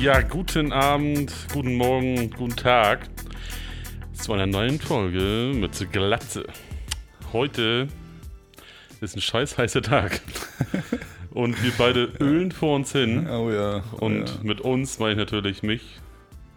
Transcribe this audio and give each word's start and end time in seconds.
Ja, 0.00 0.22
guten 0.22 0.72
Abend, 0.72 1.30
guten 1.52 1.74
Morgen, 1.76 2.30
guten 2.30 2.56
Tag 2.56 3.00
zu 4.14 4.32
einer 4.32 4.46
neuen 4.46 4.80
Folge 4.80 5.52
mit 5.54 5.92
Glatze. 5.92 6.46
Heute 7.34 7.86
ist 9.02 9.14
ein 9.14 9.20
scheiß 9.20 9.58
heißer 9.58 9.82
Tag. 9.82 10.22
Und 11.32 11.62
wir 11.62 11.72
beide 11.76 12.04
ölen 12.18 12.50
vor 12.50 12.76
uns 12.76 12.92
hin. 12.92 13.28
Oh 13.28 13.50
ja. 13.50 13.84
Oh 13.92 14.06
Und 14.06 14.26
ja. 14.26 14.34
mit 14.42 14.62
uns 14.62 14.98
meine 15.00 15.12
ich 15.12 15.18
natürlich 15.18 15.62
mich, 15.62 15.82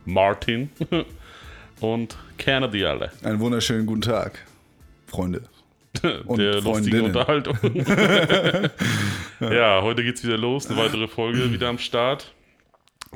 Martin 0.06 0.70
und 1.82 2.18
Kerner 2.38 2.70
die 2.70 2.86
alle. 2.86 3.12
Einen 3.24 3.42
wunderschönen 3.42 3.86
guten 3.86 4.04
Tag, 4.04 4.40
Freunde. 5.08 5.42
Und 6.26 6.40
der 6.40 6.62
lustigen. 6.62 7.02
Unterhaltung. 7.02 7.58
ja, 9.42 9.82
heute 9.82 10.02
geht's 10.02 10.24
wieder 10.24 10.38
los, 10.38 10.68
eine 10.68 10.78
weitere 10.78 11.10
Folge 11.10 11.52
wieder 11.52 11.68
am 11.68 11.78
Start. 11.78 12.34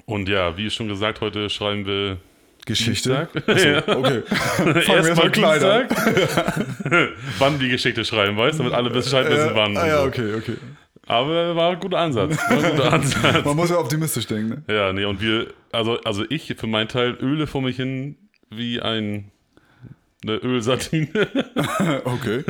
Und 0.05 0.29
ja, 0.29 0.57
wie 0.57 0.69
schon 0.69 0.87
gesagt, 0.87 1.21
heute 1.21 1.49
schreiben 1.49 1.85
wir 1.85 2.17
Geschichte. 2.65 3.27
Achso, 3.47 3.67
Ja. 3.67 3.77
okay. 3.87 4.23
Erstmal. 4.91 5.31
Dienstag. 5.31 5.89
wann 7.39 7.59
die 7.59 7.69
Geschichte 7.69 8.03
schreiben, 8.05 8.37
weißt 8.37 8.59
du, 8.59 8.63
damit 8.63 8.73
alle 8.77 8.89
Bescheid 8.89 9.29
wissen, 9.29 9.51
wann. 9.53 9.77
ah, 9.77 9.87
ja, 9.87 10.03
okay, 10.03 10.33
okay. 10.35 10.57
Aber 11.05 11.55
war 11.55 11.71
ein 11.71 11.79
guter 11.79 11.99
Ansatz. 11.99 12.37
Ein 12.49 12.61
guter 12.61 12.93
Ansatz. 12.93 13.45
Man 13.45 13.55
muss 13.55 13.69
ja 13.69 13.77
optimistisch 13.79 14.27
denken, 14.27 14.63
ne? 14.67 14.73
ja, 14.75 14.91
nee, 14.91 15.05
und 15.05 15.21
wir, 15.21 15.47
also, 15.71 15.97
also 16.01 16.25
ich 16.27 16.53
für 16.57 16.67
meinen 16.67 16.89
Teil 16.89 17.17
öle 17.21 17.47
vor 17.47 17.61
mich 17.61 17.77
hin 17.77 18.17
wie 18.49 18.81
ein 18.81 19.31
eine 20.23 20.35
Ölsardine. 20.37 21.07
Okay. 22.03 22.43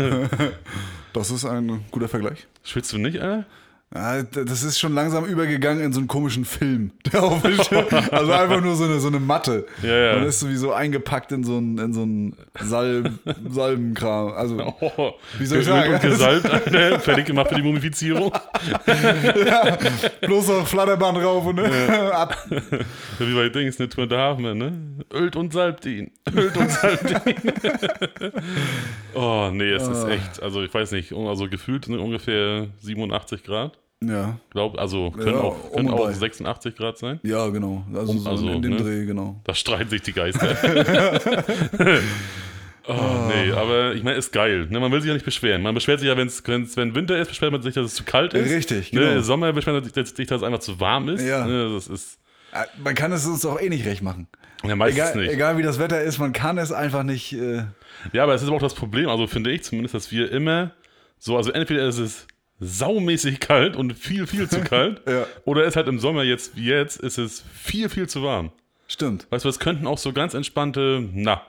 Das 1.14 1.30
ist 1.30 1.45
ein 1.45 1.84
guter 1.92 2.08
Vergleich. 2.08 2.48
Schwitzt 2.64 2.94
du 2.94 2.98
nicht, 2.98 3.20
Alter? 3.20 3.45
Ah, 3.94 4.22
Das 4.22 4.64
ist 4.64 4.78
schon 4.80 4.94
langsam 4.94 5.24
übergegangen 5.26 5.82
in 5.82 5.94
so 5.94 6.00
einen 6.00 6.10
komischen 6.10 6.44
Film. 6.44 6.92
Also 7.14 8.32
einfach 8.34 8.62
nur 8.62 8.76
so 8.76 8.84
eine, 8.84 9.00
so 9.00 9.08
eine 9.08 9.20
Matte. 9.20 9.66
Ja, 9.82 9.96
ja. 9.98 10.16
Man 10.18 10.26
ist 10.28 10.42
sowieso 10.42 10.74
eingepackt 10.74 11.32
in 11.32 11.44
so 11.46 11.56
einen, 11.58 11.78
in 11.78 11.94
so 11.94 12.02
einen 12.02 12.36
Salb, 12.62 13.12
Salbenkram. 13.50 14.34
Also, 14.34 14.74
Oh, 14.82 15.14
Wie 15.40 15.46
soll 15.46 15.60
ich 15.60 15.66
sagen? 15.66 15.94
und 15.94 16.02
gesalbt, 16.02 16.46
Alter. 16.50 17.00
Fertig 17.00 17.26
gemacht 17.28 17.48
für 17.50 17.56
die 17.56 17.62
Mumifizierung. 17.64 18.34
bloß 20.22 20.48
noch 20.50 20.68
Flatterband 20.68 21.18
rauf 21.20 21.46
und 21.46 21.60
ab. 21.60 22.36
Wie 23.20 23.34
bei 23.34 23.50
Dings, 23.50 23.80
ne, 23.80 23.88
and 23.98 24.14
a 24.14 24.18
Half 24.18 24.38
Man, 24.40 24.58
ne? 24.58 24.74
Ölt 25.14 25.36
und 25.38 25.54
salbt 25.54 25.86
ihn. 25.86 26.12
Ölt 26.36 26.56
und 26.58 26.70
salbt 26.70 27.10
ihn. 27.26 27.52
oh, 29.16 29.50
nee, 29.54 29.72
es 29.72 29.88
Ah. 29.88 29.92
ist 29.94 30.08
echt, 30.10 30.44
also 30.44 30.62
ich 30.64 30.74
weiß 30.74 30.92
nicht, 30.92 31.14
also 31.14 31.48
gefühlt 31.50 31.86
sind 31.86 31.98
ungefähr 32.00 32.68
87 32.80 33.44
Grad. 33.44 33.78
Ja, 34.03 34.38
Glaub, 34.52 34.78
also 34.78 35.09
können 35.12 35.28
Ja, 35.36 35.42
auch, 35.42 35.72
um 35.72 35.76
können 35.78 35.90
auch 35.90 36.06
bei. 36.06 36.14
86 36.14 36.76
Grad 36.76 36.98
sein. 37.00 37.20
ja, 37.23 37.48
genau. 37.50 37.84
Also, 37.94 38.14
so 38.14 38.30
also, 38.30 38.50
in 38.52 38.62
dem 38.62 38.72
ne? 38.73 38.78
Dreh, 38.78 39.06
genau. 39.06 39.42
Da 39.44 39.56
streiten 39.56 39.89
sich 39.89 40.04
die 40.04 40.14
Geister. 40.14 40.56
oh, 42.88 42.94
nee, 43.28 43.52
aber 43.52 43.94
ich 43.95 44.04
meine, 44.04 44.17
ist 44.17 44.31
geil. 44.31 44.67
Ne? 44.70 44.80
Man 44.80 44.92
will 44.92 45.02
sich 45.02 45.08
ja 45.08 45.14
nicht 45.16 45.26
beschweren. 45.26 45.62
Man 45.64 45.73
beschwert 45.73 46.00
sich 46.00 46.08
ja, 46.09 46.16
wenn's, 46.17 46.44
wenn's, 46.45 46.78
wenn 46.78 46.94
Winter 46.94 47.17
ist, 47.17 47.30
beschwert 47.30 47.52
man 47.52 47.62
sich, 47.64 47.73
dass 47.73 47.86
es 47.86 47.95
zu 47.95 48.04
kalt 48.04 48.34
ist. 48.36 48.52
Richtig, 48.52 48.94
ne? 48.94 49.00
genau. 49.02 49.12
Im 49.14 49.23
Sommer 49.23 49.52
beschwert 49.54 49.76
man 49.78 49.84
sich, 49.84 49.94
dass, 49.94 50.14
dass 50.14 50.30
es 50.32 50.44
einfach 50.44 50.59
zu 50.59 50.80
warm 50.80 51.09
ist. 51.09 51.23
Ja. 51.26 51.45
Ne? 51.48 51.72
Das 51.73 51.88
ist 51.88 52.20
Ah, 52.54 52.66
Man 52.82 52.95
kann 52.95 53.11
es 53.11 53.26
uns 53.28 53.45
auch 53.45 53.59
eh 53.59 53.67
nicht 53.67 53.86
recht 53.86 54.02
machen. 54.02 54.27
ja 54.64 54.76
meistens 54.76 55.04
Egal, 55.10 55.17
nicht. 55.22 55.33
egal 55.33 55.58
wie 55.58 55.64
das 55.64 55.80
Wetter 55.80 56.02
ist, 56.02 56.17
man 56.17 56.32
kann 56.32 56.58
es 56.58 56.72
einfach 56.72 57.04
nicht. 57.04 57.33
Äh, 57.33 57.64
Ja, 58.14 58.23
aber 58.23 58.36
es 58.36 58.42
ist 58.42 58.48
aber 58.48 58.55
auch 58.58 58.61
das 58.61 58.73
Problem, 58.73 59.10
also 59.10 59.27
finde 59.27 59.52
ich 59.52 59.64
zumindest, 59.64 59.93
dass 59.95 60.11
wir 60.14 60.32
immer 60.32 60.72
so, 61.20 61.36
also 61.36 61.52
entweder 61.52 61.86
ist 61.88 61.98
es 61.98 62.26
saumäßig 62.60 63.40
kalt 63.40 63.76
und 63.76 63.94
viel, 63.94 64.26
viel 64.28 64.50
zu 64.50 64.62
kalt, 64.64 65.02
Ja. 65.08 65.26
oder 65.45 65.62
es 65.64 65.70
ist 65.70 65.76
halt 65.76 65.88
im 65.88 66.00
Sommer 66.00 66.23
jetzt, 66.23 66.56
wie 66.56 66.66
jetzt, 66.68 67.00
ist 67.00 67.18
es 67.18 67.44
viel, 67.54 67.90
viel 67.90 68.08
zu 68.10 68.23
warm. 68.23 68.52
stimmt. 68.88 69.28
Weißt 69.30 69.45
du, 69.45 69.50
es 69.50 69.60
könnten 69.60 69.86
auch 69.88 69.98
so 69.98 70.14
ganz 70.14 70.34
entspannte, 70.34 71.04
na, 71.14 71.42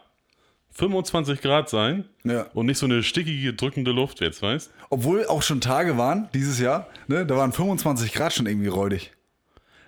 25 0.72 1.40
Grad 1.40 1.68
sein 1.68 2.04
Ja. 2.24 2.46
und 2.54 2.66
nicht 2.66 2.78
so 2.78 2.86
eine 2.86 3.02
stickige, 3.02 3.52
drückende 3.54 3.90
Luft 3.90 4.20
jetzt, 4.20 4.42
weißt 4.42 4.70
Obwohl 4.90 5.26
auch 5.26 5.42
schon 5.42 5.60
Tage 5.60 5.96
waren 5.98 6.28
dieses 6.34 6.60
Jahr, 6.60 6.86
ne? 7.08 7.26
Da 7.26 7.36
waren 7.36 7.52
25 7.52 8.12
Grad 8.12 8.32
schon 8.32 8.46
irgendwie 8.46 8.68
räudig. 8.68 9.12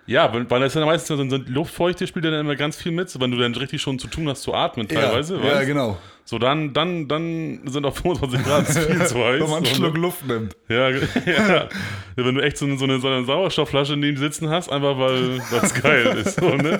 Ja, 0.06 0.32
weil, 0.32 0.60
das 0.60 0.74
ja 0.74 0.84
meistens 0.84 1.16
so, 1.16 1.28
so 1.28 1.36
Luftfeuchte 1.46 2.04
spielt 2.06 2.24
ja 2.24 2.32
dann 2.32 2.40
immer 2.40 2.56
ganz 2.56 2.74
viel 2.76 2.90
mit, 2.90 3.20
wenn 3.20 3.30
du 3.30 3.36
dann 3.38 3.54
richtig 3.54 3.80
schon 3.80 3.98
zu 4.00 4.08
tun 4.08 4.28
hast 4.28 4.42
zu 4.42 4.52
atmen 4.54 4.88
teilweise, 4.88 5.36
ja, 5.36 5.42
weißt 5.42 5.54
ja, 5.54 5.64
genau. 5.64 5.98
So 6.30 6.38
dann, 6.38 6.72
dann, 6.72 7.08
dann 7.08 7.60
sind 7.66 7.84
auch 7.84 7.96
25 7.96 8.44
Grad 8.44 8.64
viel 8.68 9.04
zu 9.06 9.16
heiß. 9.16 9.40
Wenn 9.40 9.50
man 9.50 9.54
einen 9.54 9.62
ne? 9.64 9.68
Schluck 9.74 9.96
Luft 9.96 10.26
nimmt. 10.28 10.56
Ja, 10.68 10.90
ja. 10.90 11.68
Wenn 12.14 12.34
du 12.36 12.40
echt 12.40 12.56
so 12.56 12.66
eine, 12.66 12.78
so 12.78 12.84
eine, 12.84 13.00
so 13.00 13.08
eine 13.08 13.24
Sauerstoffflasche 13.24 13.96
neben 13.96 14.14
dir 14.14 14.20
sitzen 14.22 14.48
hast, 14.48 14.70
einfach 14.70 14.96
weil 14.96 15.40
es 15.60 15.74
geil 15.82 16.06
ist. 16.24 16.36
So, 16.38 16.50
ne? 16.54 16.74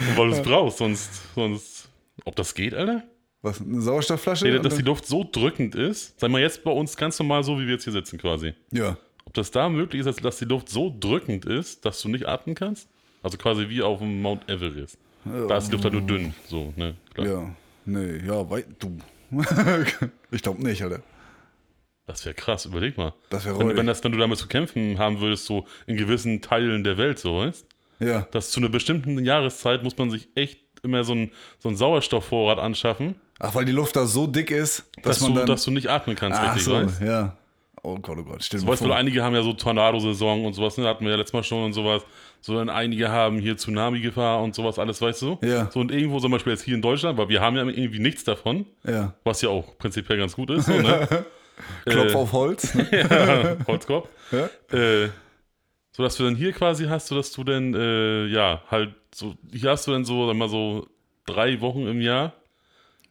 Und 0.00 0.18
weil 0.18 0.26
du 0.30 0.32
es 0.34 0.42
brauchst, 0.42 0.78
sonst, 0.78 1.10
sonst. 1.36 1.88
Ob 2.24 2.34
das 2.34 2.54
geht, 2.54 2.74
Alter? 2.74 3.04
Was? 3.42 3.60
Eine 3.60 3.80
Sauerstoffflasche? 3.80 4.46
Nee, 4.46 4.58
dass 4.58 4.74
die 4.74 4.82
Luft 4.82 5.06
so 5.06 5.24
drückend 5.30 5.76
ist. 5.76 6.18
Sag 6.18 6.30
mal, 6.32 6.40
jetzt 6.40 6.64
bei 6.64 6.72
uns 6.72 6.96
ganz 6.96 7.16
normal 7.20 7.44
so, 7.44 7.58
wie 7.60 7.66
wir 7.66 7.74
jetzt 7.74 7.84
hier 7.84 7.92
sitzen 7.92 8.18
quasi. 8.18 8.52
ja. 8.72 8.96
Ob 9.24 9.34
das 9.34 9.52
da 9.52 9.68
möglich 9.68 10.00
ist, 10.00 10.06
dass- 10.06 10.16
dass 10.16 10.38
die 10.38 10.44
Luft 10.46 10.68
so 10.68 10.92
drückend 10.98 11.44
ist, 11.44 11.84
dass 11.86 12.02
du 12.02 12.08
nicht 12.08 12.26
atmen 12.26 12.56
kannst? 12.56 12.88
Also 13.22 13.38
quasi 13.38 13.68
wie 13.68 13.80
auf 13.80 14.00
dem 14.00 14.20
Mount 14.20 14.50
Everest. 14.50 14.98
Da 15.24 15.56
ist 15.58 15.68
die 15.68 15.72
Luft 15.72 15.84
halt 15.84 15.94
nur 15.94 16.02
dünn. 16.02 16.34
So, 16.48 16.72
ne? 16.76 16.94
Klar. 17.14 17.26
Ja. 17.28 17.50
Nee, 17.84 18.18
ja, 18.26 18.48
wei 18.50 18.64
du. 18.78 18.98
ich 20.30 20.42
glaube 20.42 20.62
nicht, 20.62 20.82
Alter. 20.82 21.00
Das 22.06 22.24
wäre 22.24 22.34
krass, 22.34 22.66
überleg 22.66 22.96
mal. 22.98 23.14
Das 23.30 23.44
wäre 23.44 23.58
Wenn, 23.58 23.76
wenn, 23.76 23.86
das, 23.86 24.02
wenn 24.04 24.12
du 24.12 24.18
damit 24.18 24.38
zu 24.38 24.48
kämpfen 24.48 24.98
haben 24.98 25.20
würdest, 25.20 25.46
so 25.46 25.66
in 25.86 25.96
gewissen 25.96 26.42
Teilen 26.42 26.84
der 26.84 26.98
Welt, 26.98 27.18
so, 27.18 27.38
weißt 27.38 27.66
Ja. 28.00 28.26
dass 28.32 28.50
zu 28.50 28.60
einer 28.60 28.68
bestimmten 28.68 29.24
Jahreszeit 29.24 29.82
muss 29.82 29.96
man 29.96 30.10
sich 30.10 30.28
echt 30.34 30.58
immer 30.82 31.04
so 31.04 31.12
einen 31.12 31.30
so 31.60 31.68
einen 31.68 31.76
Sauerstoffvorrat 31.76 32.58
anschaffen, 32.58 33.14
Ach, 33.38 33.54
weil 33.54 33.64
die 33.64 33.72
Luft 33.72 33.96
da 33.96 34.06
so 34.06 34.26
dick 34.26 34.50
ist, 34.50 34.84
dass, 34.96 35.18
dass, 35.18 35.20
man 35.20 35.32
du, 35.32 35.38
dann. 35.38 35.46
dass 35.46 35.64
du 35.64 35.70
nicht 35.70 35.88
atmen 35.88 36.16
kannst, 36.16 36.40
Ach 36.40 36.54
richtig, 36.56 36.64
so, 36.64 36.74
weißt 36.74 37.00
ja. 37.02 37.36
Oh 37.84 37.96
Gott, 37.98 38.18
oh 38.18 38.22
Gott, 38.24 38.44
stimmt. 38.44 38.62
du? 38.62 38.68
Weißt 38.68 38.84
du, 38.84 38.92
einige 38.92 39.22
haben 39.24 39.34
ja 39.34 39.42
so 39.42 39.52
Tornadosaison 39.52 40.44
und 40.44 40.52
sowas, 40.54 40.76
ne? 40.78 40.86
hatten 40.86 41.04
wir 41.04 41.10
ja 41.12 41.16
letztes 41.16 41.32
Mal 41.32 41.42
schon 41.42 41.64
und 41.64 41.72
sowas. 41.72 42.02
So, 42.44 42.56
dann 42.56 42.68
einige 42.70 43.08
haben 43.08 43.38
hier 43.38 43.56
Tsunami-Gefahr 43.56 44.42
und 44.42 44.54
sowas, 44.54 44.78
alles, 44.80 45.00
weißt 45.00 45.22
du? 45.22 45.38
Ja. 45.42 45.70
So, 45.70 45.78
und 45.80 45.92
irgendwo 45.92 46.18
zum 46.18 46.32
Beispiel 46.32 46.52
jetzt 46.52 46.62
hier 46.62 46.74
in 46.74 46.82
Deutschland, 46.82 47.16
weil 47.16 47.28
wir 47.28 47.40
haben 47.40 47.54
ja 47.56 47.62
irgendwie 47.64 48.00
nichts 48.00 48.24
davon, 48.24 48.66
Ja. 48.84 49.14
was 49.22 49.40
ja 49.42 49.48
auch 49.48 49.78
prinzipiell 49.78 50.18
ganz 50.18 50.34
gut 50.34 50.50
ist, 50.50 50.66
so, 50.66 50.72
ne? 50.72 51.06
Klopf 51.86 52.12
Äh, 52.12 52.16
auf 52.16 52.32
Holz. 52.32 52.74
Ne? 52.74 52.88
ja, 53.60 53.66
Holzkorb. 53.66 54.08
Ja. 54.32 54.76
Äh, 54.76 55.10
so 55.92 56.02
dass 56.02 56.16
du 56.16 56.24
dann 56.24 56.34
hier 56.34 56.52
quasi 56.52 56.86
hast, 56.86 57.06
so 57.06 57.14
dass 57.14 57.30
du 57.30 57.44
dann, 57.44 57.74
äh, 57.74 58.26
ja, 58.26 58.62
halt, 58.70 58.94
so, 59.14 59.34
hier 59.52 59.70
hast 59.70 59.86
du 59.86 59.92
dann 59.92 60.04
so, 60.04 60.26
sag 60.26 60.34
mal 60.36 60.48
so, 60.48 60.86
drei 61.26 61.60
Wochen 61.60 61.86
im 61.86 62.00
Jahr. 62.00 62.32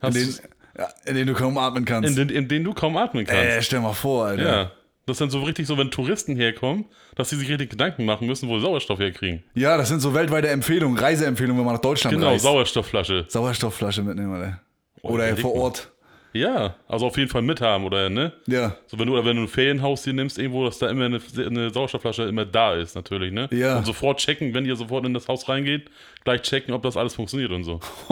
In 0.02 0.08
Hast 0.08 0.16
denen, 0.18 0.36
ja, 0.78 0.88
in 1.06 1.16
denen 1.16 1.28
du 1.28 1.34
kaum 1.36 1.58
atmen 1.58 1.86
kannst. 1.86 2.10
in, 2.10 2.16
den, 2.28 2.36
in 2.36 2.48
denen 2.50 2.66
du 2.66 2.74
kaum 2.74 2.98
atmen 2.98 3.26
kannst. 3.26 3.42
äh, 3.44 3.62
stell 3.62 3.80
mal 3.80 3.94
vor, 3.94 4.26
Alter. 4.26 4.44
ja. 4.44 4.72
Das 5.08 5.18
dann 5.18 5.30
so 5.32 5.42
richtig 5.44 5.66
so, 5.68 5.78
wenn 5.78 5.90
Touristen 5.90 6.36
herkommen, 6.36 6.86
dass 7.16 7.30
sie 7.32 7.36
sich 7.36 7.50
richtig 7.50 7.72
Gedanken 7.72 8.06
machen 8.06 8.28
müssen, 8.28 8.48
wo 8.48 8.58
sie 8.58 8.64
Sauerstoff 8.66 9.00
herkriegen. 9.00 9.44
Ja, 9.56 9.76
das 9.78 9.90
sind 9.90 10.00
so 10.00 10.14
weltweite 10.14 10.50
Empfehlungen, 10.50 10.98
Reiseempfehlungen, 10.98 11.60
wenn 11.60 11.66
man 11.66 11.76
nach 11.76 11.82
Deutschland 11.82 12.16
Genau, 12.16 12.28
reist. 12.30 12.44
Sauerstoffflasche. 12.44 13.26
Sauerstoffflasche 13.28 14.04
mitnehmen, 14.04 14.34
Alter. 14.34 14.62
Oh, 15.02 15.10
Oder 15.14 15.26
überleg 15.28 15.42
vor. 15.42 15.56
Ort. 15.56 15.92
Ja, 16.34 16.76
also 16.88 17.08
auf 17.08 17.18
jeden 17.18 17.30
Fall 17.30 17.42
mithaben, 17.42 17.86
oder 17.86 18.10
ne? 18.10 18.32
Ja. 18.48 18.78
So, 18.88 18.98
wenn 18.98 19.08
du, 19.08 19.14
oder 19.14 19.26
wenn 19.26 19.36
du 19.36 19.42
ein 19.42 19.48
Ferienhaus 19.50 20.06
hier 20.06 20.14
nimmst, 20.14 20.38
irgendwo, 20.38 20.64
dass 20.64 20.80
da 20.80 20.90
immer 20.90 21.06
eine, 21.06 21.20
eine 21.46 21.72
Sauerstoffflasche 21.72 22.24
immer 22.24 22.46
da 22.46 22.76
ist, 22.76 22.96
natürlich, 22.96 23.34
ne? 23.34 23.50
Ja. 23.52 23.80
Und 23.80 23.86
sofort 23.86 24.20
checken, 24.20 24.54
wenn 24.54 24.66
ihr 24.66 24.78
sofort 24.78 25.06
in 25.06 25.14
das 25.14 25.28
Haus 25.28 25.50
reingeht, 25.50 25.90
gleich 26.24 26.44
checken, 26.44 26.74
ob 26.74 26.84
das 26.84 26.96
alles 26.96 27.16
funktioniert 27.16 27.52
und 27.52 27.66
so. 27.66 27.82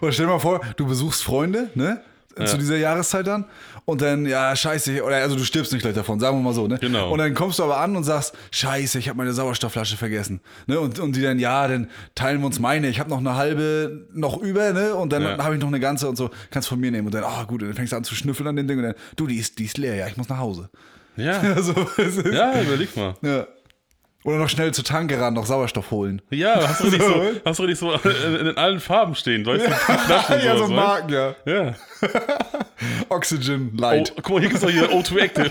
Oder 0.00 0.12
stell 0.12 0.26
dir 0.26 0.32
mal 0.32 0.38
vor, 0.38 0.60
du 0.76 0.86
besuchst 0.86 1.24
Freunde, 1.24 1.70
ne? 1.74 2.02
Zu 2.46 2.56
dieser 2.56 2.78
Jahreszeit 2.78 3.26
dann. 3.26 3.44
Und 3.84 4.00
dann, 4.00 4.26
ja, 4.26 4.54
scheiße, 4.54 5.02
oder 5.02 5.16
also 5.16 5.34
du 5.36 5.44
stirbst 5.44 5.72
nicht 5.72 5.82
gleich 5.82 5.94
davon, 5.94 6.20
sagen 6.20 6.36
wir 6.38 6.42
mal 6.42 6.54
so, 6.54 6.68
ne? 6.68 6.78
Genau. 6.80 7.10
Und 7.10 7.18
dann 7.18 7.34
kommst 7.34 7.58
du 7.58 7.64
aber 7.64 7.78
an 7.78 7.96
und 7.96 8.04
sagst, 8.04 8.32
scheiße, 8.52 8.98
ich 9.00 9.08
habe 9.08 9.18
meine 9.18 9.32
Sauerstoffflasche 9.32 9.96
vergessen. 9.96 10.40
Ne? 10.68 10.78
Und, 10.78 11.00
und 11.00 11.16
die 11.16 11.22
dann, 11.22 11.38
ja, 11.40 11.66
dann 11.66 11.90
teilen 12.14 12.40
wir 12.40 12.46
uns 12.46 12.60
meine, 12.60 12.88
ich 12.88 13.00
habe 13.00 13.10
noch 13.10 13.18
eine 13.18 13.34
halbe 13.34 14.06
noch 14.12 14.40
über, 14.40 14.72
ne? 14.72 14.94
Und 14.94 15.12
dann 15.12 15.22
Ja. 15.22 15.38
habe 15.38 15.54
ich 15.56 15.60
noch 15.60 15.68
eine 15.68 15.80
ganze 15.80 16.08
und 16.08 16.14
so, 16.16 16.30
kannst 16.50 16.68
von 16.68 16.78
mir 16.78 16.90
nehmen. 16.92 17.06
Und 17.06 17.14
dann, 17.14 17.24
ah 17.24 17.42
gut, 17.42 17.62
und 17.62 17.68
dann 17.68 17.76
fängst 17.76 17.92
du 17.92 17.96
an 17.96 18.04
zu 18.04 18.14
schnüffeln 18.14 18.46
an 18.48 18.54
dem 18.56 18.68
Ding 18.68 18.78
und 18.78 18.84
dann, 18.84 18.94
du, 19.16 19.26
die 19.26 19.36
ist, 19.38 19.58
die 19.58 19.64
ist 19.64 19.78
leer, 19.78 19.96
ja, 19.96 20.06
ich 20.06 20.16
muss 20.16 20.28
nach 20.28 20.38
Hause. 20.38 20.70
Ja, 21.16 21.40
Also, 21.56 21.72
ist, 21.96 22.24
ja, 22.24 22.60
überleg 22.62 22.96
mal. 22.96 23.14
ja. 23.22 23.46
Oder 24.24 24.36
noch 24.38 24.48
schnell 24.48 24.72
zur 24.72 24.84
Tanke 24.84 25.20
ran, 25.20 25.34
noch 25.34 25.46
Sauerstoff 25.46 25.90
holen. 25.90 26.22
Ja, 26.30 26.68
hast 26.68 26.80
du 26.80 26.84
richtig 26.84 27.02
so, 27.02 27.22
hast 27.44 27.58
du 27.58 27.64
richtig 27.64 27.78
so 27.80 27.92
in, 27.92 28.56
allen 28.56 28.78
Farben 28.78 29.16
stehen, 29.16 29.44
weißt 29.44 29.66
du? 29.66 29.70
Flaschen 29.70 30.40
ja, 30.44 30.56
so 30.56 30.68
Marken, 30.68 31.12
ja. 31.12 31.34
Ja. 31.44 31.74
Oxygen 33.08 33.72
Oh, 33.76 33.80
Light. 33.80 34.12
guck 34.16 34.30
mal, 34.30 34.40
hier 34.40 34.48
gibt's 34.48 34.62
doch 34.64 34.70
hier 34.70 34.90
O2 34.90 35.18
Active. 35.18 35.50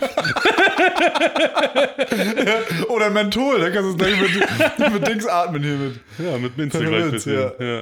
Oder 2.90 3.10
Menthol, 3.10 3.60
da 3.60 3.70
kannst 3.70 3.90
du 3.90 3.90
es 3.92 3.98
gleich 3.98 4.80
mit, 4.80 4.94
mit 4.94 5.08
Dings 5.08 5.26
atmen 5.28 5.64
hier 5.64 5.76
mit. 5.76 6.00
Ja, 6.18 6.38
mit 6.38 6.58
Minze 6.58 6.80
gleich 6.80 7.06
Minze, 7.06 7.12
bisschen. 7.12 7.52
Ja. 7.60 7.82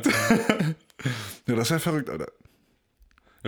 Ja, 1.48 1.56
das 1.56 1.70
wäre 1.70 1.80
verrückt, 1.80 2.10
Alter. 2.10 2.28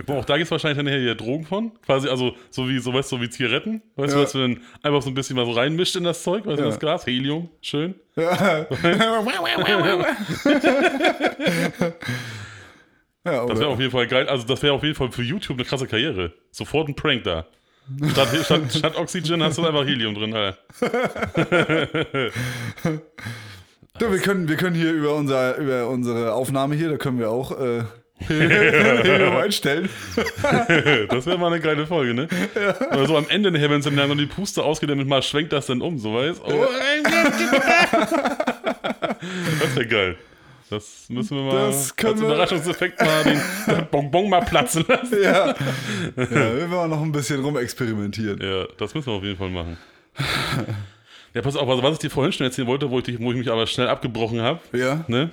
Auch 0.08 0.24
da 0.24 0.36
gibt 0.38 0.46
es 0.46 0.50
wahrscheinlich 0.50 0.82
dann 0.82 0.88
hier 1.00 1.14
Drogen 1.14 1.44
von. 1.44 1.72
Quasi, 1.84 2.08
also 2.08 2.34
so 2.50 2.66
wie, 2.68 2.78
so, 2.78 2.94
weißt, 2.94 3.12
du, 3.12 3.16
so 3.16 3.22
wie 3.22 3.28
Zigaretten. 3.28 3.82
Weißt 3.96 4.14
du, 4.14 4.16
Ja. 4.18 4.22
dass 4.24 4.32
du 4.32 4.38
dann 4.38 4.60
einfach 4.82 5.02
so 5.02 5.10
ein 5.10 5.14
bisschen 5.14 5.36
was 5.36 5.54
reinmischt 5.54 5.94
in 5.96 6.04
das 6.04 6.22
Zeug, 6.22 6.46
weißt 6.46 6.58
du, 6.58 6.62
Ja. 6.64 6.68
das 6.70 6.80
Gas, 6.80 7.06
Helium, 7.06 7.50
schön. 7.60 7.94
Ja. 8.16 8.66
ja, 13.24 13.46
Das 13.46 13.58
wäre 13.60 13.68
auf 13.68 13.78
jeden 13.78 13.90
Fall 13.90 14.06
geil. 14.06 14.28
Also, 14.28 14.46
das 14.46 14.62
wäre 14.62 14.72
auf 14.74 14.82
jeden 14.82 14.94
Fall 14.94 15.10
für 15.12 15.22
YouTube 15.22 15.56
eine 15.58 15.64
krasse 15.66 15.86
Karriere. 15.86 16.32
Sofort 16.50 16.88
ein 16.88 16.94
Prank 16.96 17.24
da. 17.24 17.46
Statt, 18.12 18.28
statt, 18.44 18.62
statt 18.72 18.96
Oxygen 18.96 19.42
hast 19.42 19.58
du 19.58 19.66
einfach 19.66 19.84
Helium 19.84 20.14
drin. 20.14 20.34
Alter. 20.34 20.58
du, 23.98 24.10
wir, 24.10 24.18
können, 24.20 24.48
wir 24.48 24.56
können 24.56 24.74
hier 24.76 24.92
über, 24.92 25.14
unser, 25.14 25.56
über 25.58 25.88
unsere 25.88 26.32
Aufnahme 26.34 26.74
hier, 26.76 26.90
da 26.90 26.96
können 26.96 27.18
wir 27.18 27.30
auch 27.30 27.58
äh, 27.60 27.82
einstellen. 28.28 29.88
Das 31.08 31.26
wäre 31.26 31.38
mal 31.38 31.48
eine 31.52 31.60
geile 31.60 31.86
Folge, 31.86 32.14
ne? 32.14 32.28
Oder 32.92 33.06
so 33.06 33.16
am 33.16 33.26
Ende 33.28 33.50
nachher, 33.50 33.70
wenn 33.70 33.80
es 33.80 33.84
dann 33.84 33.94
noch 33.94 34.16
die 34.16 34.26
Puste 34.26 34.62
ausgeht, 34.62 34.90
damit 34.90 35.06
mal 35.06 35.22
schwenkt 35.22 35.52
das 35.52 35.66
dann 35.66 35.80
um, 35.82 35.98
so 35.98 36.14
weißt 36.14 36.40
oh, 36.44 36.66
Das 39.60 39.76
wäre 39.76 39.86
geil. 39.86 40.16
Das 40.70 41.06
müssen 41.10 41.36
wir 41.36 41.44
mal 41.44 41.66
Das 41.66 41.94
können 41.94 42.14
als 42.14 42.22
Überraschungseffekt 42.22 43.00
mal 43.00 43.24
den 43.24 43.40
Bonbon 43.90 44.30
mal 44.30 44.40
platzen 44.40 44.84
lassen. 44.88 45.22
Ja. 45.22 45.48
ja, 45.48 45.54
wir 46.16 46.70
werden 46.70 46.90
noch 46.90 47.02
ein 47.02 47.12
bisschen 47.12 47.44
rumexperimentieren. 47.44 48.40
Ja, 48.42 48.64
das 48.78 48.94
müssen 48.94 49.06
wir 49.08 49.14
auf 49.14 49.22
jeden 49.22 49.36
Fall 49.36 49.50
machen. 49.50 49.76
Ja, 51.34 51.42
pass 51.42 51.56
auf, 51.56 51.68
also 51.68 51.82
was 51.82 51.92
ich 51.94 51.98
dir 51.98 52.10
vorhin 52.10 52.32
schon 52.32 52.46
erzählen 52.46 52.66
wollte, 52.68 52.88
wo 52.90 52.98
ich, 52.98 53.04
dich- 53.04 53.20
wo 53.20 53.32
ich 53.32 53.38
mich 53.38 53.50
aber 53.50 53.66
schnell 53.66 53.88
abgebrochen 53.88 54.40
habe, 54.40 54.60
Ja, 54.72 55.04
ne? 55.08 55.30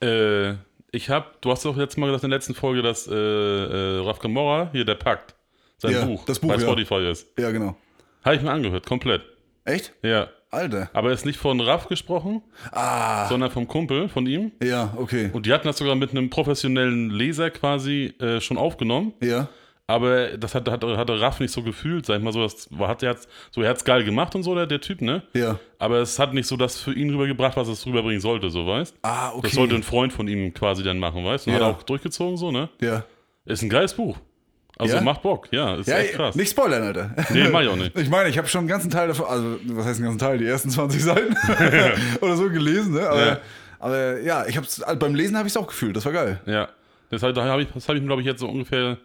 Äh, 0.00 0.54
ich 0.92 1.10
hab, 1.10 1.40
du 1.42 1.50
hast 1.50 1.64
doch 1.64 1.76
jetzt 1.76 1.96
mal 1.98 2.06
gesagt 2.06 2.24
in 2.24 2.30
der 2.30 2.38
letzten 2.38 2.54
Folge, 2.54 2.82
dass 2.82 3.06
äh, 3.06 3.14
äh, 3.14 3.98
Raf 4.06 4.18
Kamora, 4.18 4.70
hier 4.72 4.84
der 4.84 4.94
Pakt, 4.94 5.34
sein 5.78 5.92
Ja, 5.92 6.04
Buch, 6.04 6.24
das 6.24 6.38
Buch, 6.38 6.48
bei 6.48 6.54
ja. 6.54 6.60
Spotify 6.60 7.08
ist. 7.10 7.26
ja, 7.38 7.50
genau. 7.50 7.76
Habe 8.24 8.36
ich 8.36 8.42
mir 8.42 8.50
angehört, 8.50 8.86
komplett. 8.86 9.22
Echt? 9.64 9.92
Ja. 10.02 10.28
Alter. 10.50 10.88
Aber 10.94 11.10
ist 11.12 11.26
nicht 11.26 11.38
von 11.38 11.60
Raff 11.60 11.88
gesprochen, 11.88 12.40
Ah, 12.70 13.28
sondern 13.28 13.50
vom 13.50 13.66
Kumpel 13.68 14.08
von 14.08 14.26
ihm. 14.26 14.52
ja, 14.62 14.94
okay. 14.96 15.28
Und 15.32 15.44
die 15.44 15.52
hatten 15.52 15.66
das 15.66 15.76
sogar 15.78 15.96
mit 15.96 16.12
einem 16.12 16.30
professionellen 16.30 17.10
Leser 17.10 17.50
quasi 17.50 18.14
äh, 18.20 18.40
schon 18.40 18.56
aufgenommen. 18.56 19.12
Ja, 19.20 19.48
Aber 19.88 20.36
das 20.36 20.54
hatte, 20.56 20.72
hatte, 20.72 20.96
hatte 20.96 21.20
Raff 21.20 21.38
nicht 21.38 21.52
so 21.52 21.62
gefühlt, 21.62 22.06
sag 22.06 22.16
ich 22.18 22.22
mal 22.24 22.32
so. 22.32 22.42
Das 22.42 22.66
war, 22.72 22.88
hat, 22.88 23.02
er 23.04 23.10
hat's, 23.10 23.28
so, 23.52 23.62
er 23.62 23.70
hat's 23.70 23.84
geil 23.84 24.02
gemacht 24.02 24.34
und 24.34 24.42
so, 24.42 24.54
der, 24.54 24.66
der 24.66 24.80
Typ, 24.80 25.00
ne? 25.00 25.22
ja. 25.32 25.58
Aber 25.78 25.98
es 25.98 26.18
hat 26.18 26.34
nicht 26.34 26.46
so 26.48 26.56
das 26.56 26.80
für 26.80 26.92
ihn 26.92 27.10
rübergebracht, 27.10 27.56
was 27.56 27.68
es 27.68 27.86
rüberbringen 27.86 28.20
sollte, 28.20 28.50
so, 28.50 28.66
weißt 28.66 28.96
Ah, 29.02 29.30
okay. 29.32 29.40
Das 29.44 29.52
sollte 29.52 29.74
ein 29.76 29.82
Freund 29.84 30.12
von 30.12 30.26
ihm 30.26 30.52
quasi 30.54 30.82
dann 30.82 30.98
machen, 30.98 31.24
weißt 31.24 31.46
du? 31.46 31.50
Und 31.50 31.58
Ja. 31.58 31.66
hat 31.66 31.76
auch 31.76 31.82
durchgezogen, 31.84 32.36
so, 32.36 32.50
ne? 32.50 32.68
ja. 32.80 33.04
Ist 33.44 33.62
ein 33.62 33.68
geiles 33.68 33.94
Buch. 33.94 34.16
Also 34.78 34.96
Ja? 34.96 35.02
macht 35.02 35.22
Bock, 35.22 35.48
ja, 35.52 35.76
ist 35.76 35.86
Ja, 35.86 35.98
echt 35.98 36.14
krass. 36.14 36.34
nicht 36.34 36.50
spoilern, 36.50 36.82
Alter. 36.82 37.10
Nee, 37.32 37.48
mach 37.50 37.60
ich 37.62 37.68
auch 37.68 37.76
nicht. 37.76 37.96
Ich 37.98 38.10
meine, 38.10 38.28
ich 38.28 38.36
habe 38.38 38.48
schon 38.48 38.60
einen 38.60 38.68
ganzen 38.68 38.90
Teil 38.90 39.06
davon, 39.08 39.26
also 39.26 39.56
was 39.68 39.86
heißt 39.86 40.00
den 40.00 40.04
ganzen 40.04 40.18
Teil, 40.18 40.38
die 40.38 40.46
ersten 40.46 40.68
20 40.70 41.02
Seiten 41.02 41.36
oder 42.20 42.36
so 42.36 42.50
gelesen, 42.50 42.94
ne? 42.94 43.08
Aber 43.08 43.26
Ja. 43.26 43.38
aber, 43.78 44.20
ja 44.20 44.46
ich 44.46 44.56
hab's, 44.56 44.82
beim 44.98 45.14
Lesen 45.14 45.36
habe 45.38 45.46
ich 45.46 45.52
es 45.52 45.56
auch 45.56 45.66
gefühlt, 45.68 45.94
das 45.96 46.04
war 46.04 46.12
geil. 46.12 46.40
Ja. 46.46 46.68
Das 47.10 47.22
habe 47.22 47.40
hab 47.40 47.60
ich, 47.60 47.68
das 47.72 47.88
hab 47.88 47.94
ich 47.94 48.04
glaube 48.04 48.20
ich, 48.22 48.26
jetzt 48.26 48.40
so 48.40 48.48
ungefähr, 48.48 48.96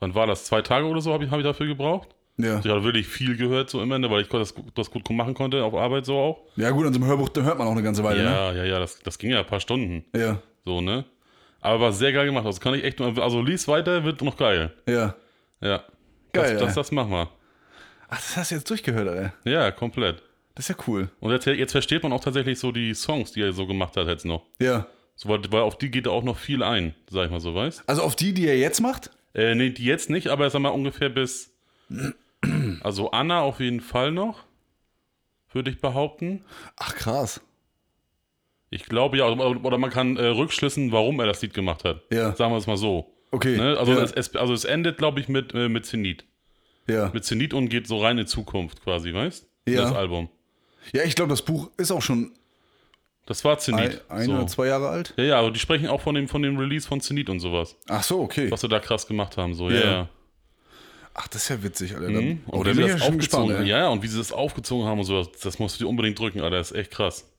wann 0.00 0.14
war 0.14 0.26
das? 0.26 0.44
Zwei 0.44 0.62
Tage 0.62 0.86
oder 0.86 1.00
so 1.00 1.12
habe 1.12 1.24
ich, 1.24 1.30
hab 1.30 1.38
ich 1.38 1.44
dafür 1.44 1.66
gebraucht. 1.66 2.08
Ja. 2.36 2.60
Ich 2.60 2.66
habe 2.70 2.84
wirklich 2.84 3.06
viel 3.08 3.36
gehört, 3.36 3.68
so 3.68 3.82
immer, 3.82 3.98
ne, 3.98 4.08
weil 4.10 4.22
ich 4.22 4.28
das, 4.28 4.54
das 4.74 4.90
gut 4.90 5.08
machen 5.10 5.34
konnte, 5.34 5.64
auf 5.64 5.74
Arbeit 5.74 6.06
so 6.06 6.16
auch. 6.16 6.38
Ja, 6.56 6.70
gut, 6.70 6.86
an 6.86 6.92
so 6.92 7.00
einem 7.00 7.08
Hörbuch 7.08 7.28
da 7.30 7.40
hört 7.42 7.58
man 7.58 7.66
auch 7.66 7.72
eine 7.72 7.82
ganze 7.82 8.04
Weile, 8.04 8.22
Ja, 8.22 8.52
ja, 8.52 8.64
ja, 8.64 8.78
das, 8.78 9.00
das 9.00 9.18
ging 9.18 9.30
ja 9.30 9.40
ein 9.40 9.46
paar 9.46 9.58
Stunden. 9.60 10.04
ne? 10.12 10.20
Ja, 10.20 10.42
So, 10.64 10.80
ne? 10.80 11.04
Aber 11.60 11.80
war 11.80 11.92
sehr 11.92 12.12
geil 12.12 12.26
gemacht. 12.26 12.46
Also 12.46 12.60
kann 12.60 12.74
ich 12.74 12.84
echt, 12.84 13.00
nur- 13.00 13.18
also 13.20 13.42
lies 13.42 13.66
weiter, 13.66 14.04
wird 14.04 14.22
noch 14.22 14.36
geil. 14.36 14.72
ja. 14.86 15.14
Ja. 15.60 15.82
Geil, 16.32 16.52
Das, 16.52 16.60
das, 16.60 16.68
ey. 16.68 16.74
das 16.76 16.92
machen 16.92 17.10
wir. 17.10 17.28
Ach, 18.08 18.16
das 18.16 18.36
hast 18.36 18.50
du 18.52 18.54
jetzt 18.54 18.70
durchgehört, 18.70 19.08
Alter. 19.08 19.32
Ja, 19.44 19.70
komplett. 19.72 20.22
Das 20.54 20.68
ist 20.70 20.76
ja 20.76 20.84
cool. 20.86 21.10
Und 21.18 21.32
jetzt, 21.32 21.46
jetzt 21.46 21.72
versteht 21.72 22.02
man 22.04 22.12
auch 22.12 22.20
tatsächlich 22.20 22.58
so 22.60 22.70
die 22.70 22.94
Songs, 22.94 23.32
die 23.32 23.42
er 23.42 23.52
so 23.52 23.66
gemacht 23.66 23.96
hat 23.96 24.06
jetzt 24.06 24.24
noch. 24.24 24.44
Ja. 24.60 24.86
So, 25.16 25.28
weil, 25.28 25.40
weil 25.50 25.62
auf 25.62 25.76
die 25.76 25.90
geht 25.90 26.06
er 26.06 26.12
auch 26.12 26.22
noch 26.22 26.36
viel 26.38 26.62
ein, 26.62 26.94
sag 27.10 27.24
ich 27.24 27.30
mal 27.32 27.40
so, 27.40 27.54
weißt 27.56 27.82
Also 27.88 28.02
auf 28.02 28.14
die, 28.14 28.32
die 28.34 28.46
er 28.46 28.56
jetzt 28.56 28.80
macht? 28.80 29.10
Äh, 29.38 29.54
nee, 29.54 29.70
die 29.70 29.84
jetzt 29.84 30.10
nicht, 30.10 30.28
aber 30.28 30.50
sag 30.50 30.60
mal 30.60 30.70
ungefähr 30.70 31.08
bis. 31.08 31.54
Also 32.82 33.10
Anna 33.12 33.40
auf 33.40 33.60
jeden 33.60 33.80
Fall 33.80 34.10
noch, 34.10 34.44
würde 35.52 35.70
ich 35.70 35.80
behaupten. 35.80 36.44
Ach, 36.76 36.94
krass. 36.94 37.40
Ich 38.70 38.84
glaube 38.84 39.18
ja, 39.18 39.26
oder, 39.28 39.78
man 39.78 39.90
kann 39.90 40.16
äh, 40.16 40.26
rückschlüssen, 40.26 40.92
warum 40.92 41.20
er 41.20 41.26
das 41.26 41.40
Lied 41.40 41.54
gemacht 41.54 41.84
hat. 41.84 42.02
Ja. 42.12 42.34
Sagen 42.34 42.52
wir 42.52 42.58
es 42.58 42.66
mal 42.66 42.76
so. 42.76 43.14
Okay. 43.30 43.56
Ne? 43.56 43.76
Also, 43.78 43.92
ja. 43.92 44.02
es, 44.02 44.12
es, 44.12 44.34
also 44.36 44.52
es 44.52 44.64
endet, 44.64 44.98
glaube 44.98 45.20
ich, 45.20 45.28
mit, 45.28 45.54
äh, 45.54 45.68
mit 45.68 45.86
Zenit. 45.86 46.24
ja. 46.88 47.10
Mit 47.12 47.24
Zenit 47.24 47.54
und 47.54 47.68
geht 47.68 47.86
so 47.86 47.98
rein 47.98 48.18
in 48.18 48.26
Zukunft 48.26 48.82
quasi, 48.82 49.14
weißt 49.14 49.48
Ja. 49.68 49.82
Das 49.82 49.92
Album. 49.92 50.28
ja, 50.92 51.04
ich 51.04 51.14
glaube, 51.14 51.30
das 51.30 51.42
Buch 51.42 51.70
ist 51.76 51.90
auch 51.92 52.02
schon 52.02 52.32
Das 53.28 53.44
war 53.44 53.52
ein, 53.52 53.58
Zenit. 53.60 54.00
ein 54.08 54.24
so. 54.24 54.32
oder 54.32 54.46
zwei 54.46 54.68
Jahre 54.68 54.88
alt. 54.88 55.12
Ja, 55.18 55.24
ja, 55.24 55.38
aber 55.38 55.50
die 55.50 55.60
sprechen 55.60 55.86
auch 55.88 56.00
von 56.00 56.14
dem, 56.14 56.28
von 56.28 56.40
dem 56.40 56.56
Release 56.56 56.88
von 56.88 57.02
Zenit 57.02 57.28
und 57.28 57.40
sowas. 57.40 57.76
Ach 57.86 58.02
so, 58.02 58.20
okay. 58.20 58.50
Was 58.50 58.62
sie 58.62 58.68
da 58.68 58.80
krass 58.80 59.06
gemacht 59.06 59.36
haben, 59.36 59.52
so, 59.52 59.68
ja, 59.68 59.76
Ja. 59.78 59.84
ja. 59.84 60.08
Ach, 61.12 61.28
das 61.28 61.42
ist 61.42 61.48
ja 61.50 61.62
witzig, 61.62 61.94
Alter. 61.94 62.08
Mhm. 62.08 62.40
Oh, 62.46 62.58
Und 62.58 62.66
da 62.66 62.70
wie 62.70 62.82
sie 62.84 62.88
das 62.88 63.02
aufgezogen, 63.02 63.56
ey. 63.56 63.66
ja, 63.66 63.78
ja, 63.80 63.88
und 63.88 64.02
wie 64.02 64.06
sie 64.06 64.16
das 64.16 64.32
aufgezogen 64.32 64.86
haben 64.86 65.00
und 65.00 65.04
so, 65.04 65.22
das, 65.42 65.58
musst 65.58 65.78
du 65.78 65.84
dir 65.84 65.88
unbedingt 65.90 66.18
drücken, 66.18 66.40
Alter, 66.40 66.56
das 66.56 66.70
ist 66.70 66.76
echt 66.78 66.90
krass. 66.92 67.30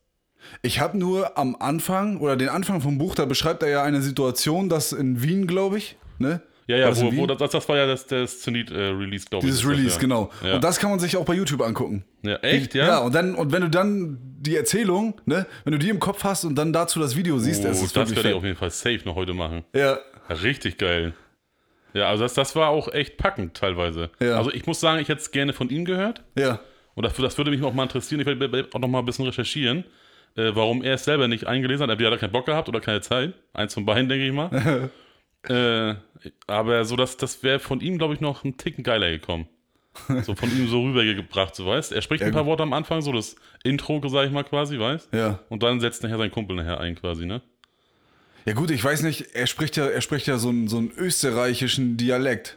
Ich 0.62 0.78
habe 0.78 0.96
nur 0.96 1.36
am 1.36 1.56
Anfang 1.56 2.20
oder 2.20 2.36
den 2.36 2.50
Anfang 2.50 2.80
vom 2.80 2.98
Buch, 2.98 3.16
da 3.16 3.24
beschreibt 3.24 3.64
er 3.64 3.70
ja 3.70 3.82
eine 3.82 4.00
Situation, 4.00 4.68
das 4.68 4.92
in 4.92 5.22
Wien, 5.22 5.48
glaube 5.48 5.78
ich, 5.78 5.96
ne? 6.18 6.40
Ja, 6.70 6.76
ja, 6.76 6.88
das 6.88 7.02
wo, 7.02 7.14
wo 7.16 7.26
das, 7.26 7.50
das 7.50 7.68
war 7.68 7.76
ja 7.76 7.86
das, 7.86 8.06
das 8.06 8.40
Zenit-Release, 8.40 9.26
glaube 9.28 9.44
ich. 9.44 9.52
Dieses 9.52 9.60
ist 9.60 9.64
das, 9.64 9.76
Release, 9.76 9.94
ja. 9.94 10.00
genau. 10.00 10.30
Ja. 10.44 10.54
Und 10.54 10.64
das 10.64 10.78
kann 10.78 10.90
man 10.90 11.00
sich 11.00 11.16
auch 11.16 11.24
bei 11.24 11.34
YouTube 11.34 11.62
angucken. 11.62 12.04
ja, 12.22 12.36
echt, 12.36 12.74
ja? 12.74 12.86
Ja, 12.86 12.98
und 12.98 13.14
dann 13.14 13.34
und 13.34 13.50
wenn 13.52 13.62
du 13.62 13.68
dann 13.70 14.18
die 14.38 14.56
Erzählung, 14.56 15.20
ne, 15.26 15.46
wenn 15.64 15.72
du 15.72 15.78
die 15.78 15.88
im 15.88 15.98
Kopf 15.98 16.22
hast 16.24 16.44
und 16.44 16.54
dann 16.54 16.72
dazu 16.72 17.00
das 17.00 17.16
Video 17.16 17.38
siehst, 17.38 17.64
oh, 17.64 17.68
das 17.68 17.78
das 17.78 17.86
ist 17.88 17.96
wirklich 17.96 18.16
werde 18.16 18.28
ich 18.30 18.34
auf 18.36 18.44
jeden 18.44 18.56
Fall 18.56 18.70
safe 18.70 19.00
noch 19.04 19.16
heute 19.16 19.34
machen. 19.34 19.64
Ja, 19.74 19.98
Ja, 20.28 20.34
richtig 20.36 20.78
geil. 20.78 21.12
Ja, 21.92 22.08
also 22.08 22.22
das, 22.22 22.34
das 22.34 22.54
war 22.54 22.68
auch 22.68 22.92
echt 22.92 23.16
packend 23.16 23.54
teilweise. 23.56 24.10
Ja. 24.20 24.36
Also 24.36 24.52
ich 24.52 24.66
muss 24.66 24.78
sagen, 24.78 25.00
ich 25.00 25.08
hätte 25.08 25.20
es 25.20 25.32
gerne 25.32 25.52
von 25.52 25.70
ihm 25.70 25.84
gehört. 25.84 26.22
ja, 26.38 26.60
Und 26.94 27.04
das, 27.04 27.14
das 27.14 27.36
würde 27.36 27.50
mich 27.50 27.62
auch 27.64 27.72
mal 27.74 27.82
interessieren. 27.82 28.20
Ich 28.20 28.26
werde 28.26 28.68
auch 28.72 28.78
noch 28.78 28.88
mal 28.88 29.00
ein 29.00 29.04
bisschen 29.04 29.24
recherchieren, 29.24 29.84
äh, 30.36 30.52
warum 30.54 30.82
er 30.84 30.94
es 30.94 31.04
selber 31.04 31.26
nicht 31.26 31.46
eingelesen 31.48 31.82
hat. 31.82 31.90
Entweder 31.90 32.10
hat 32.10 32.18
er 32.18 32.20
keinen 32.20 32.32
Bock 32.32 32.46
gehabt 32.46 32.68
oder 32.68 32.80
keine 32.80 33.00
Zeit. 33.00 33.34
Eins 33.52 33.74
von 33.74 33.84
beiden, 33.84 34.08
denke 34.08 34.24
ich 34.24 34.32
mal. 34.32 34.90
äh, 35.48 35.94
aber 36.46 36.84
so, 36.84 36.96
das, 36.96 37.16
das 37.16 37.42
wäre 37.42 37.58
von 37.58 37.80
ihm, 37.80 37.98
glaube 37.98 38.14
ich, 38.14 38.20
noch 38.20 38.44
ein 38.44 38.56
Ticken 38.56 38.84
geiler 38.84 39.10
gekommen. 39.10 39.46
So 40.22 40.36
von 40.36 40.48
ihm 40.56 40.68
so 40.68 40.82
rübergebracht, 40.84 41.54
so 41.56 41.66
weißt 41.66 41.90
Er 41.92 42.00
spricht 42.00 42.20
Ja, 42.20 42.28
ein 42.28 42.32
paar 42.32 42.42
gut. 42.44 42.50
Worte 42.50 42.62
am 42.62 42.72
Anfang, 42.72 43.02
so 43.02 43.12
das 43.12 43.34
Intro, 43.64 44.00
sag 44.08 44.24
ich 44.26 44.32
mal 44.32 44.44
quasi, 44.44 44.78
weißt 44.78 45.08
ja. 45.12 45.40
Und 45.48 45.64
dann 45.64 45.80
setzt 45.80 46.02
nachher 46.04 46.16
sein 46.16 46.30
Kumpel 46.30 46.54
nachher 46.56 46.78
ein, 46.78 46.94
quasi, 46.94 47.26
ne? 47.26 47.42
Ja 48.46 48.52
gut, 48.54 48.70
ich 48.70 48.82
weiß 48.82 49.02
nicht, 49.02 49.34
er 49.34 49.46
spricht 49.48 49.76
ja, 49.76 49.86
er 49.86 50.00
spricht 50.00 50.26
ja 50.28 50.38
so 50.38 50.48
einen, 50.50 50.68
so 50.68 50.78
einen 50.78 50.92
österreichischen 50.96 51.96
Dialekt. 51.96 52.56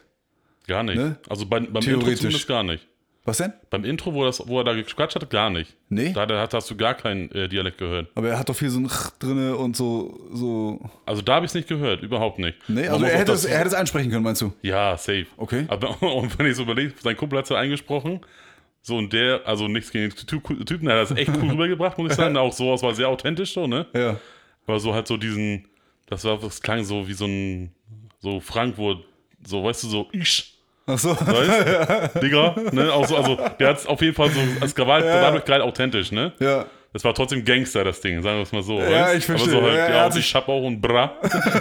Gar 0.68 0.84
nicht. 0.84 0.96
Ne? 0.96 1.16
Also 1.28 1.44
beim, 1.46 1.72
beim 1.72 1.82
Intro 1.82 1.98
Theoretisch. 2.00 2.20
zumindest 2.20 2.46
gar 2.48 2.62
nicht. 2.62 2.86
Was 3.26 3.38
denn? 3.38 3.54
Beim 3.70 3.84
Intro, 3.86 4.12
wo, 4.12 4.22
das, 4.24 4.46
wo 4.46 4.58
er 4.60 4.64
da 4.64 4.74
gequatscht 4.74 5.14
hat, 5.16 5.30
gar 5.30 5.48
nicht. 5.48 5.74
Nee. 5.88 6.12
Da, 6.12 6.26
da 6.26 6.46
hast, 6.52 6.70
du 6.70 6.76
gar 6.76 6.92
keinen 6.94 7.30
äh, 7.32 7.48
Dialekt 7.48 7.78
gehört. 7.78 8.08
Aber 8.14 8.28
er 8.28 8.38
hat 8.38 8.50
doch 8.50 8.54
viel 8.56 8.68
so 8.68 8.78
ein 8.80 8.86
Ch 8.88 9.10
drinne 9.18 9.56
und 9.56 9.76
so, 9.76 10.20
so. 10.30 10.78
Also 11.06 11.22
da 11.22 11.36
habe 11.36 11.46
ich 11.46 11.50
es 11.50 11.54
nicht 11.54 11.68
gehört, 11.68 12.02
überhaupt 12.02 12.38
nicht. 12.38 12.58
Nee, 12.68 12.86
also 12.86 13.04
er 13.06 13.18
hätte, 13.18 13.32
es, 13.32 13.46
er 13.46 13.56
hätte 13.58 13.68
es 13.68 13.74
einsprechen 13.74 14.10
können, 14.10 14.24
meinst 14.24 14.42
du? 14.42 14.52
Ja, 14.60 14.98
safe. 14.98 15.26
Okay. 15.38 15.64
Aber 15.68 16.02
und 16.14 16.38
wenn 16.38 16.46
ich 16.46 16.56
so 16.56 16.64
überlege, 16.64 16.92
sein 17.02 17.16
Kumpel 17.16 17.38
hat 17.38 17.44
es 17.44 17.50
ja 17.50 17.56
eingesprochen. 17.56 18.20
So 18.82 18.98
und 18.98 19.10
der, 19.14 19.40
also 19.46 19.68
nichts 19.68 19.90
gegen 19.90 20.10
den 20.10 20.26
Ty- 20.26 20.64
Typen, 20.66 20.84
der 20.86 21.00
hat 21.00 21.10
das 21.10 21.16
echt 21.16 21.30
cool 21.30 21.48
rübergebracht, 21.52 21.96
muss 21.96 22.10
ich 22.10 22.16
sagen. 22.16 22.36
Auch 22.36 22.52
so, 22.52 22.74
es 22.74 22.82
war 22.82 22.94
sehr 22.94 23.08
authentisch 23.08 23.54
so, 23.54 23.66
ne? 23.66 23.86
Ja. 23.94 24.20
Aber 24.66 24.78
so 24.78 24.92
halt 24.92 25.06
so 25.06 25.16
diesen, 25.16 25.66
das 26.06 26.24
war, 26.24 26.38
das 26.38 26.60
klang 26.60 26.84
so 26.84 27.08
wie 27.08 27.14
so 27.14 27.24
ein, 27.24 27.72
so 28.20 28.40
Frankfurt, 28.40 29.02
so, 29.46 29.64
weißt 29.64 29.84
du, 29.84 29.88
so, 29.88 30.08
ich. 30.12 30.53
Ach 30.86 30.98
so. 30.98 31.10
Weißt? 31.18 32.14
Digga, 32.22 32.54
ne? 32.72 32.92
Auch 32.92 33.06
so, 33.06 33.16
also, 33.16 33.38
der 33.58 33.68
hat 33.68 33.78
es 33.78 33.86
auf 33.86 34.00
jeden 34.02 34.14
Fall 34.14 34.30
so, 34.30 34.40
es 34.60 34.76
war 34.78 34.86
halt 34.94 35.04
dadurch 35.06 35.44
geil 35.44 35.62
authentisch, 35.62 36.12
ne? 36.12 36.32
Ja. 36.40 36.66
Es 36.96 37.02
war 37.02 37.12
trotzdem 37.12 37.44
Gangster, 37.44 37.82
das 37.82 38.00
Ding, 38.00 38.22
sagen 38.22 38.36
wir 38.36 38.42
es 38.44 38.52
mal 38.52 38.62
so. 38.62 38.78
Ja, 38.78 39.06
weißt? 39.06 39.16
ich 39.16 39.26
verstehe. 39.26 39.56
Aber 39.56 39.62
so 39.62 39.66
halt, 39.66 39.78
Ja, 39.90 39.94
ja, 39.96 40.06
und 40.06 40.16
ich 40.16 40.32
hab 40.32 40.48
auch 40.48 40.62
und 40.62 40.80
bra. 40.80 41.12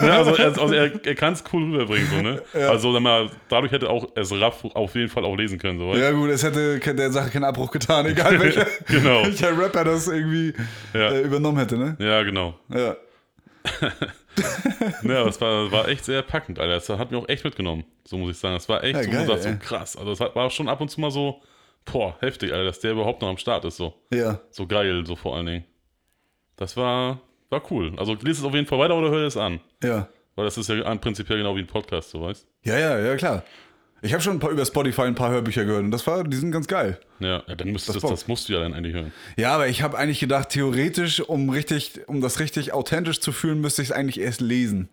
ne? 0.01 0.13
Also, 0.13 0.35
er, 0.35 0.45
also 0.45 0.71
er, 0.75 0.91
er 1.03 1.15
kann 1.15 1.33
es 1.33 1.43
cool 1.51 1.63
rüberbringen, 1.71 2.07
so, 2.11 2.21
ne? 2.21 2.41
Also, 2.69 2.93
sag 2.93 3.01
mal, 3.01 3.29
dadurch 3.49 3.71
hätte 3.71 3.89
auch 3.89 4.07
es 4.13 4.31
Raff 4.31 4.63
auf 4.75 4.93
jeden 4.93 5.09
Fall 5.09 5.25
auch 5.25 5.35
lesen 5.35 5.57
können, 5.57 5.79
so, 5.79 5.89
weißt? 5.89 5.99
Ja 6.01 6.11
gut, 6.11 6.29
es 6.29 6.43
hätte 6.43 6.77
der 6.79 7.11
Sache 7.11 7.31
keinen 7.31 7.45
Abbruch 7.45 7.71
getan, 7.71 8.05
egal 8.05 8.39
welcher, 8.39 8.67
Genau. 8.87 9.23
welcher 9.25 9.57
Rapper 9.57 9.83
das 9.85 10.07
irgendwie 10.07 10.53
Ja. 10.93 11.09
äh, 11.09 11.21
übernommen 11.21 11.57
hätte, 11.57 11.77
ne? 11.77 11.95
Ja, 11.97 12.21
genau. 12.21 12.53
Ja. 12.69 12.95
Ja, 15.03 15.23
das 15.23 15.39
war, 15.41 15.71
war 15.71 15.87
echt 15.87 16.05
sehr 16.05 16.21
packend, 16.21 16.59
Alter. 16.59 16.73
Das 16.73 16.89
hat 16.89 17.11
mich 17.11 17.21
auch 17.21 17.29
echt 17.29 17.43
mitgenommen, 17.43 17.85
so 18.05 18.17
muss 18.17 18.31
ich 18.31 18.37
sagen. 18.37 18.55
Das 18.55 18.67
war 18.69 18.83
echt 18.83 18.95
Ja, 18.95 19.03
so, 19.25 19.33
geil, 19.33 19.41
so 19.41 19.49
krass. 19.59 19.95
Also, 19.95 20.11
es 20.11 20.19
war 20.19 20.49
schon 20.49 20.69
ab 20.69 20.81
und 20.81 20.89
zu 20.89 21.01
mal 21.01 21.11
so, 21.11 21.41
boah, 21.85 22.15
heftig, 22.19 22.51
Alter, 22.51 22.65
dass 22.65 22.79
der 22.79 22.91
überhaupt 22.91 23.21
noch 23.21 23.29
am 23.29 23.37
Start 23.37 23.65
ist, 23.65 23.77
so. 23.77 23.93
Ja. 24.11 24.39
So 24.49 24.67
geil, 24.67 25.05
so 25.05 25.15
vor 25.15 25.35
allen 25.35 25.45
Dingen. 25.45 25.65
Das 26.55 26.77
war, 26.77 27.21
war 27.49 27.61
cool. 27.71 27.93
Also, 27.97 28.15
lies 28.15 28.39
es 28.39 28.43
auf 28.43 28.53
jeden 28.53 28.67
Fall 28.67 28.79
weiter 28.79 28.95
oder 28.97 29.09
hör 29.09 29.25
es 29.25 29.37
an. 29.37 29.59
Ja. 29.83 30.07
Weil 30.35 30.45
das 30.45 30.57
ist 30.57 30.69
ja 30.69 30.95
prinzipiell 30.95 31.37
genau 31.37 31.55
wie 31.55 31.59
ein 31.59 31.67
Podcast, 31.67 32.09
so 32.09 32.21
weißt 32.21 32.47
Ja, 32.63 32.79
ja, 32.79 32.99
ja, 32.99 33.15
klar. 33.15 33.43
Ich 34.03 34.11
habe 34.11 34.21
schon 34.21 34.33
ein 34.33 34.39
paar 34.39 34.51
über 34.51 34.65
Spotify 34.65 35.03
ein 35.03 35.15
paar 35.15 35.31
Hörbücher 35.31 35.63
gehört 35.63 35.85
und 35.85 35.91
das 35.91 36.05
war, 36.05 36.25
die 36.25 36.35
sind 36.35 36.51
ganz 36.51 36.67
geil. 36.67 36.99
Ja, 37.19 37.39
dann 37.39 37.71
müsstest 37.71 37.95
Das 37.95 38.01
das, 38.01 38.11
das 38.11 38.27
musst 38.27 38.49
du 38.49 38.53
ja 38.53 38.59
dann 38.59 38.73
eigentlich 38.73 38.93
hören. 38.93 39.13
Ja, 39.37 39.55
aber 39.55 39.69
ich 39.69 39.81
habe 39.81 39.97
eigentlich 39.97 40.19
gedacht, 40.19 40.49
theoretisch, 40.49 41.21
um 41.21 41.49
richtig, 41.49 42.01
um 42.07 42.19
das 42.19 42.41
richtig 42.41 42.73
authentisch 42.73 43.21
zu 43.21 43.31
fühlen, 43.31 43.61
müsste 43.61 43.81
ich 43.81 43.89
es 43.89 43.91
eigentlich 43.93 44.19
erst 44.19 44.41
lesen. 44.41 44.89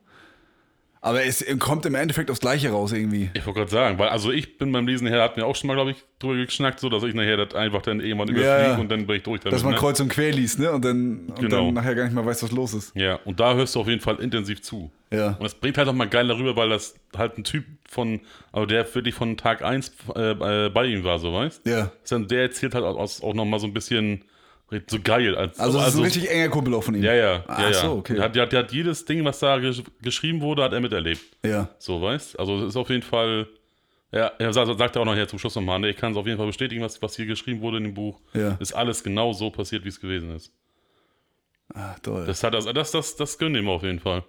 Aber 1.03 1.25
es 1.25 1.45
kommt 1.59 1.87
im 1.87 1.95
Endeffekt 1.95 2.31
aufs 2.31 2.41
Gleiche 2.41 2.71
raus 2.71 2.93
irgendwie. 2.93 3.31
Ich 3.33 3.47
wollte 3.47 3.61
gerade 3.61 3.71
sagen, 3.71 3.99
weil 3.99 4.11
also 4.11 4.31
ich 4.31 4.59
bin 4.59 4.71
beim 4.71 4.87
Lesen 4.87 5.07
her, 5.07 5.23
hat 5.23 5.37
mir 5.37 5.47
auch 5.47 5.57
schon 5.57 5.69
mal, 5.69 5.75
glaube 5.75 5.93
ich, 5.93 5.97
drüber 6.19 6.37
geschnackt, 6.45 6.79
so 6.79 6.91
dass 6.91 7.03
ich 7.05 7.15
nachher 7.15 7.39
das 7.39 7.55
einfach 7.55 7.81
dann 7.81 8.01
irgendwann 8.01 8.29
überfliege 8.29 8.71
ja. 8.73 8.77
und 8.77 8.91
dann 8.91 9.07
bin 9.07 9.17
ich 9.17 9.23
durch 9.23 9.41
damit. 9.41 9.55
Dass 9.55 9.63
man 9.63 9.73
ne? 9.73 9.79
kreuz 9.79 9.99
und 10.01 10.11
quer 10.11 10.31
liest, 10.33 10.59
ne? 10.59 10.71
Und 10.71 10.85
dann, 10.85 11.27
und 11.29 11.39
Genau. 11.41 11.65
dann 11.67 11.75
nachher 11.75 11.95
gar 11.95 12.05
nicht 12.05 12.15
mehr 12.15 12.27
weiß, 12.27 12.43
was 12.43 12.53
los 12.53 12.75
ist. 12.75 12.95
Ja, 12.95 13.19
und 13.25 13.41
da 13.41 13.55
hörst 13.55 13.75
du 13.75 13.81
auf 13.81 13.89
jeden 13.89 14.03
Fall 14.03 14.17
intensiv 14.17 14.61
zu. 14.61 14.91
Ja. 15.11 15.29
Und 15.29 15.43
das 15.43 15.55
bringt 15.55 15.79
halt 15.79 15.89
auch 15.89 15.95
mal 15.95 16.09
geil 16.09 16.29
darüber, 16.29 16.55
weil 16.57 16.69
das 16.69 16.95
halt 17.17 17.39
ein 17.39 17.45
Typ 17.45 17.65
von, 17.89 18.21
also 18.53 18.67
der 18.67 18.95
wirklich 18.95 19.15
von 19.15 19.37
Tag 19.39 19.63
1 19.63 19.93
äh, 20.15 20.67
äh, 20.67 20.69
bei 20.69 20.85
ihm 20.85 21.03
war, 21.03 21.19
so 21.19 21.33
weißt 21.33 21.67
Ja. 21.67 21.91
Dann 22.11 22.29
Der 22.29 22.43
erzählt 22.43 22.75
halt 22.75 22.85
aus, 22.85 23.23
auch 23.23 23.35
nochmal 23.35 23.59
so 23.59 23.67
ein 23.67 23.73
bisschen 23.73 24.23
so 24.89 24.99
geil. 25.03 25.35
Als, 25.37 25.59
Also, 25.59 25.79
das 25.79 25.89
ist 25.89 25.97
ein 25.97 26.03
richtig 26.05 26.31
enger 26.31 26.49
Kumpel 26.49 26.75
auch 26.75 26.83
von 26.85 26.95
ihm. 26.95 27.03
Ja, 27.03 27.15
ja. 27.15 27.45
Ach 27.47 27.59
ja, 27.59 27.71
ja. 27.71 27.75
so, 27.75 27.93
okay. 27.93 28.15
Der 28.15 28.25
hat, 28.25 28.37
der, 28.37 28.43
hat, 28.43 28.53
der 28.53 28.59
hat 28.61 28.73
jedes 28.73 29.05
Ding, 29.05 29.25
was 29.25 29.39
da 29.41 29.59
gesch 29.59 29.83
geschrieben 30.03 30.41
wurde, 30.41 30.63
hat 30.63 30.73
er 30.73 30.81
miterlebt. 30.81 31.23
Ja. 31.45 31.69
So, 31.79 32.01
weißt 32.01 32.39
Also 32.39 32.59
es 32.61 32.69
ist 32.71 32.77
auf 32.77 32.89
jeden 32.91 33.03
Fall. 33.03 33.49
Ja, 34.13 34.33
er 34.39 34.53
sagt, 34.53 34.77
sagt 34.77 34.97
er 34.97 35.03
auch 35.03 35.07
noch 35.07 35.15
hier 35.15 35.29
zum 35.29 35.39
Schluss 35.39 35.55
nochmal, 35.55 35.79
ne, 35.79 35.89
ich 35.91 35.97
kann 35.97 36.11
es 36.13 36.19
auf 36.19 36.27
jeden 36.27 36.37
Fall 36.37 36.49
bestätigen, 36.49 36.83
was, 36.83 37.01
was 37.01 37.15
hier 37.15 37.27
geschrieben 37.27 37.61
wurde 37.61 37.77
in 37.77 37.85
dem 37.85 37.95
Buch. 37.95 38.21
Ja. 38.35 38.57
Ist 38.59 38.73
alles 38.73 39.05
genau 39.05 39.33
so 39.33 39.51
passiert, 39.51 39.85
wie 39.85 39.89
es 39.89 40.01
gewesen 40.01 40.35
ist. 40.35 40.53
Ah, 41.75 41.95
toll. 42.03 42.27
Das 42.27 42.43
hat 42.43 42.55
das, 42.55 42.65
das, 42.67 42.91
das, 42.91 43.17
das 43.17 43.39
gönnt 43.39 43.57
ihm 43.57 43.69
auf 43.69 43.85
jeden 43.85 44.01
Fall. 44.01 44.25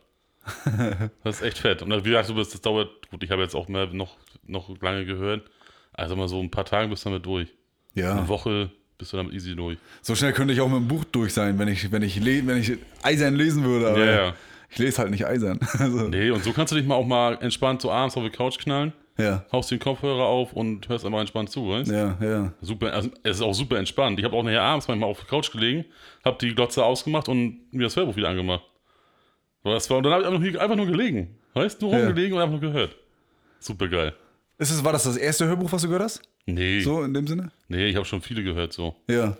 das 1.23 1.37
ist 1.37 1.41
echt 1.41 1.57
fett. 1.57 1.81
Und 1.81 1.89
wie 2.05 2.09
gesagt, 2.09 2.29
du 2.29 2.35
bist, 2.35 2.53
das 2.53 2.61
dauert, 2.61 3.09
gut, 3.09 3.23
ich 3.23 3.31
habe 3.31 3.41
jetzt 3.41 3.55
auch 3.55 3.67
mehr, 3.67 3.87
noch, 3.87 4.17
noch 4.45 4.69
lange 4.81 5.05
gehört. 5.05 5.49
Also 5.93 6.15
mal 6.15 6.27
so 6.27 6.39
ein 6.39 6.51
paar 6.51 6.65
Tage 6.65 6.87
bist 6.87 7.05
du 7.05 7.09
damit 7.09 7.25
durch. 7.25 7.47
ja. 7.95 8.13
Eine 8.17 8.27
Woche 8.27 8.71
bist 9.01 9.11
du 9.13 9.17
damit 9.17 9.33
easy 9.33 9.55
durch. 9.55 9.77
So 10.01 10.15
schnell 10.15 10.31
könnte 10.33 10.53
ich 10.53 10.61
auch 10.61 10.69
mit 10.69 10.77
dem 10.77 10.87
Buch 10.87 11.03
durch 11.05 11.33
sein, 11.33 11.57
wenn 11.59 11.67
ich, 11.67 11.91
wenn 11.91 12.01
ich, 12.03 12.23
wenn 12.23 12.57
ich 12.57 12.77
eisern 13.03 13.35
lesen 13.35 13.63
würde. 13.63 13.99
Ja, 13.99 14.11
ja. 14.27 14.33
ich 14.69 14.77
lese 14.77 14.99
halt 14.99 15.11
nicht 15.11 15.25
eisern. 15.25 15.59
Also, 15.79 16.07
Nee, 16.07 16.29
und 16.31 16.43
so 16.43 16.53
kannst 16.53 16.71
du 16.71 16.77
dich 16.77 16.85
mal 16.85 16.95
auch 16.95 17.05
mal 17.05 17.37
entspannt 17.41 17.81
so 17.81 17.91
abends 17.91 18.15
auf 18.15 18.23
die 18.23 18.29
Couch 18.29 18.57
knallen, 18.59 18.93
ja. 19.17 19.43
haust 19.51 19.71
den 19.71 19.79
Kopfhörer 19.79 20.23
auf 20.25 20.53
und 20.53 20.87
hörst 20.87 21.05
einfach 21.05 21.19
entspannt 21.19 21.49
zu, 21.49 21.67
weißt 21.69 21.91
Ja, 21.91 22.17
ja. 22.21 22.53
Super, 22.61 22.93
also 22.93 23.09
es 23.23 23.37
ist 23.37 23.41
auch 23.41 23.53
super 23.53 23.77
entspannt. 23.77 24.17
Ich 24.19 24.25
habe 24.25 24.35
auch 24.35 24.43
nachher 24.43 24.61
abends 24.61 24.87
manchmal 24.87 25.09
auf 25.09 25.19
der 25.19 25.27
Couch 25.27 25.51
gelegen, 25.51 25.85
habe 26.23 26.37
die 26.39 26.53
Glotze 26.55 26.83
ausgemacht 26.85 27.27
und 27.27 27.59
mir 27.73 27.83
das 27.83 27.95
Hörbuch 27.95 28.15
wieder 28.15 28.29
angemacht. 28.29 28.63
Das 29.63 29.89
war, 29.89 29.97
und 29.97 30.03
dann 30.03 30.13
habe 30.13 30.23
ich 30.23 30.27
einfach 30.29 30.39
nur, 30.39 30.61
einfach 30.61 30.75
nur 30.75 30.85
gelegen. 30.87 31.35
Weißt 31.53 31.81
du, 31.81 31.87
nur 31.87 31.97
Ja. 31.99 32.05
rumgelegen 32.05 32.33
und 32.37 32.41
einfach 32.43 32.59
nur 32.59 32.71
gehört. 32.71 32.95
Super 33.59 33.87
geil. 33.87 34.13
Ist 34.57 34.71
es, 34.71 34.83
war 34.83 34.91
das 34.93 35.03
das 35.03 35.17
erste 35.17 35.47
Hörbuch, 35.47 35.71
was 35.71 35.81
du 35.81 35.87
gehört 35.87 36.03
hast? 36.03 36.21
Nee, 36.45 36.81
So 36.81 37.03
in 37.03 37.13
dem 37.13 37.27
Sinne? 37.27 37.51
nee, 37.67 37.87
ich 37.87 37.95
habe 37.95 38.05
schon 38.05 38.21
viele 38.21 38.43
gehört 38.43 38.73
so. 38.73 38.95
Ja. 39.09 39.37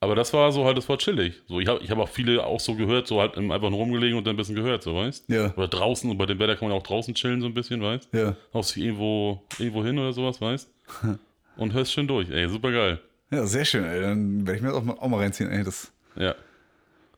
Aber 0.00 0.14
das 0.14 0.32
war 0.34 0.52
so 0.52 0.64
halt, 0.66 0.76
das 0.76 0.88
war 0.88 0.98
chillig. 0.98 1.40
So, 1.48 1.58
ich 1.58 1.68
habe 1.68 1.82
ich 1.82 1.90
hab 1.90 1.98
auch 1.98 2.08
viele 2.08 2.44
auch 2.44 2.60
so 2.60 2.74
gehört, 2.74 3.06
so 3.06 3.20
halt 3.20 3.36
einfach 3.38 3.70
nur 3.70 3.78
rumgelegen 3.78 4.18
und 4.18 4.26
dann 4.26 4.34
ein 4.34 4.36
bisschen 4.36 4.54
gehört, 4.54 4.82
so 4.82 4.94
weißt 4.94 5.28
Ja. 5.30 5.54
Oder 5.56 5.68
draußen, 5.68 6.10
und 6.10 6.18
bei 6.18 6.26
dem 6.26 6.38
Wetter 6.38 6.54
kann 6.56 6.68
man 6.68 6.76
auch 6.76 6.82
draußen 6.82 7.14
chillen, 7.14 7.40
so 7.40 7.46
ein 7.46 7.54
bisschen, 7.54 7.80
weißt 7.80 8.08
Ja. 8.12 8.36
Haust 8.52 8.76
dich 8.76 8.84
irgendwo, 8.84 9.42
irgendwo 9.58 9.84
hin 9.84 9.98
oder 9.98 10.12
sowas, 10.12 10.40
weißt 10.40 10.70
Und 11.56 11.72
hörst 11.72 11.92
schön 11.92 12.06
durch, 12.06 12.28
ey, 12.30 12.48
super 12.48 12.70
geil. 12.70 13.00
Ja, 13.30 13.46
sehr 13.46 13.64
schön, 13.64 13.84
ey. 13.84 14.02
Dann 14.02 14.46
werde 14.46 14.56
ich 14.56 14.62
mir 14.62 14.68
das 14.68 14.76
auch 14.76 14.84
mal, 14.84 14.92
auch 14.94 15.08
mal 15.08 15.18
reinziehen, 15.18 15.50
ey. 15.50 15.64
Das, 15.64 15.90
Ja. 16.14 16.34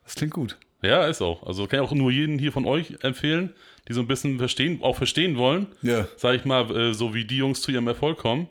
das 0.04 0.14
klingt 0.14 0.32
gut. 0.34 0.56
Ja, 0.80 1.06
ist 1.06 1.20
auch. 1.20 1.42
Also 1.42 1.66
kann 1.66 1.80
ich 1.82 1.86
auch 1.88 1.92
nur 1.92 2.12
jeden 2.12 2.38
hier 2.38 2.52
von 2.52 2.64
euch 2.64 2.94
empfehlen, 3.02 3.52
die 3.88 3.92
so 3.94 4.00
ein 4.00 4.06
bisschen 4.06 4.38
verstehen, 4.38 4.78
auch 4.82 4.94
verstehen 4.96 5.36
wollen, 5.36 5.66
Ja. 5.82 6.06
sag 6.16 6.36
ich 6.36 6.44
mal, 6.44 6.70
äh, 6.74 6.94
so 6.94 7.12
wie 7.14 7.24
die 7.24 7.38
Jungs 7.38 7.60
zu 7.60 7.72
ihrem 7.72 7.88
Erfolg 7.88 8.18
kommen 8.18 8.48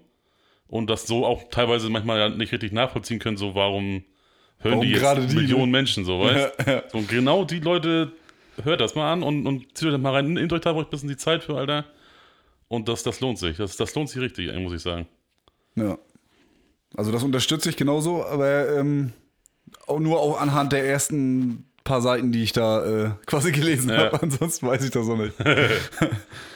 und 0.70 0.90
das 0.90 1.08
so 1.08 1.26
auch 1.26 1.44
teilweise 1.50 1.90
manchmal 1.90 2.30
nicht 2.32 2.52
richtig 2.52 2.72
nachvollziehen 2.72 3.20
können, 3.20 3.38
so 3.38 3.56
warum 3.56 4.04
hören 4.60 4.74
Warum 4.74 4.82
die 4.82 4.92
jetzt 4.92 5.00
gerade 5.02 5.26
die, 5.28 5.36
Millionen 5.36 5.72
ne? 5.72 5.78
Menschen 5.78 6.06
so, 6.06 6.20
weißt 6.20 6.54
Ja, 6.66 6.74
ja. 6.74 6.84
So, 6.92 6.98
und 6.98 7.10
genau 7.10 7.46
die 7.46 7.60
Leute, 7.60 8.12
hört 8.64 8.82
das 8.82 8.96
mal 8.96 9.12
an 9.14 9.24
und, 9.24 9.46
und 9.46 9.78
zieht 9.78 9.88
euch 9.88 9.94
das 9.94 10.02
mal 10.02 10.14
rein, 10.14 10.34
nehmt 10.34 10.52
euch 10.54 10.62
da 10.62 10.76
ein 10.76 10.86
bisschen 10.90 11.10
die 11.10 11.18
Zeit 11.18 11.44
für, 11.44 11.58
Alter. 11.58 11.86
Und 12.68 12.90
das, 12.90 13.04
das 13.04 13.22
lohnt 13.22 13.38
sich. 13.38 13.58
Das, 13.58 13.78
das 13.78 13.96
lohnt 13.96 14.10
sich 14.10 14.22
richtig, 14.22 14.54
muss 14.56 14.74
ich 14.74 14.82
sagen. 14.82 15.08
Ja. 15.76 15.98
Also 16.96 17.12
das 17.12 17.24
unterstütze 17.24 17.70
ich 17.70 17.78
genauso, 17.78 18.26
aber 18.26 18.78
ähm, 18.78 19.14
auch 19.86 20.00
nur 20.00 20.20
auch 20.20 20.42
anhand 20.42 20.74
der 20.74 20.86
ersten 20.86 21.66
paar 21.84 22.02
Seiten, 22.02 22.32
die 22.32 22.44
ich 22.44 22.52
da 22.52 23.06
äh, 23.06 23.12
quasi 23.26 23.52
gelesen 23.52 23.90
Ja. 23.90 23.98
habe. 23.98 24.22
Ansonsten 24.22 24.68
weiß 24.68 24.84
ich 24.84 24.92
das 24.92 25.08
auch 25.08 25.18
nicht. 25.18 25.34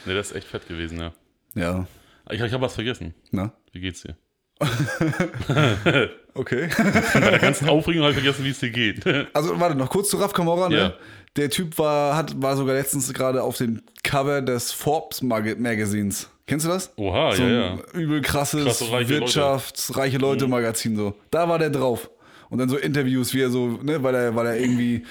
Ne, 0.03 0.15
das 0.15 0.31
ist 0.31 0.37
echt 0.37 0.47
fett 0.47 0.67
gewesen, 0.67 0.99
ja. 0.99 1.13
Ja. 1.53 1.85
Ich, 2.31 2.41
ich 2.41 2.53
habe 2.53 2.63
was 2.63 2.73
vergessen. 2.73 3.13
Na? 3.31 3.53
Wie 3.71 3.79
geht's 3.81 4.01
dir? 4.01 4.15
Okay. 6.33 6.69
Bei 7.13 7.19
der 7.29 7.39
ganzen 7.39 7.67
Aufregung 7.67 8.03
habe 8.03 8.13
ich 8.13 8.19
vergessen, 8.19 8.45
wie 8.45 8.51
es 8.51 8.59
dir 8.59 8.69
geht. 8.69 9.03
Also 9.33 9.59
warte, 9.59 9.75
noch 9.75 9.89
kurz 9.89 10.09
zu 10.09 10.17
Raf 10.17 10.31
Kamora. 10.31 10.69
Ne? 10.69 10.77
Ja. 10.77 10.93
Der 11.35 11.49
Typ 11.49 11.77
war, 11.77 12.15
hat, 12.15 12.41
war 12.41 12.55
sogar 12.55 12.75
letztens 12.75 13.13
gerade 13.13 13.43
auf 13.43 13.57
dem 13.57 13.81
Cover 14.03 14.41
des 14.41 14.71
Forbes 14.71 15.21
Mag 15.21 15.59
Magazins. 15.59 16.29
Kennst 16.47 16.65
du 16.65 16.69
das? 16.69 16.91
Oha, 16.97 17.33
so 17.33 17.43
ja, 17.43 17.71
ein 17.71 17.77
ja. 17.93 17.99
übel 17.99 18.21
krasses 18.21 18.63
Krasse, 18.63 18.91
reiche 18.91 19.09
wirtschaftsreiche 19.09 20.17
Leute 20.17 20.47
Magazin 20.47 20.95
so. 20.95 21.15
Da 21.31 21.47
war 21.47 21.59
der 21.59 21.69
drauf. 21.69 22.09
Und 22.49 22.59
dann 22.59 22.69
so 22.69 22.77
Interviews, 22.77 23.33
wie 23.33 23.41
er 23.41 23.49
so, 23.49 23.79
ne, 23.83 24.01
weil 24.03 24.15
er, 24.15 24.35
weil 24.35 24.47
er 24.47 24.57
irgendwie 24.59 25.05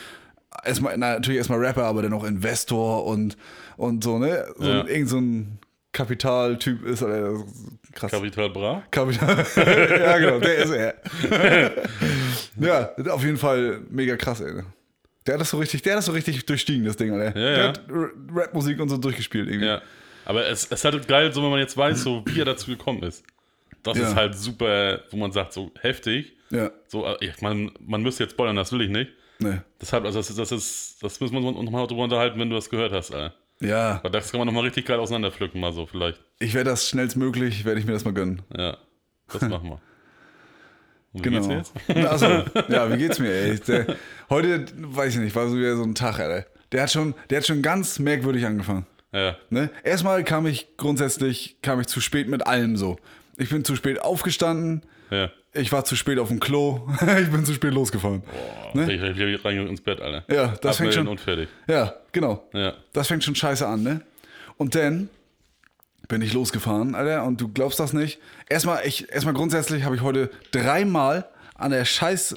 erstmal, 0.64 0.96
na, 0.98 1.14
natürlich 1.14 1.38
erstmal 1.38 1.58
Rapper, 1.58 1.84
aber 1.84 2.02
dann 2.02 2.12
auch 2.12 2.24
Investor 2.24 3.04
und, 3.06 3.36
und 3.76 4.04
so, 4.04 4.18
ne? 4.18 4.46
So 4.58 4.68
Ja. 4.68 4.86
irgend 4.86 5.08
so 5.08 5.18
ein 5.18 5.58
Kapitaltyp 5.92 6.84
ist, 6.86 7.02
oder 7.02 7.42
krass. 7.92 8.10
Kapital 8.12 8.50
Bra? 8.50 8.82
Kapital. 8.90 9.44
ja, 9.56 10.18
genau, 10.18 10.38
der 10.38 10.56
ist 10.56 10.70
er. 10.70 10.94
ja, 12.60 12.94
auf 13.12 13.24
jeden 13.24 13.36
Fall 13.36 13.80
mega 13.90 14.16
krass, 14.16 14.40
ey. 14.40 14.62
Der 15.26 15.34
hat 15.34 15.40
das 15.40 15.50
so 15.50 15.58
richtig, 15.58 15.82
der 15.82 15.92
hat 15.94 15.98
das 15.98 16.06
so 16.06 16.12
richtig 16.12 16.44
durchstiegen, 16.46 16.84
das 16.84 16.96
Ding, 16.96 17.12
Alter. 17.12 17.38
Ja, 17.38 17.46
der 17.54 17.58
ja. 17.58 17.68
hat 17.68 17.80
Rap-Musik 18.34 18.80
und 18.80 18.88
so 18.88 18.96
durchgespielt 18.96 19.48
irgendwie. 19.48 19.66
Ja. 19.68 19.82
Aber 20.24 20.46
es, 20.46 20.64
es 20.64 20.70
ist 20.72 20.84
halt 20.84 21.06
geil, 21.08 21.32
so 21.32 21.42
wenn 21.42 21.50
man 21.50 21.58
jetzt 21.60 21.76
weiß, 21.76 22.02
so 22.02 22.22
wie 22.26 22.40
er 22.40 22.44
dazu 22.44 22.70
gekommen 22.70 23.02
ist. 23.02 23.24
Das 23.82 23.98
Ja. 23.98 24.08
ist 24.08 24.14
halt 24.14 24.34
super, 24.36 25.00
wo 25.10 25.16
man 25.16 25.32
sagt, 25.32 25.52
so 25.52 25.72
heftig. 25.80 26.32
Ja, 26.50 26.70
So, 26.88 27.06
äh, 27.06 27.16
ich 27.20 27.40
meine, 27.40 27.70
man 27.80 28.02
müsste 28.02 28.24
jetzt 28.24 28.32
spoilern, 28.32 28.56
das 28.56 28.72
will 28.72 28.82
ich 28.82 28.90
nicht. 28.90 29.10
ne. 29.38 29.64
Deshalb, 29.80 30.04
also 30.04 30.18
das 30.20 30.34
das 30.34 30.52
ist, 30.52 30.96
das 31.02 31.18
müssen 31.20 31.34
wir 31.34 31.44
uns 31.44 31.64
nochmal 31.64 31.86
drüber 31.86 32.02
unterhalten, 32.04 32.38
wenn 32.38 32.50
du 32.50 32.56
das 32.56 32.68
gehört 32.70 32.92
hast, 32.92 33.12
Alter. 33.14 33.34
Ja, 33.62 34.00
Weil 34.02 34.10
das 34.10 34.30
kann 34.30 34.38
man 34.38 34.46
nochmal 34.46 34.64
richtig 34.64 34.86
geil 34.86 34.98
auseinanderpflücken, 34.98 35.60
mal 35.60 35.72
so 35.72 35.84
vielleicht. 35.86 36.20
ich 36.38 36.54
werde 36.54 36.70
das 36.70 36.88
schnellstmöglich, 36.88 37.64
werde 37.64 37.78
ich 37.80 37.86
mir 37.86 37.92
das 37.92 38.04
mal 38.04 38.14
gönnen. 38.14 38.42
Ja, 38.56 38.78
das 39.32 39.42
machen 39.42 39.68
wir. 39.70 39.80
Und 41.12 41.24
wie 41.24 41.28
Genau. 41.28 41.46
geht's 41.48 41.72
dir 41.72 41.94
jetzt? 41.94 42.08
Also, 42.08 42.26
ja, 42.72 42.90
wie 42.92 42.96
geht's 42.98 43.18
mir, 43.18 43.32
ey? 43.32 43.58
Der, 43.60 43.96
heute, 44.30 44.66
weiß 44.76 45.14
ich 45.14 45.20
nicht, 45.20 45.34
war 45.36 45.48
so 45.48 45.56
wieder 45.58 45.76
so 45.76 45.82
ein 45.82 45.94
Tag, 45.94 46.20
Alter. 46.20 46.46
Der 46.72 46.82
hat 46.82 46.92
schon, 46.92 47.14
der 47.28 47.38
hat 47.38 47.46
schon 47.46 47.62
ganz 47.62 47.98
merkwürdig 47.98 48.46
angefangen. 48.46 48.86
Ja, 49.12 49.36
Ne? 49.50 49.70
Erstmal 49.82 50.22
kam 50.24 50.46
ich 50.46 50.76
grundsätzlich, 50.76 51.56
kam 51.62 51.80
ich 51.80 51.88
zu 51.88 52.00
spät 52.00 52.28
mit 52.28 52.46
allem 52.46 52.76
so. 52.76 52.96
Ich 53.36 53.50
bin 53.50 53.64
zu 53.64 53.74
spät 53.74 54.00
aufgestanden, 54.00 54.82
ja. 55.10 55.30
Ich 55.52 55.72
war 55.72 55.84
zu 55.84 55.96
spät 55.96 56.18
auf 56.18 56.28
dem 56.28 56.40
Klo, 56.40 56.88
ich 57.20 57.30
bin 57.30 57.44
zu 57.44 57.54
spät 57.54 57.72
losgefahren. 57.74 58.22
Boah, 58.22 58.60
Ne? 58.72 58.92
ich, 58.92 59.02
ich, 59.02 59.18
ich 59.18 59.44
rein 59.44 59.66
ins 59.66 59.80
Bett, 59.80 60.00
Alter. 60.00 60.22
Ja, 60.32 60.54
das 60.60 60.76
fängt 60.76 60.90
Abmelden 60.90 60.92
schon- 60.94 61.08
und 61.08 61.20
fertig. 61.20 61.48
Ja, 61.66 61.94
genau. 62.12 62.44
Ja. 62.52 62.74
Das 62.92 63.08
fängt 63.08 63.24
schon 63.24 63.34
scheiße 63.34 63.66
an, 63.66 63.82
ne? 63.82 64.00
Und 64.58 64.74
dann 64.76 65.08
bin 66.06 66.22
ich 66.22 66.32
losgefahren, 66.32 66.94
Alter, 66.94 67.24
und 67.24 67.40
du 67.40 67.48
glaubst 67.48 67.80
das 67.80 67.92
nicht. 67.92 68.20
Erstmal, 68.48 68.86
ich, 68.86 69.10
erstmal 69.12 69.34
grundsätzlich 69.34 69.84
habe 69.84 69.96
ich 69.96 70.02
heute 70.02 70.30
dreimal 70.52 71.24
an 71.56 71.70
der 71.72 71.84
scheiß 71.84 72.36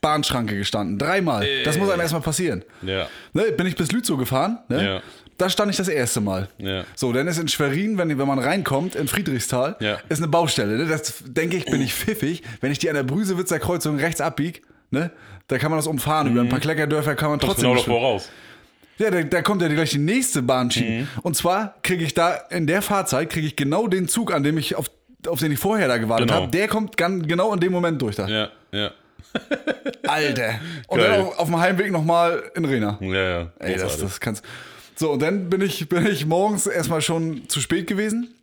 Bahnschranke 0.00 0.56
gestanden. 0.56 0.98
Dreimal. 0.98 1.46
Das 1.64 1.76
muss 1.78 1.90
einem 1.90 2.00
erstmal 2.00 2.22
passieren. 2.22 2.64
Ja. 2.82 3.08
Ne, 3.32 3.52
bin 3.52 3.66
ich 3.66 3.74
bis 3.76 3.90
Lützow 3.92 4.18
gefahren, 4.18 4.58
ne? 4.68 4.84
Ja. 4.84 5.02
Da 5.38 5.48
stand 5.48 5.70
ich 5.70 5.76
das 5.76 5.88
erste 5.88 6.20
Mal. 6.20 6.48
Ja. 6.58 6.84
So, 6.96 7.12
dann 7.12 7.28
ist 7.28 7.38
in 7.38 7.46
Schwerin, 7.48 7.96
wenn, 7.96 8.08
wenn 8.18 8.26
man 8.26 8.38
reinkommt, 8.40 8.94
in 8.96 9.06
Friedrichsthal, 9.08 9.76
Ja. 9.80 9.98
ist 10.08 10.18
eine 10.18 10.26
Baustelle. 10.28 10.76
Ne? 10.76 10.86
Das 10.86 11.22
denke 11.26 11.56
ich, 11.56 11.64
bin 11.66 11.80
ich 11.80 11.94
pfiffig. 11.94 12.42
Wenn 12.60 12.72
ich 12.72 12.78
die 12.80 12.88
an 12.90 12.96
der 12.96 13.04
Brüsewitzer 13.04 13.58
Kreuzung 13.60 13.98
rechts 13.98 14.20
abbieg, 14.20 14.62
ne? 14.90 15.10
da 15.46 15.58
kann 15.58 15.70
man 15.70 15.78
das 15.78 15.86
umfahren. 15.86 16.26
Über 16.32 16.40
ein 16.40 16.48
paar 16.48 16.58
Kleckerdörfer 16.60 17.14
kann 17.14 17.30
man 17.30 17.38
trotzdem 17.40 17.70
Genau 17.70 17.76
davor 17.76 18.00
raus. 18.00 18.28
ja, 18.98 19.10
da, 19.12 19.22
da 19.22 19.40
kommt 19.42 19.62
ja 19.62 19.68
gleich 19.68 19.90
die 19.90 19.98
nächste 19.98 20.42
Bahnschiene. 20.42 21.02
Mhm. 21.02 21.08
Und 21.22 21.36
zwar 21.36 21.74
kriege 21.82 22.04
ich 22.04 22.14
da 22.14 22.34
in 22.50 22.66
der 22.66 22.82
Fahrzeit 22.82 23.30
kriege 23.30 23.46
ich 23.46 23.54
genau 23.54 23.86
den 23.86 24.08
Zug, 24.08 24.34
an 24.34 24.42
dem 24.42 24.58
ich 24.58 24.74
auf, 24.74 24.90
auf 25.28 25.38
den 25.38 25.52
ich 25.52 25.58
vorher 25.60 25.86
da 25.86 25.98
gewartet 25.98 26.28
Genau. 26.28 26.40
habe. 26.42 26.50
Der 26.50 26.66
kommt 26.66 26.96
gan, 26.96 27.26
genau 27.26 27.54
in 27.54 27.60
dem 27.60 27.70
Moment 27.72 28.02
durch 28.02 28.16
da. 28.16 28.26
Ja, 28.26 28.48
ja. 28.72 28.90
Alter. 30.06 30.58
Und 30.88 30.98
Geil. 30.98 31.10
dann 31.10 31.20
auf, 31.26 31.38
auf 31.38 31.46
dem 31.46 31.58
Heimweg 31.60 31.92
nochmal 31.92 32.42
in 32.54 32.64
Rena. 32.64 32.98
Ja, 33.00 33.08
ja. 33.40 33.52
Ey, 33.60 33.76
das, 33.76 33.98
das 33.98 34.18
kannst. 34.20 34.44
So, 34.98 35.12
und 35.12 35.22
dann 35.22 35.48
bin 35.48 35.60
ich, 35.60 35.88
bin 35.88 36.06
ich 36.06 36.26
morgens 36.26 36.66
erstmal 36.66 37.00
schon 37.02 37.48
zu 37.48 37.60
spät 37.60 37.86
gewesen. 37.86 38.34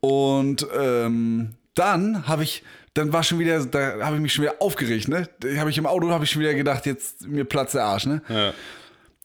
Und 0.00 0.66
ähm, 0.78 1.54
dann 1.74 2.28
habe 2.28 2.44
ich, 2.44 2.62
dann 2.94 3.12
war 3.12 3.22
schon 3.24 3.38
wieder, 3.38 3.64
da 3.64 4.04
habe 4.04 4.16
ich 4.16 4.22
mich 4.22 4.32
schon 4.32 4.44
wieder 4.44 4.56
aufgeregt, 4.60 5.08
ne? 5.08 5.28
Da 5.40 5.48
habe 5.56 5.70
ich 5.70 5.78
im 5.78 5.86
Auto, 5.86 6.10
habe 6.10 6.24
ich 6.24 6.30
schon 6.30 6.40
wieder 6.40 6.54
gedacht, 6.54 6.86
jetzt 6.86 7.26
mir 7.26 7.44
platzt 7.44 7.74
der 7.74 7.84
Arsch, 7.84 8.06
ne? 8.06 8.22
Ja. 8.28 8.52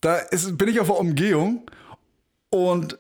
da 0.02 0.16
ist, 0.16 0.58
bin 0.58 0.68
ich 0.70 0.80
auf 0.80 0.88
der 0.88 0.98
Umgehung 0.98 1.64
und 2.50 2.98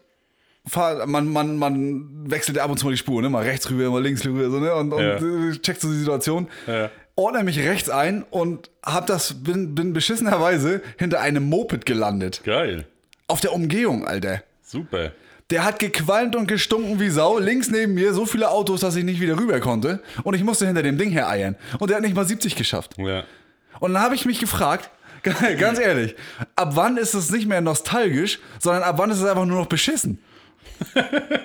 fahr, 0.67 1.07
man, 1.07 1.27
man, 1.29 1.57
man 1.57 2.29
wechselt 2.29 2.57
ja 2.57 2.63
ab 2.65 2.69
und 2.69 2.77
zu 2.77 2.85
mal 2.85 2.91
die 2.91 2.97
Spur, 2.97 3.21
ne? 3.21 3.29
Mal 3.29 3.43
rechts 3.45 3.69
rüber, 3.69 3.89
mal 3.89 4.03
links 4.03 4.23
rüber, 4.25 4.49
so, 4.51 4.59
ne? 4.59 4.75
Und, 4.75 4.91
und 4.93 5.01
Ja. 5.01 5.51
checkt 5.61 5.81
so 5.81 5.89
die 5.89 5.97
Situation. 5.97 6.47
Ja. 6.67 6.91
Ordne 7.15 7.43
mich 7.43 7.57
rechts 7.59 7.89
ein 7.89 8.23
und 8.29 8.69
hab 8.83 9.07
das, 9.07 9.43
bin, 9.43 9.73
bin 9.73 9.93
beschissenerweise 9.93 10.81
hinter 10.97 11.21
einem 11.21 11.49
Moped 11.49 11.85
gelandet. 11.85 12.41
Geil. 12.43 12.85
Auf 13.29 13.41
der 13.41 13.53
Umgehung, 13.53 14.07
Alter. 14.07 14.41
Super. 14.63 15.11
Der 15.51 15.63
hat 15.63 15.77
gequalmt 15.77 16.35
und 16.35 16.47
gestunken 16.47 16.99
wie 16.99 17.09
Sau. 17.09 17.37
Links 17.37 17.69
neben 17.69 17.93
mir 17.93 18.13
so 18.13 18.25
viele 18.25 18.49
Autos, 18.49 18.81
dass 18.81 18.95
ich 18.95 19.03
nicht 19.03 19.21
wieder 19.21 19.37
rüber 19.37 19.59
konnte. 19.59 20.01
Und 20.23 20.33
ich 20.33 20.43
musste 20.43 20.65
hinter 20.65 20.81
dem 20.81 20.97
Ding 20.97 21.11
hereiern. 21.11 21.55
Und 21.77 21.89
der 21.89 21.97
hat 21.97 22.03
nicht 22.03 22.15
mal 22.15 22.25
70 22.25 22.55
geschafft. 22.55 22.95
Ja. 22.97 23.23
Und 23.79 23.93
dann 23.93 24.01
habe 24.01 24.15
ich 24.15 24.25
mich 24.25 24.39
gefragt, 24.39 24.89
ganz 25.59 25.79
ehrlich, 25.79 26.15
ab 26.55 26.71
wann 26.73 26.97
ist 26.97 27.13
es 27.13 27.29
nicht 27.29 27.47
mehr 27.47 27.61
nostalgisch, 27.61 28.39
sondern 28.57 28.81
ab 28.81 28.95
wann 28.97 29.11
ist 29.11 29.19
es 29.19 29.25
einfach 29.25 29.45
nur 29.45 29.59
noch 29.59 29.67
beschissen? 29.67 30.19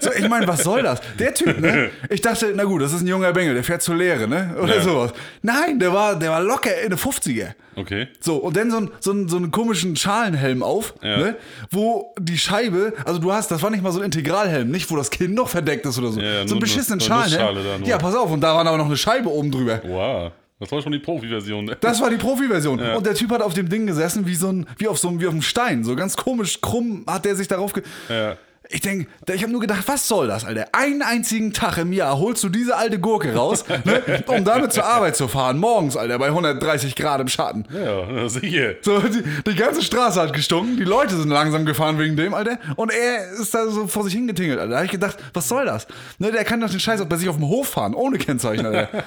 So, 0.00 0.10
ich 0.12 0.28
meine, 0.28 0.46
was 0.46 0.62
soll 0.62 0.82
das? 0.82 1.00
Der 1.18 1.34
Typ, 1.34 1.60
ne? 1.60 1.90
Ich 2.10 2.20
dachte, 2.20 2.52
na 2.54 2.64
gut, 2.64 2.82
das 2.82 2.92
ist 2.92 3.00
ein 3.02 3.06
junger 3.06 3.32
Bengel, 3.32 3.54
der 3.54 3.64
fährt 3.64 3.82
zur 3.82 3.96
Lehre, 3.96 4.28
ne? 4.28 4.54
Oder 4.62 4.76
Ja. 4.76 4.82
sowas. 4.82 5.12
Nein, 5.42 5.78
der 5.78 5.92
war, 5.92 6.18
der 6.18 6.30
war 6.30 6.40
locker 6.42 6.80
in 6.82 6.90
den 6.90 6.98
50er. 6.98 7.48
Okay. 7.76 8.08
So, 8.20 8.36
und 8.36 8.56
dann 8.56 8.70
so, 8.70 8.76
ein, 8.78 8.90
so, 9.00 9.12
ein, 9.12 9.28
so 9.28 9.36
einen 9.36 9.50
komischen 9.50 9.96
Schalenhelm 9.96 10.62
auf, 10.62 10.94
Ja. 11.02 11.16
ne? 11.16 11.36
wo 11.70 12.14
die 12.18 12.38
Scheibe, 12.38 12.92
also 13.04 13.18
du 13.18 13.32
hast, 13.32 13.50
das 13.50 13.62
war 13.62 13.70
nicht 13.70 13.82
mal 13.82 13.90
so 13.92 13.98
ein 14.00 14.04
Integralhelm, 14.04 14.70
nicht 14.70 14.90
wo 14.90 14.96
das 14.96 15.10
Kinn 15.10 15.34
noch 15.34 15.48
verdeckt 15.48 15.84
ist 15.86 15.98
oder 15.98 16.12
so. 16.12 16.20
Ja, 16.20 16.26
ja, 16.40 16.46
so 16.48 16.54
einen 16.54 16.60
beschissenen 16.60 16.98
nur- 16.98 17.06
Schalenhelm. 17.08 17.84
Ja, 17.84 17.98
pass 17.98 18.14
auf, 18.14 18.30
und 18.30 18.40
da 18.40 18.54
war 18.54 18.64
aber 18.66 18.78
noch 18.78 18.86
eine 18.86 18.96
Scheibe 18.96 19.28
oben 19.30 19.50
drüber. 19.50 19.80
Wow. 19.84 20.32
Das 20.60 20.70
war 20.70 20.80
schon 20.80 20.92
die 20.92 21.00
Profi-Version. 21.00 21.64
Ne? 21.64 21.76
Das 21.80 22.00
war 22.00 22.08
die 22.10 22.16
Profi-Version. 22.16 22.78
Und 22.80 23.04
der 23.04 23.14
Typ 23.14 23.30
hat 23.32 23.42
auf 23.42 23.54
dem 23.54 23.68
Ding 23.68 23.86
gesessen, 23.86 24.24
wie 24.26 24.36
so 24.36 24.48
ein, 24.50 24.66
wie 24.78 24.86
auf 24.86 24.98
so 24.98 25.08
einem, 25.08 25.20
wie 25.20 25.26
auf 25.26 25.32
einem 25.32 25.42
Stein. 25.42 25.82
So 25.82 25.96
ganz 25.96 26.16
komisch 26.16 26.60
krumm 26.60 27.04
hat 27.08 27.24
der 27.24 27.34
sich 27.34 27.48
darauf 27.48 27.72
ge. 27.72 27.82
Ja. 28.08 28.36
Ich 28.70 28.80
denke, 28.80 29.06
ich 29.32 29.42
habe 29.42 29.52
nur 29.52 29.60
gedacht, 29.60 29.82
was 29.86 30.08
soll 30.08 30.26
das, 30.26 30.44
Alter? 30.44 30.68
Einen 30.72 31.02
einzigen 31.02 31.52
Tag 31.52 31.76
im 31.76 31.92
Jahr 31.92 32.18
holst 32.18 32.42
du 32.44 32.48
diese 32.48 32.76
alte 32.76 32.98
Gurke 32.98 33.34
raus, 33.34 33.64
ne, 33.84 34.24
um 34.26 34.42
damit 34.44 34.72
zur 34.72 34.86
Arbeit 34.86 35.16
zu 35.16 35.28
fahren. 35.28 35.58
Morgens, 35.58 35.98
Alter, 35.98 36.18
bei 36.18 36.28
130 36.28 36.96
Grad 36.96 37.20
im 37.20 37.28
Schatten. 37.28 37.66
Ja, 37.70 38.26
sicher. 38.28 38.74
So, 38.80 39.00
die, 39.00 39.22
die 39.46 39.54
ganze 39.54 39.82
Straße 39.82 40.20
hat 40.20 40.32
gestunken, 40.32 40.78
die 40.78 40.84
Leute 40.84 41.14
sind 41.14 41.28
langsam 41.28 41.66
gefahren 41.66 41.98
wegen 41.98 42.16
dem, 42.16 42.32
Alter. 42.32 42.58
Und 42.76 42.90
er 42.90 43.32
ist 43.32 43.52
da 43.52 43.68
so 43.68 43.86
vor 43.86 44.04
sich 44.04 44.14
hingetingelt, 44.14 44.58
Alter. 44.58 44.70
Da 44.70 44.76
habe 44.76 44.86
ich 44.86 44.92
gedacht, 44.92 45.18
was 45.34 45.46
soll 45.46 45.66
das? 45.66 45.86
Ne, 46.18 46.32
der 46.32 46.44
kann 46.44 46.60
doch 46.60 46.70
den 46.70 46.80
Scheiß 46.80 47.02
auch 47.02 47.06
bei 47.06 47.16
sich 47.16 47.28
auf 47.28 47.36
dem 47.36 47.46
Hof 47.46 47.68
fahren, 47.68 47.94
ohne 47.94 48.16
Kennzeichen, 48.16 48.64
Alter. 48.64 48.88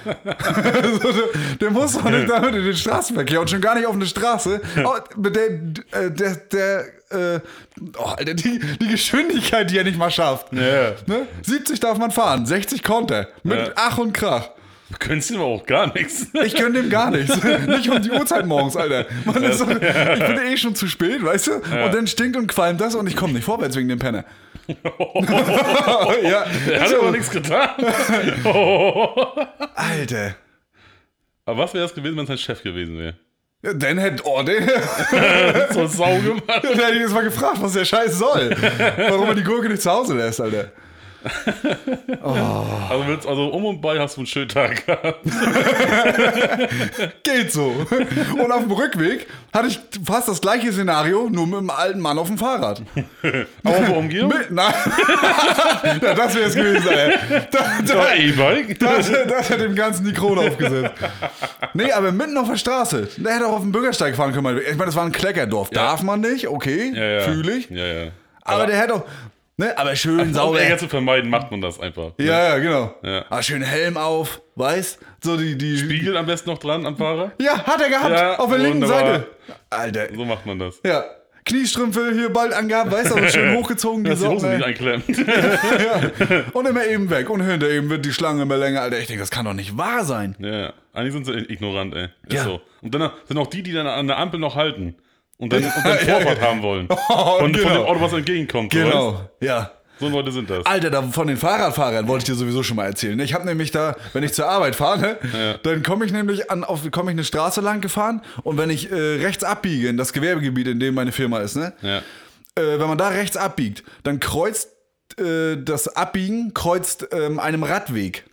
so, 1.01 1.09
der, 1.59 1.71
muss 1.71 1.93
doch 1.93 2.09
nicht 2.09 2.29
damit 2.29 2.53
in 2.53 2.63
den 2.63 2.75
Straßenverkehr 2.75 3.41
und 3.41 3.49
schon 3.49 3.61
gar 3.61 3.73
nicht 3.73 3.87
auf 3.87 3.95
eine 3.95 4.05
Straße, 4.05 4.61
oh, 4.85 5.19
mit 5.19 5.35
der, 5.35 5.49
äh, 5.99 6.11
der, 6.11 6.35
der, 6.35 6.85
äh, 7.09 7.39
oh, 7.97 8.03
Alter, 8.03 8.33
die, 8.33 8.59
die 8.81 8.87
Geschwindigkeit, 8.87 9.69
die 9.71 9.77
er 9.77 9.83
nicht 9.83 9.97
mal 9.97 10.11
schafft. 10.11 10.51
Ja. 10.53 10.91
Ne? 11.05 11.27
70 11.43 11.79
darf 11.79 11.97
man 11.97 12.11
fahren, 12.11 12.45
60 12.45 12.83
konnte. 12.83 13.27
Mit 13.43 13.57
Ja. 13.59 13.73
Ach 13.75 13.97
und 13.97 14.13
Krach. 14.13 14.49
Du 14.89 14.95
könntest 14.99 15.31
ihm 15.31 15.41
auch 15.41 15.65
gar 15.65 15.93
nichts. 15.93 16.27
Ich 16.45 16.55
gönn 16.55 16.73
dem 16.73 16.89
gar 16.89 17.11
nichts. 17.11 17.35
Nicht 17.67 17.89
um 17.89 18.01
die 18.01 18.09
Uhrzeit 18.09 18.45
morgens, 18.45 18.77
Alter. 18.77 19.05
Man 19.25 19.43
ist 19.43 19.59
doch, 19.59 19.69
ich 19.69 19.77
bin 19.79 20.37
eh 20.49 20.55
schon 20.55 20.75
zu 20.75 20.87
spät, 20.87 21.21
weißt 21.21 21.47
du? 21.47 21.53
Und 21.55 21.93
dann 21.93 22.07
stinkt 22.07 22.37
und 22.37 22.47
qualmt 22.47 22.79
das 22.79 22.95
und 22.95 23.05
ich 23.05 23.17
komme 23.17 23.33
nicht 23.33 23.43
vorwärts 23.43 23.75
wegen 23.75 23.89
dem 23.89 23.99
Penner. 23.99 24.23
ja, 24.67 26.45
Er 26.69 26.81
hat 26.81 26.87
so. 26.89 27.01
aber 27.01 27.11
nichts 27.11 27.29
getan. 27.29 27.69
Alter. 29.75 30.35
Aber 31.45 31.57
was 31.63 31.73
wäre 31.73 31.83
das 31.83 31.93
gewesen, 31.93 32.15
wenn 32.15 32.23
es 32.23 32.29
sein 32.29 32.37
Chef 32.37 32.63
gewesen 32.63 32.97
wäre? 32.97 33.15
Dann 33.75 33.97
hätte, 33.97 34.23
oh, 34.25 34.41
den, 34.43 34.69
So 35.71 35.87
sau 35.87 36.17
gemacht. 36.19 36.43
dann 36.47 36.73
hätte 36.73 36.93
ich 36.93 37.01
jetzt 37.01 37.13
mal 37.13 37.23
gefragt, 37.23 37.57
was 37.59 37.73
der 37.73 37.85
Scheiß 37.85 38.17
soll. 38.17 38.55
Warum 39.09 39.27
er 39.29 39.35
die 39.35 39.43
Gurke 39.43 39.69
nicht 39.69 39.81
zu 39.81 39.91
Hause 39.91 40.15
lässt, 40.15 40.39
Alter. 40.39 40.71
Also, 42.89 43.07
willst, 43.07 43.27
also 43.27 43.47
um 43.47 43.65
und 43.65 43.81
bei 43.81 43.99
hast 43.99 44.15
du 44.17 44.21
einen 44.21 44.27
schönen 44.27 44.49
Tag 44.49 44.85
gehabt. 44.85 45.19
Geht 47.23 47.51
so. 47.51 47.73
Und 48.41 48.51
auf 48.51 48.61
dem 48.61 48.71
Rückweg 48.71 49.27
hatte 49.53 49.67
ich 49.67 49.79
fast 50.05 50.27
das 50.27 50.41
gleiche 50.41 50.71
Szenario, 50.71 51.29
nur 51.29 51.47
mit 51.47 51.57
einem 51.57 51.69
alten 51.69 51.99
Mann 51.99 52.17
auf 52.17 52.27
dem 52.27 52.37
Fahrrad. 52.37 52.81
Aber 53.63 53.77
auf 53.77 53.89
Umgehung? 53.89 54.29
Mit, 54.29 54.51
nein. 54.51 54.73
ja, 56.01 56.13
das 56.13 56.35
wäre 56.35 56.45
es 56.45 56.55
gewesen, 56.55 56.87
Alter. 56.87 57.47
Da, 57.51 57.59
da, 57.85 57.93
Ja, 57.93 58.13
E-Bike. 58.15 58.79
Das, 58.79 59.11
das 59.11 59.49
hat 59.49 59.59
dem 59.59 59.75
Ganzen 59.75 60.05
die 60.05 60.13
Krone 60.13 60.41
aufgesetzt. 60.41 60.93
Nee, 61.73 61.91
aber 61.91 62.11
mitten 62.11 62.37
auf 62.37 62.49
der 62.49 62.57
Straße. 62.57 63.07
Der 63.17 63.35
hätte 63.35 63.47
auch 63.47 63.53
auf 63.53 63.61
dem 63.61 63.71
Bürgersteig 63.71 64.15
fahren 64.15 64.33
können. 64.33 64.59
Ich 64.59 64.75
meine, 64.75 64.85
das 64.85 64.95
war 64.95 65.05
ein 65.05 65.11
Kleckerdorf. 65.11 65.69
Darf 65.69 66.03
man 66.03 66.21
nicht, 66.21 66.47
okay, 66.47 66.91
Ja, 66.93 67.03
ja. 67.03 67.19
fühle 67.21 67.53
ich. 67.53 67.69
Ja, 67.69 67.85
ja. 67.85 68.07
Aber, 68.43 68.65
der 68.65 68.77
hätte 68.77 68.93
auch, 68.95 69.03
ne, 69.57 69.77
aber 69.77 69.95
schön 69.95 70.19
um 70.21 70.33
sauber. 70.33 70.61
Ärger 70.61 70.77
zu 70.77 70.87
vermeiden, 70.87 71.29
macht 71.29 71.51
man 71.51 71.61
das 71.61 71.79
einfach. 71.79 72.11
Ja, 72.17 72.49
ja, 72.49 72.57
genau. 72.59 72.93
Ja. 73.03 73.25
Aber 73.29 73.43
schön 73.43 73.61
Helm 73.61 73.97
auf, 73.97 74.41
weißt? 74.55 74.99
So 75.23 75.35
die, 75.37 75.57
die. 75.57 75.77
Spiegel 75.77 76.15
am 76.17 76.25
besten 76.25 76.49
noch 76.49 76.57
dran 76.59 76.85
am 76.85 76.95
Fahrer. 76.97 77.31
Ja, 77.41 77.63
hat 77.65 77.81
er 77.81 77.89
gehabt. 77.89 78.11
Ja, 78.11 78.39
auf 78.39 78.49
der 78.49 78.59
linken. 78.59 78.87
Seite. 78.87 79.27
Alter. 79.69 80.07
So 80.15 80.25
macht 80.25 80.45
man 80.45 80.59
das. 80.59 80.79
Ja. 80.85 81.03
Kniestrümpfe 81.45 82.11
hier 82.13 82.27
bald 82.29 82.51
angehabt, 82.51 82.91
weißt 82.91 83.11
du, 83.11 83.29
schön 83.29 83.55
hochgezogen, 83.57 84.03
die 84.03 84.09
Dass 84.09 84.19
die 84.19 84.25
Socken. 84.25 84.57
nicht 84.57 84.65
einklemmt. 84.65 85.05
Und 86.53 86.67
immer 86.67 86.85
eben 86.85 87.09
weg. 87.09 87.29
Und 87.29 87.39
hinter 87.41 87.69
eben 87.69 87.89
wird 87.89 88.05
die 88.05 88.11
Schlange 88.11 88.41
immer 88.41 88.57
länger. 88.57 88.81
Alter, 88.81 88.99
ich 88.99 89.07
denke, 89.07 89.21
das 89.21 89.31
kann 89.31 89.45
doch 89.45 89.53
nicht 89.53 89.77
wahr 89.77 90.03
sein. 90.03 90.35
ja, 90.39 90.73
eigentlich 90.93 91.13
sind 91.13 91.25
sie 91.25 91.31
ignorant, 91.53 91.95
ey. 91.95 92.09
Ist 92.27 92.33
Ja. 92.33 92.43
so. 92.43 92.59
Und 92.81 92.93
dann 92.93 93.11
sind 93.29 93.37
auch 93.37 93.47
die, 93.47 93.63
die 93.63 93.71
dann 93.71 93.87
an 93.87 94.07
der 94.07 94.17
Ampel 94.17 94.41
noch 94.41 94.55
halten. 94.57 94.95
Und 95.37 95.53
dann, 95.53 95.63
und 95.63 95.71
dann 95.85 95.97
Vorfahrt 95.99 96.41
haben 96.41 96.61
wollen. 96.61 96.87
Oh, 97.09 97.39
von, 97.39 97.39
von 97.39 97.53
genau. 97.53 97.69
dem 97.69 97.85
Auto, 97.85 98.01
was 98.01 98.13
entgegenkommt. 98.13 98.73
So, 98.73 98.79
weißt? 98.79 98.91
Genau. 98.91 99.21
Ja. 99.41 99.71
so 99.99 100.09
Leute 100.09 100.31
sind 100.31 100.49
das. 100.49 100.65
Alter, 100.65 100.89
da 100.89 101.01
von 101.03 101.27
den 101.27 101.37
Fahrradfahrern 101.37 102.07
wollte 102.07 102.23
ich 102.23 102.25
dir 102.29 102.35
sowieso 102.35 102.63
schon 102.63 102.75
mal 102.77 102.85
erzählen. 102.85 103.15
ne? 103.17 103.23
Ich 103.23 103.33
habe 103.33 103.45
nämlich 103.45 103.71
da, 103.71 103.95
wenn 104.13 104.23
ich 104.23 104.33
zur 104.33 104.47
Arbeit 104.47 104.75
fahre, 104.75 105.19
ne, 105.33 105.59
dann 105.63 105.83
komme 105.83 106.05
ich 106.05 106.11
nämlich 106.11 106.49
an, 106.51 106.63
auf, 106.63 106.89
komme 106.91 107.11
ich 107.11 107.15
eine 107.15 107.23
Straße 107.23 107.61
lang 107.61 107.81
gefahren 107.81 108.21
und 108.43 108.57
wenn 108.57 108.69
ich 108.71 108.91
äh, 108.91 108.95
rechts 108.95 109.43
abbiege 109.43 109.87
in 109.89 109.97
das 109.97 110.11
Gewerbegebiet, 110.13 110.67
in 110.67 110.79
dem 110.79 110.93
meine 110.95 111.11
Firma 111.11 111.39
ist, 111.39 111.55
ne, 111.55 111.73
Ja. 111.81 111.97
äh, 112.55 112.79
wenn 112.79 112.87
man 112.87 112.97
da 112.97 113.09
rechts 113.09 113.37
abbiegt, 113.37 113.83
dann 114.03 114.19
kreuzt 114.19 114.69
äh, 115.19 115.55
das 115.57 115.87
Abbiegen 115.95 116.53
kreuzt 116.53 117.07
ähm, 117.11 117.39
einem 117.39 117.63
Radweg. 117.63 118.25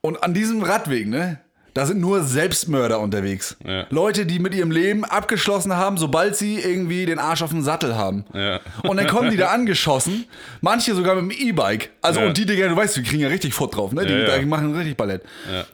Und 0.00 0.22
an 0.22 0.34
diesem 0.34 0.62
Radweg, 0.62 1.08
ne, 1.08 1.40
da 1.76 1.84
sind 1.84 2.00
nur 2.00 2.22
Selbstmörder 2.22 3.00
unterwegs. 3.00 3.54
Ja. 3.62 3.84
Leute, 3.90 4.24
die 4.24 4.38
mit 4.38 4.54
ihrem 4.54 4.70
Leben 4.70 5.04
abgeschlossen 5.04 5.76
haben, 5.76 5.98
sobald 5.98 6.34
sie 6.34 6.58
irgendwie 6.58 7.04
den 7.04 7.18
Arsch 7.18 7.42
auf 7.42 7.50
den 7.50 7.62
Sattel 7.62 7.96
haben. 7.96 8.24
Ja. 8.32 8.60
Und 8.82 8.96
dann 8.96 9.06
kommen 9.06 9.30
die 9.30 9.36
da 9.36 9.48
angeschossen, 9.48 10.24
manche 10.62 10.94
sogar 10.94 11.20
mit 11.20 11.38
dem 11.38 11.48
E-Bike. 11.48 11.90
Also 12.00 12.20
Ja. 12.20 12.28
und 12.28 12.38
die 12.38 12.46
Dinger, 12.46 12.70
du 12.70 12.76
weißt, 12.76 12.96
die 12.96 13.02
kriegen 13.02 13.20
ja 13.20 13.28
richtig 13.28 13.52
Foot 13.52 13.76
drauf, 13.76 13.92
ne? 13.92 14.06
Die, 14.06 14.40
die 14.40 14.46
machen 14.46 14.74
richtig 14.74 14.96
Ballett. 14.96 15.22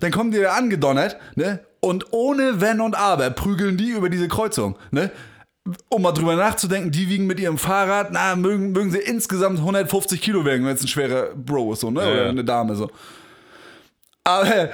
Dann 0.01 0.11
kommen 0.11 0.33
die 0.33 0.41
da 0.41 0.55
angedonnert, 0.55 1.19
ne? 1.37 1.61
Und 1.79 2.07
ohne 2.11 2.61
Wenn 2.61 2.81
und 2.81 2.97
Aber 2.97 3.31
prügeln 3.31 3.77
die 3.77 3.91
über 3.91 4.11
diese 4.11 4.27
Kreuzung, 4.27 4.77
ne? 4.91 5.13
Um 5.89 6.03
mal 6.03 6.11
drüber 6.11 6.35
nachzudenken, 6.35 6.91
die 6.91 7.09
wiegen 7.09 7.29
mit 7.29 7.39
ihrem 7.39 7.59
Fahrrad, 7.59 8.09
na, 8.11 8.35
mögen, 8.35 8.73
mögen 8.73 8.91
sie 8.91 8.99
insgesamt 8.99 9.61
150 9.61 10.21
Kilo 10.21 10.45
wiegen, 10.45 10.65
wenn 10.67 10.75
es 10.75 10.83
ein 10.83 10.89
schwerer 10.89 11.29
Bro 11.37 11.75
ist, 11.75 11.81
so, 11.81 11.93
ne? 11.93 12.01
Oder 12.01 12.25
ja. 12.25 12.29
eine 12.29 12.43
Dame, 12.43 12.75
so. 12.75 12.91
Aber 14.25 14.69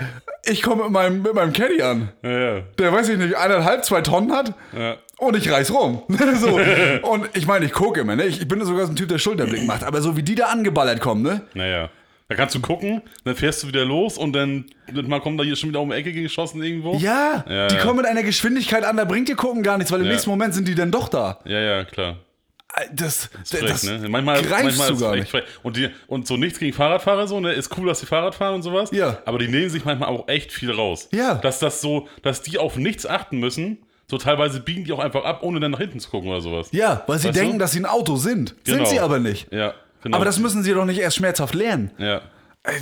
ich 0.45 0.63
komme 0.63 0.85
mit 0.85 0.93
meinem, 0.93 1.23
mit 1.23 1.35
meinem 1.35 1.53
Caddy 1.53 1.81
an, 1.83 2.11
Ja, 2.23 2.31
ja. 2.57 2.61
der, 2.79 2.93
weiß 2.93 3.09
ich 3.09 3.19
nicht, 3.19 3.35
eineinhalb, 3.37 3.85
zwei 3.85 4.03
Tonnen 4.03 4.33
hat. 4.33 4.53
Ja. 4.77 4.97
Und 5.19 5.37
ich 5.37 5.51
reiß 5.51 5.73
rum. 5.73 6.03
so. 6.41 6.61
Und 7.03 7.31
ich 7.35 7.47
meine, 7.47 7.65
ich 7.65 7.73
gucke 7.73 8.01
immer, 8.01 8.15
ne? 8.15 8.27
Ich, 8.27 8.41
ich 8.41 8.49
bin 8.49 8.63
sogar 8.65 8.87
so 8.87 8.93
ein 8.93 8.97
Typ, 8.97 9.09
der 9.09 9.19
Schulterblick 9.19 9.67
macht. 9.67 9.85
Aber 9.85 10.01
so 10.03 10.17
wie 10.17 10.23
die 10.23 10.35
da 10.35 10.47
angeballert 10.47 11.01
kommen, 11.01 11.23
ne? 11.23 11.43
Naja. 11.55 11.89
Da 12.29 12.35
kannst 12.35 12.55
du 12.55 12.61
gucken, 12.61 13.01
dann 13.25 13.35
fährst 13.37 13.63
du 13.63 13.69
wieder 13.69 13.87
los 13.87 14.19
und 14.19 14.35
dann 14.35 14.67
mal 15.07 15.19
kommt 15.19 15.41
da 15.41 15.45
hier 15.45 15.57
schon 15.57 15.71
wieder 15.71 15.81
um 15.81 15.89
die 15.89 15.97
Ecke 15.97 16.13
geschossen 16.13 16.63
irgendwo. 16.63 16.95
Ja, 16.99 17.43
Ja, 17.49 17.69
die 17.69 17.77
ja. 17.77 17.81
kommen 17.81 17.97
mit 17.97 18.05
einer 18.07 18.23
Geschwindigkeit 18.23 18.85
an, 18.85 18.99
da 18.99 19.07
bringt 19.07 19.31
dir 19.31 19.35
gucken 19.35 19.63
gar 19.63 19.79
nichts, 19.79 19.91
weil 19.91 20.01
im 20.01 20.07
Ja. 20.07 20.13
nächsten 20.13 20.29
Moment 20.29 20.53
sind 20.53 20.69
die 20.69 20.75
dann 20.75 20.91
doch 20.91 21.09
da. 21.09 21.39
Ja, 21.47 21.59
ja, 21.59 21.85
klar. 21.85 22.17
Das, 22.93 23.31
Frech, 23.45 23.65
das 23.65 23.83
ne? 23.85 24.09
Manchmal, 24.09 24.43
manchmal 24.43 24.93
ist 24.93 25.03
echt 25.03 25.15
nicht. 25.15 25.31
frech. 25.31 25.45
Und, 25.63 25.77
die, 25.77 25.89
und 26.07 26.27
so 26.27 26.37
nichts 26.37 26.59
gegen 26.59 26.73
Fahrradfahrer 26.73 27.27
so, 27.27 27.41
ne? 27.41 27.53
Ist 27.53 27.77
cool, 27.77 27.87
dass 27.87 28.01
die 28.01 28.07
Fahrrad 28.07 28.35
fahren 28.35 28.57
und 28.57 28.63
sowas. 28.63 28.91
Ja. 28.93 29.19
Aber 29.25 29.39
die 29.39 29.49
nehmen 29.49 29.71
sich 29.71 29.85
manchmal 29.85 30.11
auch 30.11 30.29
echt 30.29 30.53
viel 30.53 30.71
raus. 30.71 31.09
Ja. 31.13 31.37
Dass 31.37 31.59
das 31.59 31.81
so, 31.81 32.09
dass 32.23 32.43
die 32.43 32.59
auf 32.59 32.77
nichts 32.77 33.07
achten 33.07 33.39
müssen. 33.39 33.79
So 34.11 34.17
teilweise 34.17 34.61
biegen 34.61 34.85
die 34.85 34.93
auch 34.93 35.01
einfach 35.01 35.25
ab, 35.25 35.43
ohne 35.43 35.61
dann 35.61 35.73
nach 35.73 35.81
hinten 35.81 36.01
zu 36.01 36.09
gucken 36.09 36.31
oder 36.31 36.41
sowas. 36.41 36.69
Ja, 36.73 37.03
weil 37.07 37.19
sie 37.19 37.29
Weißt 37.29 37.39
denken, 37.39 37.53
du? 37.55 37.59
dass 37.59 37.73
sie 37.73 37.81
ein 37.81 37.87
Auto 37.87 38.17
sind. 38.17 38.55
Genau. 38.65 38.79
Sind 38.79 38.89
sie 38.89 39.01
aber 39.01 39.19
nicht. 39.19 39.53
Ja, 39.53 39.75
genau. 40.03 40.17
Aber 40.17 40.25
das 40.25 40.39
müssen 40.39 40.63
sie 40.63 40.73
doch 40.73 40.85
nicht 40.87 40.99
erst 40.99 41.17
schmerzhaft 41.17 41.55
lernen. 41.55 41.91
Ja. 41.99 42.23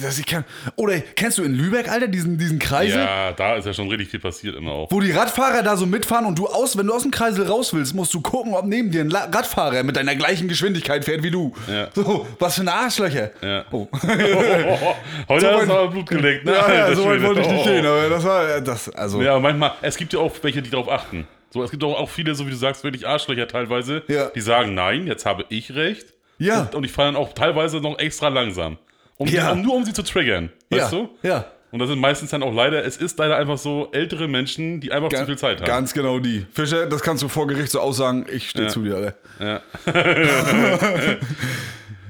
Das, 0.03 0.19
ich 0.19 0.27
kann, 0.27 0.45
oder 0.75 0.99
kennst 0.99 1.39
du 1.39 1.45
in 1.45 1.55
Lübeck, 1.55 1.89
Alter, 1.89 2.09
diesen, 2.09 2.39
diesen 2.39 2.59
Kreisel? 2.59 2.99
Ja, 2.99 3.31
da 3.33 3.55
ist 3.55 3.67
ja 3.67 3.73
schon 3.75 3.89
richtig 3.89 4.09
viel 4.09 4.19
passiert 4.19 4.57
immer 4.57 4.73
auch. 4.73 4.91
Wo 4.91 5.01
die 5.01 5.13
Radfahrer 5.13 5.63
da 5.63 5.77
so 5.77 5.87
mitfahren 5.87 6.27
und 6.27 6.37
du 6.39 6.49
aus, 6.49 6.77
wenn 6.77 6.89
du 6.89 6.95
aus 6.95 7.03
dem 7.03 7.13
Kreisel 7.13 7.47
raus 7.47 7.73
willst, 7.73 7.95
musst 7.95 8.13
du 8.13 8.21
gucken, 8.21 8.55
ob 8.55 8.65
neben 8.65 8.91
dir 8.91 9.03
ein 9.03 9.11
La 9.11 9.27
Radfahrer 9.27 9.85
mit 9.85 9.95
deiner 9.97 10.17
gleichen 10.17 10.49
Geschwindigkeit 10.49 11.05
fährt 11.05 11.23
wie 11.23 11.31
du. 11.31 11.55
Ja. 11.71 11.89
So, 11.95 12.27
was 12.41 12.57
für 12.57 12.63
eine 12.63 12.73
Arschlöcher. 12.73 13.31
Ja. 13.43 13.65
Oh. 13.71 13.87
Heute 13.93 14.03
So 15.29 15.47
hast 15.53 15.69
du 15.69 15.73
aber 15.73 15.89
Blut 15.89 16.09
geleckt, 16.09 16.45
ne? 16.47 16.53
Ja, 16.53 16.73
ja, 16.73 16.95
so 16.95 17.05
weit 17.07 17.23
wollte 17.23 17.43
ich 17.43 17.49
nicht 17.49 17.61
Oh. 17.61 17.65
gehen, 17.65 17.87
aber 17.87 18.09
das 18.09 18.25
war, 18.25 18.61
das, 18.61 18.89
also. 18.91 19.23
Ja, 19.23 19.39
manchmal, 19.39 19.73
es 19.83 19.97
gibt 19.97 20.13
ja 20.13 20.19
auch 20.19 20.33
welche, 20.43 20.63
die 20.63 20.71
darauf 20.71 20.91
achten. 20.91 21.29
So, 21.51 21.63
es 21.63 21.71
gibt 21.71 21.85
auch, 21.85 21.97
auch 21.99 22.09
viele, 22.11 22.35
so 22.35 22.45
wie 22.47 22.51
du 22.51 22.57
sagst, 22.57 22.83
wirklich 22.83 23.07
Arschlöcher 23.07 23.47
teilweise, 23.47 24.03
Ja. 24.09 24.31
die 24.35 24.41
sagen, 24.41 24.75
nein, 24.75 25.07
jetzt 25.07 25.27
habe 25.27 25.45
ich 25.49 25.75
recht. 25.75 26.07
Ja. 26.39 26.63
Und, 26.63 26.75
und 26.75 26.85
ich 26.85 26.93
fahre 26.93 27.09
dann 27.13 27.17
auch 27.17 27.33
teilweise 27.35 27.79
noch 27.79 27.99
extra 27.99 28.29
langsam. 28.29 28.79
Um, 29.19 29.29
Ja. 29.29 29.53
um, 29.53 29.63
nur 29.63 29.75
um 29.75 29.85
sie 29.85 29.93
zu 29.93 30.03
triggern. 30.03 30.51
Weißt 30.71 30.93
ja, 30.93 30.99
du? 30.99 31.09
ja. 31.23 31.47
Und 31.73 31.81
das 31.81 31.89
sind 31.89 31.99
meistens 31.99 32.31
dann 32.31 32.43
auch 32.43 32.55
leider, 32.55 32.85
es 32.85 32.97
ist 32.97 33.19
leider 33.19 33.37
einfach 33.37 33.59
so 33.59 33.89
ältere 33.93 34.29
Menschen, 34.29 34.81
die 34.81 34.93
einfach 34.93 35.11
zu 35.11 35.27
viel 35.27 35.37
Zeit 35.37 35.59
haben. 35.61 35.67
Ganz 35.67 35.93
genau 35.93 36.21
die. 36.21 36.47
Fischer, 36.53 36.87
das 36.87 37.03
kannst 37.03 37.23
du 37.23 37.29
vor 37.29 37.47
Gericht 37.47 37.71
so 37.71 37.81
aussagen, 37.81 38.25
ich 38.31 38.49
stehe 38.51 38.67
Ja. 38.67 38.71
zu 38.73 38.83
dir, 38.83 38.97
Alter. 38.97 39.15
Ja. 39.41 39.63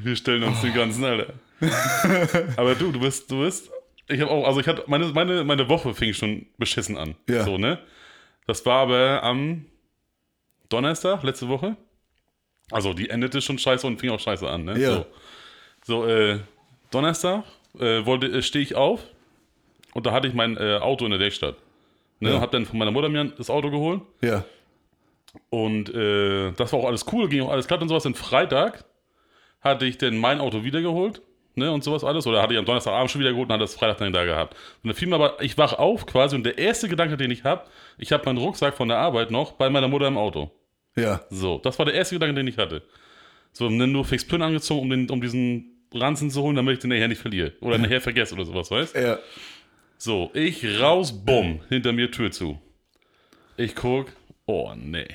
Wir 0.03 0.15
stellen 0.17 0.43
uns 0.45 0.61
den 0.61 0.75
ganzen, 0.75 1.05
Alter. 1.05 1.33
Aber 2.57 2.75
du, 2.75 2.93
du 2.93 3.01
bist, 3.01 3.31
du 3.31 3.41
bist, 3.41 3.71
ich 4.09 4.21
habe 4.21 4.31
auch, 4.31 4.47
also 4.47 4.61
ich 4.61 4.69
hatte, 4.69 4.85
meine, 4.87 5.07
meine, 5.07 5.43
meine 5.43 5.69
Woche 5.69 5.95
fing 5.95 6.13
schon 6.13 6.47
beschissen 6.59 6.97
an. 6.97 7.17
Ja. 7.29 7.45
So, 7.45 7.59
ne? 7.59 7.79
Das 8.47 8.65
war 8.67 8.83
aber 8.83 9.23
am 9.25 9.67
Donnerstag, 10.69 11.23
letzte 11.25 11.49
Woche. 11.49 11.77
Also 12.71 12.93
die 12.93 13.11
endete 13.11 13.41
schon 13.41 13.59
scheiße 13.59 13.87
und 13.87 13.99
fing 14.01 14.11
auch 14.11 14.21
scheiße 14.21 14.49
an, 14.49 14.65
ne? 14.65 14.79
Ja. 14.79 14.93
So, 14.95 15.07
so 15.85 16.07
äh, 16.07 16.41
Donnerstag 16.91 17.45
äh, 17.79 18.05
wollte, 18.07 18.27
äh, 18.27 18.43
stehe 18.43 18.63
ich 18.63 18.75
auf 18.75 19.03
und 19.95 20.07
da 20.07 20.13
hatte 20.13 20.29
ich 20.29 20.35
mein 20.35 20.57
äh, 20.57 20.79
Auto 20.81 21.05
in 21.05 21.11
der 21.11 21.21
Werkstatt. 21.21 21.57
Ne? 22.21 22.35
Ja. 22.35 22.41
Hab 22.41 22.51
dann 22.51 22.67
von 22.67 22.79
meiner 22.79 22.91
Mutter 22.91 23.09
mir 23.09 23.25
das 23.25 23.51
Auto 23.51 23.71
geholt. 23.71 24.03
Ja. 24.23 24.45
Und 25.51 25.95
äh, 25.95 26.53
das 26.53 26.73
war 26.73 26.81
auch 26.81 26.87
alles 26.87 27.05
cool, 27.13 27.29
ging 27.29 27.43
auch 27.43 27.51
alles 27.51 27.67
glatt 27.67 27.83
und 27.83 27.89
sowas. 27.89 28.07
Und 28.07 28.17
Freitag 28.17 28.85
hatte 29.61 29.85
ich 29.85 29.99
dann 29.99 30.17
mein 30.17 30.41
Auto 30.41 30.65
wiedergeholt, 30.65 31.21
ne, 31.55 31.71
und 31.71 31.85
sowas 31.85 32.05
alles. 32.05 32.27
Oder 32.27 32.43
hatte 32.43 32.55
ich 32.55 32.59
am 32.59 32.65
Donnerstagabend 32.65 33.11
schon 33.11 33.21
wieder 33.21 33.33
geholt 33.33 33.49
und 33.49 33.53
hatte 33.53 33.65
das 33.65 33.75
Freitag 33.75 33.99
dann 33.99 34.13
da 34.13 34.25
gehabt. 34.25 34.55
Und 34.83 34.89
dann 34.89 34.95
fiel 34.95 35.09
mir 35.09 35.17
aber, 35.17 35.43
ich 35.43 35.59
wach 35.59 35.75
auf 35.75 36.07
quasi 36.07 36.37
und 36.37 36.45
der 36.45 36.59
erste 36.59 36.89
Gedanke, 36.89 37.17
den 37.17 37.31
ich 37.31 37.45
habe, 37.45 37.65
ich 37.99 38.13
habe 38.13 38.25
meinen 38.25 38.39
Rucksack 38.39 38.77
von 38.77 38.89
der 38.89 38.99
Arbeit 38.99 39.31
noch 39.31 39.53
bei 39.53 39.69
meiner 39.69 39.89
Mutter 39.89 40.07
im 40.07 40.17
Auto. 40.17 40.51
Ja. 40.97 41.21
So, 41.29 41.59
das 41.59 41.79
war 41.79 41.85
der 41.85 41.95
erste 41.95 42.15
Gedanke, 42.15 42.35
den 42.35 42.47
ich 42.47 42.57
hatte. 42.57 42.83
So, 43.53 43.69
dann 43.69 43.93
nur 43.93 44.05
fix 44.05 44.27
Pin 44.27 44.43
angezogen, 44.43 44.83
um, 44.83 44.91
den, 44.91 45.11
um 45.11 45.21
diesen 45.21 45.76
Ranzen 45.93 46.31
zu 46.31 46.43
holen, 46.43 46.57
damit 46.57 46.75
ich 46.75 46.81
den 46.81 46.91
nachher 46.91 47.09
nicht 47.09 47.21
verliere. 47.21 47.53
Oder 47.61 47.79
nachher 47.79 48.01
vergesse 48.01 48.35
oder 48.35 48.45
sowas, 48.45 48.71
weißt 48.71 48.95
Ja. 48.97 49.19
So, 49.99 50.31
ich 50.35 50.81
raus, 50.81 51.25
bumm, 51.25 51.61
hinter 51.69 51.93
mir 51.93 52.11
Tür 52.11 52.31
zu. 52.31 52.61
Ich 53.57 53.75
guck, 53.75 54.09
oh 54.45 54.75
nee, 54.77 55.09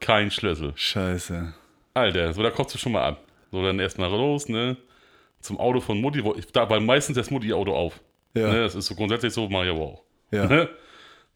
kein 0.00 0.30
Schlüssel. 0.30 0.72
Scheiße. 0.74 1.52
Alter, 1.92 2.32
so 2.32 2.42
da 2.42 2.50
kommst 2.50 2.74
du 2.74 2.78
schon 2.78 2.92
mal 2.92 3.04
ab. 3.04 3.24
So, 3.50 3.62
dann 3.62 3.78
erstmal 3.78 4.10
los, 4.10 4.48
ne? 4.48 4.76
Zum 5.40 5.58
Auto 5.58 5.80
von 5.80 6.00
Mutti, 6.00 6.24
wo 6.24 6.34
ich, 6.34 6.46
da 6.46 6.68
war 6.68 6.80
meistens 6.80 7.16
das 7.16 7.30
Mutti-Auto 7.30 7.74
auf. 7.74 8.00
Ja. 8.34 8.52
Ne? 8.52 8.62
Das 8.62 8.74
ist 8.74 8.86
so 8.86 8.94
grundsätzlich 8.94 9.32
so, 9.32 9.48
mach 9.48 9.64
ich 9.64 9.70
aber 9.70 9.80
auch. 9.80 10.02
Ja. 10.30 10.46
Ne? 10.46 10.68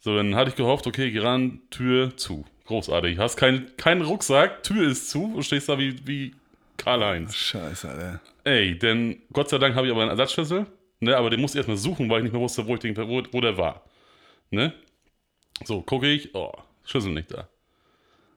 So, 0.05 0.17
dann 0.17 0.35
hatte 0.35 0.51
ich 0.51 0.57
gehofft, 0.57 0.85
okay, 0.89 1.13
geh 1.13 1.21
ran, 1.21 1.61
Tür 1.71 2.17
zu. 2.17 2.45
Großartig. 2.65 3.19
Hast 3.19 3.37
keinen 3.37 3.77
keinen 3.77 4.03
Rucksack, 4.03 4.65
Tür 4.65 4.91
ist 4.91 5.09
zu 5.09 5.27
und 5.27 5.45
stehst 5.45 5.69
da 5.69 5.79
wie, 5.79 5.95
wie 6.05 6.35
Karl-Heinz. 6.83 7.35
Scheiße, 7.35 7.89
Alter. 7.89 8.21
Ey, 8.45 8.79
denn 8.79 9.23
Gott 9.33 9.49
sei 9.49 9.59
Dank 9.59 9.75
habe 9.77 9.87
ich 9.87 9.93
aber 9.93 10.03
einen 10.03 10.11
Ersatzschlüssel, 10.11 10.67
ne? 11.01 11.17
Aber 11.17 11.31
den 11.31 11.41
musste 11.41 11.57
ich 11.59 11.61
erstmal 11.61 11.77
suchen, 11.77 12.11
weil 12.11 12.19
ich 12.19 12.25
nicht 12.25 12.33
mehr 12.33 12.41
wusste, 12.43 12.67
wo, 12.67 12.75
ich 12.75 12.81
den, 12.81 12.97
wo, 12.97 13.23
wo 13.31 13.41
der 13.41 13.57
war. 13.57 13.83
Ne? 14.51 14.73
So, 15.65 15.81
gucke 15.83 16.09
ich, 16.09 16.35
oh, 16.35 16.53
Schlüssel 16.85 17.13
nicht 17.13 17.33
da. 17.33 17.49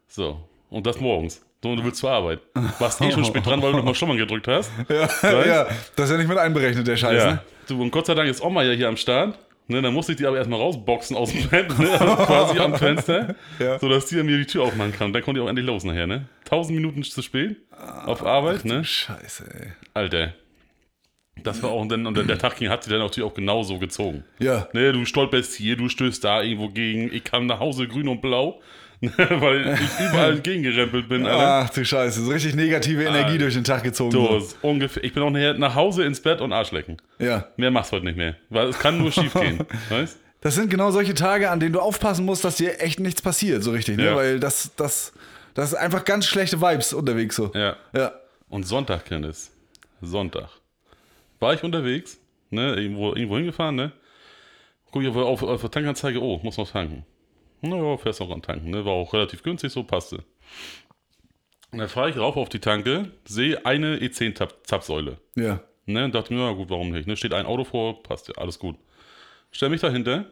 So, 0.07 0.47
und 0.69 0.85
das 0.85 0.99
morgens. 0.99 1.43
So, 1.63 1.71
und 1.71 1.77
du 1.77 1.83
willst 1.83 1.97
zur 1.99 2.11
Arbeit. 2.11 2.39
Warst 2.79 3.01
eh 3.01 3.11
schon 3.11 3.25
spät 3.25 3.45
dran, 3.45 3.61
weil 3.61 3.71
du 3.71 3.77
nochmal 3.77 3.95
Schummern 3.95 4.17
gedrückt 4.17 4.47
hast. 4.47 4.71
Ja, 4.89 5.45
ja, 5.45 5.63
das 5.95 6.05
ist 6.05 6.11
ja 6.11 6.17
nicht 6.17 6.27
mit 6.29 6.37
einberechnet, 6.37 6.85
der 6.87 6.95
Scheiß, 6.97 7.23
Ja. 7.23 7.31
ne? 7.31 7.41
Du, 7.67 7.81
und 7.81 7.89
Gott 7.89 8.05
sei 8.05 8.13
Dank 8.13 8.29
ist 8.29 8.43
Oma 8.43 8.61
ja 8.61 8.73
hier 8.73 8.87
am 8.87 8.97
Start. 8.97 9.39
Ne, 9.67 9.81
dann 9.81 9.93
musste 9.93 10.11
ich 10.11 10.17
die 10.19 10.25
aber 10.27 10.37
erstmal 10.37 10.59
rausboxen 10.59 11.17
aus 11.17 11.31
dem 11.31 11.47
Bett, 11.49 11.77
ne, 11.79 11.89
also 11.99 12.15
quasi 12.17 12.59
am 12.59 12.75
Fenster, 12.75 13.35
Ja. 13.59 13.79
sodass 13.79 14.05
die 14.05 14.21
mir 14.21 14.37
die 14.37 14.45
Tür 14.45 14.63
aufmachen 14.63 14.93
kann. 14.93 15.11
Dann 15.11 15.23
konnte 15.23 15.39
ich 15.39 15.45
auch 15.45 15.49
endlich 15.49 15.65
los 15.65 15.83
nachher, 15.83 16.05
ne? 16.05 16.25
Tausend 16.43 16.75
Minuten 16.75 17.01
zu 17.03 17.21
spät 17.23 17.57
auf 18.05 18.23
Arbeit, 18.23 18.63
ne? 18.65 18.83
Scheiße, 18.83 19.49
ey. 19.53 19.67
Alter. 19.93 20.33
Das 21.43 21.61
war 21.63 21.71
auch, 21.71 21.81
und, 21.81 21.89
dann, 21.89 22.05
und 22.07 22.15
der 22.15 22.37
Tag 22.37 22.57
ging, 22.57 22.69
hat 22.69 22.83
sie 22.83 22.89
dann 22.89 22.99
natürlich 22.99 23.29
auch 23.29 23.33
genauso 23.33 23.77
gezogen. 23.79 24.23
Ja. 24.39 24.67
Ne, 24.73 24.93
du 24.93 25.03
stolperst 25.05 25.53
hier, 25.55 25.75
du 25.75 25.89
stößt 25.89 26.23
da 26.23 26.41
irgendwo 26.43 26.69
gegen, 26.69 27.11
ich 27.13 27.23
kam 27.23 27.45
nach 27.47 27.59
Hause 27.59 27.87
grün 27.87 28.07
und 28.07 28.21
blau, 28.21 28.61
weil 29.17 29.73
ich 29.73 30.09
überall 30.09 30.39
gegengerempelt 30.41 31.09
bin, 31.09 31.25
Alter. 31.25 31.65
Ach 31.65 31.69
du 31.69 31.85
Scheiße, 31.85 32.23
so 32.23 32.31
richtig 32.31 32.55
negative 32.55 33.03
Energie 33.03 33.37
durch 33.37 33.53
den 33.53 33.63
Tag 33.63 33.83
gezogen. 33.83 34.11
So. 34.11 34.47
ungefähr, 34.61 35.03
ich 35.03 35.13
bin 35.13 35.23
auch 35.23 35.29
nach 35.29 35.75
Hause 35.75 36.03
ins 36.03 36.21
Bett 36.21 36.41
und 36.41 36.53
Arschlecken. 36.53 36.97
Ja. 37.19 37.47
Mehr 37.57 37.71
machst 37.71 37.91
du 37.91 37.97
heute 37.97 38.05
nicht 38.05 38.17
mehr, 38.17 38.35
weil 38.49 38.69
es 38.69 38.79
kann 38.79 38.97
nur 38.97 39.11
schief 39.11 39.33
gehen, 39.39 39.59
weißt? 39.89 40.17
Das 40.41 40.55
sind 40.55 40.69
genau 40.69 40.91
solche 40.91 41.13
Tage, 41.13 41.49
an 41.49 41.59
denen 41.59 41.73
du 41.73 41.79
aufpassen 41.79 42.25
musst, 42.25 42.43
dass 42.45 42.57
dir 42.57 42.79
echt 42.79 42.99
nichts 42.99 43.21
passiert, 43.21 43.63
so 43.63 43.71
richtig, 43.71 43.97
ne? 43.97 44.05
Ja. 44.05 44.15
Weil 44.15 44.39
das, 44.39 44.71
das, 44.75 45.11
das 45.53 45.73
ist 45.73 45.75
einfach 45.75 46.05
ganz 46.05 46.25
schlechte 46.27 46.61
Vibes 46.61 46.93
unterwegs 46.93 47.35
so. 47.35 47.51
Ja. 47.53 47.75
Ja. 47.95 48.13
Und 48.49 48.65
Sonntag, 48.67 49.05
Dennis. 49.05 49.51
Sonntag. 50.01 50.49
War 51.39 51.53
ich 51.53 51.63
unterwegs, 51.63 52.19
ne, 52.49 52.75
irgendwo, 52.75 53.13
irgendwo 53.13 53.37
hingefahren, 53.37 53.75
ne? 53.75 53.91
Guck 54.91 55.01
ich 55.03 55.09
auf, 55.09 55.15
auf, 55.17 55.43
auf 55.43 55.61
der 55.61 55.71
Tankanzeige, 55.71 56.21
oh, 56.21 56.39
muss 56.43 56.57
noch 56.57 56.69
tanken. 56.69 57.05
Naja, 57.61 57.97
fährst 57.97 58.19
noch 58.19 58.31
an 58.31 58.41
tanken, 58.41 58.69
ne? 58.69 58.85
War 58.85 58.93
auch 58.93 59.13
relativ 59.13 59.43
günstig, 59.43 59.71
so 59.71 59.83
passte. 59.83 60.23
Und 61.71 61.79
dann 61.79 61.89
fahre 61.89 62.09
ich 62.09 62.17
rauf 62.17 62.37
auf 62.37 62.49
die 62.49 62.59
Tanke, 62.59 63.11
sehe 63.25 63.65
eine 63.65 63.97
E 63.97 64.07
E10-Zapfsäule. 64.07 65.17
Ja. 65.35 65.61
Ne, 65.87 66.05
und 66.05 66.15
dachte 66.15 66.33
mir, 66.33 66.39
na 66.39 66.53
gut, 66.53 66.69
warum 66.69 66.91
nicht? 66.91 67.07
Ne, 67.07 67.15
steht 67.15 67.33
ein 67.33 67.45
Auto 67.45 67.63
vor, 67.63 68.01
passt 68.01 68.27
ja, 68.27 68.35
alles 68.35 68.59
gut. 68.59 68.75
Stell 69.51 69.69
mich 69.69 69.81
dahinter, 69.81 70.25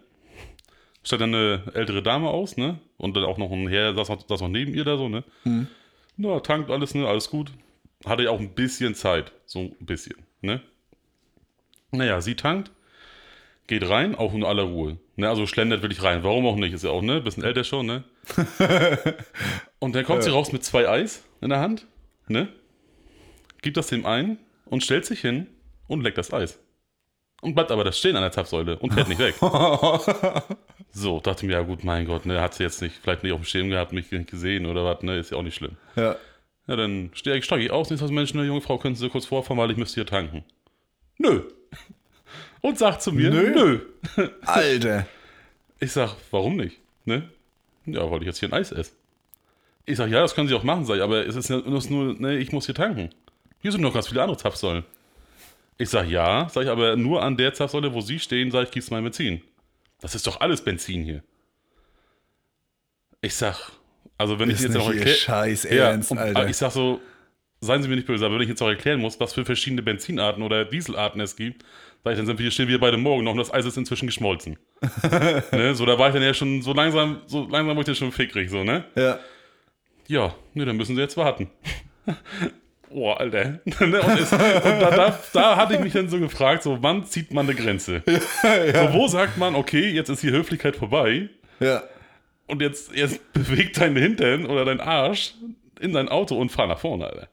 stand 1.04 1.22
dann 1.22 1.36
eine 1.36 1.64
ältere 1.74 2.02
Dame 2.02 2.30
aus, 2.30 2.58
ne? 2.58 2.80
Und 2.98 3.16
dann 3.16 3.26
auch 3.26 3.38
noch 3.38 3.52
ein 3.52 3.68
Herr, 3.68 3.94
saß 3.94 4.10
noch, 4.10 4.28
saß 4.28 4.42
noch 4.42 4.48
neben 4.48 4.74
ihr 4.74 4.84
da 4.84 4.98
so, 4.98 5.10
ne? 5.10 5.24
Na, 6.18 6.40
tankt 6.40 6.72
alles, 6.72 6.96
ne? 6.96 7.08
Alles 7.08 7.30
gut. 7.30 7.52
Hatte 8.06 8.24
ja 8.24 8.32
auch 8.32 8.40
ein 8.40 8.54
bisschen 8.54 8.96
Zeit, 8.96 9.32
so 9.46 9.60
ein 9.60 9.76
bisschen, 9.80 10.16
ne? 10.42 10.62
Naja, 11.92 12.22
sie 12.22 12.36
tankt, 12.36 12.72
geht 13.68 13.88
rein, 13.88 14.16
auch 14.16 14.34
in 14.34 14.44
aller 14.44 14.64
Ruhe. 14.64 14.98
Ne, 15.16 15.30
also 15.30 15.46
schlendert 15.46 15.82
wirklich 15.82 16.04
rein. 16.04 16.24
Warum 16.24 16.46
auch 16.46 16.56
nicht? 16.56 16.74
Ist 16.74 16.84
ja 16.84 16.90
auch, 16.90 17.02
ne? 17.02 17.22
Bisschen 17.22 17.44
älter 17.44 17.64
schon, 17.64 17.86
ne? 17.86 18.04
und 19.80 19.96
dann 19.96 20.06
kommt 20.06 20.24
sie 20.24 20.32
raus 20.32 20.52
mit 20.52 20.64
zwei 20.64 20.90
Eis 20.90 21.24
in 21.42 21.50
der 21.50 21.60
Hand, 21.60 21.88
ne? 22.28 22.50
Gibt 23.62 23.78
das 23.78 23.88
dem 23.88 24.06
ein 24.06 24.38
und 24.66 24.84
stellt 24.84 25.06
sich 25.06 25.22
hin 25.22 25.48
und 25.88 26.02
leckt 26.02 26.18
das 26.18 26.34
Eis. 26.34 26.60
Und 27.42 27.56
bleibt 27.56 27.72
aber 27.72 27.84
das 27.84 28.00
stehen 28.00 28.16
an 28.16 28.22
der 28.22 28.32
Zapfsäule 28.32 28.80
und 28.80 28.94
fährt 28.94 29.10
nicht 29.10 29.20
weg. 29.20 29.36
so, 30.92 31.20
dachte 31.20 31.46
mir, 31.46 31.54
ja 31.54 31.62
gut, 31.62 31.84
mein 31.84 32.06
Gott, 32.06 32.26
ne, 32.26 32.42
hat 32.42 32.54
sie 32.54 32.64
jetzt 32.64 32.82
nicht, 32.82 32.96
vielleicht 32.96 33.24
nicht 33.24 33.34
auf 33.34 33.42
dem 33.42 33.46
Schirm 33.46 33.70
gehabt, 33.70 33.92
mich 33.92 34.10
nicht 34.12 34.32
gesehen 34.32 34.66
oder 34.66 34.86
was, 34.86 35.04
ne, 35.04 35.18
ist 35.18 35.32
ja 35.32 35.38
auch 35.38 35.44
nicht 35.44 35.56
schlimm. 35.56 35.76
Ja. 35.96 36.16
Ja, 36.68 36.78
dann 36.78 37.12
steige 37.14 37.40
ich, 37.40 37.46
steige 37.46 37.66
ich 37.66 37.72
aus 37.72 37.92
ich 37.92 38.00
sage, 38.00 38.14
Mensch, 38.14 38.34
eine 38.34 38.46
junge 38.46 38.62
Frau, 38.62 38.78
können 38.78 38.96
Sie 38.96 39.10
kurz 39.10 39.26
vorfahren, 39.26 39.58
weil 39.58 39.72
ich 39.72 39.78
müsste 39.78 39.96
hier 39.96 40.06
tanken. 40.06 40.46
Nö. 41.18 41.42
Und 42.64 42.78
sagt 42.78 43.02
zu 43.02 43.12
mir, 43.12 43.30
Nö. 43.30 43.52
nö. 44.16 44.28
Alter. 44.46 45.06
Ich 45.82 45.92
sag, 45.92 46.16
warum 46.32 46.56
nicht? 46.56 46.80
Ne? 47.04 47.30
Ja, 47.86 48.10
weil 48.10 48.22
ich 48.22 48.28
jetzt 48.28 48.40
hier 48.40 48.48
ein 48.48 48.54
Eis 48.54 48.72
esse. 48.72 48.94
Ich 49.86 49.98
sag, 49.98 50.10
ja, 50.10 50.22
das 50.22 50.34
können 50.34 50.48
Sie 50.48 50.54
auch 50.54 50.64
machen, 50.64 50.86
sag 50.86 50.96
ich, 50.96 51.02
aber 51.02 51.28
es 51.28 51.36
ist 51.36 51.50
ja 51.50 51.58
nur, 51.58 52.14
ne, 52.14 52.38
ich 52.38 52.54
muss 52.54 52.66
hier 52.66 52.74
tanken. 52.74 53.10
Hier 53.62 53.74
sind 53.74 53.82
noch 53.82 53.94
ganz 53.94 54.08
viele 54.08 54.22
andere 54.22 54.38
Zapfsäulen. 54.38 54.86
Ich 55.78 55.90
sag, 55.90 56.08
ja, 56.08 56.48
sag 56.50 56.64
ich, 56.64 56.70
aber 56.70 56.96
nur 56.96 57.22
an 57.22 57.36
der 57.36 57.54
Zapfsäule, 57.54 57.94
wo 57.94 58.00
Sie 58.00 58.18
stehen, 58.18 58.50
sag 58.50 58.64
ich, 58.64 58.72
gieß 58.72 58.92
mein 58.92 59.04
Benzin. 59.04 59.42
Das 60.00 60.16
ist 60.16 60.26
doch 60.26 60.40
alles 60.40 60.64
Benzin 60.64 61.04
hier. 61.04 61.22
Ich 63.20 63.36
sag, 63.36 63.74
also 64.18 64.40
wenn 64.40 64.50
ich 64.50 64.56
Ist 64.56 64.64
jetzt 64.64 64.74
nicht 64.76 64.86
noch 64.86 64.94
erkläre. 64.94 65.18
Scheiß 65.18 65.64
Ja, 65.64 65.90
Ernst, 65.90 66.12
und, 66.12 66.18
Alter. 66.18 66.48
Ich 66.48 66.56
sag 66.56 66.72
so, 66.72 67.02
seien 67.60 67.82
Sie 67.84 67.90
mir 67.90 67.96
nicht 67.98 68.08
böse, 68.08 68.26
aber 68.26 68.36
wenn 68.36 68.44
ich 68.44 68.50
jetzt 68.50 68.62
auch 68.62 68.70
erklären 68.70 69.02
muss, 69.02 69.20
was 69.20 69.34
für 69.34 69.44
verschiedene 69.44 69.82
Benzinarten 69.82 70.44
oder 70.44 70.64
Dieselarten 70.64 71.20
es 71.20 71.36
gibt, 71.36 71.66
sag 72.04 72.12
ich, 72.12 72.18
dann 72.18 72.26
sind 72.26 72.40
wir 72.40 72.52
stehen 72.52 72.68
wir 72.68 72.80
beide 72.80 72.98
morgen 72.98 73.24
noch 73.24 73.32
und 73.32 73.38
das 73.38 73.54
Eis 73.54 73.66
ist 73.66 73.78
inzwischen 73.78 74.08
geschmolzen. 74.08 74.58
ne, 75.52 75.74
so, 75.76 75.86
da 75.86 75.98
war 75.98 76.08
ich 76.10 76.14
dann 76.14 76.24
ja 76.24 76.34
schon 76.34 76.62
so 76.62 76.74
langsam, 76.74 77.22
so 77.28 77.48
langsam 77.50 77.78
war 77.78 77.88
ich 77.88 77.98
schon 77.98 78.12
fickrig, 78.12 78.50
so, 78.50 78.64
ne? 78.64 78.86
ja. 78.96 79.20
Ja, 80.08 80.36
ne, 80.54 80.66
dann 80.66 80.76
müssen 80.76 80.96
Sie 80.98 81.02
jetzt 81.02 81.16
warten. 81.16 81.50
Boah, 82.90 83.18
Alter. 83.22 83.60
Ne, 83.80 84.02
und 84.02 84.20
es, 84.20 84.32
und 84.34 84.40
da, 84.40 84.92
da, 84.92 85.20
da 85.32 85.56
hatte 85.56 85.76
ich 85.76 85.80
mich 85.80 85.94
dann 85.94 86.10
so 86.10 86.20
gefragt, 86.20 86.64
so, 86.64 86.80
wann 86.84 87.06
zieht 87.06 87.34
man 87.34 87.46
eine 87.48 87.56
Grenze? 87.56 88.04
So, 88.06 88.94
wo 88.94 89.08
sagt 89.08 89.38
man, 89.38 89.56
okay, 89.56 89.90
jetzt 89.92 90.10
ist 90.10 90.20
hier 90.20 90.32
Höflichkeit 90.32 90.76
vorbei, 90.76 91.30
Ja. 91.62 91.84
und 92.48 92.62
jetzt, 92.62 92.94
jetzt 92.94 93.22
bewegt 93.32 93.80
dein 93.80 93.96
Hintern 93.96 94.46
oder 94.46 94.66
dein 94.66 94.82
Arsch 94.82 95.36
in 95.80 95.94
dein 95.94 96.10
Auto 96.10 96.36
und 96.38 96.52
fahr 96.52 96.68
nach 96.68 96.80
vorne, 96.80 97.06
Alter. 97.06 97.30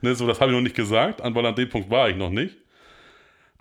Ne, 0.00 0.14
so, 0.14 0.26
das 0.28 0.40
habe 0.40 0.52
ich 0.52 0.56
noch 0.56 0.62
nicht 0.62 0.76
gesagt, 0.76 1.20
weil 1.22 1.46
an 1.46 1.54
dem 1.56 1.68
Punkt 1.68 1.90
war 1.90 2.08
ich 2.08 2.16
noch 2.16 2.30
nicht. 2.30 2.56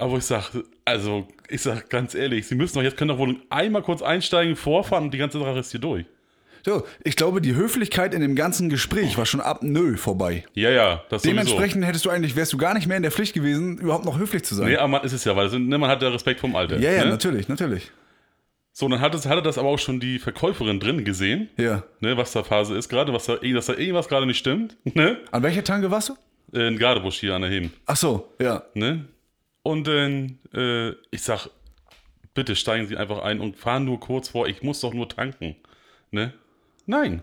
Aber 0.02 0.18
ich 0.18 0.24
sag, 0.26 0.52
also, 0.86 1.28
ich 1.50 1.62
sag 1.62 1.90
ganz 1.90 2.16
ehrlich, 2.16 2.48
Sie 2.48 2.56
müssen 2.56 2.76
doch 2.76 2.84
jetzt, 2.84 2.98
können 2.98 3.10
doch 3.10 3.18
wohl 3.18 3.38
einmal 3.50 3.82
kurz 3.84 4.02
einsteigen, 4.02 4.56
vorfahren 4.56 5.06
und 5.06 5.14
die 5.14 5.18
ganze 5.18 5.40
Sache 5.40 5.60
ist 5.60 5.72
hier 5.72 5.80
durch. 5.80 6.06
So, 6.64 6.84
ich 7.04 7.16
glaube, 7.16 7.42
die 7.42 7.56
Höflichkeit 7.56 8.14
in 8.14 8.22
dem 8.22 8.36
ganzen 8.36 8.70
Gespräch 8.70 9.18
war 9.18 9.26
schon 9.26 9.42
ab 9.42 9.64
nö 9.64 9.98
vorbei. 9.98 10.44
Ja, 10.54 10.70
ja, 10.70 11.04
das 11.10 11.24
sowieso. 11.24 11.36
Dementsprechend 11.36 11.86
hättest 11.86 12.06
du 12.06 12.10
eigentlich, 12.12 12.36
wärst 12.36 12.54
du 12.54 12.58
gar 12.58 12.76
nicht 12.76 12.86
mehr 12.88 12.98
in 12.98 13.04
der 13.04 13.12
Pflicht 13.12 13.34
gewesen, 13.34 13.80
überhaupt 13.80 14.06
noch 14.06 14.20
höflich 14.20 14.44
zu 14.44 14.54
sein. 14.54 14.68
Nee, 14.70 14.76
aber 14.78 14.88
man 14.88 15.04
ist 15.04 15.14
es 15.14 15.24
ja, 15.24 15.36
weil 15.36 15.48
es, 15.48 15.54
ne, 15.54 15.78
man 15.78 15.90
hat 15.90 16.02
ja 16.04 16.10
Respekt 16.10 16.40
vom 16.40 16.56
Alter. 16.56 16.78
ja, 16.80 16.92
ja, 16.92 17.04
ne? 17.06 17.10
natürlich, 17.12 17.48
natürlich. 17.48 17.92
So, 18.74 18.88
dann 18.88 19.02
hatte, 19.02 19.18
hatte 19.28 19.42
das 19.42 19.58
aber 19.58 19.70
auch 19.70 19.80
schon 19.80 20.00
die 20.00 20.18
Verkäuferin 20.20 20.80
drin 20.80 21.04
gesehen, 21.04 21.50
Ja. 21.58 21.84
ne, 22.00 22.16
was 22.16 22.32
da 22.32 22.44
Phase 22.44 22.76
ist 22.78 22.90
gerade, 22.90 23.12
was 23.12 23.26
da, 23.26 23.36
dass 23.38 23.66
da 23.66 23.74
irgendwas 23.74 24.08
gerade 24.08 24.26
nicht 24.28 24.38
stimmt, 24.38 24.78
ne? 24.96 25.18
An 25.32 25.42
welcher 25.44 25.64
Tanke 25.64 25.90
warst 25.92 26.10
du? 26.10 26.58
In 26.58 26.78
Gardebusch 26.78 27.20
hier 27.20 27.34
an 27.34 27.42
der 27.42 27.52
Heben, 27.52 27.74
Ach 27.88 27.96
so, 27.96 28.34
ja. 28.40 28.64
ne? 28.76 29.06
Und 29.64 29.88
dann, 29.88 30.40
äh, 30.54 30.90
ich 31.12 31.22
sag, 31.22 31.50
bitte 32.34 32.56
steigen 32.56 32.88
Sie 32.88 32.98
einfach 32.98 33.20
ein 33.20 33.40
und 33.40 33.58
fahren 33.58 33.86
nur 33.86 34.00
kurz 34.00 34.30
vor, 34.30 34.48
ich 34.48 34.64
muss 34.64 34.82
doch 34.82 34.94
nur 34.94 35.08
tanken, 35.10 35.56
ne? 36.12 36.34
Nein. 36.86 37.22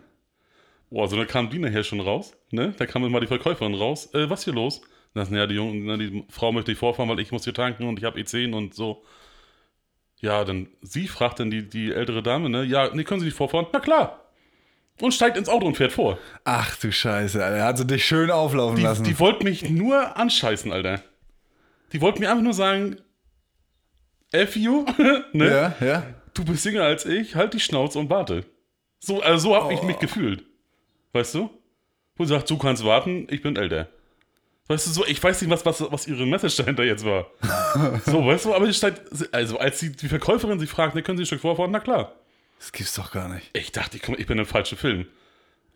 Boah, 0.90 1.09
so 1.09 1.16
dann 1.16 1.27
kam 1.27 1.51
die 1.51 1.59
nachher 1.59 1.85
schon 1.85 2.01
raus, 2.01 2.35
ne? 2.51 2.74
Da 2.79 2.87
kam 2.87 3.05
immer 3.05 3.20
die 3.20 3.27
Verkäuferin 3.27 3.74
raus, 3.74 4.12
äh, 4.14 4.31
was 4.31 4.44
hier 4.44 4.55
los? 4.55 4.81
Das, 5.14 5.31
ja, 5.31 5.46
die, 5.46 5.55
Jung, 5.57 5.85
na, 5.85 5.96
die 5.96 6.24
Frau 6.29 6.53
möchte 6.53 6.70
nicht 6.70 6.79
vorfahren, 6.79 7.09
weil 7.09 7.18
ich 7.20 7.33
muss 7.33 7.44
hier 7.44 7.55
tanken 7.55 7.85
und 7.88 7.98
ich 7.98 8.05
habe 8.05 8.20
E10 8.20 8.55
und 8.55 8.74
so. 8.74 9.03
Ja, 10.20 10.44
dann 10.44 10.68
sie 10.83 11.09
fragt 11.09 11.40
dann 11.40 11.51
die, 11.51 11.68
die 11.68 11.92
ältere 11.92 12.22
Dame, 12.22 12.48
ne? 12.51 12.64
Ja, 12.64 12.90
nee, 12.94 13.05
können 13.05 13.20
Sie 13.20 13.27
nicht 13.27 13.37
vorfahren? 13.37 13.66
Na 13.72 13.81
klar. 13.81 14.24
Und 15.01 15.14
steigt 15.14 15.37
ins 15.37 15.48
Auto 15.48 15.66
und 15.66 15.77
fährt 15.77 15.92
vor. 15.92 16.18
Ach 16.44 16.77
du 16.77 16.90
Scheiße, 16.90 17.42
Alter. 17.44 17.64
Hat 17.64 17.79
sie 17.79 17.87
dich 17.87 18.05
schön 18.05 18.31
auflaufen 18.31 18.77
Die, 18.77 18.83
lassen. 18.83 19.05
die 19.05 19.18
wollte 19.20 19.44
mich 19.44 19.68
nur 19.70 20.16
anscheißen, 20.16 20.72
Alter. 20.72 21.03
Die 21.92 22.01
wollte 22.01 22.20
mir 22.20 22.31
einfach 22.31 22.42
nur 22.42 22.55
sagen, 22.55 22.96
F 24.31 24.57
you, 24.57 24.85
ne? 25.33 25.74
ja, 25.81 25.87
ja. 25.87 26.03
Du 26.35 26.44
bist 26.44 26.64
jünger 26.64 26.85
als 26.85 27.07
ich, 27.07 27.35
halt 27.35 27.55
die 27.55 27.61
Schnauze 27.61 27.98
und 27.98 28.11
warte. 28.11 28.44
So, 29.01 29.22
also 29.22 29.48
so 29.51 29.57
habe 29.57 29.74
ich 29.74 29.83
mich 29.83 29.98
gefühlt. 29.98 30.44
Weißt 31.12 31.35
du? 31.35 31.51
Wo 32.16 32.24
sie 32.24 32.35
sagt, 32.35 32.51
du 32.51 32.59
kannst 32.59 32.85
warten, 32.85 33.27
ich 33.31 33.42
bin 33.42 33.57
älter. 33.57 33.88
Weißt 34.66 34.87
du, 34.87 34.90
so, 34.90 35.07
ich 35.07 35.22
weiß 35.22 35.40
nicht, 35.40 35.51
was, 35.51 35.64
was, 35.64 35.81
was 35.90 36.07
ihre 36.07 36.27
Message 36.27 36.57
dahinter 36.57 36.85
jetzt 36.85 37.05
war. 37.05 37.27
so, 38.05 38.27
weißt 38.27 38.44
du, 38.44 38.55
aber 38.55 38.66
die 38.66 38.74
stand, 38.74 39.01
also 39.33 39.59
als 39.59 39.79
die, 39.79 39.90
die 39.90 40.09
Verkäuferin 40.09 40.61
sie 40.61 40.66
fragt, 40.66 40.94
ne, 40.94 41.03
können 41.03 41.16
Sie 41.16 41.22
ein 41.22 41.27
Stück 41.27 41.40
vorfahren? 41.40 41.70
Na 41.70 41.81
klar. 41.81 42.12
Das 42.59 42.72
gibt's 42.72 42.94
doch 42.94 43.12
gar 43.12 43.29
nicht. 43.29 43.48
Ich 43.55 43.72
dachte, 43.72 43.96
ich, 43.96 44.03
komm, 44.03 44.16
ich 44.18 44.27
bin 44.27 44.38
im 44.38 44.46
falschen 44.46 44.77
Film. 44.77 45.07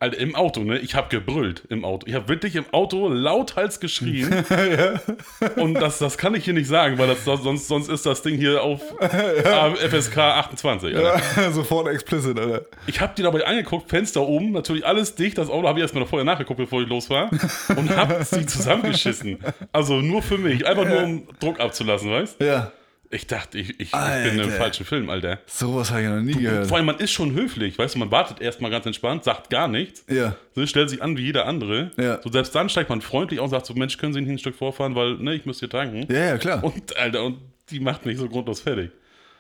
Alter, 0.03 0.19
im 0.19 0.35
Auto, 0.35 0.65
ne? 0.65 0.79
Ich 0.79 0.95
habe 0.97 1.09
gebrüllt 1.09 1.63
im 1.69 1.85
Auto. 1.85 2.07
Ich 2.09 2.15
habe 2.15 2.29
wirklich 2.29 2.57
im 2.57 2.65
Auto 2.73 3.09
lauthals 3.09 3.79
geschrien. 3.79 4.45
Und 5.57 5.75
das, 5.75 5.99
das 5.99 6.19
kann 6.19 6.35
ich 6.35 6.45
hier 6.45 6.55
nicht 6.55 6.67
sagen, 6.67 6.99
weil 6.99 7.07
das, 7.07 7.25
sonst, 7.25 7.69
sonst 7.69 7.89
ist 7.89 8.05
das 8.05 8.23
Ding 8.23 8.37
hier 8.37 8.63
auf 8.63 8.81
FSK 9.01 10.19
28. 10.19 10.97
Alter. 10.97 11.53
Sofort 11.53 11.87
explicit, 11.89 12.39
Alter. 12.39 12.67
Ich 12.87 13.01
habe 13.01 13.13
die 13.17 13.23
dabei 13.23 13.47
angeguckt, 13.47 13.89
Fenster 13.89 14.23
oben, 14.23 14.51
natürlich 14.51 14.85
alles 14.85 15.15
dicht. 15.15 15.39
Das 15.39 15.49
Auto 15.49 15.69
habe 15.69 15.79
ich 15.79 15.83
erstmal 15.83 16.03
noch 16.03 16.11
vorher 16.11 16.25
nachgeguckt, 16.25 16.59
bevor 16.59 16.83
ich 16.83 16.89
los 16.89 17.09
war. 17.09 17.31
Und 17.77 17.97
habe 17.97 18.25
sie 18.25 18.45
zusammengeschissen. 18.45 19.39
Also 19.71 20.01
nur 20.01 20.23
für 20.23 20.39
mich. 20.39 20.67
Einfach 20.67 20.85
nur, 20.85 21.03
um 21.05 21.29
Druck 21.39 21.61
abzulassen, 21.61 22.11
weißt 22.11 22.41
Ja. 22.41 22.73
Ich 23.15 23.27
dachte, 23.27 23.59
ich, 23.59 23.79
ich, 23.79 23.91
bin 23.91 24.39
im 24.39 24.51
falschen 24.53 24.87
Film, 24.87 25.11
Alter. 25.11 25.39
Sowas 25.45 25.91
habe 25.91 26.01
ich 26.01 26.09
noch 26.09 26.21
nie 26.21 26.33
gehört. 26.33 26.67
Vor 26.67 26.79
allem, 26.79 26.87
man 26.87 26.97
ist 26.97 27.13
schon 27.13 27.35
höflich, 27.35 27.79
weißt 27.79 27.95
du, 27.95 27.99
man 27.99 28.11
wartet 28.11 28.41
erstmal 28.41 28.71
ganz 28.71 28.87
entspannt, 28.87 29.23
sagt 29.23 29.51
gar 29.51 29.69
nichts. 29.69 30.03
Ja. 30.09 30.35
So, 30.55 30.65
stellt 30.65 30.89
sich 30.89 31.03
an 31.03 31.19
wie 31.19 31.23
jeder 31.23 31.45
andere. 31.45 31.91
Ja. 31.99 32.23
So, 32.23 32.31
selbst 32.33 32.55
dann 32.55 32.71
steigt 32.71 32.89
man 32.89 33.03
freundlich 33.03 33.39
aus 33.39 33.45
und 33.45 33.51
sagt 33.51 33.67
so, 33.67 33.75
Mensch, 33.75 33.99
können 33.99 34.15
Sie 34.15 34.23
nicht 34.23 34.31
ein 34.31 34.39
Stück 34.39 34.57
vorfahren, 34.57 34.95
weil, 34.95 35.17
ne, 35.19 35.35
ich 35.35 35.45
muss 35.45 35.59
hier 35.59 35.69
tanken. 35.69 36.11
Ja, 36.11 36.25
ja, 36.25 36.39
klar. 36.39 36.65
Und, 36.65 36.97
Alter, 36.97 37.25
und 37.25 37.39
die 37.69 37.81
macht 37.81 38.07
mich 38.07 38.17
so 38.17 38.31
grundlos 38.31 38.61
fertig. 38.61 38.91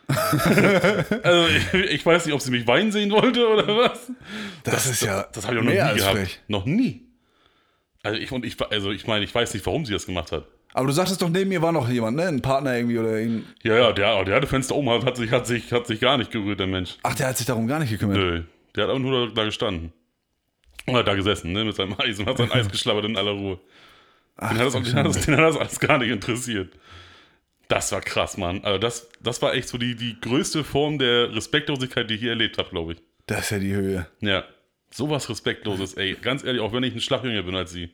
also, 1.23 1.47
ich, 1.49 1.75
ich 1.93 2.05
weiß 2.05 2.27
nicht, 2.27 2.35
ob 2.35 2.43
sie 2.43 2.51
mich 2.51 2.67
weinen 2.67 2.93
sehen 2.93 3.11
wollte 3.11 3.49
oder 3.49 3.69
was. 3.69 4.13
das, 4.65 4.85
ist 4.85 5.03
ja 5.03 5.27
Das 5.33 5.47
habe 5.47 5.55
ich 5.55 5.61
auch 5.61 5.65
noch 5.65 5.73
nie 5.73 5.79
gehabt. 5.79 6.19
frech. 6.19 6.41
Noch 6.47 6.67
nie. 6.67 7.07
Also 8.03 8.19
ich, 8.19 8.33
und 8.33 8.45
ich, 8.45 8.61
also 8.61 8.91
ich 8.91 9.07
meine, 9.07 9.25
ich 9.25 9.35
weiß 9.35 9.55
nicht, 9.55 9.65
warum 9.65 9.87
sie 9.87 9.93
das 9.93 10.05
gemacht 10.05 10.33
hat. 10.33 10.45
Aber 10.75 10.87
du 10.87 10.93
sagtest 10.93 11.21
doch, 11.21 11.29
neben 11.29 11.51
mir 11.51 11.61
war 11.61 11.73
noch 11.73 11.89
jemand, 11.89 12.17
ne? 12.17 12.27
Ein 12.27 12.41
Partner 12.41 12.77
irgendwie 12.77 12.99
oder 12.99 13.17
ein. 13.17 13.45
Ja, 13.63 13.77
ja, 13.77 13.93
der, 13.93 14.25
der 14.25 14.37
hatte 14.37 14.47
Fenster 14.47 14.75
oben, 14.75 14.89
hat, 14.91 15.05
hat, 15.05 15.17
sich, 15.17 15.31
hat, 15.31 15.47
sich, 15.47 15.71
hat 15.73 15.87
sich 15.87 16.01
gar 16.01 16.17
nicht 16.17 16.31
gerührt, 16.31 16.61
der 16.61 16.67
Mensch. 16.67 16.97
Ach, 17.03 17.15
der 17.15 17.29
hat 17.29 17.37
sich 17.37 17.47
darum 17.47 17.67
gar 17.67 17.79
nicht 17.79 17.91
gekümmert. 17.91 18.17
Nö, 18.17 18.43
der 18.75 18.85
hat 18.85 18.91
auch 18.91 18.99
nur 18.99 19.29
da, 19.29 19.35
da 19.35 19.45
gestanden. 19.45 19.93
Oder 20.87 21.05
da 21.05 21.15
gesessen, 21.15 21.53
ne, 21.53 21.65
mit 21.65 21.77
seinem 21.77 21.95
Eis 21.99 22.19
und 22.19 22.27
hat 22.27 22.39
sein 22.39 22.51
Eis 22.51 22.69
geschlabbert 22.71 23.05
in 23.05 23.17
aller 23.17 23.33
Ruhe. 23.33 23.59
Den 24.41 24.59
hat, 24.59 24.67
das, 24.67 24.73
den, 24.73 24.95
hat 24.95 25.07
das, 25.07 25.21
den 25.21 25.37
hat 25.37 25.45
das 25.45 25.57
alles 25.57 25.79
gar 25.79 25.99
nicht 25.99 26.11
interessiert. 26.11 26.73
Das 27.69 27.93
war 27.93 28.01
krass, 28.01 28.37
Mann. 28.37 28.65
Also 28.65 28.79
das, 28.79 29.09
das 29.21 29.41
war 29.41 29.55
echt 29.55 29.69
so 29.69 29.79
die, 29.79 29.95
die 29.95 30.19
größte 30.21 30.65
Form 30.65 30.99
der 30.99 31.35
Respektlosigkeit, 31.35 32.09
die 32.11 32.15
ich 32.15 32.21
hier 32.21 32.31
erlebt 32.31 32.59
habe, 32.59 32.71
glaube 32.71 32.95
ich. 32.95 32.99
Das 33.27 33.41
ist 33.45 33.51
ja 33.51 33.59
die 33.59 33.75
Höhe. 33.75 34.07
Ja, 34.21 34.45
sowas 34.91 35.29
Respektloses, 35.29 35.95
ey. 35.95 36.17
Ganz 36.21 36.45
ehrlich, 36.45 36.61
auch 36.61 36.73
wenn 36.73 36.83
ich 36.83 36.95
ein 36.95 37.01
Schlag 37.01 37.23
jünger 37.25 37.43
bin 37.43 37.55
als 37.55 37.71
sie. 37.73 37.91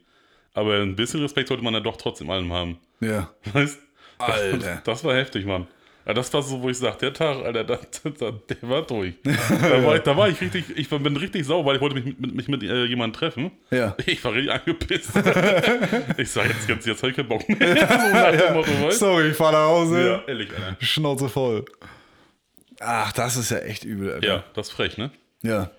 Aber 0.59 0.81
ein 0.81 0.97
bisschen 0.97 1.21
Respekt 1.21 1.49
sollte 1.49 1.63
man 1.63 1.73
ja 1.73 1.81
doch 1.81 1.97
trotzdem 1.97 2.29
allem 2.31 2.53
haben. 2.53 2.79
Ja. 3.01 3.31
Weißt 3.53 3.79
Alter. 4.19 4.59
Das, 4.59 4.83
das 4.83 5.05
war 5.05 5.15
heftig, 5.15 5.47
Mann. 5.47 5.69
Ja, 6.05 6.15
das 6.15 6.33
war 6.35 6.43
so, 6.43 6.61
wo 6.61 6.69
ich 6.69 6.77
sage, 6.77 6.97
der 7.01 7.13
Tag, 7.13 7.45
Alter, 7.45 7.63
da, 7.63 7.79
da, 8.19 8.33
der 8.33 8.57
war 8.63 8.83
durch. 8.83 9.15
Da 9.23 9.85
war, 9.85 9.95
ich, 9.95 10.03
da 10.03 10.17
war 10.17 10.29
ich 10.29 10.41
richtig, 10.41 10.65
ich 10.75 10.89
bin 10.89 11.17
richtig 11.17 11.47
sauer, 11.47 11.65
weil 11.65 11.77
ich 11.77 11.81
wollte 11.81 11.95
mich 11.95 12.19
mit, 12.19 12.35
mich 12.35 12.49
mit 12.49 12.63
äh, 12.65 12.87
jemandem 12.87 13.21
treffen. 13.21 13.53
Ja. 13.71 13.95
Ich 14.05 14.25
war 14.25 14.33
richtig 14.33 14.53
angepisst. 14.53 15.11
ich 16.17 16.31
sag, 16.31 16.49
jetzt, 16.49 16.69
jetzt, 16.69 16.87
jetzt 16.87 17.03
hab 17.03 17.11
ich 17.11 17.15
keinen 17.17 17.29
Bock 17.29 17.49
mehr. 17.49 18.39
so 18.49 18.55
Motto, 18.55 18.71
weißt 18.83 18.99
Sorry, 18.99 19.29
ich 19.29 19.37
fahr 19.37 19.53
nach 19.53 19.69
Hause. 19.69 20.09
Ja, 20.09 20.23
ehrlich, 20.27 20.51
Alter. 20.51 20.77
Schnauze 20.81 21.29
voll. 21.29 21.65
Ach, 22.81 23.13
das 23.13 23.37
ist 23.37 23.51
ja 23.51 23.59
echt 23.59 23.85
übel, 23.85 24.13
Alter. 24.15 24.27
Ja, 24.27 24.45
das 24.55 24.69
ist 24.69 24.73
frech, 24.73 24.99
ne? 24.99 25.13
Ja. 25.43 25.71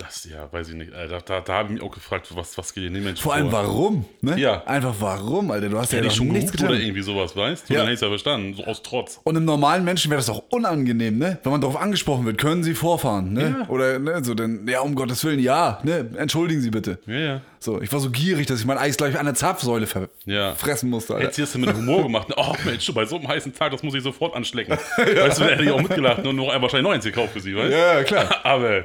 Das, 0.00 0.24
ja, 0.24 0.50
weiß 0.50 0.70
ich 0.70 0.74
nicht. 0.76 0.94
Alter, 0.94 1.20
da, 1.20 1.40
da 1.42 1.52
habe 1.52 1.68
ich 1.68 1.74
mich 1.74 1.82
auch 1.82 1.94
gefragt, 1.94 2.26
was, 2.34 2.56
was 2.56 2.72
geht 2.72 2.84
in 2.84 2.94
den 2.94 3.04
Menschen 3.04 3.22
Vor 3.22 3.34
allem 3.34 3.50
vor? 3.50 3.62
warum, 3.64 4.06
ne? 4.22 4.38
Ja. 4.38 4.64
Einfach 4.64 4.94
warum, 4.98 5.50
Alter. 5.50 5.68
Du 5.68 5.78
hast 5.78 5.92
ja 5.92 5.98
Hätte 5.98 6.06
ich 6.08 6.14
doch 6.14 6.18
schon 6.18 6.28
nichts 6.28 6.50
gerufen 6.52 6.64
oder 6.68 6.74
getan. 6.76 6.86
irgendwie 6.88 7.02
sowas, 7.02 7.36
weißt 7.36 7.68
du? 7.68 7.74
Ja. 7.74 7.80
Dann 7.80 7.88
hätte 7.88 7.94
ich 7.96 8.00
ja 8.00 8.08
verstanden, 8.08 8.54
so 8.54 8.64
aus 8.64 8.82
Trotz. 8.82 9.20
Und 9.24 9.36
einem 9.36 9.44
normalen 9.44 9.84
Menschen 9.84 10.10
wäre 10.10 10.18
das 10.18 10.26
doch 10.26 10.42
unangenehm, 10.48 11.18
ne? 11.18 11.38
Wenn 11.42 11.52
man 11.52 11.60
darauf 11.60 11.76
angesprochen 11.76 12.24
wird, 12.24 12.38
können 12.38 12.62
Sie 12.64 12.72
vorfahren, 12.74 13.34
ne? 13.34 13.56
Ja. 13.60 13.68
Oder, 13.68 13.98
ne, 13.98 14.24
so, 14.24 14.32
dann, 14.32 14.66
ja, 14.66 14.80
um 14.80 14.94
Gottes 14.94 15.22
Willen, 15.22 15.38
ja, 15.38 15.80
ne? 15.82 16.08
Entschuldigen 16.16 16.62
Sie 16.62 16.70
bitte. 16.70 16.98
Ja, 17.06 17.14
ja. 17.18 17.40
So, 17.58 17.82
ich 17.82 17.92
war 17.92 18.00
so 18.00 18.08
gierig, 18.08 18.46
dass 18.46 18.58
ich 18.60 18.64
mein 18.64 18.78
Eis 18.78 18.96
gleich 18.96 19.18
an 19.18 19.26
der 19.26 19.34
Zapfsäule 19.34 19.86
Ja. 20.24 20.54
fressen 20.54 20.88
musste, 20.88 21.12
Alter. 21.12 21.26
Jetzt 21.26 21.36
hier 21.36 21.44
hast 21.44 21.54
du 21.54 21.58
mit 21.58 21.74
Humor 21.74 22.04
gemacht. 22.04 22.28
Oh 22.38 22.54
Mensch, 22.64 22.90
bei 22.94 23.04
so 23.04 23.16
einem 23.16 23.28
heißen 23.28 23.52
Tag, 23.54 23.70
das 23.72 23.82
muss 23.82 23.94
ich 23.94 24.02
sofort 24.02 24.34
anschlecken. 24.34 24.78
Weißt 24.96 25.38
du, 25.40 25.44
da 25.44 25.50
hätte 25.50 25.64
ich 25.64 25.70
auch 25.70 25.82
mitgelacht 25.82 26.26
und 26.26 26.36
noch 26.36 26.46
wahrscheinlich 26.48 26.84
noch 26.84 26.92
eins 26.92 27.04
gekauft 27.04 27.34
für 27.34 27.40
sie, 27.40 27.54
weißt 27.54 27.68
du? 27.70 27.76
Ja, 27.76 27.98
ja, 27.98 28.02
klar. 28.04 28.34
Aber 28.44 28.84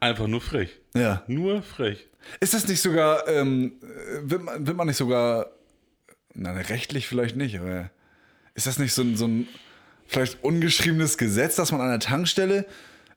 einfach 0.00 0.26
nur 0.26 0.40
frech. 0.40 0.70
Ja. 0.94 1.22
Nur 1.26 1.62
frech. 1.62 2.06
Ist 2.40 2.54
das 2.54 2.68
nicht 2.68 2.80
sogar, 2.80 3.26
ähm, 3.28 3.72
wird, 4.22 4.42
man, 4.42 4.66
wird 4.66 4.76
man 4.76 4.86
nicht 4.86 4.96
sogar, 4.96 5.46
na, 6.34 6.52
rechtlich 6.52 7.06
vielleicht 7.08 7.36
nicht, 7.36 7.58
aber 7.58 7.90
ist 8.54 8.66
das 8.66 8.78
nicht 8.78 8.92
so 8.92 9.02
ein, 9.02 9.16
so 9.16 9.26
ein 9.26 9.48
vielleicht 10.06 10.42
ungeschriebenes 10.44 11.18
Gesetz, 11.18 11.56
dass 11.56 11.72
man 11.72 11.80
an 11.80 11.90
der 11.90 12.00
Tankstelle 12.00 12.66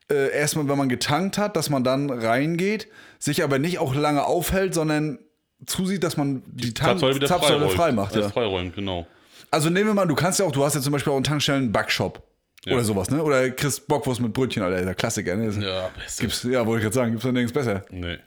äh, 0.10 0.32
erstmal, 0.32 0.68
wenn 0.68 0.78
man 0.78 0.90
getankt 0.90 1.38
hat, 1.38 1.56
dass 1.56 1.70
man 1.70 1.84
dann 1.84 2.10
reingeht, 2.10 2.88
sich 3.20 3.44
aber 3.44 3.60
nicht 3.60 3.80
auch 3.80 3.96
lange 3.96 4.26
aufhält, 4.26 4.74
sondern 4.74 5.20
zusieht, 5.66 6.04
dass 6.04 6.18
man 6.18 6.44
die 6.48 6.74
Tank 6.74 7.00
Zapfsäule 7.00 7.70
frei 7.70 7.92
macht. 7.92 8.16
Ja. 8.16 8.30
freiräumen, 8.30 8.74
genau. 8.74 9.08
Also 9.50 9.70
nehmen 9.70 9.88
wir 9.88 9.94
mal, 9.94 10.08
du 10.08 10.16
kannst 10.16 10.40
ja 10.40 10.46
auch, 10.46 10.52
du 10.52 10.64
hast 10.64 10.76
ja 10.76 10.82
zum 10.82 10.92
Beispiel 10.92 11.12
auch 11.12 11.18
einen 11.18 11.24
Tankstellen-Backshop. 11.26 12.22
Ja. 12.66 12.74
Oder 12.76 12.84
sowas, 12.84 13.10
ne? 13.10 13.22
Oder 13.22 13.50
kriegst 13.52 13.88
Bockwurst 13.88 14.22
mit 14.22 14.34
Brötchen, 14.34 14.64
Alter, 14.64 14.84
der 14.86 14.96
Klassiker, 14.96 15.36
ne? 15.36 15.50
Ja, 15.60 15.90
beste. 16.02 16.22
Gibt's, 16.22 16.44
ja, 16.44 16.66
wollte 16.66 16.80
ich 16.80 16.84
gerade 16.84 16.96
sagen, 16.96 17.12
gibt's 17.12 17.26
dann 17.26 17.34
nirgends 17.34 17.54
besser. 17.54 17.84
Nee. 17.90 18.18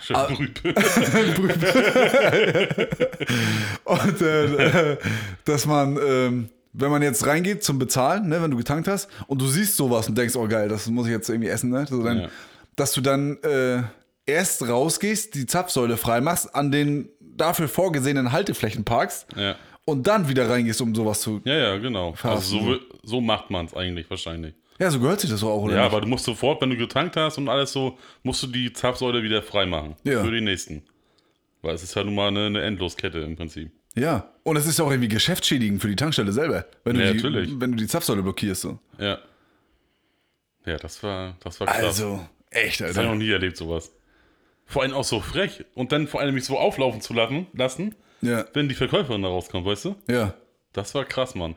Schön 0.00 0.16
Ah. 0.16 0.26
Brühe. 0.26 0.48
Und 3.84 4.22
äh, 4.22 4.96
dass 5.44 5.66
man, 5.66 5.98
ähm, 6.06 6.48
wenn 6.72 6.90
man 6.90 7.02
jetzt 7.02 7.26
reingeht 7.26 7.64
zum 7.64 7.78
Bezahlen, 7.78 8.28
ne, 8.28 8.42
wenn 8.42 8.50
du 8.50 8.56
getankt 8.56 8.88
hast, 8.88 9.08
und 9.26 9.40
du 9.40 9.46
siehst 9.46 9.76
sowas 9.76 10.08
und 10.08 10.16
denkst, 10.16 10.36
oh 10.36 10.46
geil, 10.46 10.68
das 10.68 10.86
muss 10.86 11.06
ich 11.06 11.12
jetzt 11.12 11.28
irgendwie 11.28 11.48
essen, 11.48 11.70
ne? 11.70 11.86
So 11.88 12.02
dann, 12.02 12.22
Ja. 12.22 12.28
Dass 12.76 12.92
du 12.92 13.00
dann 13.00 13.38
äh, 13.42 13.82
erst 14.26 14.68
rausgehst, 14.68 15.34
die 15.34 15.46
Zapfsäule 15.46 15.96
freimachst, 15.96 16.54
an 16.54 16.70
den 16.70 17.08
dafür 17.20 17.68
vorgesehenen 17.68 18.32
Halteflächen 18.32 18.84
parkst 18.84 19.26
Ja. 19.36 19.56
Und 19.88 20.06
dann 20.06 20.28
wieder 20.28 20.48
reingehst, 20.50 20.80
um 20.82 20.94
sowas 20.94 21.20
zu. 21.22 21.40
ja, 21.44 21.54
ja, 21.56 21.76
genau. 21.78 22.10
Also 22.10 22.16
Verhaften. 22.58 22.80
so, 23.02 23.08
so 23.08 23.20
macht 23.22 23.48
man 23.50 23.64
es 23.66 23.74
eigentlich 23.74 24.08
wahrscheinlich. 24.10 24.54
Ja, 24.78 24.90
so 24.90 25.00
gehört 25.00 25.20
sich 25.20 25.30
das 25.30 25.42
auch, 25.42 25.62
oder? 25.62 25.74
Ja, 25.74 25.82
nicht? 25.84 25.92
aber 25.92 26.00
du 26.02 26.06
musst 26.08 26.24
sofort, 26.24 26.60
wenn 26.60 26.70
du 26.70 26.76
getankt 26.76 27.16
hast 27.16 27.38
und 27.38 27.48
alles 27.48 27.72
so, 27.72 27.98
musst 28.22 28.42
du 28.42 28.46
die 28.48 28.72
Zapfsäule 28.72 29.22
wieder 29.22 29.42
freimachen. 29.42 29.96
Ja. 30.04 30.22
Für 30.22 30.30
die 30.30 30.40
nächsten. 30.42 30.82
Weil 31.62 31.74
es 31.74 31.82
ist 31.82 31.94
ja 31.96 32.04
nun 32.04 32.14
mal 32.14 32.28
eine, 32.28 32.46
eine 32.46 32.62
Endloskette 32.62 33.18
im 33.20 33.34
Prinzip. 33.34 33.70
Ja. 33.96 34.30
Und 34.44 34.56
es 34.56 34.66
ist 34.66 34.78
ja 34.78 34.84
auch 34.84 34.90
irgendwie 34.90 35.08
geschäftsschädigend 35.08 35.80
für 35.82 35.88
die 35.88 35.96
Tankstelle 35.96 36.30
selber, 36.32 36.66
wenn 36.84 36.96
du, 36.96 37.04
Ja, 37.04 37.10
die, 37.12 37.16
natürlich. 37.16 37.50
wenn 37.58 37.72
du 37.72 37.78
die 37.78 37.86
Zapfsäule 37.86 38.22
blockierst. 38.22 38.60
So. 38.60 38.78
Ja. 38.98 39.18
Ja, 40.66 40.76
das 40.76 41.02
war, 41.02 41.34
das 41.42 41.58
war 41.60 41.66
krass. 41.66 41.82
Also, 41.82 42.20
echt, 42.50 42.80
Das 42.80 42.88
habe 42.90 42.90
ich 42.90 42.96
noch 42.96 43.04
Alter. 43.12 43.14
nie 43.24 43.30
erlebt, 43.30 43.56
sowas. 43.56 43.90
Vor 44.66 44.82
allem 44.82 44.92
auch 44.92 45.04
so 45.04 45.20
frech. 45.20 45.64
Und 45.74 45.92
dann 45.92 46.06
vor 46.06 46.20
allem 46.20 46.34
mich 46.34 46.44
so 46.44 46.58
auflaufen 46.58 47.00
zu 47.00 47.14
lassen 47.14 47.94
Ja, 48.20 48.44
wenn 48.54 48.68
die 48.68 48.74
Verkäuferin 48.74 49.22
da 49.22 49.28
rauskommt, 49.28 49.66
weißt 49.66 49.84
du? 49.86 49.96
ja. 50.08 50.34
Das 50.74 50.94
war 50.94 51.04
krass, 51.06 51.34
Mann. 51.34 51.56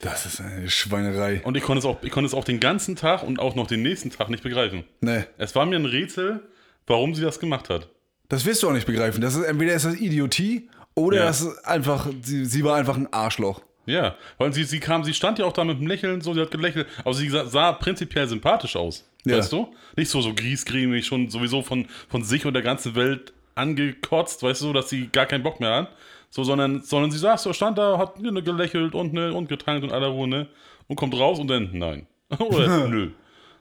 Das 0.00 0.26
ist 0.26 0.40
eine 0.40 0.68
Schweinerei. 0.68 1.40
Und 1.44 1.56
ich 1.56 1.62
konnte 1.62 1.78
es 1.78 1.84
auch, 1.86 2.02
ich 2.02 2.10
konnte 2.10 2.26
es 2.26 2.34
auch 2.34 2.44
den 2.44 2.60
ganzen 2.60 2.94
Tag 2.96 3.22
und 3.22 3.38
auch 3.40 3.54
noch 3.54 3.66
den 3.66 3.82
nächsten 3.82 4.10
Tag 4.10 4.28
nicht 4.28 4.42
begreifen. 4.42 4.84
Nee. 5.00 5.24
Es 5.38 5.54
war 5.54 5.64
mir 5.64 5.76
ein 5.76 5.86
Rätsel, 5.86 6.40
warum 6.86 7.14
sie 7.14 7.22
das 7.22 7.40
gemacht 7.40 7.70
hat. 7.70 7.88
Das 8.28 8.44
wirst 8.44 8.62
du 8.62 8.68
auch 8.68 8.72
nicht 8.74 8.86
begreifen. 8.86 9.22
Das 9.22 9.34
ist, 9.34 9.44
entweder 9.44 9.72
ist 9.72 9.86
das 9.86 9.94
Idiotie 9.94 10.68
oder 10.94 11.18
Ja. 11.18 11.24
das 11.24 11.40
ist 11.40 11.64
einfach, 11.64 12.08
sie, 12.22 12.44
sie 12.44 12.62
war 12.64 12.76
einfach 12.76 12.96
ein 12.96 13.10
Arschloch. 13.12 13.62
Ja, 13.86 14.16
weil 14.36 14.52
sie, 14.52 14.64
sie 14.64 14.80
kam, 14.80 15.04
sie 15.04 15.14
stand 15.14 15.38
ja 15.38 15.44
auch 15.46 15.52
da 15.52 15.64
mit 15.64 15.78
einem 15.78 15.86
Lächeln, 15.86 16.20
so, 16.20 16.34
sie 16.34 16.40
hat 16.40 16.50
gelächelt, 16.50 16.88
aber 17.04 17.14
sie 17.14 17.28
sah, 17.30 17.46
sah 17.46 17.72
prinzipiell 17.72 18.28
sympathisch 18.28 18.76
aus. 18.76 19.08
Ja. 19.24 19.38
Weißt 19.38 19.52
du? 19.52 19.72
Nicht 19.96 20.10
so, 20.10 20.20
so 20.20 20.34
griesgrämig, 20.34 21.06
schon 21.06 21.30
sowieso 21.30 21.62
von, 21.62 21.86
von 22.08 22.22
sich 22.24 22.44
und 22.46 22.52
der 22.54 22.62
ganzen 22.62 22.94
Welt 22.96 23.32
angekotzt, 23.56 24.42
weißt 24.42 24.62
du, 24.62 24.72
dass 24.72 24.88
sie 24.88 25.08
gar 25.08 25.26
keinen 25.26 25.42
Bock 25.42 25.58
mehr 25.60 25.74
hat. 25.74 25.88
So, 26.30 26.44
sondern, 26.44 26.82
sondern 26.82 27.10
sie 27.10 27.18
saß 27.18 27.42
so, 27.44 27.52
stand 27.52 27.78
da, 27.78 27.98
hat 27.98 28.20
ne, 28.20 28.42
gelächelt 28.42 28.94
und, 28.94 29.12
ne, 29.12 29.32
und 29.32 29.48
getankt 29.48 29.84
und 29.84 29.92
aller 29.92 30.08
Ruhe, 30.08 30.28
ne? 30.28 30.46
Und 30.88 30.96
kommt 30.96 31.14
raus 31.18 31.38
und 31.38 31.48
dann, 31.48 31.70
nein. 31.72 32.06
Oder 32.38 32.86
nö. 32.88 33.10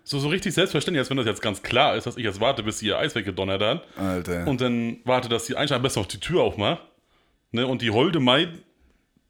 So, 0.04 0.20
so 0.20 0.28
richtig 0.28 0.54
selbstverständlich, 0.54 1.00
als 1.00 1.10
wenn 1.10 1.18
das 1.18 1.26
jetzt 1.26 1.42
ganz 1.42 1.64
klar 1.64 1.96
ist, 1.96 2.06
dass 2.06 2.18
ich 2.18 2.24
jetzt 2.24 2.40
warte, 2.40 2.62
bis 2.62 2.80
sie 2.80 2.88
ihr 2.88 2.98
Eis 3.00 3.16
weggedonnert 3.16 3.62
hat. 3.62 3.88
Alter. 3.98 4.46
Und 4.48 4.62
dann 4.62 4.98
warte, 5.04 5.30
dass 5.30 5.48
sie 5.48 5.56
einsteigt, 5.56 5.78
am 5.78 5.82
besten 5.84 6.00
noch 6.02 6.08
die 6.08 6.20
Tür 6.20 6.42
aufmacht. 6.44 6.82
Ne? 7.52 7.66
Und 7.66 7.82
die 7.82 7.90
holde 7.92 8.20
Mai 8.20 8.50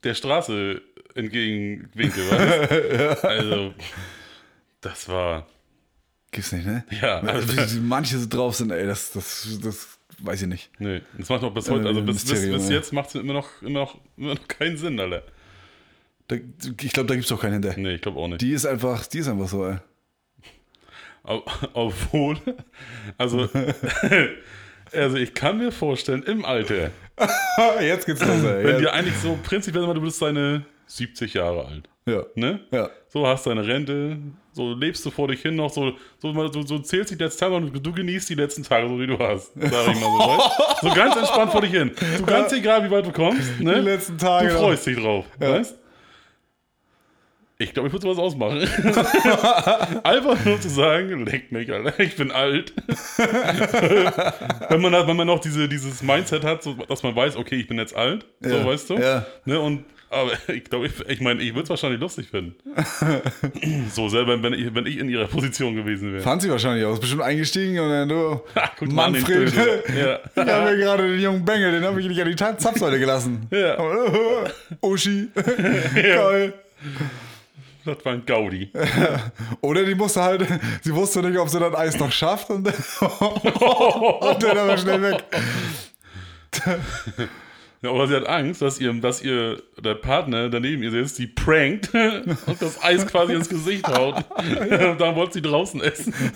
der 0.04 0.14
Straße 0.14 0.82
entgegenwinkel, 1.14 2.30
weißt 2.30 3.24
Also, 3.24 3.74
das 4.80 5.08
war, 5.08 5.46
Gibt's 6.30 6.52
nicht, 6.52 6.66
ne? 6.66 6.84
ja, 7.00 7.20
also, 7.20 7.48
Wie- 7.56 7.76
wie 7.76 7.80
Manche 7.80 8.18
so 8.18 8.26
drauf 8.28 8.56
sind, 8.56 8.70
ey, 8.70 8.86
das, 8.86 9.12
das, 9.12 9.58
das 9.62 9.95
weiß 10.22 10.42
ich 10.42 10.48
nicht. 10.48 10.70
nee, 10.78 11.00
das 11.18 11.28
macht 11.28 11.42
noch 11.42 11.52
bis 11.52 11.68
heute, 11.70 11.86
also 11.88 12.02
bis, 12.02 12.24
bis, 12.24 12.50
bis 12.50 12.68
ja. 12.68 12.76
jetzt 12.76 12.92
macht 12.92 13.08
es 13.10 13.14
immer 13.16 13.32
noch, 13.34 13.48
immer, 13.62 13.80
noch, 13.80 13.98
immer 14.16 14.34
noch 14.34 14.48
keinen 14.48 14.76
Sinn, 14.76 14.98
Alter. 14.98 15.22
Da, 16.28 16.36
ich 16.36 16.92
glaube, 16.92 17.06
da 17.08 17.14
gibt's 17.14 17.28
doch 17.28 17.40
keinen 17.40 17.52
hinter. 17.62 17.74
Nee, 17.78 17.94
ich 17.94 18.00
glaube 18.00 18.18
auch 18.18 18.28
nicht. 18.28 18.40
Die 18.40 18.50
ist 18.52 18.66
einfach, 18.66 19.06
die 19.06 19.18
ist 19.18 19.28
einfach 19.28 19.48
so, 19.48 19.64
ey. 19.66 19.76
Ob- 21.22 21.70
Obwohl, 21.74 22.38
also, 23.18 23.48
also 24.92 25.16
ich 25.16 25.34
kann 25.34 25.58
mir 25.58 25.72
vorstellen, 25.72 26.22
im 26.24 26.44
Alter, 26.44 26.90
Jetzt 27.80 28.06
geht's 28.06 28.20
los, 28.20 28.42
ey. 28.44 28.64
wenn 28.64 28.74
Ja. 28.74 28.78
dir 28.78 28.92
eigentlich 28.92 29.16
so 29.16 29.38
prinzipiell, 29.42 29.86
du 29.94 30.00
bist 30.00 30.20
deine 30.20 30.64
70 30.86 31.34
Jahre 31.34 31.64
alt, 31.66 31.88
ja. 32.06 32.24
ne? 32.34 32.60
ja. 32.70 32.90
So 33.08 33.26
hast 33.26 33.46
deine 33.46 33.66
Rente, 33.66 34.18
so 34.56 34.72
lebst 34.72 35.04
du 35.04 35.10
vor 35.10 35.28
dich 35.28 35.42
hin 35.42 35.54
noch, 35.54 35.68
so, 35.68 35.92
so, 36.18 36.48
so, 36.48 36.62
so 36.62 36.78
zählst 36.78 37.10
die 37.10 37.22
letzten 37.22 37.40
Tage 37.40 37.56
und 37.56 37.86
du 37.86 37.92
genießt 37.92 38.30
die 38.30 38.34
letzten 38.34 38.62
Tage, 38.62 38.88
so 38.88 38.98
wie 38.98 39.06
du 39.06 39.18
hast. 39.18 39.52
Sag 39.54 39.88
ich 39.88 40.00
mal 40.00 40.40
so. 40.80 40.88
So 40.88 40.94
ganz 40.94 41.14
entspannt 41.14 41.52
vor 41.52 41.60
dich 41.60 41.72
hin. 41.72 41.90
So 42.16 42.24
ganz 42.24 42.54
egal, 42.54 42.82
wie 42.82 42.90
weit 42.90 43.04
du 43.04 43.12
kommst, 43.12 43.60
ne? 43.60 43.74
Die 43.74 43.80
letzten 43.80 44.16
Tage 44.16 44.48
Du 44.48 44.54
freust 44.54 44.86
dich 44.86 44.96
drauf, 44.96 45.26
weißt? 45.38 45.76
Ich 47.58 47.74
glaube, 47.74 47.88
ich 47.88 47.92
würde 47.92 48.06
sowas 48.06 48.18
ausmachen. 48.18 48.60
Einfach 50.04 50.42
nur 50.42 50.58
zu 50.58 50.70
sagen, 50.70 51.26
leck 51.26 51.52
mich, 51.52 51.70
Alter, 51.70 52.00
ich 52.00 52.16
bin 52.16 52.30
alt. 52.30 52.72
wenn, 54.70 54.80
man, 54.80 55.06
wenn 55.06 55.16
man 55.16 55.26
noch 55.26 55.40
diese, 55.40 55.68
dieses 55.68 56.02
Mindset 56.02 56.44
hat, 56.44 56.62
so, 56.62 56.72
dass 56.72 57.02
man 57.02 57.14
weiß, 57.14 57.36
okay, 57.36 57.56
ich 57.56 57.68
bin 57.68 57.76
jetzt 57.78 57.94
alt, 57.94 58.24
so 58.40 58.48
Ja, 58.56 58.64
weißt 58.64 58.88
du. 58.90 58.94
ja. 58.94 59.26
Ne, 59.44 59.60
und, 59.60 59.84
aber 60.10 60.32
ich 60.48 60.64
glaube, 60.64 60.86
ich, 60.86 60.92
ich 61.08 61.20
meine, 61.20 61.42
ich 61.42 61.50
würde 61.50 61.64
es 61.64 61.70
wahrscheinlich 61.70 62.00
lustig 62.00 62.28
finden. 62.28 62.54
so 63.92 64.08
selber, 64.08 64.42
wenn 64.42 64.52
ich, 64.52 64.74
wenn 64.74 64.86
ich 64.86 64.98
in 64.98 65.08
ihrer 65.08 65.26
Position 65.26 65.74
gewesen 65.74 66.12
wäre. 66.12 66.22
Fand 66.22 66.42
sie 66.42 66.50
wahrscheinlich 66.50 66.84
aus. 66.84 67.00
Bestimmt 67.00 67.22
eingestiegen 67.22 67.78
und 67.80 67.90
dann 67.90 68.08
du. 68.08 68.40
Manfred. 68.92 69.52
Ja. 69.54 70.20
Ich 70.34 70.52
habe 70.52 70.70
mir 70.70 70.76
gerade 70.76 71.08
den 71.08 71.20
jungen 71.20 71.44
Bengel, 71.44 71.72
den 71.72 71.84
habe 71.84 72.00
ich 72.00 72.08
nicht 72.08 72.20
an 72.20 72.28
die 72.28 72.36
Zapfsäule 72.36 72.98
gelassen. 72.98 73.46
Ja. 73.50 73.76
Uschi. 74.80 75.28
Geil. 75.94 76.54
Das 77.84 78.04
war 78.04 78.12
ein 78.14 78.26
Gaudi. 78.26 78.70
Oder 79.60 79.84
die 79.84 79.94
musste 79.94 80.22
halt, 80.22 80.46
sie 80.82 80.92
wusste 80.92 81.22
nicht, 81.22 81.38
ob 81.38 81.48
sie 81.48 81.60
das 81.60 81.74
Eis 81.74 81.98
noch 81.98 82.10
schafft 82.10 82.50
und, 82.50 82.66
und 82.66 84.42
dann 84.42 84.58
aber 84.58 84.76
schnell 84.76 85.02
weg. 85.02 85.24
Ja, 87.86 87.92
aber 87.92 88.08
sie 88.08 88.16
hat 88.16 88.26
Angst, 88.26 88.62
dass 88.62 88.80
ihr, 88.80 88.92
dass 88.94 89.22
ihr 89.22 89.62
der 89.78 89.94
Partner 89.94 90.48
daneben 90.48 90.82
ihr 90.82 90.90
sitzt, 90.90 91.18
die 91.18 91.28
prankt 91.28 91.90
und 92.46 92.60
das 92.60 92.82
Eis 92.82 93.06
quasi 93.06 93.34
ins 93.34 93.48
Gesicht 93.48 93.86
haut. 93.86 94.16
Und 94.36 95.00
dann 95.00 95.14
wollte 95.14 95.34
sie 95.34 95.42
draußen 95.42 95.80
essen. 95.80 96.12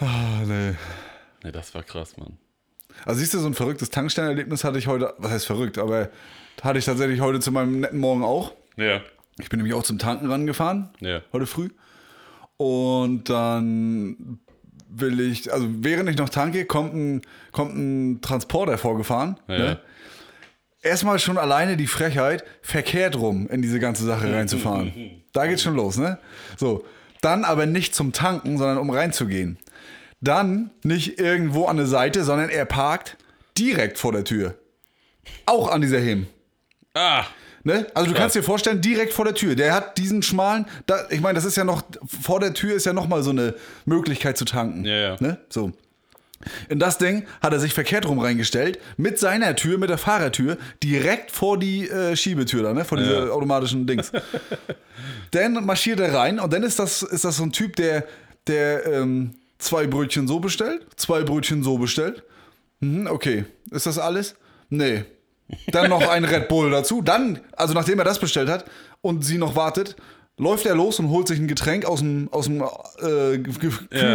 Ah, 0.00 0.40
nee. 0.46 0.72
Ne, 1.44 1.52
das 1.52 1.74
war 1.74 1.82
krass, 1.82 2.16
Mann. 2.16 2.36
Also 3.04 3.20
siehst 3.20 3.34
du, 3.34 3.38
so 3.38 3.46
ein 3.46 3.54
verrücktes 3.54 3.90
Tankstellenerlebnis 3.90 4.64
hatte 4.64 4.78
ich 4.78 4.86
heute, 4.86 5.14
was 5.18 5.30
heißt 5.30 5.46
verrückt, 5.46 5.78
aber 5.78 6.10
hatte 6.62 6.78
ich 6.78 6.84
tatsächlich 6.84 7.20
heute 7.20 7.40
zu 7.40 7.52
meinem 7.52 7.80
netten 7.80 7.98
Morgen 8.00 8.24
auch. 8.24 8.52
Ja. 8.76 9.00
Ich 9.38 9.48
bin 9.48 9.58
nämlich 9.58 9.74
auch 9.74 9.84
zum 9.84 9.98
Tanken 9.98 10.30
rangefahren, 10.30 10.90
Ja. 11.00 11.22
heute 11.32 11.46
früh. 11.46 11.70
Und 12.56 13.30
dann 13.30 14.40
will 14.88 15.20
ich, 15.20 15.52
also 15.52 15.66
während 15.68 16.08
ich 16.08 16.16
noch 16.16 16.28
tanke, 16.28 16.64
kommt 16.64 16.94
ein, 16.94 17.22
kommt 17.52 17.76
ein 17.76 18.20
Transporter 18.20 18.78
vorgefahren. 18.78 19.38
Ja. 19.46 19.58
Ne? 19.58 19.80
Erstmal 20.80 21.18
schon 21.18 21.38
alleine 21.38 21.76
die 21.76 21.86
Frechheit, 21.86 22.44
verkehrt 22.62 23.16
rum 23.16 23.48
in 23.50 23.62
diese 23.62 23.80
ganze 23.80 24.04
Sache 24.04 24.32
reinzufahren. 24.32 24.92
Da 25.32 25.46
geht's 25.46 25.62
schon 25.62 25.74
los, 25.74 25.98
ne? 25.98 26.18
So. 26.56 26.84
Dann 27.20 27.44
aber 27.44 27.66
nicht 27.66 27.96
zum 27.96 28.12
Tanken, 28.12 28.58
sondern 28.58 28.78
um 28.78 28.90
reinzugehen. 28.90 29.58
Dann 30.20 30.70
nicht 30.84 31.18
irgendwo 31.18 31.66
an 31.66 31.76
der 31.76 31.86
Seite, 31.86 32.22
sondern 32.22 32.48
er 32.48 32.64
parkt 32.64 33.16
direkt 33.58 33.98
vor 33.98 34.12
der 34.12 34.24
Tür. 34.24 34.54
Auch 35.44 35.68
an 35.68 35.80
dieser 35.80 36.00
Hem. 36.00 36.26
Ah, 36.94 37.24
Ne? 37.68 37.86
Also 37.92 38.06
du 38.06 38.12
Krass. 38.14 38.22
kannst 38.22 38.36
dir 38.36 38.42
vorstellen, 38.42 38.80
direkt 38.80 39.12
vor 39.12 39.26
der 39.26 39.34
Tür. 39.34 39.54
Der 39.54 39.74
hat 39.74 39.98
diesen 39.98 40.22
schmalen, 40.22 40.64
da, 40.86 41.04
ich 41.10 41.20
meine, 41.20 41.34
das 41.34 41.44
ist 41.44 41.54
ja 41.58 41.64
noch, 41.64 41.82
vor 42.22 42.40
der 42.40 42.54
Tür 42.54 42.74
ist 42.74 42.86
ja 42.86 42.94
noch 42.94 43.06
mal 43.06 43.22
so 43.22 43.28
eine 43.28 43.54
Möglichkeit 43.84 44.38
zu 44.38 44.46
tanken. 44.46 44.86
Ja, 44.86 44.96
ja. 44.96 45.16
Ne? 45.20 45.36
So. 45.50 45.72
In 46.70 46.78
das 46.78 46.96
Ding 46.96 47.26
hat 47.42 47.52
er 47.52 47.60
sich 47.60 47.74
verkehrt 47.74 48.08
rum 48.08 48.20
reingestellt, 48.20 48.78
mit 48.96 49.18
seiner 49.18 49.54
Tür, 49.54 49.76
mit 49.76 49.90
der 49.90 49.98
Fahrertür, 49.98 50.56
direkt 50.82 51.30
vor 51.30 51.58
die 51.58 51.86
äh, 51.90 52.16
Schiebetür 52.16 52.62
da, 52.62 52.72
ne? 52.72 52.86
Vor 52.86 52.96
diese 52.96 53.12
Ja. 53.26 53.30
automatischen 53.32 53.86
Dings. 53.86 54.12
dann 55.32 55.66
marschiert 55.66 56.00
er 56.00 56.14
rein 56.14 56.40
und 56.40 56.50
dann 56.50 56.62
ist 56.62 56.78
das, 56.78 57.02
ist 57.02 57.26
das 57.26 57.36
so 57.36 57.42
ein 57.42 57.52
Typ, 57.52 57.76
der, 57.76 58.06
der 58.46 58.86
ähm, 58.86 59.34
zwei 59.58 59.86
Brötchen 59.86 60.26
so 60.26 60.40
bestellt, 60.40 60.86
zwei 60.96 61.22
Brötchen 61.22 61.62
so 61.62 61.76
bestellt. 61.76 62.22
Mhm, 62.80 63.08
okay. 63.08 63.44
Ist 63.70 63.84
das 63.84 63.98
alles? 63.98 64.36
Nee. 64.70 65.04
Dann 65.68 65.90
noch 65.90 66.06
ein 66.08 66.24
Red 66.24 66.48
Bull 66.48 66.70
dazu. 66.70 67.02
Dann, 67.02 67.40
also 67.56 67.74
nachdem 67.74 67.98
er 67.98 68.04
das 68.04 68.18
bestellt 68.18 68.48
hat 68.48 68.64
und 69.00 69.24
sie 69.24 69.38
noch 69.38 69.56
wartet, 69.56 69.96
läuft 70.36 70.66
er 70.66 70.74
los 70.74 70.98
und 70.98 71.08
holt 71.10 71.28
sich 71.28 71.38
ein 71.38 71.48
Getränk 71.48 71.84
aus 71.84 72.00
dem, 72.00 72.28
aus 72.32 72.44
dem 72.46 72.62
äh, 73.02 73.36
Ja. 73.36 73.38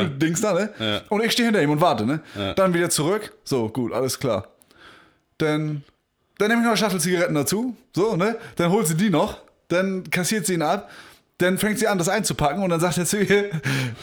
Kühldings 0.06 0.42
da, 0.42 0.54
ne? 0.54 0.70
Ja. 0.80 1.02
Und 1.10 1.24
ich 1.24 1.32
stehe 1.32 1.48
hinter 1.48 1.62
ihm 1.62 1.70
und 1.72 1.82
warte, 1.82 2.06
ne? 2.06 2.22
Ja. 2.38 2.54
Dann 2.54 2.74
wieder 2.74 2.90
zurück. 2.90 3.34
So, 3.44 3.70
gut, 3.70 3.94
alles 3.94 4.20
klar. 4.20 4.48
Dann, 5.38 5.84
dann 6.38 6.48
nehme 6.50 6.62
ich 6.62 6.66
noch 6.66 6.72
eine 6.72 6.78
Schachtel 6.78 7.00
Zigaretten 7.02 7.36
dazu. 7.36 7.76
So, 7.96 8.16
ne? 8.16 8.38
Dann 8.56 8.72
holt 8.72 8.88
sie 8.88 8.96
die 8.96 9.10
noch. 9.10 9.40
Dann 9.68 10.10
kassiert 10.10 10.46
sie 10.46 10.54
ihn 10.54 10.62
ab. 10.62 10.90
Dann 11.40 11.58
fängt 11.58 11.80
sie 11.80 11.88
an, 11.88 11.98
das 11.98 12.10
einzupacken. 12.10 12.64
Und 12.64 12.70
dann 12.70 12.80
sagt 12.80 12.98
er 12.98 13.06
zu 13.06 13.20
ihr, 13.20 13.50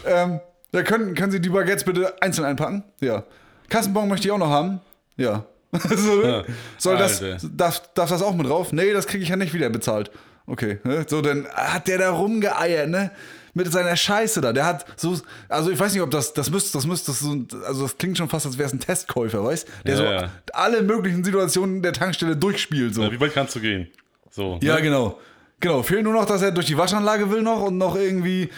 ähm, 0.06 0.40
ja, 0.72 0.82
können, 0.82 1.14
können 1.14 1.32
Sie 1.32 1.40
die 1.40 1.48
Baguettes 1.48 1.84
bitte 1.84 2.20
einzeln 2.22 2.44
einpacken? 2.44 2.84
Ja. 3.00 3.24
Kassenbon 3.68 4.08
möchte 4.08 4.28
ich 4.28 4.32
auch 4.32 4.38
noch 4.38 4.50
haben? 4.50 4.80
Ja. 5.16 5.44
so, 5.96 6.16
ne? 6.16 6.28
Ja. 6.28 6.54
Soll 6.78 6.96
das, 6.96 7.22
darf, 7.56 7.82
darf 7.94 8.10
das 8.10 8.22
auch 8.22 8.34
mit 8.34 8.46
drauf? 8.46 8.72
Nee, 8.72 8.92
das 8.92 9.06
kriege 9.06 9.22
ich 9.22 9.28
ja 9.28 9.36
nicht 9.36 9.54
wieder 9.54 9.70
bezahlt. 9.70 10.10
Okay, 10.46 10.78
ne? 10.82 11.04
so, 11.08 11.22
dann 11.22 11.46
hat 11.48 11.86
der 11.86 11.98
da 11.98 12.10
rumgeeiert, 12.10 12.88
ne? 12.88 13.10
Mit 13.52 13.70
seiner 13.72 13.96
Scheiße 13.96 14.40
da. 14.40 14.52
Der 14.52 14.64
hat 14.64 14.86
so, 14.96 15.20
also 15.48 15.70
ich 15.70 15.78
weiß 15.78 15.92
nicht, 15.92 16.02
ob 16.02 16.10
das, 16.10 16.32
das 16.34 16.50
müsste, 16.50 16.72
das 16.78 16.86
müsste, 16.86 17.12
so, 17.12 17.44
also 17.66 17.82
das 17.82 17.98
klingt 17.98 18.16
schon 18.16 18.28
fast, 18.28 18.46
als 18.46 18.58
wäre 18.58 18.66
es 18.66 18.72
ein 18.72 18.80
Testkäufer, 18.80 19.44
weißt 19.44 19.66
Der 19.84 19.92
Ja, 19.92 19.96
so 19.96 20.04
ja. 20.04 20.30
alle 20.52 20.82
möglichen 20.82 21.24
Situationen 21.24 21.82
der 21.82 21.92
Tankstelle 21.92 22.36
durchspielt, 22.36 22.94
so. 22.94 23.10
wie 23.10 23.20
weit 23.20 23.34
kannst 23.34 23.56
du 23.56 23.60
gehen? 23.60 23.88
So. 24.30 24.58
Ja, 24.62 24.76
ne? 24.76 24.82
genau. 24.82 25.18
Genau, 25.60 25.82
fehlt 25.82 26.04
nur 26.04 26.14
noch, 26.14 26.24
dass 26.24 26.42
er 26.42 26.52
durch 26.52 26.66
die 26.66 26.78
Waschanlage 26.78 27.30
will 27.30 27.42
noch 27.42 27.60
und 27.62 27.76
noch 27.76 27.96
irgendwie 27.96 28.48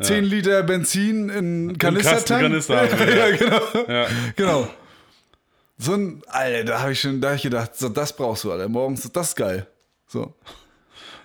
10 0.00 0.24
Liter 0.24 0.62
Benzin 0.62 1.28
in 1.28 1.78
Kanister 1.78 2.12
Kasten 2.12 2.40
Kanister 2.40 2.84
ja, 3.16 3.28
ja. 3.28 3.36
genau. 3.36 3.60
Ja. 3.88 4.06
Genau. 4.36 4.68
So 5.78 5.94
ein, 5.94 6.22
Alter, 6.28 6.64
da 6.64 6.80
habe 6.80 6.92
ich 6.92 7.00
schon, 7.00 7.20
da 7.20 7.28
hab 7.28 7.36
ich 7.36 7.42
gedacht, 7.42 7.76
so, 7.76 7.88
das 7.88 8.14
brauchst 8.14 8.44
du, 8.44 8.52
Alter. 8.52 8.68
Morgens, 8.68 9.10
das 9.12 9.28
ist 9.28 9.36
geil. 9.36 9.66
So. 10.06 10.34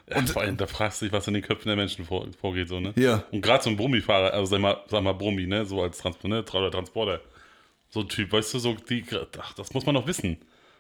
Ja, 0.10 0.22
vor 0.26 0.42
allem, 0.42 0.58
da 0.58 0.68
fragst 0.68 1.02
du 1.02 1.06
dich, 1.06 1.14
was 1.14 1.28
in 1.28 1.34
den 1.34 1.44
Köpfen 1.44 1.68
der 1.68 1.78
Menschen 1.78 2.06
vor, 2.06 2.28
vorgeht, 2.40 2.68
so, 2.68 2.80
ne? 2.80 2.94
Ja. 2.98 3.24
Und 3.32 3.42
gerade 3.42 3.64
so 3.64 3.70
ein 3.70 3.78
Brummifahrer, 3.78 4.34
also 4.34 4.46
sag 4.46 4.60
mal, 4.60 4.78
sag 4.88 5.04
mal 5.04 5.14
Brummi, 5.14 5.48
ne? 5.48 5.66
So 5.66 5.82
als 5.82 6.00
Trans 6.00 6.22
ne? 6.24 6.44
Transporter. 6.44 7.22
So 7.90 8.02
ein 8.02 8.10
Typ, 8.10 8.32
weißt 8.32 8.54
du, 8.54 8.60
so, 8.60 8.74
die, 8.74 9.06
ach, 9.40 9.54
das 9.54 9.74
muss 9.74 9.86
man 9.86 9.96
doch 9.96 10.08
wissen. 10.08 10.38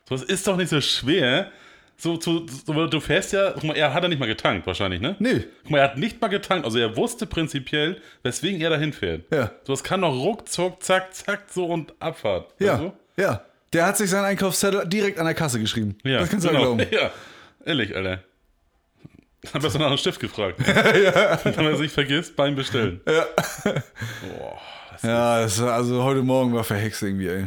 So, 0.09 0.15
das 0.15 0.23
ist 0.23 0.47
doch 0.47 0.57
nicht 0.57 0.69
so 0.69 0.81
schwer. 0.81 1.51
So, 1.95 2.17
zu, 2.17 2.47
so, 2.47 2.87
du 2.87 2.99
fährst 2.99 3.31
ja, 3.31 3.51
guck 3.51 3.63
mal, 3.63 3.77
er 3.77 3.93
hat 3.93 4.03
ja 4.03 4.09
nicht 4.09 4.19
mal 4.19 4.25
getankt, 4.25 4.67
wahrscheinlich, 4.67 4.99
ne? 4.99 5.15
Nee. 5.19 5.45
Guck 5.63 5.71
mal, 5.71 5.77
er 5.77 5.83
hat 5.85 5.97
nicht 5.97 6.19
mal 6.19 6.27
getankt, 6.27 6.65
also 6.65 6.79
er 6.79 6.97
wusste 6.97 7.25
prinzipiell, 7.25 8.01
weswegen 8.23 8.59
er 8.59 8.71
dahin 8.71 8.91
fährt. 8.91 9.31
Ja. 9.31 9.51
So, 9.63 9.71
das 9.73 9.83
kann 9.83 10.01
doch 10.01 10.13
ruckzuck, 10.13 10.83
zack, 10.83 11.13
zack, 11.13 11.43
so 11.49 11.67
und 11.67 11.93
Abfahrt. 12.01 12.53
Ja. 12.59 12.77
du? 12.77 12.93
Ja. 13.15 13.45
Der 13.73 13.85
hat 13.85 13.97
sich 13.97 14.09
seinen 14.09 14.25
Einkaufszettel 14.25 14.85
direkt 14.87 15.17
an 15.19 15.25
der 15.25 15.33
Kasse 15.33 15.59
geschrieben. 15.59 15.97
Ja, 16.03 16.19
das 16.19 16.29
kannst 16.29 16.45
du 16.45 16.49
genau. 16.49 16.61
ja 16.61 16.75
glauben. 16.75 16.91
Ja, 16.95 17.11
ehrlich, 17.65 17.95
Alter. 17.95 18.23
Hab 19.53 19.63
erst 19.63 19.79
nach 19.79 19.87
einem 19.87 19.97
Stift 19.97 20.19
gefragt. 20.19 20.59
ja. 20.67 21.39
Wenn 21.43 21.65
er 21.65 21.75
sich 21.77 21.91
vergisst 21.91 22.35
beim 22.35 22.55
Bestellen. 22.55 23.01
Ja. 23.07 23.25
Boah, 23.63 24.59
das 24.91 25.01
Ja, 25.03 25.41
das, 25.41 25.61
war- 25.61 25.73
also 25.73 26.03
heute 26.03 26.21
Morgen 26.21 26.53
war 26.53 26.63
verhext 26.63 27.01
irgendwie, 27.01 27.27
ey. 27.27 27.45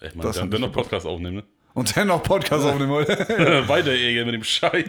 ich 0.00 0.14
meine, 0.14 0.22
Das 0.22 0.22
wir 0.22 0.28
hat 0.28 0.36
haben 0.40 0.48
mich 0.48 0.60
noch 0.60 0.72
Podcast 0.72 1.06
aufnehmen, 1.06 1.36
ne? 1.36 1.44
Und 1.74 1.96
dann 1.96 2.08
noch 2.08 2.22
Podcast 2.22 2.66
aufnehmen 2.66 2.90
heute. 2.90 3.16
Weiter 3.68 3.92
Ehe 3.94 4.24
mit 4.26 4.34
dem 4.34 4.44
Scheiß. 4.44 4.84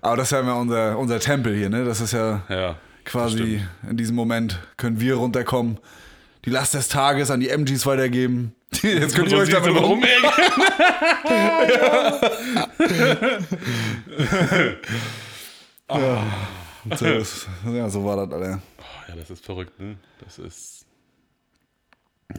Aber 0.00 0.16
das 0.16 0.28
ist 0.28 0.32
ja 0.32 0.40
immer 0.40 0.56
unser, 0.56 0.96
unser 0.98 1.18
Tempel 1.20 1.54
hier, 1.54 1.68
ne? 1.68 1.84
Das 1.84 2.00
ist 2.00 2.12
ja 2.12 2.42
Ja. 2.48 2.76
quasi 3.04 3.60
in 3.88 3.96
diesem 3.96 4.16
Moment 4.16 4.58
können 4.78 5.00
wir 5.00 5.16
runterkommen, 5.16 5.78
die 6.44 6.50
Last 6.50 6.74
des 6.74 6.88
Tages 6.88 7.30
an 7.30 7.40
die 7.40 7.48
MGs 7.48 7.86
weitergeben. 7.86 8.54
Jetzt 8.82 9.14
könnt 9.14 9.32
ihr 9.32 9.38
euch 9.38 9.50
damit 9.50 9.74
rum. 9.74 10.02
rumärgern. 10.02 10.32
So, 16.96 17.04
das, 17.04 17.46
ja, 17.66 17.88
so 17.88 18.04
war 18.04 18.16
das, 18.16 18.32
Alter. 18.32 18.62
Ja, 19.08 19.16
das 19.16 19.30
ist 19.30 19.44
verrückt, 19.44 19.78
ne? 19.80 19.96
Das 20.24 20.38
ist. 20.38 20.86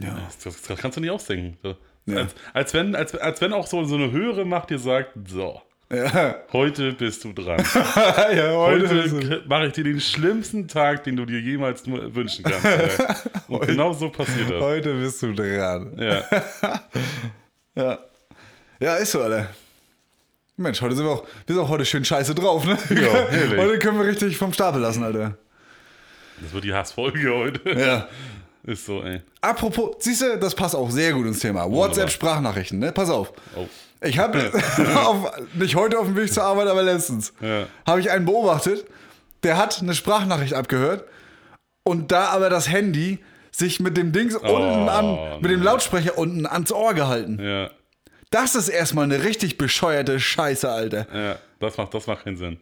Ja. 0.00 0.18
Das, 0.42 0.62
das 0.62 0.78
kannst 0.78 0.96
du 0.96 1.00
nicht 1.00 1.10
ausdenken. 1.10 1.58
So. 1.62 1.76
Ja. 2.06 2.22
Als, 2.22 2.34
als, 2.52 2.74
wenn, 2.74 2.96
als, 2.96 3.14
als 3.14 3.40
wenn 3.40 3.52
auch 3.52 3.66
so, 3.66 3.84
so 3.84 3.94
eine 3.94 4.10
höhere 4.10 4.44
Macht 4.44 4.70
dir 4.70 4.78
sagt: 4.78 5.12
So, 5.28 5.60
Ja, 5.92 6.36
heute 6.54 6.92
bist 6.92 7.22
du 7.22 7.34
dran. 7.34 7.62
ja 7.74 8.52
heute. 8.52 8.88
Heute 8.88 9.42
mache 9.46 9.66
ich 9.66 9.72
dir 9.74 9.84
den 9.84 10.00
schlimmsten 10.00 10.66
Tag, 10.66 11.04
den 11.04 11.16
du 11.16 11.26
dir 11.26 11.38
jemals 11.38 11.86
nur 11.86 12.14
wünschen 12.14 12.44
kannst. 12.44 12.98
Und 13.48 13.66
genau 13.66 13.92
so 13.92 14.08
passiert 14.08 14.50
das. 14.50 14.62
Heute 14.62 14.94
bist 14.94 15.22
du 15.22 15.34
dran. 15.34 15.92
Ja. 15.98 16.22
Ja. 17.74 17.98
Ja, 18.80 18.96
ist 18.96 19.12
so, 19.12 19.22
Alter. 19.22 19.48
Mensch, 20.58 20.82
heute 20.82 20.94
sind 20.94 21.06
wir 21.06 21.12
auch, 21.12 21.24
wir 21.46 21.54
sind 21.54 21.64
auch 21.64 21.70
heute 21.70 21.86
schön 21.86 22.04
scheiße 22.04 22.34
drauf, 22.34 22.66
ne? 22.66 22.76
Ja, 22.90 23.56
heute 23.56 23.78
können 23.78 23.98
wir 23.98 24.06
richtig 24.06 24.36
vom 24.36 24.52
Stapel 24.52 24.82
lassen, 24.82 25.02
Alter. 25.02 25.38
Das 26.42 26.52
wird 26.52 26.64
die 26.64 26.74
Hassfolge 26.74 27.34
heute. 27.34 27.70
Ja. 27.70 28.08
Ist 28.64 28.84
so, 28.84 29.02
ey. 29.02 29.22
Apropos, 29.40 29.96
siehst 30.00 30.20
du, 30.20 30.38
das 30.38 30.54
passt 30.54 30.76
auch 30.76 30.90
sehr 30.90 31.14
gut 31.14 31.26
ins 31.26 31.38
Thema. 31.38 31.70
WhatsApp-Sprachnachrichten, 31.70 32.78
ne? 32.78 32.92
Pass 32.92 33.08
auf. 33.08 33.32
Oh. 33.56 33.66
Ich 34.04 34.18
habe 34.18 34.50
nicht 35.54 35.76
heute 35.76 35.98
auf 35.98 36.06
dem 36.06 36.16
Weg 36.16 36.32
zur 36.32 36.42
Arbeit, 36.44 36.68
aber 36.68 36.82
letztens 36.82 37.32
Ja. 37.40 37.66
habe 37.86 38.00
ich 38.00 38.10
einen 38.10 38.24
beobachtet, 38.24 38.84
der 39.42 39.56
hat 39.58 39.80
eine 39.80 39.94
Sprachnachricht 39.94 40.54
abgehört 40.54 41.04
und 41.84 42.12
da 42.12 42.26
aber 42.26 42.50
das 42.50 42.68
Handy 42.70 43.18
sich 43.50 43.80
mit 43.80 43.96
dem 43.96 44.12
Dings 44.12 44.34
unten 44.34 44.88
an, 44.88 45.40
mit 45.40 45.50
dem. 45.50 45.62
Lautsprecher 45.62 46.16
unten 46.16 46.46
ans 46.46 46.72
Ohr 46.72 46.94
gehalten. 46.94 47.38
Ja, 47.42 47.70
Das 48.30 48.54
ist 48.54 48.68
erstmal 48.68 49.04
eine 49.04 49.24
richtig 49.24 49.58
bescheuerte 49.58 50.18
Scheiße, 50.20 50.70
Alter. 50.70 51.06
ja. 51.14 51.36
Das 51.60 51.76
macht, 51.76 51.92
das 51.94 52.06
macht 52.06 52.24
keinen 52.24 52.36
Sinn. 52.36 52.58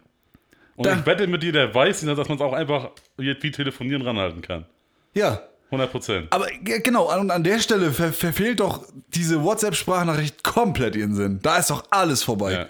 Und 0.76 0.86
Da- 0.86 0.95
ich 0.99 1.07
wette 1.07 1.26
mit 1.26 1.43
dir, 1.43 1.53
der 1.53 1.74
weiß 1.74 2.03
dass 2.16 2.28
man 2.28 2.36
es 2.38 2.43
auch 2.43 2.53
einfach 2.53 2.91
wie 3.16 3.51
telefonieren 3.51 4.03
ranhalten 4.03 4.43
kann. 4.43 4.66
Ja. 5.14 5.41
100 5.71 5.91
Prozent. 5.91 6.27
Aber 6.31 6.47
ge- 6.49 6.81
genau, 6.81 7.07
an, 7.09 7.31
an 7.31 7.45
der 7.45 7.59
Stelle 7.61 7.93
ver 7.93 8.12
verfehlt 8.12 8.61
doch 8.61 8.85
diese 9.14 9.43
WhatsApp-Sprachnachricht 9.43 10.43
komplett 10.45 10.97
ihren 10.97 11.14
Sinn. 11.14 11.39
Da 11.43 11.59
ist 11.59 11.71
doch 11.71 11.85
alles 11.91 12.23
vorbei. 12.23 12.53
Ja. 12.53 12.66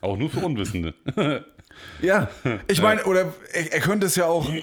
Auch 0.00 0.16
nur 0.16 0.30
für 0.30 0.40
Unwissende. 0.40 0.94
Ja, 2.00 2.28
ich 2.68 2.80
meine, 2.80 3.02
oder 3.04 3.32
er, 3.52 3.72
er 3.72 3.80
könnte 3.80 4.06
es 4.06 4.14
ja 4.16 4.26
auch. 4.26 4.48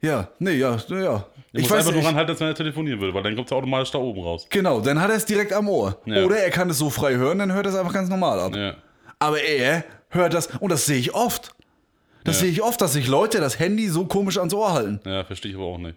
Ja, 0.00 0.28
nee, 0.38 0.52
ja, 0.52 0.76
ja. 0.90 1.26
Ich 1.52 1.62
Ich 1.62 1.62
muss 1.62 1.70
weiß 1.70 1.78
einfach 1.86 1.92
nur 1.94 2.04
ranhalten, 2.04 2.32
dass 2.34 2.40
man 2.40 2.54
telefonieren 2.54 3.00
will, 3.00 3.14
weil 3.14 3.22
dann 3.22 3.34
kommt 3.36 3.48
es 3.48 3.52
automatisch 3.52 3.90
da 3.90 3.98
oben 3.98 4.20
raus. 4.22 4.46
Genau, 4.50 4.80
dann 4.82 5.00
hat 5.00 5.08
er 5.08 5.16
es 5.16 5.24
direkt 5.24 5.50
am 5.54 5.66
Ohr. 5.66 5.98
Ja. 6.04 6.24
Oder 6.24 6.36
er 6.40 6.50
kann 6.50 6.68
es 6.68 6.76
so 6.76 6.90
frei 6.90 7.14
hören, 7.14 7.38
dann 7.38 7.52
hört 7.52 7.64
er 7.64 7.72
es 7.72 7.78
einfach 7.78 7.94
ganz 7.94 8.10
normal 8.10 8.38
ab. 8.38 8.54
Ja. 8.54 8.74
Aber 9.18 9.40
er 9.42 9.82
hört 10.10 10.34
das, 10.34 10.48
und 10.60 10.70
das 10.70 10.84
sehe 10.84 10.98
ich 10.98 11.14
oft. 11.14 11.54
Das 12.24 12.36
Ja. 12.36 12.42
sehe 12.42 12.50
ich 12.50 12.62
oft, 12.62 12.82
dass 12.82 12.92
sich 12.92 13.06
Leute 13.08 13.40
das 13.40 13.58
Handy 13.58 13.88
so 13.88 14.04
komisch 14.04 14.36
ans 14.36 14.52
Ohr 14.52 14.74
halten. 14.74 15.00
Ja, 15.06 15.24
verstehe 15.24 15.52
ich 15.52 15.56
aber 15.56 15.66
auch 15.66 15.78
nicht. 15.78 15.96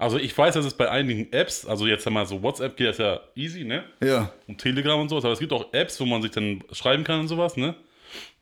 Also 0.00 0.16
ich 0.16 0.36
weiß, 0.36 0.54
dass 0.54 0.64
es 0.64 0.72
bei 0.72 0.90
einigen 0.90 1.30
Apps, 1.30 1.66
also 1.66 1.86
jetzt 1.86 2.06
einmal 2.06 2.24
so 2.24 2.42
WhatsApp 2.42 2.74
geht 2.74 2.88
das 2.88 2.96
ja 2.96 3.20
easy, 3.34 3.64
ne? 3.64 3.84
Ja. 4.02 4.32
Und 4.48 4.56
Telegram 4.56 4.98
und 4.98 5.10
sowas, 5.10 5.24
aber 5.24 5.34
es 5.34 5.38
gibt 5.38 5.52
auch 5.52 5.74
Apps, 5.74 6.00
wo 6.00 6.06
man 6.06 6.22
sich 6.22 6.30
dann 6.30 6.64
schreiben 6.72 7.04
kann 7.04 7.20
und 7.20 7.28
sowas, 7.28 7.58
ne? 7.58 7.74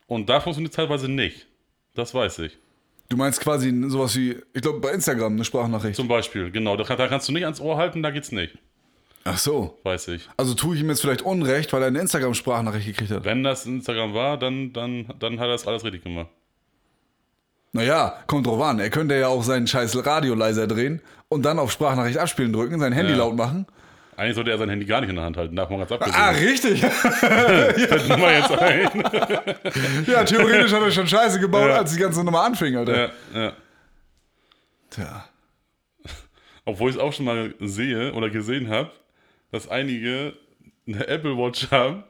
Und 0.06 0.28
da 0.28 0.38
funktioniert 0.38 0.72
es 0.72 0.76
teilweise 0.76 1.10
nicht. 1.10 1.48
Das 1.96 2.14
weiß 2.14 2.38
ich. 2.40 2.56
Du 3.08 3.16
meinst 3.16 3.40
quasi 3.40 3.74
sowas 3.88 4.14
wie, 4.14 4.36
ich 4.54 4.62
glaube, 4.62 4.78
bei 4.78 4.92
Instagram 4.92 5.32
eine 5.32 5.44
Sprachnachricht. 5.44 5.96
Zum 5.96 6.06
Beispiel, 6.06 6.52
genau. 6.52 6.76
Da, 6.76 6.84
da 6.94 7.08
kannst 7.08 7.26
du 7.26 7.32
nicht 7.32 7.44
ans 7.44 7.60
Ohr 7.60 7.76
halten, 7.76 8.04
da 8.04 8.10
geht's 8.10 8.30
nicht. 8.30 8.56
Ach 9.24 9.36
so. 9.36 9.78
Weiß 9.82 10.06
ich. 10.08 10.28
Also 10.36 10.54
tue 10.54 10.76
ich 10.76 10.82
ihm 10.82 10.88
jetzt 10.90 11.00
vielleicht 11.00 11.22
Unrecht, 11.22 11.72
weil 11.72 11.82
er 11.82 11.88
eine 11.88 11.98
Instagram-Sprachnachricht 11.98 12.86
gekriegt 12.86 13.10
hat. 13.10 13.24
Wenn 13.24 13.42
das 13.42 13.66
Instagram 13.66 14.14
war, 14.14 14.38
dann, 14.38 14.72
dann, 14.72 15.12
dann 15.18 15.40
hat 15.40 15.46
er 15.46 15.52
das 15.52 15.66
alles 15.66 15.82
richtig 15.82 16.04
gemacht. 16.04 16.28
Naja, 17.72 18.22
kommt 18.26 18.46
drauf 18.46 18.60
an. 18.62 18.78
Er 18.78 18.90
könnte 18.90 19.14
ja 19.16 19.28
auch 19.28 19.42
seinen 19.42 19.66
scheiß 19.66 20.06
Radio 20.06 20.34
leiser 20.34 20.66
drehen 20.66 21.02
und 21.28 21.42
dann 21.44 21.58
auf 21.58 21.70
Sprachnachricht 21.72 22.18
abspielen 22.18 22.52
drücken, 22.52 22.78
sein 22.80 22.92
Handy 22.92 23.12
Ja. 23.12 23.18
laut 23.18 23.36
machen. 23.36 23.66
Eigentlich 24.16 24.34
sollte 24.34 24.50
er 24.50 24.58
sein 24.58 24.68
Handy 24.68 24.84
gar 24.84 25.00
nicht 25.00 25.10
in 25.10 25.16
der 25.16 25.24
Hand 25.24 25.36
halten, 25.36 25.54
davon 25.54 25.78
ganz 25.78 25.92
abgesehen. 25.92 26.16
Ah, 26.20 26.30
richtig. 26.30 26.82
Mir 28.08 28.16
mal 28.16 28.32
jetzt 28.34 28.50
ein. 28.50 30.04
ja, 30.06 30.24
theoretisch 30.24 30.72
hat 30.72 30.82
er 30.82 30.90
schon 30.90 31.06
Scheiße 31.06 31.38
gebaut, 31.38 31.68
Ja. 31.68 31.76
als 31.76 31.92
die 31.94 32.00
ganze 32.00 32.24
Nummer 32.24 32.42
anfing, 32.42 32.76
Alter. 32.76 33.12
ja, 33.32 33.40
ja. 33.40 33.52
Tja. 34.90 35.24
Obwohl 36.64 36.90
ich 36.90 36.96
es 36.96 37.00
auch 37.02 37.12
schon 37.12 37.26
mal 37.26 37.54
sehe 37.60 38.12
oder 38.14 38.28
gesehen 38.28 38.68
habe, 38.70 38.90
dass 39.52 39.68
einige 39.68 40.32
eine 40.88 41.06
Apple 41.06 41.36
Watch 41.36 41.70
haben, 41.70 42.02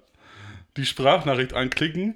die 0.79 0.87
Sprachnachricht 0.87 1.53
anklicken 1.53 2.15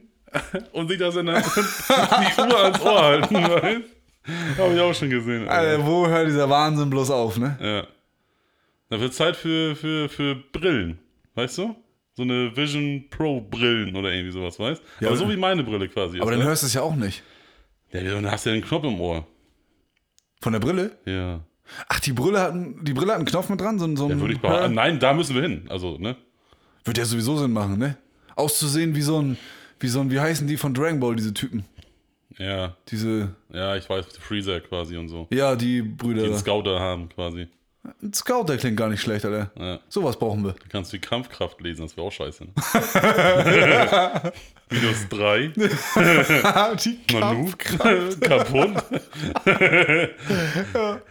und 0.72 0.88
sich 0.88 0.98
das 0.98 1.16
in 1.16 1.26
der, 1.26 1.42
die 1.42 2.40
Uhr 2.40 2.64
ans 2.64 2.80
Ohr 2.80 3.02
halten, 3.02 3.34
weißt 3.34 3.82
Habe 4.58 4.74
ich 4.74 4.80
auch 4.80 4.94
schon 4.94 5.10
gesehen. 5.10 5.48
Alter. 5.48 5.70
Alter, 5.72 5.86
wo 5.86 6.06
hört 6.06 6.28
dieser 6.28 6.48
Wahnsinn 6.48 6.90
bloß 6.90 7.10
auf, 7.10 7.38
ne? 7.38 7.58
Ja. 7.60 7.86
Da 8.88 9.00
wird 9.00 9.14
Zeit 9.14 9.36
für, 9.36 9.74
für, 9.74 10.08
für 10.08 10.36
Brillen, 10.52 10.98
weißt 11.34 11.58
du? 11.58 11.74
So 12.14 12.22
eine 12.24 12.54
Vision 12.54 13.06
Pro 13.10 13.40
Brillen 13.40 13.96
oder 13.96 14.12
irgendwie 14.12 14.32
sowas, 14.32 14.58
weißt 14.58 14.82
Ja, 15.00 15.08
Aber 15.08 15.16
so 15.16 15.28
wie 15.30 15.36
meine 15.36 15.64
Brille 15.64 15.88
quasi. 15.88 16.20
Aber 16.20 16.30
ist, 16.30 16.36
dann 16.36 16.40
ne? 16.40 16.44
hörst 16.50 16.62
du 16.62 16.66
es 16.66 16.74
ja 16.74 16.82
auch 16.82 16.94
nicht. 16.94 17.22
ja, 17.90 18.02
dann 18.02 18.30
hast 18.30 18.44
du 18.44 18.50
ja 18.50 18.56
den 18.56 18.64
Knopf 18.64 18.84
im 18.84 19.00
Ohr. 19.00 19.26
Von 20.42 20.52
der 20.52 20.60
Brille? 20.60 20.98
Ja. 21.06 21.40
Ach, 21.88 22.00
die 22.00 22.12
Brille 22.12 22.38
hat, 22.40 22.52
einen- 22.52 22.84
die 22.84 22.92
Brille 22.92 23.12
hat 23.12 23.16
einen 23.16 23.24
Knopf 23.26 23.48
mit 23.48 23.60
dran? 23.60 23.78
So, 23.78 23.86
ein- 23.86 23.96
so 23.96 24.10
Ja, 24.10 24.20
würde 24.20 24.34
ich 24.34 24.40
behaupten. 24.40 24.74
Nein, 24.74 25.00
da 25.00 25.14
müssen 25.14 25.34
wir 25.34 25.42
hin. 25.42 25.64
Also, 25.70 25.96
ne? 25.98 26.16
Wird 26.84 26.98
ja 26.98 27.04
sowieso 27.06 27.38
Sinn 27.38 27.52
machen, 27.52 27.78
ne? 27.78 27.96
Auszusehen 28.36 28.94
wie 28.94 29.02
so 29.02 29.20
ein, 29.22 29.38
wie 29.80 29.88
so 29.88 30.00
ein, 30.00 30.10
wie 30.10 30.20
heißen 30.20 30.46
die 30.46 30.58
von 30.58 30.74
Dragon 30.74 31.00
Ball, 31.00 31.16
diese 31.16 31.32
Typen? 31.32 31.64
Ja, 32.38 32.76
Diese, 32.88 33.34
ja, 33.52 33.76
ich 33.76 33.88
weiß, 33.88 34.06
Freezer 34.20 34.60
quasi 34.60 34.96
und 34.96 35.08
so. 35.08 35.26
ja, 35.30 35.54
die 35.56 35.82
Brüder. 35.82 36.22
Die 36.22 36.28
einen. 36.28 36.38
Scouter 36.38 36.80
haben 36.80 37.08
quasi. 37.10 37.48
Ein 38.00 38.12
Scout, 38.14 38.44
der 38.44 38.58
klingt 38.58 38.76
gar 38.76 38.88
nicht 38.88 39.00
schlecht, 39.00 39.24
Alter. 39.24 39.50
Ja. 39.58 39.80
Sowas 39.88 40.16
brauchen 40.16 40.44
wir. 40.44 40.52
Du 40.52 40.68
kannst 40.70 40.92
die 40.92 41.00
Kampfkraft 41.00 41.60
lesen, 41.60 41.82
das 41.82 41.96
wäre 41.96 42.06
auch 42.06 42.12
scheiße. 42.12 42.44
Ne? 42.44 42.52
Minus 44.70 45.08
3. 45.08 45.48
die 46.84 47.00
Manu. 47.12 47.50
Kaputt. 48.20 48.70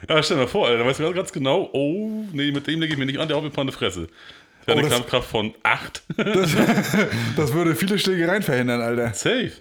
ja, 0.09 0.23
stell 0.23 0.37
dir 0.37 0.43
mal 0.43 0.47
vor, 0.47 0.67
Alter, 0.67 0.79
da 0.79 0.85
weißt 0.85 0.99
du 1.01 1.13
ganz 1.13 1.31
genau, 1.33 1.69
oh, 1.73 2.23
nee, 2.31 2.51
mit 2.51 2.65
dem 2.67 2.79
lege 2.81 2.93
ich 2.93 2.99
mir 2.99 3.05
nicht 3.05 3.19
an, 3.19 3.27
der 3.27 3.37
haut 3.37 3.43
mir 3.43 3.49
mal 3.49 3.61
eine 3.63 3.71
Fresse. 3.71 4.07
Der 4.65 4.75
hat 4.75 4.77
Oh, 4.77 4.79
eine 4.79 4.81
das- 4.83 4.93
Kampfkraft 4.93 5.27
von 5.29 5.53
8. 5.63 6.03
Das 7.35 7.53
würde 7.53 7.75
viele 7.75 7.97
Schlägereien 7.99 8.43
verhindern, 8.43 8.79
Alter. 8.81 9.13
Safe. 9.13 9.51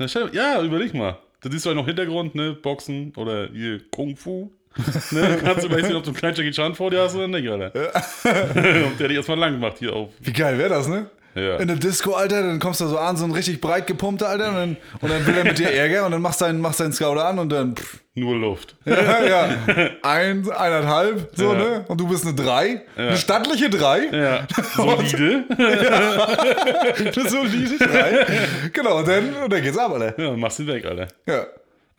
Na, 0.00 0.06
ja, 0.32 0.62
überleg 0.62 0.94
mal. 0.94 1.18
Da 1.42 1.50
siehst 1.50 1.66
du 1.66 1.68
halt 1.68 1.76
noch 1.76 1.86
Hintergrund, 1.86 2.34
ne? 2.34 2.54
Boxen 2.54 3.12
oder 3.16 3.48
hier 3.52 3.80
Kung 3.90 4.16
Fu. 4.16 4.50
ne? 5.10 5.38
Kannst 5.42 5.64
du 5.64 5.68
gleich 5.68 5.84
sehen, 5.84 5.96
ob 5.96 6.04
du 6.04 6.10
einen 6.10 6.16
kleinen 6.16 6.36
Jackie 6.36 6.52
Chan 6.52 6.74
vor 6.74 6.90
dir 6.90 7.02
hast 7.02 7.14
oder 7.16 7.28
nicht, 7.28 7.46
Alter. 7.48 7.72
Ob 8.86 8.96
der 8.96 9.08
dich 9.08 9.16
erstmal 9.16 9.38
lang 9.38 9.60
macht 9.60 9.78
hier 9.78 9.92
auf. 9.92 10.10
Wie 10.20 10.32
geil 10.32 10.56
wäre 10.56 10.70
das, 10.70 10.88
ne? 10.88 11.10
Ja. 11.34 11.56
In 11.58 11.68
der 11.68 11.76
Disco, 11.76 12.14
Alter, 12.14 12.42
dann 12.42 12.58
kommst 12.58 12.80
du 12.80 12.86
so 12.88 12.98
an, 12.98 13.16
so 13.16 13.24
ein 13.24 13.30
richtig 13.30 13.60
breit 13.60 13.86
gepumpter, 13.86 14.28
Alter, 14.28 14.48
und 14.48 14.54
dann, 14.56 14.76
und 15.00 15.10
dann 15.10 15.24
will 15.26 15.36
er 15.38 15.44
mit 15.44 15.58
dir 15.58 15.70
Ärger 15.72 16.04
und 16.04 16.10
dann 16.12 16.20
machst 16.22 16.40
du 16.40 16.44
deinen, 16.46 16.60
machst 16.60 16.80
deinen 16.80 16.92
Scouter 16.92 17.24
an 17.24 17.38
und 17.38 17.50
dann, 17.50 17.76
pff, 17.76 17.98
Nur 18.14 18.34
Luft. 18.36 18.74
ja, 18.84 19.24
ja, 19.24 19.48
eins, 20.02 20.48
eineinhalb, 20.48 21.30
so, 21.34 21.52
Ja. 21.52 21.58
ne? 21.58 21.84
Und 21.86 22.00
du 22.00 22.08
bist 22.08 22.24
eine 22.26 22.34
Drei, 22.34 22.82
eine 22.96 23.16
stattliche 23.16 23.70
Drei, 23.70 24.06
Ja, 24.10 24.46
solide. 24.74 25.44
eine 25.56 27.12
solide 27.28 27.78
Drei. 27.78 28.26
Genau, 28.72 28.98
und 28.98 29.08
dann, 29.08 29.32
und 29.44 29.52
dann 29.52 29.62
geht's 29.62 29.78
ab, 29.78 29.92
Alter. 29.92 30.20
Ja, 30.20 30.36
machst 30.36 30.58
ihn 30.60 30.66
weg, 30.66 30.84
Alter. 30.84 31.08
Ja. 31.26 31.46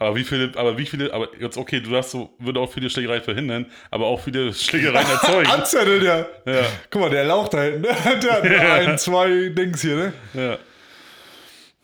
Aber 0.01 0.15
wie 0.15 0.23
viele, 0.23 0.51
aber 0.55 0.79
wie 0.79 0.87
viele, 0.87 1.13
aber 1.13 1.29
jetzt 1.39 1.57
okay, 1.57 1.79
du 1.79 1.95
hast 1.95 2.09
so, 2.09 2.33
würde 2.39 2.59
auch 2.59 2.73
viele 2.73 2.89
Schlägereien 2.89 3.21
verhindern, 3.21 3.67
aber 3.91 4.07
auch 4.07 4.19
viele 4.19 4.51
Schlägereien 4.51 5.07
erzeugen. 5.11 5.47
Anzetteln, 5.47 6.03
ja. 6.03 6.25
Ja. 6.51 6.65
Guck 6.89 7.03
mal, 7.03 7.11
der 7.11 7.23
Lauch 7.23 7.49
da 7.49 7.61
hinten, 7.61 7.83
der 7.83 8.03
hat 8.03 8.43
nur 8.43 8.59
ein, 8.59 8.97
zwei 8.97 9.49
Dings 9.49 9.81
hier, 9.83 9.95
ne? 9.95 10.13
ja. 10.33 10.57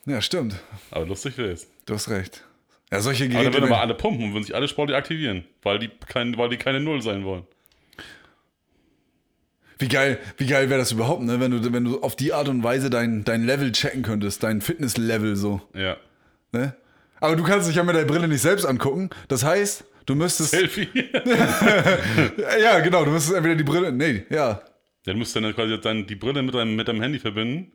Ja, 0.08 0.20
stimmt. 0.20 0.56
Aber 0.90 1.06
lustig 1.06 1.38
wäre 1.38 1.52
es. 1.52 1.68
Du 1.86 1.94
hast 1.94 2.10
recht. 2.10 2.44
Ja, 2.92 3.02
solche 3.02 3.26
Aber 3.26 3.34
dann 3.34 3.42
Geräte. 3.44 3.62
würden 3.62 3.72
aber 3.72 3.82
alle 3.82 3.94
pumpen 3.94 4.24
und 4.24 4.34
würden 4.34 4.46
sich 4.46 4.56
alle 4.56 4.68
sportlich 4.68 4.98
aktivieren, 4.98 5.46
weil 5.62 5.78
die, 5.78 5.92
kein, 6.08 6.36
weil 6.40 6.50
die 6.50 6.58
keine 6.58 6.80
Null 6.80 7.04
sein 7.04 7.24
wollen. 7.24 7.44
Wie 9.78 9.90
geil, 9.90 10.18
wie 10.38 10.48
geil 10.48 10.72
wäre 10.72 10.80
das 10.80 10.92
überhaupt, 10.92 11.22
ne? 11.22 11.40
Wenn 11.40 11.52
du, 11.52 11.72
wenn 11.72 11.84
du 11.84 12.02
auf 12.02 12.16
die 12.16 12.34
Art 12.34 12.48
und 12.50 12.64
Weise 12.64 12.90
dein, 12.90 13.24
dein 13.26 13.44
Level 13.44 13.72
checken 13.74 14.02
könntest, 14.02 14.42
dein 14.42 14.62
Fitnesslevel 14.62 15.36
so. 15.36 15.62
Ja. 15.76 15.98
Ne? 16.52 16.76
Aber 17.20 17.36
du 17.36 17.44
kannst 17.44 17.68
dich 17.68 17.76
ja 17.76 17.84
mit 17.84 17.96
der 17.96 18.06
Brille 18.06 18.28
nicht 18.28 18.42
selbst 18.42 18.66
angucken. 18.66 19.10
Das 19.28 19.44
heißt, 19.44 19.84
du 20.06 20.16
müsstest. 20.16 20.52
Selfie. 20.52 20.88
Ja, 22.62 22.80
genau, 22.80 23.06
du 23.06 23.12
müsstest 23.12 23.36
entweder 23.36 23.56
die 23.56 23.64
Brille. 23.64 23.92
Nee, 23.92 24.24
ja. 24.30 24.62
Dann 25.06 25.18
müsst 25.18 25.36
ihr 25.36 25.42
dann 25.42 25.56
quasi 25.56 25.80
dann 25.80 26.06
die 26.06 26.16
Brille 26.16 26.42
mit 26.44 26.54
deinem, 26.54 26.76
mit 26.76 26.88
deinem 26.88 27.02
Handy 27.02 27.20
verbinden 27.20 27.72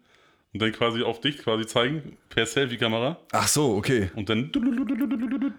und 0.53 0.61
dann 0.61 0.70
quasi 0.72 1.03
auf 1.03 1.20
dich 1.20 1.38
quasi 1.38 1.66
zeigen, 1.66 2.16
per 2.28 2.45
Selfie-Kamera. 2.47 3.16
Ach 3.32 3.49
so, 3.49 3.74
okay. 3.76 4.11
Und 4.14 4.28
dann 4.28 4.53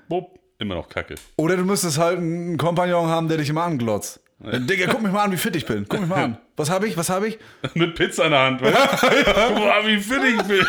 boop, 0.07 0.39
immer 0.59 0.75
noch 0.75 0.87
Kacke. 0.87 1.15
Oder 1.35 1.57
du 1.57 1.63
müsstest 1.63 1.97
halt 1.97 2.19
einen 2.19 2.57
Kompagnon 2.57 3.07
haben, 3.07 3.27
der 3.27 3.37
dich 3.37 3.49
immer 3.49 3.63
anglotzt. 3.63 4.19
Digga, 4.39 4.87
guck 4.91 5.01
mich 5.01 5.11
mal 5.11 5.23
an, 5.23 5.31
wie 5.31 5.37
fit 5.37 5.55
ich 5.55 5.65
bin. 5.65 5.85
Guck 5.87 6.01
mich 6.01 6.09
mal 6.09 6.23
an. 6.23 6.37
Was 6.55 6.69
habe 6.69 6.87
ich? 6.87 6.95
Was 6.97 7.09
habe 7.09 7.27
ich? 7.29 7.39
Mit 7.73 7.95
Pizza 7.95 8.25
in 8.25 8.31
der 8.31 8.39
Hand, 8.41 8.61
du? 8.61 8.65
Boah, 8.65 9.81
wie 9.85 9.97
fit 9.99 10.21
ich 10.23 10.43
bin. 10.43 10.63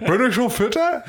bin 0.06 0.28
ich 0.28 0.34
schon 0.34 0.50
fitter? 0.50 1.02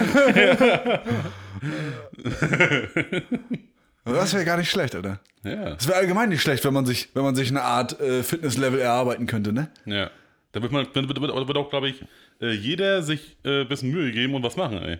Das 4.06 4.34
wäre 4.34 4.46
gar 4.46 4.58
nicht 4.58 4.72
schlecht, 4.72 4.96
Alter. 4.96 5.20
Ja, 5.44 5.76
Das 5.76 5.88
wäre 5.88 5.98
allgemein 6.00 6.30
nicht 6.30 6.42
schlecht, 6.42 6.66
wenn 6.66 6.74
man 6.74 6.86
sich, 6.86 7.10
wenn 7.14 7.24
man 7.24 7.36
sich 7.36 7.50
eine 7.50 7.62
Art 7.62 8.00
äh, 8.00 8.24
Fitnesslevel 8.24 8.80
erarbeiten 8.80 9.28
könnte, 9.28 9.54
ne? 9.54 9.70
ja. 9.86 10.10
Da 10.54 10.62
wird, 10.62 10.74
man, 10.74 10.86
wird, 10.94 11.08
wird, 11.08 11.48
wird 11.48 11.58
auch, 11.58 11.70
glaube 11.70 11.88
ich, 11.88 12.04
äh, 12.42 12.52
jeder 12.52 13.04
sich 13.04 13.38
äh, 13.46 13.62
ein 13.62 13.70
bisschen 13.70 13.90
Mühe 13.90 14.12
geben 14.12 14.36
und 14.36 14.44
was 14.44 14.58
machen, 14.58 14.84
ey. 14.84 15.00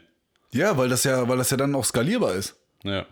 Ja, 0.54 0.78
weil 0.78 0.88
das 0.88 1.04
ja, 1.04 1.28
weil 1.28 1.38
das 1.38 1.50
ja 1.50 1.58
dann 1.58 1.76
auch 1.76 1.84
skalierbar 1.84 2.36
ist. 2.36 2.56
Ja. 2.84 3.06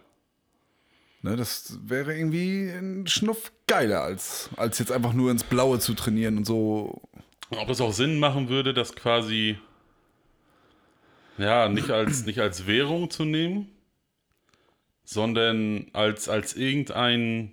Ne, 1.21 1.35
das 1.35 1.77
wäre 1.83 2.15
irgendwie 2.15 2.69
ein 2.69 3.05
Schnuff 3.07 3.51
geiler, 3.67 4.01
als, 4.01 4.49
als 4.55 4.79
jetzt 4.79 4.91
einfach 4.91 5.11
nur 5.11 5.31
ins 5.31 5.43
Blaue 5.43 5.79
zu 5.79 5.93
trainieren 5.93 6.37
und 6.37 6.45
so. 6.45 7.01
Ob 7.49 7.67
das 7.67 7.81
auch 7.81 7.91
Sinn 7.91 8.19
machen 8.19 8.47
würde, 8.47 8.73
das 8.73 8.95
quasi 8.95 9.57
ja 11.37 11.67
nicht 11.67 11.89
als 11.89 12.25
nicht 12.25 12.39
als 12.39 12.67
Währung 12.67 13.09
zu 13.09 13.25
nehmen, 13.25 13.69
sondern 15.03 15.87
als 15.91 16.29
als 16.29 16.55
irgendein 16.55 17.51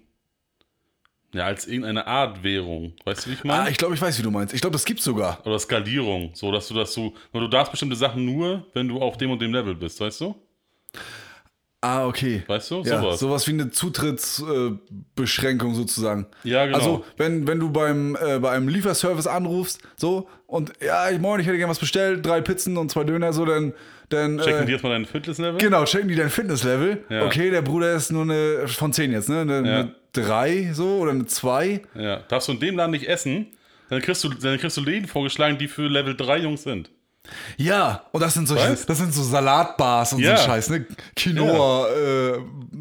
ja 1.32 1.46
als 1.46 1.66
irgendeine 1.66 2.06
Art 2.06 2.44
Währung. 2.44 2.94
Weißt 3.04 3.26
du, 3.26 3.30
wie 3.30 3.34
ich 3.34 3.42
meine? 3.42 3.64
Ah, 3.64 3.68
ich 3.68 3.78
glaube, 3.78 3.94
ich 3.94 4.00
weiß, 4.00 4.16
wie 4.16 4.22
du 4.22 4.30
meinst. 4.30 4.54
Ich 4.54 4.60
glaube, 4.60 4.74
das 4.74 4.84
gibt's 4.84 5.02
sogar. 5.02 5.44
Oder 5.44 5.58
Skalierung, 5.58 6.30
so 6.34 6.52
dass 6.52 6.68
du 6.68 6.74
das 6.74 6.94
so, 6.94 7.14
du 7.32 7.48
darfst 7.48 7.72
bestimmte 7.72 7.96
Sachen 7.96 8.24
nur, 8.24 8.64
wenn 8.74 8.86
du 8.86 9.00
auf 9.00 9.16
dem 9.16 9.32
und 9.32 9.42
dem 9.42 9.52
Level 9.52 9.74
bist, 9.74 10.00
weißt 10.00 10.20
du? 10.20 10.36
Ah, 11.86 12.06
okay. 12.06 12.42
Weißt 12.46 12.70
du? 12.70 12.82
Ja, 12.82 13.00
Sowas. 13.00 13.20
sowas 13.20 13.46
wie 13.46 13.52
eine 13.52 13.70
Zutrittsbeschränkung 13.70 15.72
äh, 15.72 15.74
sozusagen. 15.74 16.26
Ja, 16.44 16.66
genau. 16.66 16.78
Also, 16.78 17.04
wenn, 17.16 17.46
wenn 17.46 17.60
du 17.60 17.70
beim, 17.70 18.16
äh, 18.16 18.38
bei 18.38 18.50
einem 18.50 18.68
Lieferservice 18.68 19.26
anrufst, 19.26 19.80
so, 19.96 20.28
und 20.46 20.72
ja, 20.84 21.10
ich 21.10 21.18
moin, 21.20 21.40
ich 21.40 21.46
hätte 21.46 21.58
gerne 21.58 21.70
was 21.70 21.78
bestellt, 21.78 22.24
drei 22.26 22.40
Pizzen 22.40 22.76
und 22.76 22.90
zwei 22.90 23.04
Döner, 23.04 23.32
so, 23.32 23.44
dann. 23.44 23.72
dann 24.08 24.38
Checken 24.38 24.62
äh, 24.62 24.66
die 24.66 24.72
erstmal 24.72 24.92
dein 24.92 25.06
Fitnesslevel? 25.06 25.58
Genau, 25.60 25.84
checken 25.84 26.08
die 26.08 26.14
dein 26.16 26.30
Fitnesslevel. 26.30 27.04
Ja. 27.08 27.24
Okay, 27.24 27.50
der 27.50 27.62
Bruder 27.62 27.94
ist 27.94 28.10
nur 28.12 28.22
eine 28.22 28.66
von 28.68 28.92
10 28.92 29.12
jetzt, 29.12 29.28
ne? 29.28 29.40
Eine, 29.40 29.54
Ja. 29.54 29.60
eine 29.80 29.94
3 30.12 30.70
so 30.72 30.98
oder 30.98 31.12
eine 31.12 31.26
2. 31.26 31.82
Ja. 31.94 32.18
Darfst 32.28 32.48
du 32.48 32.52
in 32.52 32.60
dem 32.60 32.76
Laden 32.76 32.92
nicht 32.92 33.08
essen, 33.08 33.46
dann 33.90 34.00
kriegst 34.02 34.24
du, 34.24 34.28
dann 34.30 34.58
kriegst 34.58 34.76
du 34.76 34.82
Läden 34.82 35.06
vorgeschlagen, 35.06 35.58
die 35.58 35.68
für 35.68 35.86
Level 35.88 36.16
3 36.16 36.38
Jungs 36.38 36.62
sind. 36.64 36.90
Ja, 37.56 38.02
und 38.12 38.20
das 38.20 38.34
sind 38.34 38.46
solche, 38.48 38.70
Was? 38.72 38.86
das 38.86 38.98
sind 38.98 39.12
so 39.14 39.22
Salatbars 39.22 40.12
und 40.12 40.20
Ja. 40.20 40.36
so 40.36 40.44
Scheiß, 40.44 40.70
ne? 40.70 40.86
Quinoa, 41.16 41.88
äh, 41.88 42.38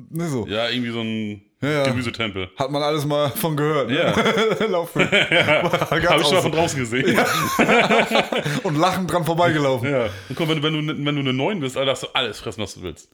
ne 0.10 0.28
so. 0.30 0.46
Ja, 0.48 0.70
irgendwie 0.70 0.92
so 0.92 1.00
ein 1.02 1.42
Ja, 1.62 1.70
ja. 1.70 1.84
Gemüsetempel. 1.86 2.50
Hat 2.58 2.70
man 2.72 2.84
alles 2.84 3.06
mal 3.06 3.30
von 3.32 3.56
gehört, 3.58 3.90
ne? 3.90 3.98
Ja. 4.60 4.66
Laufen. 4.68 5.08
Ganz 5.10 5.90
Habe 5.90 6.22
ich 6.22 6.28
schon 6.28 6.36
mal 6.36 6.42
von 6.42 6.52
draußen 6.52 6.80
gesehen. 6.80 7.18
Und 8.64 8.78
lachend 8.78 9.12
dran 9.12 9.24
vorbeigelaufen. 9.26 9.90
Ja. 9.90 10.10
Und 10.30 10.36
komm, 10.36 10.50
wenn, 10.50 10.58
du- 10.62 10.64
wenn, 10.64 10.88
du, 10.88 11.06
wenn 11.06 11.16
du 11.16 11.22
eine 11.22 11.34
9 11.34 11.60
bist, 11.60 11.78
Alter, 11.78 11.88
darfst 11.88 12.04
du 12.04 12.08
alles 12.14 12.40
fressen, 12.40 12.62
was 12.62 12.76
du 12.76 12.82
willst. 12.84 13.10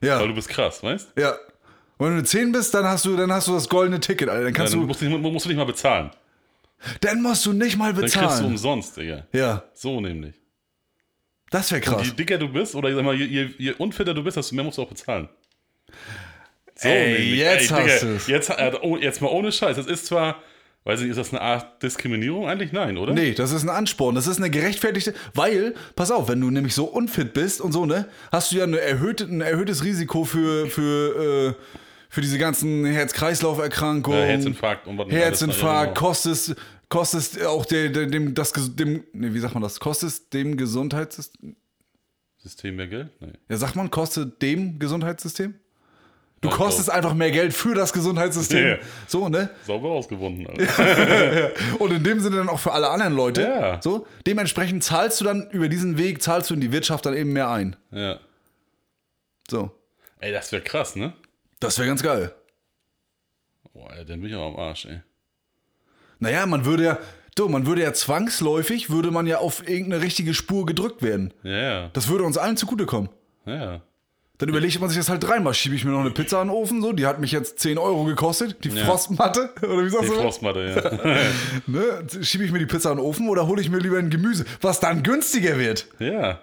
Ja, 0.00 0.20
Weil 0.20 0.28
du 0.28 0.34
bist 0.34 0.48
krass, 0.48 0.82
weißt 0.82 1.12
ja. 1.18 1.30
Und 1.98 2.06
wenn 2.06 2.12
du 2.12 2.18
eine 2.18 2.24
10 2.24 2.52
bist, 2.52 2.74
dann 2.74 2.84
hast 2.84 3.06
du, 3.06 3.16
dann 3.16 3.32
hast 3.32 3.48
du 3.48 3.54
das 3.54 3.68
goldene 3.68 3.98
Ticket, 4.00 4.28
Alter. 4.28 4.42
Dann 4.44 4.52
Ja, 4.52 4.56
kannst 4.58 4.74
dann 4.74 4.80
du, 4.80 4.86
musst 4.86 5.00
du, 5.00 5.06
nicht, 5.06 5.18
musst 5.32 5.46
du 5.46 5.48
nicht 5.48 5.56
mal 5.58 5.64
bezahlen. 5.64 6.10
dann 7.00 7.22
musst 7.22 7.46
du 7.46 7.52
nicht 7.54 7.78
mal 7.78 7.92
Dann 7.94 8.02
kriegst 8.02 8.16
du 8.16 8.20
bezahlen. 8.20 8.44
umsonst, 8.44 8.96
Digga. 8.98 9.24
Ja, 9.32 9.62
So 9.72 10.00
nämlich. 10.00 10.34
Das 11.50 11.70
wäre 11.70 11.80
krass. 11.80 12.06
Je 12.06 12.12
dicker 12.12 12.38
du 12.38 12.48
bist, 12.48 12.74
oder 12.74 12.88
ich 12.88 12.96
sag 12.96 13.04
mal, 13.04 13.14
je, 13.14 13.24
je, 13.26 13.48
je 13.58 13.72
unfitter 13.72 14.14
du 14.14 14.22
bist, 14.22 14.36
desto 14.36 14.54
mehr 14.54 14.64
musst 14.64 14.78
du 14.78 14.82
auch 14.82 14.88
bezahlen. 14.88 15.28
So 16.78 16.88
Ey, 16.88 17.34
jetzt 17.34 17.70
hast 17.72 18.02
du's. 18.02 18.26
Jetzt, 18.26 18.50
äh, 18.50 18.72
oh, 18.82 18.98
jetzt 18.98 19.22
mal 19.22 19.28
ohne 19.28 19.50
Scheiß. 19.50 19.76
Das 19.76 19.86
ist 19.86 20.06
zwar, 20.06 20.42
weiß 20.84 21.00
ich 21.00 21.06
nicht, 21.06 21.16
ist 21.16 21.18
das 21.18 21.32
eine 21.32 21.40
Art 21.40 21.82
Diskriminierung 21.82 22.46
eigentlich? 22.46 22.72
Nein, 22.72 22.98
oder? 22.98 23.14
Nee, 23.14 23.32
das 23.32 23.52
ist 23.52 23.62
ein 23.62 23.70
Ansporn. 23.70 24.14
Das 24.14 24.26
ist 24.26 24.36
eine 24.36 24.50
gerechtfertigte. 24.50 25.14
Weil, 25.32 25.74
pass 25.94 26.10
auf, 26.10 26.28
wenn 26.28 26.40
du 26.40 26.50
nämlich 26.50 26.74
so 26.74 26.84
unfit 26.84 27.32
bist 27.32 27.62
und 27.62 27.72
so, 27.72 27.86
ne, 27.86 28.08
hast 28.30 28.52
du 28.52 28.56
ja 28.56 28.64
eine 28.64 28.78
erhöhte, 28.78 29.24
ein 29.24 29.40
erhöhtes 29.40 29.84
Risiko 29.84 30.24
für, 30.24 30.66
für, 30.66 31.54
äh, 31.56 31.62
für 32.10 32.20
diese 32.20 32.36
ganzen 32.36 32.84
Herz-Kreislauf-Erkrankungen. 32.84 34.18
Äh, 34.18 34.26
Herzinfarkt 34.26 34.86
und 34.86 34.98
was 34.98 35.08
Herzinfarkt, 35.08 35.62
ja, 35.62 35.94
genau. 35.94 36.00
Kostest, 36.88 37.32
kostest 37.34 37.46
auch 37.46 37.64
der, 37.66 37.88
der, 37.90 38.06
dem, 38.06 38.34
das, 38.34 38.52
dem, 38.52 39.04
nee, 39.12 39.32
wie 39.32 39.38
sagt 39.40 39.54
man 39.54 39.62
das? 39.62 39.80
Kostest 39.80 40.32
dem 40.32 40.56
Gesundheitssystem. 40.56 41.56
System 42.38 42.76
mehr 42.76 42.86
Geld? 42.86 43.10
Nee. 43.20 43.32
Ja, 43.48 43.56
sagt 43.56 43.74
man, 43.76 43.90
kostet 43.90 44.40
dem 44.40 44.78
Gesundheitssystem? 44.78 45.54
Du 46.42 46.50
kostest 46.50 46.90
einfach 46.90 47.14
mehr 47.14 47.30
Geld 47.30 47.52
für 47.54 47.74
das 47.74 47.92
Gesundheitssystem. 47.92 48.66
Ja. 48.66 48.78
So, 49.08 49.28
ne? 49.28 49.50
Sauber 49.66 49.88
ausgewunden, 49.88 50.46
Alter. 50.46 51.52
Und 51.80 51.92
in 51.92 52.04
dem 52.04 52.20
Sinne 52.20 52.36
dann 52.36 52.48
auch 52.48 52.60
für 52.60 52.72
alle 52.72 52.88
anderen 52.90 53.14
Leute. 53.14 53.42
Ja. 53.42 53.80
So, 53.82 54.06
dementsprechend 54.26 54.84
zahlst 54.84 55.20
du 55.20 55.24
dann 55.24 55.50
über 55.50 55.68
diesen 55.68 55.98
Weg, 55.98 56.22
zahlst 56.22 56.50
du 56.50 56.54
in 56.54 56.60
die 56.60 56.70
Wirtschaft 56.72 57.06
dann 57.06 57.14
eben 57.14 57.32
mehr 57.32 57.50
ein. 57.50 57.74
ja. 57.90 58.20
So. 59.50 59.70
Ey, 60.18 60.32
das 60.32 60.50
wäre 60.50 60.62
krass, 60.62 60.96
ne? 60.96 61.12
Das 61.60 61.78
wäre 61.78 61.86
ganz 61.88 62.02
geil. 62.02 62.34
Boah, 63.72 63.92
ey, 63.92 64.04
dann 64.04 64.20
bin 64.20 64.30
ich 64.30 64.36
auch 64.36 64.48
am 64.48 64.56
Arsch, 64.56 64.86
ey. 64.86 65.00
Naja, 66.18 66.46
man 66.46 66.64
würde 66.64 66.84
ja, 66.84 66.98
du, 67.34 67.48
man 67.48 67.66
würde 67.66 67.82
ja 67.82 67.92
zwangsläufig, 67.92 68.90
würde 68.90 69.10
man 69.10 69.26
ja 69.26 69.38
auf 69.38 69.66
irgendeine 69.68 70.02
richtige 70.02 70.34
Spur 70.34 70.66
gedrückt 70.66 71.02
werden. 71.02 71.32
Ja, 71.42 71.56
ja. 71.56 71.90
Das 71.92 72.08
würde 72.08 72.24
uns 72.24 72.38
allen 72.38 72.56
zugutekommen. 72.56 73.10
Ja. 73.44 73.80
Dann 74.38 74.50
überlegt 74.50 74.78
man 74.80 74.90
sich 74.90 74.98
das 74.98 75.08
halt 75.08 75.24
dreimal. 75.24 75.54
Schiebe 75.54 75.74
ich 75.74 75.84
mir 75.86 75.92
noch 75.92 76.00
eine 76.00 76.10
Pizza 76.10 76.42
in 76.42 76.48
den 76.48 76.54
Ofen, 76.56 76.82
so, 76.82 76.92
die 76.92 77.06
hat 77.06 77.20
mich 77.20 77.32
jetzt 77.32 77.58
10 77.60 77.78
Euro 77.78 78.04
gekostet, 78.04 78.62
die 78.64 78.68
Ja. 78.68 78.84
Frostmatte, 78.84 79.48
oder 79.62 79.82
wie 79.84 79.88
sagst 79.88 80.04
Die 80.04 80.08
du? 80.14 80.20
Frostmatte, 80.20 81.00
ja. 81.06 81.22
Ne? 81.66 82.06
Schiebe 82.22 82.44
ich 82.44 82.52
mir 82.52 82.58
die 82.58 82.66
Pizza 82.66 82.90
in 82.92 82.98
den 82.98 83.04
Ofen 83.06 83.28
oder 83.30 83.46
hole 83.46 83.62
ich 83.62 83.70
mir 83.70 83.78
lieber 83.78 83.98
ein 83.98 84.10
Gemüse, 84.10 84.44
was 84.60 84.78
dann 84.80 85.02
günstiger 85.02 85.58
wird? 85.58 85.86
ja. 85.98 86.40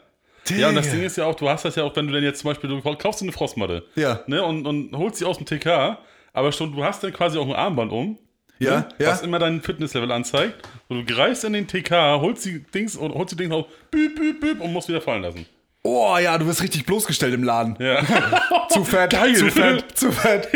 Ja, 0.49 0.67
und 0.67 0.75
das 0.75 0.87
Digga. 0.87 0.97
Ding 0.97 1.05
ist 1.05 1.15
ja 1.15 1.23
auch, 1.23 1.35
du 1.35 1.47
hast 1.47 1.63
das 1.63 1.75
ja 1.77 1.83
auch, 1.83 1.95
wenn 1.95 2.05
du 2.07 2.11
denn 2.13 2.23
jetzt 2.25 2.41
zum 2.41 2.49
Beispiel, 2.49 2.69
du 2.69 2.81
kaufst 2.81 3.21
eine 3.21 3.31
Frostmatte. 3.31 3.85
Ja. 3.95 4.19
Ne, 4.27 4.43
und, 4.43 4.67
und 4.67 4.91
holst 4.97 5.19
sie 5.19 5.23
aus 5.25 5.37
dem 5.37 5.45
TK, 5.45 5.97
aber 6.33 6.51
schon, 6.51 6.75
du 6.75 6.83
hast 6.83 7.01
dann 7.01 7.13
quasi 7.13 7.37
auch 7.37 7.45
ein 7.47 7.53
Armband 7.55 7.93
um. 7.93 8.17
Ja, 8.63 8.79
ne, 8.79 8.87
ja. 8.99 9.09
Was 9.09 9.21
immer 9.21 9.39
dein 9.39 9.61
Fitnesslevel 9.61 10.11
anzeigt. 10.11 10.55
Und 10.87 10.97
du 11.07 11.13
greifst 11.13 11.43
in 11.43 11.53
den 11.53 11.67
TK, 11.67 12.19
holst 12.19 12.45
die 12.45 12.59
Dings 12.63 12.95
und 12.95 13.13
holst 13.13 13.33
die 13.33 13.37
Dings 13.37 13.53
auf, 13.53 13.65
büb, 13.91 14.15
büb, 14.15 14.39
büb 14.39 14.61
und 14.61 14.73
musst 14.73 14.89
wieder 14.89 15.01
fallen 15.01 15.23
lassen. 15.23 15.45
Oh 15.85 16.17
ja, 16.17 16.37
du 16.37 16.45
bist 16.45 16.63
richtig 16.63 16.85
bloßgestellt 16.85 17.33
im 17.33 17.43
Laden. 17.43 17.75
Ja. 17.77 18.01
Zu 18.69 18.85
fett, 18.85 19.11
Geil. 19.11 19.35
zu 19.35 19.51
fett, 19.51 19.83
zu 19.95 20.11
fett. 20.11 20.47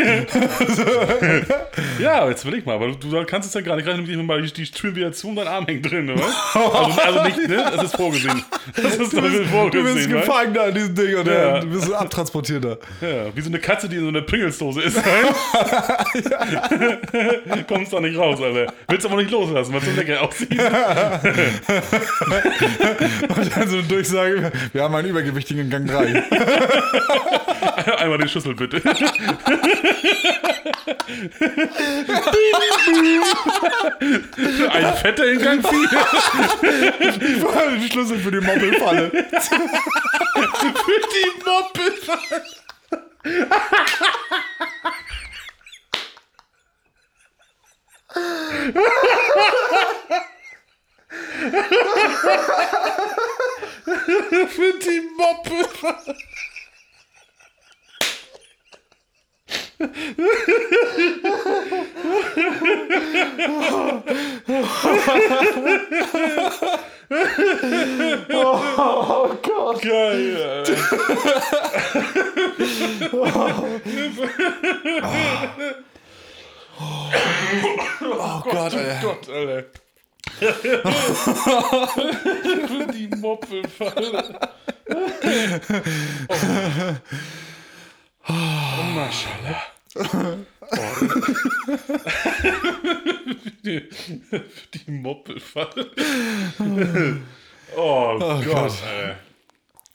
ja, 2.00 2.26
jetzt 2.28 2.44
will 2.44 2.54
ich 2.54 2.64
mal, 2.66 2.74
aber 2.74 2.88
du, 2.88 2.94
du 3.10 3.24
kannst 3.24 3.46
es 3.46 3.54
ja 3.54 3.60
gar 3.60 3.76
nicht 3.76 3.84
gleich 3.84 3.96
mit 3.96 4.26
mal 4.26 4.42
die, 4.42 4.52
die 4.52 4.64
Türen 4.68 4.96
wieder 4.96 5.12
zu 5.12 5.28
und 5.28 5.36
dein 5.36 5.46
Arm 5.46 5.66
hängt 5.66 5.88
drin, 5.88 6.06
ne? 6.06 6.14
weißt? 6.16 6.56
Also, 6.56 7.00
also 7.00 7.22
nicht, 7.24 7.46
ne? 7.48 7.64
Das 7.76 7.84
ist 7.84 7.94
vorgesehen. 7.96 8.42
Das 8.74 8.96
ist 8.96 9.12
Du 9.12 9.20
bist, 9.22 9.34
du 9.34 9.38
bist 9.38 9.50
vorgesehen? 9.50 10.10
Gefangener 10.10 10.62
an 10.62 10.74
diesem 10.74 10.94
Ding 10.96 11.16
und 11.16 11.28
Ja. 11.28 11.60
du 11.60 11.66
bist 11.68 11.84
ein 11.86 11.94
Abtransportierter. 11.94 12.78
Ja, 13.00 13.36
wie 13.36 13.40
so 13.40 13.50
eine 13.50 13.60
Katze, 13.60 13.88
die 13.88 13.96
in 13.96 14.02
so 14.02 14.08
einer 14.08 14.22
Pringelsdose 14.22 14.82
ist. 14.82 14.96
Kommst 17.68 17.92
da 17.92 18.00
nicht 18.00 18.18
raus, 18.18 18.40
Alter. 18.42 18.72
Willst 18.88 19.06
aber 19.06 19.16
nicht 19.16 19.30
loslassen, 19.30 19.72
weil 19.74 19.80
es 19.80 19.86
so 19.86 19.92
lecker 19.92 20.22
aussieht. 20.22 20.50
Und 23.28 23.56
dann 23.56 23.68
so 23.68 23.76
eine 23.76 23.86
Durchsage, 23.86 24.50
wir 24.72 24.82
haben 24.82 24.94
einen 24.96 25.08
Übergewichtigen 25.18 25.62
in 25.62 25.70
Gang 25.70 25.84
3. 25.88 26.22
Einmal 27.98 28.18
den 28.18 28.28
Schlüssel 28.28 28.54
bitte. 28.54 28.80
Ein 34.70 34.94
fetter 34.94 35.24
in 35.24 35.42
Gang 35.42 35.66
4. 35.66 35.88
Den 37.18 37.82
Schlüssel 37.90 38.20
für 38.20 38.30
die 38.30 38.38
Moppelfalle. 38.40 39.10
Für 39.10 41.00
die 41.10 41.32
Moppe. 41.44 41.90
Für 54.48 54.78
die 54.78 55.00
Moppe. 55.16 55.68
Oh 68.30 69.28
Gott. 69.42 69.82
Geil. 69.82 70.36
Alter. 70.42 70.76
Oh 78.00 78.40
Gott, 78.40 78.74
ey. 78.74 79.00
Gott, 79.02 79.28
Alter. 79.28 79.64
Die 82.92 83.08
Moppelfalle. 83.16 84.38
Oh, 88.28 88.28
oh 88.28 88.82
Maschallah. 88.94 89.62
Oh. 89.96 90.36
Die, 93.64 93.88
die 94.74 94.90
Moppelfalle. 94.90 95.90
Oh, 97.76 98.18
Gott, 98.18 98.44
Gott. 98.44 98.72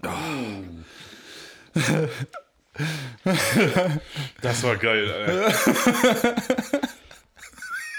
Alter. 0.01 0.85
Das 4.41 4.63
war 4.63 4.75
geil, 4.77 5.11
Alter. 5.11 5.53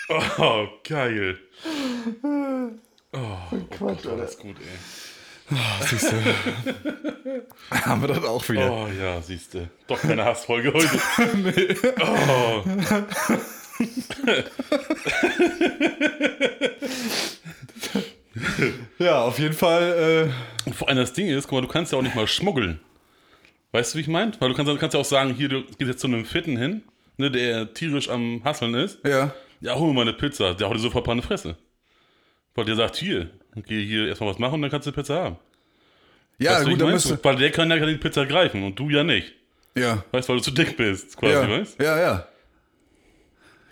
Oh, 0.09 0.67
geil. 0.83 1.39
Oh, 3.13 3.37
Quatsch, 3.71 4.05
war 4.05 4.17
das 4.17 4.39
gut, 4.39 4.57
ey. 4.59 5.57
Siehst 5.87 6.13
du. 6.13 6.17
Haben 7.71 8.01
wir 8.03 8.09
das 8.09 8.25
auch 8.25 8.49
wieder. 8.49 8.71
Oh 8.71 8.89
ja, 8.89 9.21
siehst 9.21 9.55
du. 9.55 9.69
Doch 9.87 10.01
keine 10.01 10.25
Hassfolge 10.25 10.73
heute. 10.73 10.99
oh. 12.01 12.65
Ja, 18.99 19.23
auf 19.23 19.39
jeden 19.39 19.55
Fall. 19.55 20.33
Und 20.65 20.75
vor 20.75 20.89
allem 20.89 20.99
das 20.99 21.13
Ding 21.13 21.29
ist, 21.29 21.45
guck 21.45 21.53
mal, 21.53 21.61
du 21.63 21.69
kannst 21.69 21.93
ja 21.93 21.99
auch 21.99 22.03
nicht 22.03 22.15
mal 22.15 22.27
schmuggeln. 22.27 22.81
Weißt 23.73 23.93
du, 23.93 23.99
wie 23.99 24.03
ich 24.03 24.09
meine? 24.09 24.33
Weil 24.39 24.51
du 24.51 24.55
kannst, 24.55 24.71
du 24.71 24.77
kannst 24.79 24.95
ja 24.95 25.01
auch 25.01 25.05
sagen, 25.05 25.35
hier, 25.35 25.49
du 25.49 25.63
gehst 25.65 25.81
jetzt 25.81 26.01
zu 26.01 26.07
einem 26.07 26.25
Fitten 26.25 26.57
hin, 26.57 26.83
ne, 27.17 27.31
der 27.31 27.75
tierisch 27.75 28.09
am 28.09 28.41
Hasseln 28.45 28.75
ist. 28.75 29.05
Äh, 29.05 29.11
ja. 29.11 29.35
Ja, 29.65 29.77
hol 29.77 29.89
mir 29.89 29.95
mal 29.95 30.01
eine 30.03 30.13
Pizza. 30.13 30.53
Der 30.55 30.69
haut 30.69 30.77
dir 30.77 30.81
sofort 30.81 31.09
eine 31.09 31.23
Fresse. 31.23 31.57
Weil 32.55 32.67
der 32.67 32.77
sagt, 32.77 32.97
hier, 32.97 33.31
geh 33.67 33.83
hier 33.85 34.09
erstmal 34.09 34.29
was 34.31 34.39
machen 34.39 34.55
und 34.57 34.63
dann 34.63 34.71
kannst 34.71 34.87
du 34.87 34.91
eine 34.91 34.97
Pizza 34.97 35.25
haben. 35.25 35.37
Ja, 36.39 36.57
Weißt 36.59 36.69
gut, 36.69 36.81
dann 36.83 36.91
müsste. 36.91 37.19
Weil 37.23 37.37
der 37.37 37.51
kann 37.51 37.71
ja 37.71 37.87
die 37.87 37.97
Pizza 37.97 38.27
greifen 38.27 38.63
und 38.63 38.79
du 38.79 38.91
ja 38.91 39.03
nicht. 39.05 39.33
Ja. 39.75 40.05
Weißt 40.13 40.29
du, 40.29 40.33
weil 40.33 40.39
du 40.39 40.45
zu 40.45 40.51
dick 40.51 40.77
bist, 40.77 41.17
quasi, 41.17 41.33
Ja. 41.33 41.49
weißt 41.49 41.81
ja, 41.81 41.99
ja. 41.99 42.29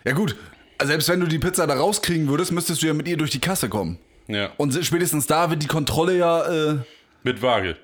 Ja, 0.03 0.11
gut. 0.13 0.35
Also 0.79 0.89
selbst 0.91 1.07
wenn 1.09 1.19
du 1.19 1.27
die 1.27 1.37
Pizza 1.39 1.67
da 1.67 1.75
rauskriegen 1.75 2.27
würdest, 2.27 2.51
müsstest 2.51 2.81
du 2.81 2.87
ja 2.87 2.93
mit 2.93 3.07
ihr 3.07 3.15
durch 3.15 3.29
die 3.31 3.39
Kasse 3.39 3.69
kommen. 3.69 3.99
Ja. 4.27 4.49
Und 4.57 4.73
spätestens 4.83 5.27
da 5.27 5.49
wird 5.51 5.61
die 5.61 5.67
Kontrolle 5.67 6.17
ja. 6.17 6.71
Äh, 6.71 6.77
Mit 7.21 7.41
Waage. 7.43 7.77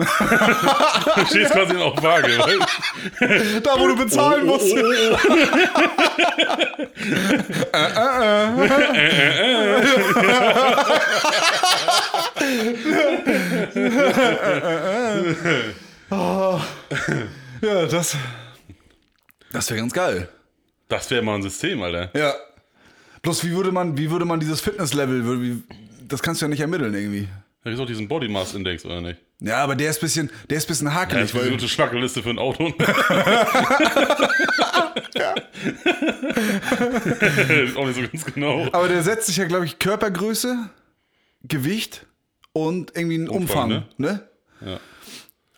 Du 0.00 1.26
stehst 1.26 1.52
quasi 1.52 1.76
auf 1.76 2.02
Waage, 2.02 2.38
weißt 2.38 3.66
da, 3.66 3.78
wo 3.78 3.86
du 3.88 3.96
bezahlen 3.96 4.46
musst. 4.46 4.74
Ja, 17.62 17.86
das. 17.86 18.16
Das 19.52 19.70
wäre 19.70 19.80
ganz 19.80 19.92
geil. 19.92 20.28
Das 20.88 21.10
wäre 21.10 21.22
mal 21.22 21.36
ein 21.36 21.42
System, 21.42 21.82
Alter. 21.82 22.10
Ja. 22.18 22.34
Bloß 23.22 23.44
wie 23.44 23.52
würde 23.52 23.70
man, 23.70 23.96
wie 23.98 24.10
würde 24.10 24.24
man 24.24 24.40
dieses 24.40 24.60
Fitnesslevel, 24.60 25.62
das 26.08 26.22
kannst 26.22 26.40
du 26.40 26.46
ja 26.46 26.48
nicht 26.48 26.60
ermitteln 26.60 26.94
irgendwie. 26.94 27.28
Da 27.62 27.70
gibt 27.70 27.80
auch 27.82 27.86
diesen 27.86 28.08
Body 28.08 28.28
Mass 28.28 28.54
Index, 28.54 28.84
oder 28.86 29.00
nicht? 29.02 29.20
Ja, 29.40 29.58
aber 29.58 29.74
der 29.76 29.90
ist 29.90 30.00
bisschen, 30.00 30.30
der 30.48 30.58
ist 30.58 30.66
bisschen 30.66 30.86
Das 30.86 30.94
hakelig, 30.94 31.24
ist 31.24 31.34
wie 31.34 31.38
so 31.38 31.44
weil, 31.44 31.52
eine 31.58 31.68
Schwackeliste 31.68 32.22
für 32.22 32.30
ein 32.30 32.38
Auto. 32.38 32.68
ist 37.64 37.76
auch 37.76 37.86
nicht 37.86 37.96
so 37.96 38.02
ganz 38.02 38.24
genau. 38.24 38.66
aber 38.72 38.88
der 38.88 39.02
setzt 39.02 39.26
sich 39.26 39.36
ja, 39.36 39.44
glaube 39.46 39.66
ich, 39.66 39.78
Körpergröße, 39.78 40.70
Gewicht 41.42 42.06
und 42.52 42.96
irgendwie 42.96 43.16
einen 43.16 43.28
Umfang, 43.28 43.64
Umfang, 43.72 43.84
ne? 43.98 44.28
Ja. 44.64 44.80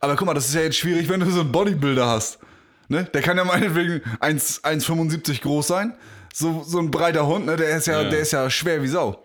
Aber 0.01 0.17
guck 0.17 0.27
mal, 0.27 0.35
das 0.35 0.49
ist 0.49 0.55
ja 0.55 0.63
jetzt 0.63 0.77
schwierig, 0.79 1.09
wenn 1.09 1.21
du 1.21 1.31
so 1.31 1.41
einen 1.41 1.53
Bodybuilder 1.53 2.07
hast. 2.07 2.39
Ne? 2.89 3.05
Der 3.15 3.23
kann 3.23 3.37
ja 3.37 3.45
meinetwegen 3.45 4.03
1 4.21 4.65
1,75 4.65 5.41
groß 5.43 5.67
sein. 5.69 5.95
So, 6.35 6.63
so 6.67 6.79
ein 6.79 6.91
breiter 6.91 7.27
Hund, 7.27 7.47
ne? 7.47 7.57
der, 7.57 7.77
ist 7.77 7.87
ja, 7.87 8.03
Ja. 8.03 8.09
der 8.09 8.21
ist 8.21 8.33
ja 8.33 8.49
schwer 8.51 8.83
wie 8.83 8.89
Sau. 8.89 9.23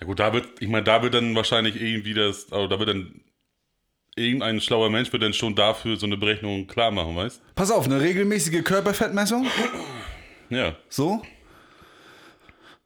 Ja 0.00 0.06
gut, 0.06 0.20
da 0.20 0.32
wird, 0.32 0.60
ich 0.60 0.68
meine, 0.68 0.84
da 0.84 1.02
wird 1.02 1.14
dann 1.14 1.34
wahrscheinlich 1.34 1.80
irgendwie 1.80 2.14
das, 2.14 2.52
also 2.52 2.68
da 2.68 2.78
wird 2.78 2.88
dann 2.88 3.20
irgendein 4.16 4.60
schlauer 4.60 4.90
Mensch 4.90 5.12
wird 5.12 5.22
dann 5.22 5.32
schon 5.32 5.54
dafür 5.54 5.96
so 5.96 6.06
eine 6.06 6.16
Berechnung 6.16 6.66
klar 6.66 6.90
machen, 6.90 7.16
weißt? 7.16 7.40
Pass 7.54 7.70
auf, 7.70 7.86
eine 7.86 8.00
regelmäßige 8.00 8.62
Körperfettmessung. 8.64 9.46
Ja. 10.50 10.76
So. 10.88 11.22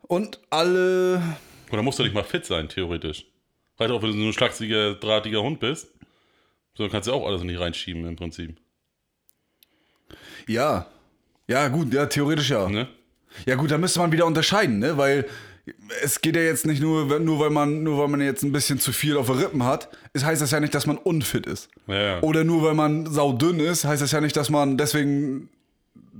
Und 0.02 0.40
alle. 0.50 1.22
Oder 1.70 1.82
musst 1.82 1.98
du 1.98 2.02
nicht 2.02 2.14
mal 2.14 2.24
fit 2.24 2.44
sein, 2.44 2.68
theoretisch. 2.68 3.24
Reicht 3.78 3.90
auch, 3.90 4.02
wenn 4.02 4.12
du 4.12 4.18
so 4.18 4.26
ein 4.26 4.32
schlachsiger, 4.32 4.94
drahtiger 4.94 5.42
Hund 5.42 5.60
bist. 5.60 5.88
So 6.74 6.88
kannst 6.88 7.08
du 7.08 7.12
auch 7.12 7.26
alles 7.26 7.42
nicht 7.42 7.60
reinschieben 7.60 8.06
im 8.06 8.16
Prinzip. 8.16 8.56
Ja. 10.46 10.86
Ja, 11.48 11.68
gut, 11.68 11.92
ja, 11.92 12.06
theoretisch 12.06 12.50
ja. 12.50 12.68
Ne? 12.68 12.88
Ja, 13.46 13.54
gut, 13.54 13.70
da 13.70 13.78
müsste 13.78 14.00
man 14.00 14.12
wieder 14.12 14.26
unterscheiden, 14.26 14.78
ne? 14.78 14.96
Weil 14.96 15.28
es 16.02 16.20
geht 16.20 16.34
ja 16.36 16.42
jetzt 16.42 16.66
nicht 16.66 16.82
nur, 16.82 17.18
nur 17.20 17.38
weil 17.40 17.50
man, 17.50 17.82
nur 17.84 17.98
weil 17.98 18.08
man 18.08 18.20
jetzt 18.20 18.42
ein 18.42 18.50
bisschen 18.52 18.80
zu 18.80 18.92
viel 18.92 19.16
auf 19.16 19.26
den 19.26 19.36
Rippen 19.36 19.62
hat, 19.64 19.88
ist, 20.12 20.24
heißt 20.24 20.42
das 20.42 20.50
ja 20.50 20.58
nicht, 20.60 20.74
dass 20.74 20.86
man 20.86 20.96
unfit 20.98 21.46
ist. 21.46 21.68
Ja, 21.86 21.94
ja. 21.94 22.20
Oder 22.22 22.42
nur 22.44 22.62
weil 22.64 22.74
man 22.74 23.06
saudünn 23.06 23.60
ist, 23.60 23.84
heißt 23.84 24.02
das 24.02 24.10
ja 24.12 24.20
nicht, 24.20 24.36
dass 24.36 24.50
man 24.50 24.76
deswegen 24.76 25.48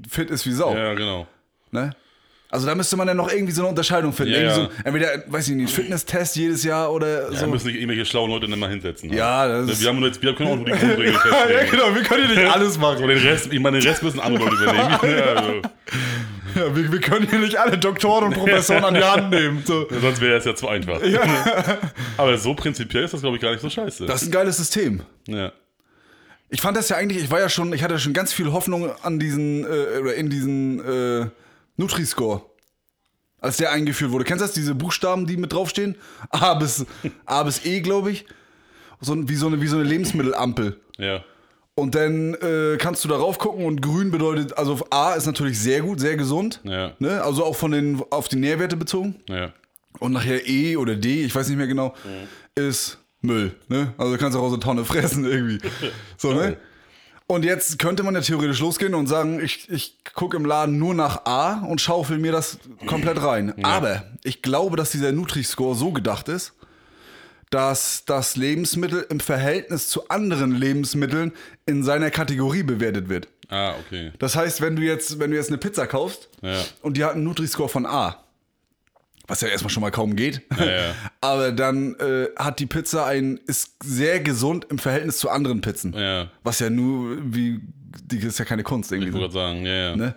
fit 0.08 0.30
ist 0.30 0.46
wie 0.46 0.52
Sau. 0.52 0.74
Ja, 0.76 0.94
genau. 0.94 1.26
Ne? 1.72 1.94
Also 2.50 2.66
da 2.66 2.74
müsste 2.74 2.96
man 2.98 3.08
ja 3.08 3.14
noch 3.14 3.32
irgendwie 3.32 3.52
so 3.52 3.62
eine 3.62 3.70
Unterscheidung 3.70 4.12
finden. 4.12 4.34
Ja, 4.34 4.40
ja. 4.42 4.54
So, 4.54 4.68
entweder, 4.84 5.24
weiß 5.26 5.48
ich 5.48 5.56
nicht, 5.56 5.74
Fitnesstest 5.74 6.36
jedes 6.36 6.62
Jahr 6.64 6.92
oder 6.92 7.30
Da 7.30 7.36
so. 7.38 7.46
müssen 7.46 7.64
sich 7.64 7.76
irgendwelche 7.76 8.04
schlauen 8.04 8.30
Leute 8.30 8.46
dann 8.46 8.58
mal 8.58 8.68
hinsetzen. 8.68 9.08
ne? 9.08 9.16
Ja, 9.16 9.48
das 9.48 9.70
ist- 9.70 9.80
Wir, 9.80 9.88
haben 9.88 9.98
nur 10.00 10.08
jetzt, 10.08 10.20
wir 10.22 10.34
können 10.34 10.50
auch 10.50 10.56
nur 10.56 10.66
die 10.66 10.70
Grundregeln 10.78 11.14
ja, 11.14 11.18
festlegen. 11.18 11.70
genau, 11.70 11.94
wir 11.94 12.02
können 12.02 12.26
hier 12.28 12.42
nicht 12.44 12.52
alles 12.54 12.74
Und 12.76 12.82
machen. 12.82 13.08
den 13.08 13.18
Rest, 13.18 13.50
ich 13.52 13.58
meine, 13.58 13.78
den 13.80 13.88
Rest 13.88 14.02
müssen 14.02 14.20
andere 14.20 14.44
Leute 14.44 14.62
übernehmen. 14.64 14.98
Ja, 15.18 15.34
also, 15.34 15.62
Ja, 16.54 16.74
wir, 16.76 16.92
wir 16.92 17.00
können 17.00 17.28
hier 17.28 17.38
nicht 17.38 17.56
alle 17.56 17.78
Doktoren 17.78 18.24
und 18.24 18.34
Professoren 18.34 18.84
an 18.84 18.94
die 18.94 19.02
Hand 19.02 19.30
nehmen. 19.30 19.62
So. 19.64 19.86
sonst 20.00 20.20
wäre 20.20 20.36
es 20.36 20.44
ja 20.44 20.54
zu 20.54 20.68
einfach. 20.68 21.00
Aber 22.16 22.36
so 22.38 22.54
prinzipiell 22.54 23.04
ist 23.04 23.14
das, 23.14 23.20
glaube 23.20 23.36
ich, 23.36 23.42
gar 23.42 23.52
nicht 23.52 23.60
so 23.60 23.70
scheiße. 23.70 24.06
Das 24.06 24.22
ist 24.22 24.28
ein 24.28 24.32
geiles 24.32 24.56
System. 24.56 25.02
ja. 25.26 25.52
Ich 26.54 26.60
fand 26.60 26.76
das 26.76 26.90
ja 26.90 26.96
eigentlich, 26.98 27.24
ich 27.24 27.30
war 27.30 27.40
ja 27.40 27.48
schon, 27.48 27.72
ich 27.72 27.82
hatte 27.82 27.98
schon 27.98 28.12
ganz 28.12 28.30
viel 28.34 28.52
Hoffnung 28.52 28.90
an 29.02 29.18
diesen, 29.18 29.64
äh, 29.64 30.10
in 30.12 30.28
diesen 30.28 30.84
äh, 30.84 31.26
Nutri-Score. 31.78 32.42
Als 33.40 33.56
der 33.56 33.72
eingeführt 33.72 34.10
wurde. 34.12 34.24
Kennst 34.24 34.42
du 34.42 34.46
das, 34.46 34.54
diese 34.54 34.74
Buchstaben, 34.74 35.26
die 35.26 35.38
mit 35.38 35.54
draufstehen? 35.54 35.96
A 36.28 36.52
bis, 36.54 36.84
A 37.24 37.42
bis 37.44 37.64
E, 37.64 37.80
glaube 37.80 38.10
ich. 38.10 38.26
So, 39.00 39.16
wie, 39.28 39.34
so 39.34 39.46
eine, 39.46 39.62
wie 39.62 39.66
so 39.66 39.76
eine 39.76 39.84
Lebensmittelampel. 39.84 40.78
ja. 40.98 41.24
Und 41.74 41.94
dann 41.94 42.34
äh, 42.34 42.76
kannst 42.76 43.02
du 43.04 43.08
darauf 43.08 43.38
gucken 43.38 43.64
und 43.64 43.80
grün 43.80 44.10
bedeutet, 44.10 44.58
also 44.58 44.78
A 44.90 45.14
ist 45.14 45.26
natürlich 45.26 45.58
sehr 45.58 45.80
gut, 45.80 46.00
sehr 46.00 46.16
gesund. 46.16 46.60
Ja. 46.64 46.92
Ne? 46.98 47.22
Also 47.22 47.44
auch 47.44 47.56
von 47.56 47.70
den, 47.70 48.02
auf 48.10 48.28
die 48.28 48.36
Nährwerte 48.36 48.76
bezogen. 48.76 49.16
Ja. 49.28 49.52
Und 49.98 50.12
nachher 50.12 50.46
E 50.46 50.76
oder 50.76 50.96
D, 50.96 51.24
ich 51.24 51.34
weiß 51.34 51.48
nicht 51.48 51.56
mehr 51.56 51.66
genau, 51.66 51.94
ist 52.54 52.98
Müll. 53.22 53.54
Ne? 53.68 53.94
Also 53.96 54.12
du 54.12 54.18
kannst 54.18 54.36
auch 54.36 54.42
aus 54.42 54.52
der 54.52 54.60
Tonne 54.60 54.84
fressen 54.84 55.24
irgendwie. 55.24 55.58
So, 56.18 56.32
ne? 56.32 56.56
Und 57.26 57.44
jetzt 57.44 57.78
könnte 57.78 58.02
man 58.02 58.14
ja 58.14 58.20
theoretisch 58.20 58.60
losgehen 58.60 58.94
und 58.94 59.06
sagen, 59.06 59.40
ich, 59.42 59.70
ich 59.70 59.96
gucke 60.12 60.36
im 60.36 60.44
Laden 60.44 60.78
nur 60.78 60.94
nach 60.94 61.24
A 61.24 61.64
und 61.64 61.80
schaufel 61.80 62.18
mir 62.18 62.30
das 62.30 62.58
komplett 62.86 63.22
rein. 63.22 63.64
Aber 63.64 64.04
ich 64.22 64.42
glaube, 64.42 64.76
dass 64.76 64.90
dieser 64.90 65.12
Nutri-Score 65.12 65.74
so 65.74 65.92
gedacht 65.92 66.28
ist, 66.28 66.52
dass 67.52 68.04
das 68.06 68.36
Lebensmittel 68.36 69.06
im 69.10 69.20
Verhältnis 69.20 69.88
zu 69.90 70.08
anderen 70.08 70.52
Lebensmitteln 70.52 71.32
in 71.66 71.84
seiner 71.84 72.10
Kategorie 72.10 72.62
bewertet 72.62 73.10
wird. 73.10 73.28
Ah, 73.48 73.74
okay. 73.78 74.10
Das 74.18 74.34
heißt, 74.34 74.62
wenn 74.62 74.74
du 74.74 74.82
jetzt, 74.82 75.18
wenn 75.18 75.30
du 75.30 75.36
jetzt 75.36 75.48
eine 75.48 75.58
Pizza 75.58 75.86
kaufst 75.86 76.30
Ja. 76.40 76.64
und 76.80 76.96
die 76.96 77.04
hat 77.04 77.12
einen 77.12 77.24
Nutri-Score 77.24 77.68
von 77.68 77.84
A, 77.84 78.24
was 79.26 79.42
ja 79.42 79.48
erstmal 79.48 79.70
schon 79.70 79.82
mal 79.82 79.90
kaum 79.90 80.16
geht, 80.16 80.40
ja. 80.58 80.94
aber 81.20 81.52
dann 81.52 81.94
äh, 81.96 82.28
hat 82.36 82.58
die 82.58 82.66
Pizza 82.66 83.04
ein, 83.04 83.38
ist 83.46 83.76
sehr 83.84 84.20
gesund 84.20 84.66
im 84.70 84.78
Verhältnis 84.78 85.18
zu 85.18 85.28
anderen 85.28 85.60
Pizzen. 85.60 85.92
Ja. 85.92 86.30
Was 86.42 86.58
ja 86.58 86.70
nur, 86.70 87.18
wie, 87.22 87.60
die 88.02 88.16
ist 88.16 88.38
ja 88.38 88.46
keine 88.46 88.62
Kunst 88.62 88.90
irgendwie. 88.90 89.10
Ich 89.10 89.14
gerade 89.14 89.32
sagen, 89.32 89.66
ja, 89.66 89.90
ja. 89.90 89.96
ne? 89.96 90.14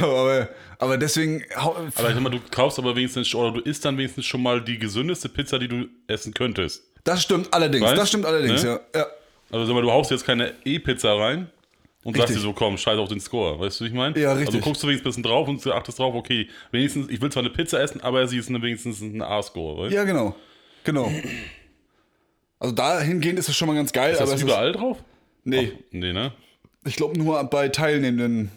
So, 0.00 0.04
aber, 0.16 0.48
aber 0.78 0.96
deswegen, 0.98 1.44
Aber 1.54 1.86
ich 1.88 1.94
sag 1.94 2.20
mal, 2.20 2.30
du 2.30 2.40
kaufst 2.50 2.78
aber 2.78 2.94
wenigstens, 2.96 3.34
oder 3.34 3.52
du 3.52 3.60
isst 3.60 3.84
dann 3.84 3.96
wenigstens 3.98 4.26
schon 4.26 4.42
mal 4.42 4.62
die 4.62 4.78
gesündeste 4.78 5.28
Pizza, 5.28 5.58
die 5.58 5.68
du 5.68 5.86
essen 6.06 6.34
könntest. 6.34 6.82
das 7.04 7.22
stimmt 7.22 7.52
allerdings, 7.52 7.84
Weißt? 7.84 7.98
das 7.98 8.08
stimmt 8.08 8.26
allerdings, 8.26 8.62
Ne? 8.64 8.80
ja. 8.94 9.00
ja. 9.00 9.06
Also 9.50 9.66
sag 9.66 9.74
mal, 9.74 9.82
du 9.82 9.90
haust 9.90 10.10
jetzt 10.10 10.24
keine 10.24 10.52
E-Pizza 10.64 11.12
rein 11.18 11.50
und 12.04 12.16
sagst 12.16 12.30
dir 12.30 12.36
Richtig. 12.36 12.42
so, 12.42 12.52
komm, 12.54 12.78
scheiß 12.78 12.98
auf 12.98 13.08
den 13.10 13.20
Score. 13.20 13.60
Weißt 13.60 13.78
du, 13.80 13.84
wie 13.84 13.88
ich 13.88 13.94
meine? 13.94 14.18
Ja, 14.18 14.32
richtig. 14.32 14.54
Also 14.54 14.60
guckst 14.66 14.82
du 14.82 14.86
wenigstens 14.88 15.18
ein 15.18 15.22
bisschen 15.22 15.30
drauf 15.30 15.46
und 15.46 15.66
achtest 15.68 15.98
drauf, 15.98 16.14
okay, 16.14 16.48
wenigstens, 16.70 17.10
ich 17.10 17.20
will 17.20 17.30
zwar 17.30 17.42
eine 17.42 17.50
Pizza 17.50 17.80
essen, 17.80 18.00
aber 18.00 18.26
sie 18.26 18.38
ist 18.38 18.50
wenigstens 18.50 19.00
ein 19.02 19.20
A-Score, 19.20 19.82
weißt 19.82 19.92
du? 19.92 19.96
Ja, 19.96 20.04
genau. 20.04 20.34
Genau. 20.84 21.12
Also 22.58 22.74
dahingehend 22.74 23.38
ist 23.38 23.48
es 23.48 23.56
schon 23.56 23.68
mal 23.68 23.74
ganz 23.74 23.92
geil, 23.92 24.12
Ist 24.14 24.20
aber 24.20 24.30
das 24.30 24.40
es 24.40 24.42
überall 24.42 24.72
drauf? 24.72 24.96
ist, 24.98 25.04
nee, 25.44 25.72
Nee, 25.90 26.12
ne? 26.12 26.32
ich 26.84 26.96
glaube 26.96 27.18
nur 27.18 27.42
bei 27.44 27.68
teilnehmenden 27.68 28.50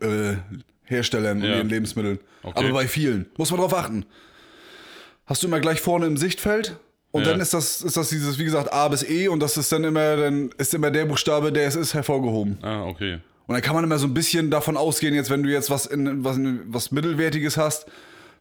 äh, 0.00 0.36
Herstellern 0.84 1.38
und 1.38 1.44
Ja. 1.48 1.56
ihren 1.56 1.68
Lebensmitteln. 1.68 2.18
Okay. 2.42 2.58
Aber 2.64 2.72
bei 2.72 2.88
vielen. 2.88 3.26
Muss 3.36 3.50
man 3.50 3.60
drauf 3.60 3.74
achten. 3.74 4.04
Hast 5.26 5.42
du 5.42 5.46
immer 5.46 5.60
gleich 5.60 5.80
vorne 5.80 6.06
im 6.06 6.16
Sichtfeld 6.16 6.76
und 7.12 7.24
Ja. 7.24 7.30
dann 7.32 7.40
ist 7.40 7.54
das, 7.54 7.82
ist 7.82 7.96
das 7.96 8.08
dieses, 8.08 8.38
wie 8.38 8.44
gesagt, 8.44 8.72
A 8.72 8.88
bis 8.88 9.02
E 9.08 9.28
und 9.28 9.40
das 9.40 9.56
ist 9.56 9.70
dann 9.72 9.84
immer, 9.84 10.16
dann 10.16 10.50
ist 10.58 10.74
immer 10.74 10.90
der 10.90 11.04
Buchstabe, 11.06 11.52
der 11.52 11.66
es 11.66 11.76
ist, 11.76 11.94
hervorgehoben. 11.94 12.58
Ah, 12.62 12.84
okay. 12.84 13.20
Und 13.46 13.54
dann 13.54 13.62
kann 13.62 13.74
man 13.74 13.84
immer 13.84 13.98
so 13.98 14.06
ein 14.06 14.14
bisschen 14.14 14.50
davon 14.50 14.76
ausgehen, 14.76 15.14
jetzt 15.14 15.30
wenn 15.30 15.42
du 15.42 15.50
jetzt 15.50 15.70
was 15.70 15.86
in 15.86 16.24
was, 16.24 16.38
was 16.66 16.90
Mittelwertiges 16.90 17.56
hast, 17.56 17.86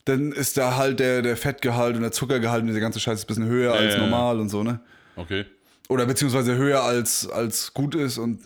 dann 0.06 0.32
ist 0.32 0.58
da 0.58 0.78
halt 0.78 0.99
der, 0.99 1.22
der 1.22 1.38
Fettgehalt 1.38 1.95
und 1.95 2.02
der 2.02 2.12
Zuckergehalt 2.12 2.62
und 2.62 2.68
dieser 2.68 2.80
ganze 2.80 2.99
Scheiß 2.99 3.24
ein 3.24 3.28
bisschen 3.28 3.45
höher 3.45 3.74
als 3.74 3.93
ja, 3.93 3.99
ja. 3.99 4.08
normal 4.08 4.39
und 4.39 4.49
so, 4.49 4.64
ne? 4.64 4.80
Okay. 5.16 5.45
Oder 5.89 6.06
beziehungsweise 6.06 6.56
höher 6.56 6.82
als, 6.84 7.30
als 7.30 7.74
gut 7.74 7.93
ist 7.95 8.18
und 8.18 8.39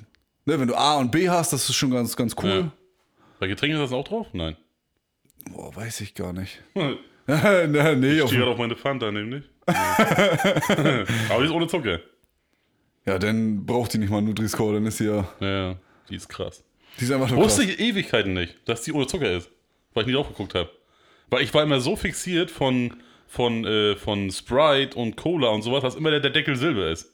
ne, 0.46 0.60
wenn 0.60 0.68
du 0.68 0.76
A 0.76 0.96
und 0.96 1.12
B 1.12 1.30
hast, 1.30 1.54
das 1.54 1.70
ist 1.70 1.76
schon 1.76 1.92
ganz, 1.92 2.16
ganz 2.16 2.36
cool. 2.42 2.50
Ja. 2.50 2.72
Bei 3.40 3.48
Getränken 3.48 3.80
ist 3.80 3.92
das 3.92 3.98
auch 3.98 4.08
drauf? 4.08 4.28
Nein. 4.34 4.56
Boah, 5.52 5.76
weiß 5.76 6.02
ich 6.02 6.14
gar 6.16 6.34
nicht. 6.34 6.62
Ich 7.28 7.34
nee, 7.98 8.22
auf, 8.22 8.28
stehe 8.30 8.42
gerade 8.42 8.52
auf 8.52 8.58
meine 8.60 8.76
Fanta 8.76 9.12
nämlich. 9.12 9.44
Aber 9.66 11.40
die 11.40 11.46
ist 11.46 11.52
ohne 11.52 11.66
Zucker. 11.68 12.00
ja, 13.06 13.18
dann 13.18 13.66
braucht 13.66 13.94
die 13.94 13.98
nicht 13.98 14.12
mal 14.12 14.22
Nutri-Score, 14.22 14.76
dann 14.76 14.86
ist 14.86 14.98
sie 15.00 15.06
ja, 15.08 15.28
Ja, 15.40 15.76
die 16.10 16.16
ist 16.18 16.30
krass. 16.30 16.64
die 17.00 17.06
ist 17.06 17.12
einfach 17.12 17.30
nur 17.32 17.44
Wusste 17.44 17.64
ich 17.64 17.80
Ewigkeiten 17.80 18.34
nicht, 18.34 18.56
dass 18.70 18.84
die 18.84 18.94
ohne 18.94 19.08
Zucker 19.08 19.32
ist. 19.32 19.50
Weil 19.96 20.04
ich 20.04 20.08
nie 20.08 20.14
drauf 20.14 20.28
geguckt 20.28 20.54
habe. 20.54 20.70
Weil 21.32 21.42
ich 21.42 21.52
war 21.54 21.64
immer 21.64 21.80
so 21.80 21.96
fixiert 21.96 22.52
von, 22.52 22.94
von, 23.28 23.66
äh, 23.66 23.96
von 23.96 24.30
Sprite 24.30 24.96
und 24.96 25.16
Cola 25.18 25.48
und 25.50 25.64
sowas, 25.64 25.82
dass 25.82 25.96
immer 25.96 26.12
der, 26.12 26.20
der 26.20 26.30
Deckel 26.32 26.56
Silber 26.56 26.90
ist. 26.92 27.12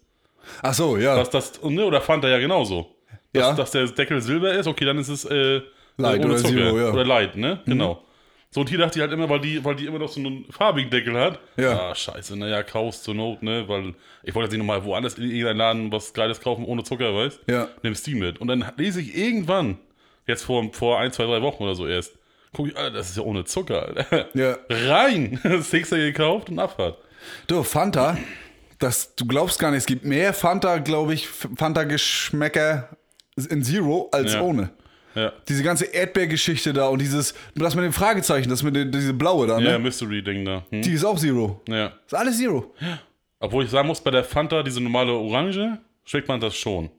Ach 0.61 0.73
so, 0.73 0.97
ja. 0.97 1.15
Dass 1.15 1.29
das, 1.29 1.61
ne, 1.63 1.85
oder 1.85 2.01
Fanta 2.01 2.27
ja 2.27 2.39
genauso. 2.39 2.95
Dass, 3.31 3.43
Ja. 3.43 3.53
dass 3.53 3.71
der 3.71 3.85
Deckel 3.87 4.21
Silber 4.21 4.51
ist, 4.53 4.67
okay, 4.67 4.83
dann 4.83 4.97
ist 4.97 5.07
es 5.07 5.23
äh, 5.23 5.61
Light 6.01 6.19
ohne 6.21 6.33
oder 6.33 6.37
Zucker. 6.37 6.53
Zero, 6.53 6.79
ja. 6.79 6.87
Mhm. 6.87 6.93
Oder 6.93 7.05
Light, 7.05 7.35
ne? 7.37 7.59
Genau. 7.65 8.03
So, 8.53 8.59
und 8.59 8.67
hier 8.69 8.79
dachte 8.79 8.99
ich 8.99 9.01
halt 9.01 9.13
immer, 9.13 9.29
weil 9.29 9.39
die, 9.39 9.63
weil 9.63 9.75
die 9.75 9.85
immer 9.85 9.99
noch 9.99 10.09
so 10.09 10.19
einen 10.19 10.45
farbigen 10.51 10.89
Deckel 10.91 11.17
hat. 11.17 11.39
Ja. 11.55 11.89
Ah, 11.91 11.95
scheiße, 11.95 12.35
naja, 12.37 12.63
kaufst 12.63 13.05
zur 13.05 13.13
Not, 13.15 13.41
ne? 13.43 13.63
Weil 13.69 13.93
ich 14.23 14.35
wollte 14.35 14.47
jetzt 14.47 14.51
nicht 14.51 14.59
nochmal 14.59 14.83
woanders 14.83 15.13
in 15.17 15.23
irgendeinem 15.23 15.57
Laden 15.57 15.91
was 15.93 16.13
Geiles 16.13 16.41
kaufen 16.41 16.65
ohne 16.65 16.83
Zucker, 16.83 17.15
weißt 17.15 17.39
Ja. 17.47 17.69
Nimmst 17.81 18.05
die 18.07 18.15
mit. 18.15 18.39
Und 18.41 18.49
dann 18.49 18.65
lese 18.75 18.99
ich 18.99 19.15
irgendwann, 19.17 19.77
jetzt 20.27 20.43
vor, 20.43 20.67
vor 20.73 20.99
ein, 20.99 21.13
zwei, 21.13 21.23
drei 21.25 21.41
Wochen 21.41 21.63
oder 21.63 21.75
so 21.75 21.87
erst, 21.87 22.17
guck 22.53 22.67
ich, 22.67 22.75
Alter, 22.77 22.97
das 22.97 23.09
ist 23.11 23.15
ja 23.17 23.23
ohne 23.23 23.45
Zucker, 23.45 23.87
Alter. 23.87 24.27
Ja. 24.33 24.57
Rein! 24.69 25.39
Sixer 25.61 25.97
gekauft 25.97 26.49
und 26.49 26.59
Abfahrt. 26.59 26.97
Du, 27.47 27.63
Fanta, 27.63 28.17
das, 28.79 29.15
du 29.15 29.25
glaubst 29.27 29.59
gar 29.59 29.71
nicht, 29.71 29.77
es 29.79 29.85
gibt 29.85 30.03
mehr 30.03 30.33
Fanta, 30.33 30.79
glaube 30.79 31.13
ich, 31.13 31.25
Fanta-Geschmäcker 31.29 32.89
in 33.49 33.63
Zero 33.63 34.09
als 34.11 34.33
Ja. 34.33 34.41
ohne. 34.41 34.71
Ja. 35.15 35.33
Diese 35.47 35.63
ganze 35.63 35.85
Erdbeergeschichte 35.85 36.73
da 36.73 36.87
und 36.87 36.99
dieses, 36.99 37.33
das 37.55 37.75
mit 37.75 37.83
dem 37.83 37.93
Fragezeichen, 37.93 38.49
das 38.49 38.63
mit 38.63 38.75
den, 38.75 38.91
diese 38.91 39.13
blaue 39.13 39.47
da, 39.47 39.59
Ja, 39.59 39.73
ne? 39.73 39.79
Mystery-Ding 39.79 40.45
da. 40.45 40.65
Hm? 40.69 40.81
Die 40.81 40.93
ist 40.93 41.03
auch 41.03 41.17
Zero. 41.17 41.61
Ja. 41.67 41.93
Ist 42.05 42.13
alles 42.13 42.37
Zero. 42.37 42.73
Obwohl 43.39 43.65
ich 43.65 43.71
sagen 43.71 43.87
muss, 43.87 44.01
bei 44.01 44.11
der 44.11 44.23
Fanta, 44.23 44.63
diese 44.63 44.81
normale 44.81 45.13
Orange, 45.13 45.79
schmeckt 46.05 46.27
man 46.27 46.39
das 46.39 46.55
schon. 46.55 46.85
Das 46.85 46.93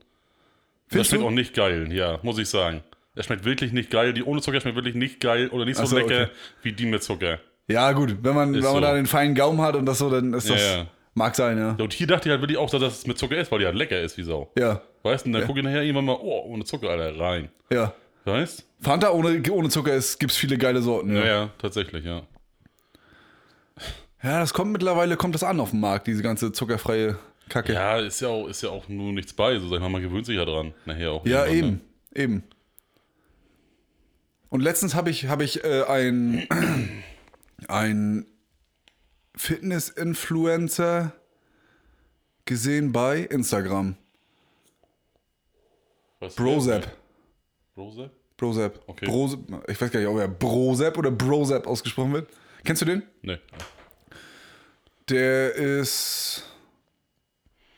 Findest 0.87 1.09
schmeckt 1.09 1.23
du? 1.23 1.27
auch 1.27 1.31
nicht 1.31 1.53
geil, 1.53 1.91
ja, 1.91 2.19
muss 2.21 2.37
ich 2.37 2.49
sagen. 2.49 2.83
Es 3.15 3.27
schmeckt 3.27 3.45
wirklich 3.45 3.71
nicht 3.71 3.89
geil. 3.89 4.13
Die 4.13 4.23
ohne 4.23 4.41
Zucker 4.41 4.59
schmeckt 4.59 4.75
wirklich 4.75 4.95
nicht 4.95 5.19
geil 5.19 5.49
oder 5.49 5.65
nicht 5.65 5.77
so 5.77 5.85
so, 5.85 5.95
lecker 5.95 6.23
okay. 6.23 6.31
wie 6.63 6.73
die 6.73 6.85
mit 6.85 7.03
Zucker. 7.03 7.39
Ja, 7.67 7.91
gut, 7.91 8.17
wenn 8.21 8.35
man, 8.35 8.53
wenn 8.53 8.61
man 8.61 8.73
so. 8.73 8.79
da 8.81 8.93
den 8.93 9.05
feinen 9.05 9.35
Gaumen 9.35 9.61
hat 9.61 9.75
und 9.75 9.85
das 9.85 9.99
so, 9.99 10.09
dann 10.09 10.33
ist 10.33 10.49
das. 10.49 10.61
Ja, 10.61 10.77
ja. 10.77 10.87
Mag 11.15 11.35
sein, 11.35 11.59
ja. 11.59 11.75
Und 11.79 11.93
hier 11.93 12.07
dachte 12.07 12.27
ich 12.27 12.31
halt 12.31 12.41
wirklich 12.41 12.57
auch, 12.57 12.69
dass 12.71 12.81
es 12.81 13.07
mit 13.07 13.19
Zucker 13.19 13.37
ist, 13.37 13.51
weil 13.51 13.59
die 13.59 13.65
halt 13.65 13.75
lecker 13.75 13.99
ist 14.01 14.17
wie 14.17 14.23
Sau. 14.23 14.51
Ja, 14.57 14.81
Weißt 15.03 15.25
du, 15.25 15.29
und 15.29 15.33
dann 15.33 15.45
gucke 15.45 15.59
ich 15.59 15.65
nachher 15.65 15.83
irgendwann 15.83 16.05
mal, 16.05 16.17
oh, 16.19 16.45
ohne 16.47 16.63
Zucker, 16.63 16.89
Alter, 16.89 17.19
rein. 17.19 17.49
ja. 17.71 17.93
Weißt 18.25 18.65
Fanta 18.79 19.11
ohne, 19.11 19.41
ohne 19.51 19.69
Zucker 19.69 19.93
ist, 19.93 20.19
gibt's 20.19 20.35
viele 20.37 20.57
geile 20.57 20.81
Sorten. 20.81 21.15
Ja, 21.15 21.21
Ja. 21.21 21.25
ja, 21.25 21.49
tatsächlich, 21.57 22.05
ja. 22.05 22.23
ja, 24.21 24.39
das 24.39 24.53
kommt 24.53 24.71
mittlerweile, 24.71 25.17
kommt 25.17 25.35
das 25.35 25.43
an 25.43 25.59
auf 25.59 25.71
dem 25.71 25.79
Markt, 25.79 26.07
diese 26.07 26.23
ganze 26.23 26.51
zuckerfreie 26.51 27.17
Kacke. 27.49 27.73
Ja, 27.73 27.97
ist 27.99 28.21
ja 28.21 28.29
auch, 28.29 28.47
ist 28.47 28.63
ja 28.63 28.69
auch 28.69 28.87
nur 28.87 29.11
nichts 29.11 29.33
bei, 29.33 29.57
so 29.59 29.67
sag 29.67 29.79
mal, 29.81 29.89
man 29.89 30.01
gewöhnt 30.01 30.25
sich 30.25 30.37
ja 30.37 30.45
dran. 30.45 30.73
Nachher 30.85 31.11
auch. 31.11 31.25
Ja, 31.25 31.45
eben, 31.45 31.81
eben. 32.13 32.43
Und 34.49 34.61
letztens 34.61 34.95
habe 34.95 35.09
ich, 35.09 35.27
hab 35.27 35.41
ich 35.41 35.63
äh, 35.63 35.83
ein, 35.83 36.47
ein 37.67 38.25
Fitness-Influencer 39.35 41.11
gesehen 42.45 42.91
bei 42.91 43.19
Instagram. 43.19 43.89
Ne? 43.89 43.95
Was 46.19 46.35
Brozap. 46.35 46.87
Brozap? 47.75 48.11
Brozap. 48.37 48.79
Okay. 48.87 49.05
Brozap. 49.05 49.39
Ich 49.69 49.79
weiß 49.81 49.91
gar 49.91 49.99
nicht, 49.99 50.09
ob 50.09 50.17
er 50.19 50.27
Brozap 50.27 50.97
oder 50.97 51.11
Brozap 51.11 51.67
ausgesprochen 51.67 52.13
wird. 52.13 52.29
Kennst 52.63 52.81
du 52.81 52.85
den? 52.85 53.03
Nee. 53.21 53.37
Der 55.09 55.53
ist. 55.55 56.43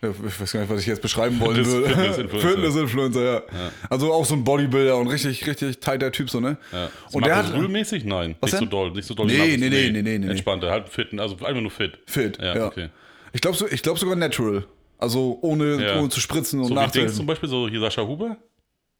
Ja, 0.01 0.09
ich 0.09 0.39
weiß 0.39 0.51
gar 0.51 0.59
nicht, 0.61 0.69
was 0.69 0.81
ich 0.81 0.87
jetzt 0.87 1.01
beschreiben 1.01 1.39
wollen 1.39 1.57
Das 1.57 1.67
würde. 1.67 1.87
Fitness-Influencer. 1.87 2.47
Fitness-Influencer, 2.49 3.23
ja. 3.23 3.41
Also 3.89 4.13
auch 4.13 4.25
so 4.25 4.35
ein 4.35 4.43
Bodybuilder 4.43 4.97
und 4.97 5.07
richtig, 5.07 5.47
richtig 5.47 5.79
tighter 5.79 6.11
Typ, 6.11 6.29
so, 6.29 6.39
ne? 6.39 6.57
Ja. 6.71 6.89
Und 7.13 7.25
der 7.25 7.37
hat. 7.37 7.53
Rühlmäßig? 7.53 8.03
Nein. 8.05 8.35
Was 8.41 8.51
nicht 8.51 8.59
so 8.59 8.65
denn? 8.65 8.69
doll. 8.69 8.91
Nicht 8.91 9.05
so 9.07 9.13
doll. 9.15 9.25
Nee, 9.25 9.57
nee, 9.57 9.69
nee, 9.69 9.89
nee, 9.91 10.01
nee, 10.01 10.17
nee. 10.19 10.27
Entspannter, 10.29 10.69
halt 10.69 10.89
fit, 10.89 11.17
also 11.19 11.35
einfach 11.43 11.61
nur 11.61 11.71
fit. 11.71 11.97
Fit, 12.05 12.37
Ja, 12.39 12.55
ja. 12.55 12.67
okay. 12.67 12.89
Ich 13.33 13.41
glaube 13.41 13.57
so, 13.57 13.67
ich 13.67 13.81
glaub 13.81 13.97
sogar 13.97 14.15
natural. 14.15 14.65
Also 14.97 15.39
ohne, 15.41 15.81
Ja. 15.83 15.99
ohne 15.99 16.09
zu 16.09 16.19
spritzen 16.19 16.59
und 16.59 16.67
So 16.67 16.75
Dings 16.75 16.81
zum 16.93 17.01
nachzuhelfen. 17.01 17.25
Beispiel, 17.25 17.49
so 17.49 17.67
hier 17.67 17.79
Sascha 17.79 18.03
Huber. 18.03 18.37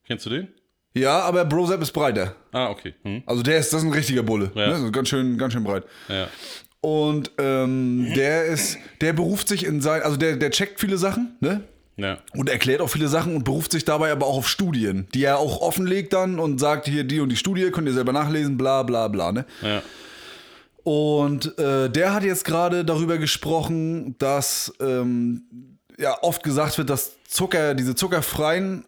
Kennst 0.07 0.25
du 0.25 0.29
den? 0.31 0.47
Ja, 0.95 1.19
aber 1.19 1.43
Brozap 1.45 1.81
ist 1.81 1.91
breiter. 1.91 2.35
Ah, 2.51 2.69
okay. 2.69 2.93
Hm. 3.03 3.21
Also 3.25 3.43
der 3.43 3.57
ist, 3.57 3.73
das 3.73 3.81
ist 3.81 3.87
ein 3.87 3.93
richtiger 3.93 4.23
Bulle. 4.23 4.51
Ja. 4.55 4.77
Ne? 4.77 4.91
Ganz 4.91 5.09
schön, 5.09 5.37
ganz 5.37 5.53
schön 5.53 5.63
breit. 5.63 5.83
Ja. 6.07 6.27
Und 6.79 7.31
ähm, 7.37 8.13
der 8.15 8.45
ist, 8.45 8.77
der 9.01 9.11
beruft 9.13 9.47
sich 9.47 9.65
in 9.65 9.81
sein, 9.81 10.03
also 10.03 10.17
der, 10.17 10.37
der 10.37 10.51
checkt 10.51 10.79
viele 10.79 10.97
Sachen, 10.97 11.35
ne? 11.41 11.61
Ja. 11.97 12.19
Und 12.33 12.49
erklärt 12.49 12.81
auch 12.81 12.89
viele 12.89 13.07
Sachen 13.07 13.35
und 13.35 13.43
beruft 13.43 13.71
sich 13.71 13.85
dabei 13.85 14.11
aber 14.11 14.25
auch 14.25 14.37
auf 14.37 14.49
Studien, 14.49 15.07
die 15.13 15.23
er 15.23 15.39
auch 15.39 15.61
offenlegt 15.61 16.13
dann 16.13 16.39
und 16.39 16.59
sagt, 16.59 16.87
hier 16.87 17.05
die 17.05 17.21
und 17.21 17.29
die 17.29 17.37
Studie, 17.37 17.71
könnt 17.71 17.87
ihr 17.87 17.93
selber 17.93 18.11
nachlesen, 18.11 18.57
bla 18.57 18.83
bla 18.83 19.07
bla, 19.07 19.31
ne? 19.31 19.45
Ja. 19.61 19.81
Und 20.83 21.57
äh, 21.57 21.89
der 21.89 22.13
hat 22.13 22.23
jetzt 22.23 22.45
gerade 22.45 22.85
darüber 22.85 23.17
gesprochen, 23.17 24.15
dass 24.19 24.73
ähm, 24.79 25.43
ja 25.97 26.15
oft 26.21 26.43
gesagt 26.43 26.77
wird, 26.77 26.89
dass 26.89 27.13
Zucker, 27.27 27.73
diese 27.73 27.95
zuckerfreien 27.95 28.85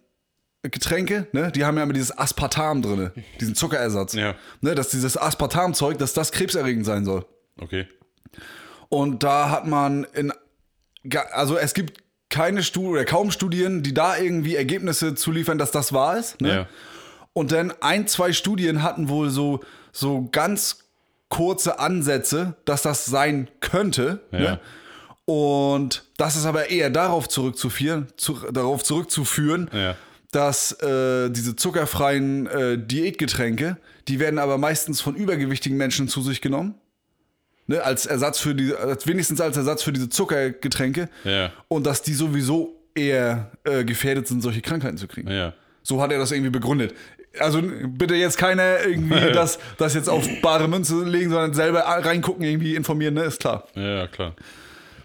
Getränke, 0.69 1.27
ne, 1.31 1.51
die 1.51 1.65
haben 1.65 1.77
ja 1.77 1.83
immer 1.83 1.93
dieses 1.93 2.17
Aspartam 2.17 2.81
drin, 2.81 3.11
diesen 3.39 3.55
Zuckerersatz. 3.55 4.13
Ja. 4.13 4.35
Ne, 4.61 4.75
dass 4.75 4.89
dieses 4.89 5.17
Aspartamzeug, 5.17 5.97
dass 5.97 6.13
das 6.13 6.31
krebserregend 6.31 6.85
sein 6.85 7.05
soll. 7.05 7.25
Okay. 7.59 7.87
Und 8.89 9.23
da 9.23 9.49
hat 9.49 9.67
man 9.67 10.05
in, 10.13 10.31
also 11.31 11.57
es 11.57 11.73
gibt 11.73 12.03
keine 12.29 12.63
Studien 12.63 12.91
oder 12.91 13.05
kaum 13.05 13.31
Studien, 13.31 13.83
die 13.83 13.93
da 13.93 14.17
irgendwie 14.17 14.55
Ergebnisse 14.55 15.15
zuliefern, 15.15 15.57
dass 15.57 15.71
das 15.71 15.93
wahr 15.93 16.17
ist. 16.17 16.41
Ne? 16.41 16.49
Ja. 16.49 16.67
Und 17.33 17.51
dann 17.51 17.73
ein, 17.81 18.07
zwei 18.07 18.33
Studien 18.33 18.83
hatten 18.83 19.09
wohl 19.09 19.29
so, 19.29 19.61
so 19.91 20.27
ganz 20.31 20.85
kurze 21.29 21.79
Ansätze, 21.79 22.55
dass 22.65 22.81
das 22.81 23.05
sein 23.05 23.49
könnte. 23.59 24.21
Ja. 24.31 24.39
Ne? 24.39 24.59
Und 25.25 26.05
das 26.17 26.37
ist 26.37 26.45
aber 26.45 26.69
eher 26.69 26.89
darauf 26.89 27.27
zurückzuführen, 27.27 28.07
zu, 28.15 28.33
darauf 28.51 28.83
zurückzuführen, 28.83 29.69
Ja. 29.73 29.95
Dass 30.37 30.71
äh, 30.83 31.31
diese 31.31 31.55
zuckerfreien 31.55 32.45
äh, 32.45 32.77
Diätgetränke, 32.77 33.77
die 34.07 34.19
werden 34.19 34.37
aber 34.37 34.59
meistens 34.59 35.01
von 35.01 35.15
übergewichtigen 35.15 35.79
Menschen 35.79 36.07
zu 36.07 36.21
sich 36.21 36.41
genommen. 36.41 36.75
Ne, 37.65 37.81
als 37.81 38.05
Ersatz 38.05 38.37
für 38.37 38.53
die, 38.53 38.71
als, 38.75 39.07
wenigstens 39.07 39.41
als 39.41 39.57
Ersatz 39.57 39.81
für 39.81 39.91
diese 39.91 40.09
Zuckergetränke. 40.09 41.09
Ja. 41.23 41.51
Und 41.69 41.87
dass 41.87 42.03
die 42.03 42.13
sowieso 42.13 42.79
eher 42.93 43.49
äh, 43.63 43.83
gefährdet 43.83 44.27
sind, 44.27 44.41
solche 44.41 44.61
Krankheiten 44.61 44.97
zu 44.97 45.07
kriegen. 45.07 45.27
Ja. 45.27 45.53
So 45.81 46.03
hat 46.03 46.11
er 46.11 46.19
das 46.19 46.31
irgendwie 46.31 46.51
begründet. 46.51 46.93
Also 47.39 47.59
bitte 47.87 48.13
jetzt 48.13 48.37
keiner 48.37 48.85
irgendwie 48.85 49.19
das, 49.33 49.57
das 49.79 49.95
jetzt 49.95 50.07
auf 50.07 50.27
bare 50.43 50.67
Münze 50.67 51.03
legen, 51.03 51.31
sondern 51.31 51.55
selber 51.55 51.79
reingucken, 51.79 52.43
irgendwie 52.43 52.75
informieren, 52.75 53.15
ne? 53.15 53.23
Ist 53.23 53.39
klar. 53.39 53.67
Ja, 53.73 54.05
klar. 54.05 54.35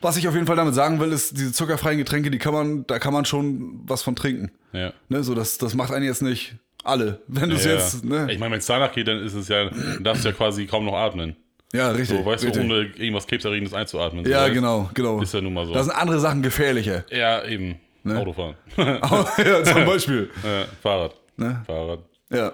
Was 0.03 0.18
ich 0.18 0.28
auf 0.28 0.35
jeden 0.35 0.47
Fall 0.47 0.57
damit 0.57 0.74
sagen 0.74 1.01
will, 1.01 1.11
ist, 1.11 1.39
diese 1.39 1.53
zuckerfreien 1.53 1.97
Getränke, 1.97 2.30
die 2.30 2.39
kann 2.39 2.53
man, 2.53 2.87
da 2.87 2.99
kann 2.99 3.14
man 3.14 3.24
schon 3.24 3.80
was 3.87 4.03
von 4.03 4.14
trinken. 4.14 4.53
Ja. 4.73 4.93
Ne? 5.09 5.23
So, 5.23 5.35
das, 5.35 5.59
das 5.59 5.75
macht 5.75 5.93
einen 5.93 6.05
jetzt 6.07 6.23
nicht 6.23 6.55
alle. 6.85 7.20
Wenn 7.29 7.51
du 7.51 7.57
es 7.57 7.64
ja. 7.64 7.73
jetzt, 7.73 8.05
ne? 8.05 8.29
Ich 8.31 8.39
meine, 8.39 8.53
wenn 8.53 8.59
es 8.59 8.66
danach 8.66 8.93
geht, 8.93 9.09
dann 9.09 9.18
ist 9.23 9.35
es 9.35 9.49
ja, 9.49 9.64
dann 9.70 10.03
darfst 10.03 10.25
du 10.25 10.29
ja 10.29 10.35
quasi 10.35 10.66
kaum 10.66 10.85
noch 10.85 10.95
atmen. 10.95 11.37
Ja, 11.73 11.91
richtig. 11.91 12.18
So, 12.18 12.27
weißt 12.27 12.45
richtig. 12.45 12.62
du, 12.62 12.75
ohne 12.75 12.83
irgendwas 12.97 13.27
Krebserregendes 13.27 13.73
einzuatmen. 13.73 14.27
Ja, 14.27 14.47
so, 14.47 14.53
genau, 14.53 14.91
genau. 14.93 15.23
Ist 15.23 15.33
ja 15.33 15.41
nun 15.41 15.55
mal 15.55 15.66
so. 15.66 15.73
Da 15.73 15.83
sind 15.83 15.93
andere 15.93 16.20
Sachen 16.20 16.43
gefährlicher. 16.43 17.05
Ja, 17.11 17.45
eben. 17.45 17.77
Ne? 18.05 18.18
Autofahren. 18.18 18.57
ja, 18.77 19.64
zum 19.64 19.85
Beispiel. 19.87 20.31
ja, 20.43 20.66
Fahrrad. 20.83 21.14
Ne? 21.37 21.62
Fahrrad. 21.66 22.01
Ja. 22.31 22.53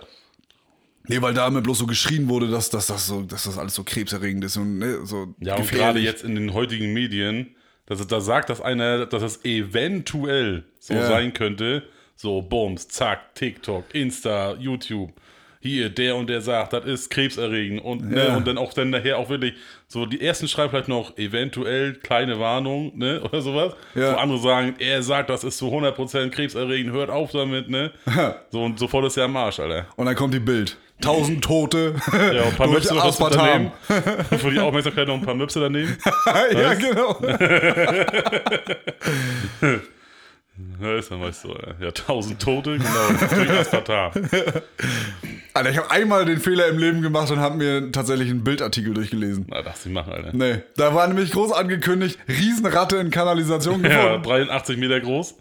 Nee, 1.08 1.22
weil 1.22 1.32
da 1.32 1.46
immer 1.48 1.62
bloß 1.62 1.78
so 1.78 1.86
geschrien 1.86 2.28
wurde, 2.28 2.48
dass, 2.48 2.68
dass, 2.68 2.86
das, 2.86 3.06
so, 3.06 3.22
dass 3.22 3.44
das 3.44 3.56
alles 3.58 3.74
so 3.74 3.82
krebserregend 3.82 4.44
ist 4.44 4.58
und 4.58 4.78
ne, 4.78 5.06
so 5.06 5.34
Ja, 5.40 5.56
und 5.56 5.70
gerade 5.70 6.00
jetzt 6.00 6.22
in 6.22 6.34
den 6.34 6.52
heutigen 6.52 6.92
Medien, 6.92 7.56
dass 7.86 7.98
es 7.98 8.06
da 8.06 8.20
sagt, 8.20 8.50
dass 8.50 8.60
einer, 8.60 9.06
dass 9.06 9.22
es 9.22 9.44
eventuell 9.44 10.64
so 10.78 10.92
Ja. 10.92 11.06
sein 11.06 11.32
könnte, 11.32 11.84
so 12.20 12.42
Bums, 12.42 12.88
zack, 12.88 13.32
TikTok, 13.36 13.84
Insta, 13.94 14.54
YouTube. 14.58 15.12
hier, 15.60 15.88
der 15.90 16.14
und 16.16 16.28
der 16.30 16.40
sagt, 16.40 16.72
das 16.72 16.84
ist 16.84 17.10
krebserregend 17.10 17.82
und, 17.84 18.10
ne, 18.10 18.26
Ja. 18.28 18.36
und 18.36 18.46
dann 18.46 18.58
auch 18.58 18.72
dann 18.72 18.90
nachher 18.90 19.18
auch 19.18 19.28
wirklich, 19.28 19.54
so 19.88 20.06
die 20.06 20.20
ersten 20.20 20.46
schreiben 20.46 20.70
vielleicht 20.70 20.86
noch 20.88 21.16
eventuell 21.18 21.94
kleine 21.94 22.38
Warnung, 22.38 22.96
ne, 22.96 23.20
oder 23.24 23.40
sowas. 23.42 23.72
Ja. 23.96 24.12
Wo 24.14 24.16
andere 24.18 24.38
sagen, 24.38 24.76
er 24.78 25.02
sagt, 25.02 25.30
das 25.30 25.42
ist 25.44 25.58
zu 25.58 25.66
100% 25.66 26.30
krebserregend, 26.30 26.92
hört 26.92 27.10
auf 27.10 27.32
damit, 27.32 27.68
ne. 27.68 27.90
So 28.50 28.62
und 28.62 28.78
sofort 28.78 29.04
ist 29.06 29.16
er 29.16 29.24
am 29.24 29.36
Arsch, 29.36 29.58
Alter. 29.60 29.86
Und 29.96 30.06
dann 30.06 30.14
kommt 30.14 30.32
die 30.34 30.38
Bild. 30.40 30.76
Tausend 31.00 31.42
Tote. 31.44 31.94
Ja, 32.12 32.42
und 32.42 32.48
ein 32.50 32.56
paar 32.56 32.68
Möpse 32.68 32.94
noch 32.94 33.04
Aspartam. 33.04 33.72
daneben. 33.88 34.38
Für 34.38 34.50
die 34.50 34.58
Aufmerksamkeit 34.60 35.06
noch 35.08 35.14
ein 35.14 35.22
paar 35.22 35.34
Möpse 35.34 35.58
daneben. 35.60 35.96
ja, 36.52 36.74
genau. 36.74 37.16
Ja, 40.80 40.96
ist 40.96 41.10
dann 41.10 41.20
weißt 41.20 41.44
du, 41.44 41.52
Alter. 41.52 41.74
ja, 41.80 41.90
tausend 41.92 42.40
Tote, 42.42 42.78
genau, 42.78 43.28
durch 43.34 43.50
Aspartam. 43.50 44.10
Alter, 45.54 45.70
ich 45.70 45.76
habe 45.78 45.90
einmal 45.90 46.24
den 46.24 46.38
Fehler 46.38 46.66
im 46.68 46.78
Leben 46.78 47.02
gemacht 47.02 47.30
und 47.30 47.40
habe 47.40 47.56
mir 47.56 47.90
tatsächlich 47.92 48.30
einen 48.30 48.44
Bildartikel 48.44 48.94
durchgelesen. 48.94 49.46
Na, 49.48 49.62
das 49.62 49.82
sie 49.82 49.88
machen, 49.88 50.12
Alter. 50.12 50.30
Nee, 50.32 50.62
da 50.76 50.94
war 50.94 51.06
nämlich 51.08 51.32
groß 51.32 51.52
angekündigt, 51.52 52.18
Riesenratte 52.28 52.96
in 52.98 53.10
Kanalisation 53.10 53.82
Ja, 53.84 53.88
gefunden. 54.16 54.22
83 54.28 54.76
Meter 54.78 55.00
groß. 55.00 55.34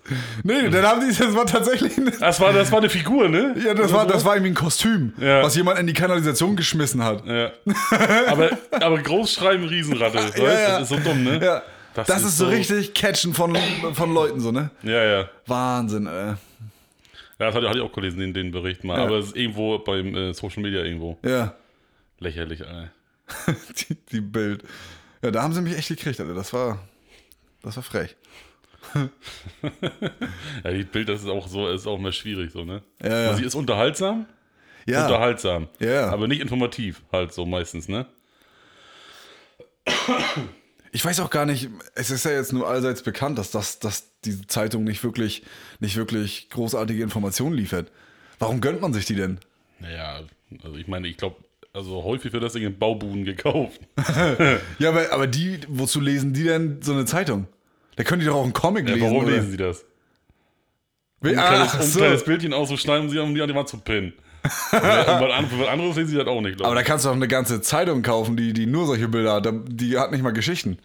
Nee, 0.43 0.69
dann 0.69 0.85
haben 0.85 1.01
die, 1.07 1.15
das 1.15 1.35
war 1.35 1.45
tatsächlich, 1.45 1.97
ein- 1.97 2.11
Das 2.19 2.39
war, 2.39 2.53
das 2.53 2.71
war 2.71 2.79
eine 2.79 2.89
Figur, 2.89 3.29
ne? 3.29 3.55
ja, 3.63 3.73
das 3.73 3.91
war, 3.93 4.03
so? 4.05 4.11
das 4.13 4.25
war 4.25 4.35
irgendwie 4.35 4.51
ein 4.51 4.55
Kostüm, 4.55 5.13
Ja. 5.19 5.43
was 5.43 5.55
jemand 5.55 5.79
in 5.79 5.87
die 5.87 5.93
Kanalisation 5.93 6.55
geschmissen 6.55 7.03
hat. 7.03 7.23
Ja. 7.25 7.51
Aber, 8.27 8.49
aber 8.71 8.97
groß 8.99 9.33
schreiben 9.33 9.65
Riesenratte, 9.65 10.17
weißt? 10.19 10.37
ja. 10.37 10.79
Das 10.79 10.83
ist 10.83 10.89
so 10.89 10.97
dumm, 10.97 11.23
ne? 11.23 11.39
Ja, 11.43 11.61
Das 11.97 12.05
das, 12.05 12.21
ist 12.21 12.27
ist 12.27 12.37
so 12.37 12.45
richtig 12.45 12.93
Catchen 12.93 13.33
von, 13.33 13.57
von 13.93 14.13
Leuten, 14.13 14.39
so, 14.39 14.51
ne? 14.51 14.69
Ja, 14.83 15.03
ja. 15.03 15.29
Wahnsinn, 15.47 16.05
ey. 16.05 16.13
Ja, 16.13 16.37
das 17.39 17.55
hatte, 17.55 17.71
ich 17.73 17.81
auch 17.81 17.91
gelesen, 17.91 18.19
den, 18.19 18.33
den 18.35 18.51
Bericht 18.51 18.83
mal. 18.83 18.99
Ja. 18.99 19.05
Aber 19.05 19.17
es 19.17 19.27
ist 19.27 19.35
irgendwo 19.35 19.79
beim 19.79 20.13
äh, 20.13 20.33
Social 20.33 20.61
Media 20.61 20.83
irgendwo. 20.83 21.17
Ja, 21.25 21.55
Lächerlich, 22.19 22.65
Alter. 22.65 22.91
die, 23.89 23.95
die 24.11 24.21
Bild. 24.21 24.63
Ja, 25.23 25.31
da 25.31 25.41
haben 25.41 25.53
sie 25.53 25.61
mich 25.61 25.75
echt 25.75 25.87
gekriegt, 25.87 26.19
Alter. 26.19 26.35
Das 26.35 26.53
war, 26.53 26.79
das 27.63 27.75
war 27.75 27.83
frech. 27.83 28.15
Ja, 30.63 30.71
die 30.71 30.83
Bild, 30.83 31.09
das 31.09 31.23
ist 31.23 31.29
auch 31.29 31.47
so, 31.47 31.67
ist 31.67 31.87
auch 31.87 31.97
mal 31.97 32.13
schwierig, 32.13 32.51
so, 32.51 32.63
ne? 32.63 32.83
Ja, 33.01 33.09
ja. 33.09 33.27
Also, 33.29 33.39
sie 33.39 33.45
ist 33.45 33.55
unterhaltsam, 33.55 34.27
Ja, 34.85 35.05
unterhaltsam. 35.05 35.67
Ja. 35.79 36.09
Aber 36.09 36.27
nicht 36.27 36.41
informativ, 36.41 37.01
halt 37.11 37.33
so 37.33 37.45
meistens, 37.45 37.87
ne? 37.87 38.05
ich 40.91 41.03
weiß 41.03 41.19
auch 41.19 41.29
gar 41.29 41.45
nicht, 41.45 41.69
es 41.95 42.11
ist 42.11 42.25
ja 42.25 42.31
jetzt 42.31 42.53
nur 42.53 42.67
allseits 42.67 43.01
bekannt, 43.03 43.37
dass, 43.37 43.51
das, 43.51 43.79
dass 43.79 44.11
diese 44.25 44.47
Zeitung 44.47 44.83
nicht 44.83 45.03
wirklich, 45.03 45.43
nicht 45.79 45.95
wirklich 45.95 46.49
großartige 46.49 47.03
Informationen 47.03 47.55
liefert. 47.55 47.91
Warum 48.39 48.61
gönnt 48.61 48.81
man 48.81 48.93
sich 48.93 49.05
die 49.05 49.15
denn? 49.15 49.39
Naja, 49.79 50.21
also 50.63 50.77
ich 50.77 50.87
meine, 50.87 51.07
ich 51.07 51.17
glaube, 51.17 51.37
also 51.73 52.03
häufig 52.03 52.33
wird 52.33 52.43
das 52.43 52.53
Ding 52.53 52.63
in 52.63 52.77
Baubuden 52.77 53.23
gekauft. 53.25 53.79
Ja, 54.79 54.89
aber, 54.89 55.11
aber 55.11 55.27
die, 55.27 55.59
wozu 55.67 55.99
lesen 55.99 56.33
die 56.33 56.43
denn 56.43 56.81
so 56.81 56.93
eine 56.93 57.05
Zeitung? 57.05 57.47
Da 57.95 58.03
können 58.03 58.19
die 58.19 58.27
doch 58.27 58.35
auch 58.35 58.43
einen 58.43 58.53
Comic 58.53 58.87
Ja, 58.87 58.95
lesen. 58.95 59.07
warum 59.07 59.25
oder? 59.25 59.35
lesen 59.35 59.51
sie 59.51 59.57
das? 59.57 59.85
Um 61.19 61.29
ein 61.29 61.33
kleines, 61.35 61.73
um 61.73 61.81
so. 61.81 61.99
kleines 61.99 62.23
Bildchen 62.23 62.53
auszuschneiden, 62.53 63.07
um 63.07 63.09
sie 63.35 63.41
an 63.41 63.47
die 63.47 63.55
Wand 63.55 63.67
zu 63.69 63.77
pinnen. 63.79 64.13
Ja, 64.71 65.21
was 65.21 65.31
an- 65.31 65.47
für 65.49 65.59
was 65.59 65.67
anderes 65.67 65.95
lesen 65.95 66.09
sie 66.09 66.17
das 66.17 66.27
auch 66.27 66.41
nicht, 66.41 66.61
Aber 66.61 66.75
da 66.75 66.83
kannst 66.83 67.05
du 67.05 67.09
doch 67.09 67.15
eine 67.15 67.27
ganze 67.27 67.61
Zeitung 67.61 68.01
kaufen, 68.01 68.35
die, 68.37 68.53
die 68.53 68.65
nur 68.65 68.85
solche 68.85 69.07
Bilder 69.07 69.33
hat. 69.35 69.47
Die 69.67 69.97
hat 69.97 70.11
nicht 70.11 70.23
mal 70.23 70.31
Geschichten. 70.33 70.77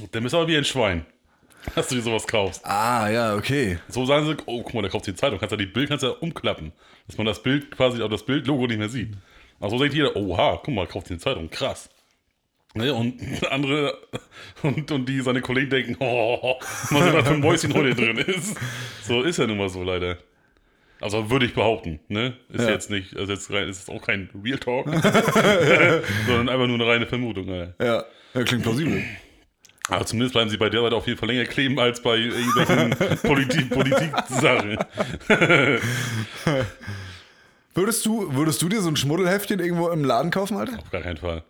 ich. 0.00 0.10
Dann 0.10 0.22
bist 0.22 0.32
du 0.34 0.38
aber 0.38 0.48
wie 0.48 0.56
ein 0.56 0.64
Schwein, 0.64 1.04
dass 1.74 1.88
du 1.88 1.94
dir 1.96 2.02
sowas 2.02 2.26
kaufst. 2.26 2.64
Ah, 2.64 3.08
ja, 3.10 3.34
okay. 3.36 3.78
So 3.88 4.04
sagen 4.06 4.26
sie, 4.26 4.36
oh, 4.46 4.62
guck 4.62 4.74
mal, 4.74 4.82
da 4.82 4.88
kauft 4.88 5.06
die 5.06 5.14
Zeitung, 5.14 5.38
kannst 5.38 5.52
du 5.52 5.56
die 5.56 5.66
Bild 5.66 5.88
kannst 5.88 6.02
du 6.02 6.08
ja 6.08 6.14
umklappen, 6.14 6.72
dass 7.06 7.16
man 7.16 7.26
das 7.26 7.42
Bild 7.42 7.70
quasi, 7.70 8.02
auch 8.02 8.10
das 8.10 8.24
Bildlogo 8.24 8.66
nicht 8.66 8.78
mehr 8.78 8.88
sieht. 8.88 9.12
Also 9.60 9.76
so 9.76 9.82
denkt 9.82 9.96
jeder, 9.96 10.14
oha, 10.16 10.60
guck 10.62 10.74
mal, 10.74 10.86
kauft 10.86 11.08
die 11.08 11.14
eine 11.14 11.20
Zeitung, 11.20 11.50
krass. 11.50 11.88
Ne, 12.74 12.92
und 12.92 13.18
andere 13.50 13.96
und, 14.62 14.90
und 14.92 15.08
die 15.08 15.20
seine 15.22 15.40
Kollegen 15.40 15.70
denken, 15.70 15.96
oh, 16.00 16.56
mal 16.90 17.02
sehen, 17.02 17.14
was 17.14 17.26
für 17.26 17.34
ein 17.34 17.40
Mäuschen 17.40 17.74
heute 17.74 17.94
drin 17.94 18.18
ist. 18.18 18.54
So 19.02 19.22
ist 19.22 19.38
ja 19.38 19.46
nun 19.46 19.56
mal 19.58 19.68
so 19.70 19.82
leider. 19.82 20.18
Also 21.00 21.30
würde 21.30 21.46
ich 21.46 21.54
behaupten, 21.54 22.00
ne? 22.08 22.36
Ist 22.50 22.64
Ja. 22.64 22.70
jetzt 22.70 22.90
nicht, 22.90 23.16
also 23.16 23.32
jetzt 23.32 23.50
rein, 23.52 23.68
ist 23.68 23.88
auch 23.88 24.02
kein 24.04 24.28
Real 24.44 24.58
Talk, 24.58 24.86
sondern 26.26 26.48
einfach 26.48 26.66
nur 26.66 26.74
eine 26.74 26.86
reine 26.86 27.06
Vermutung. 27.06 27.48
Alter. 27.50 27.74
Ja, 27.84 28.04
ja 28.34 28.42
klingt 28.44 28.62
plausibel. 28.64 29.02
Aber 29.90 30.04
zumindest 30.04 30.34
bleiben 30.34 30.50
sie 30.50 30.56
bei 30.58 30.68
der 30.68 30.82
Seite 30.82 30.96
auf 30.96 31.06
jeden 31.06 31.18
Fall 31.18 31.28
länger 31.30 31.44
kleben 31.46 31.78
als 31.78 32.02
bei 32.02 32.16
irgendwelchen 32.16 33.18
Politik, 33.22 33.70
Politik-Sachen. 33.70 34.76
Würdest 37.74 38.04
du, 38.06 38.34
würdest 38.34 38.60
du 38.60 38.68
dir 38.68 38.80
so 38.80 38.88
ein 38.88 38.96
Schmuddelheftchen 38.96 39.60
irgendwo 39.60 39.88
im 39.90 40.04
Laden 40.04 40.30
kaufen, 40.30 40.56
Alter? 40.56 40.78
Auf 40.80 40.90
gar 40.90 41.02
keinen 41.02 41.16
Fall. 41.16 41.44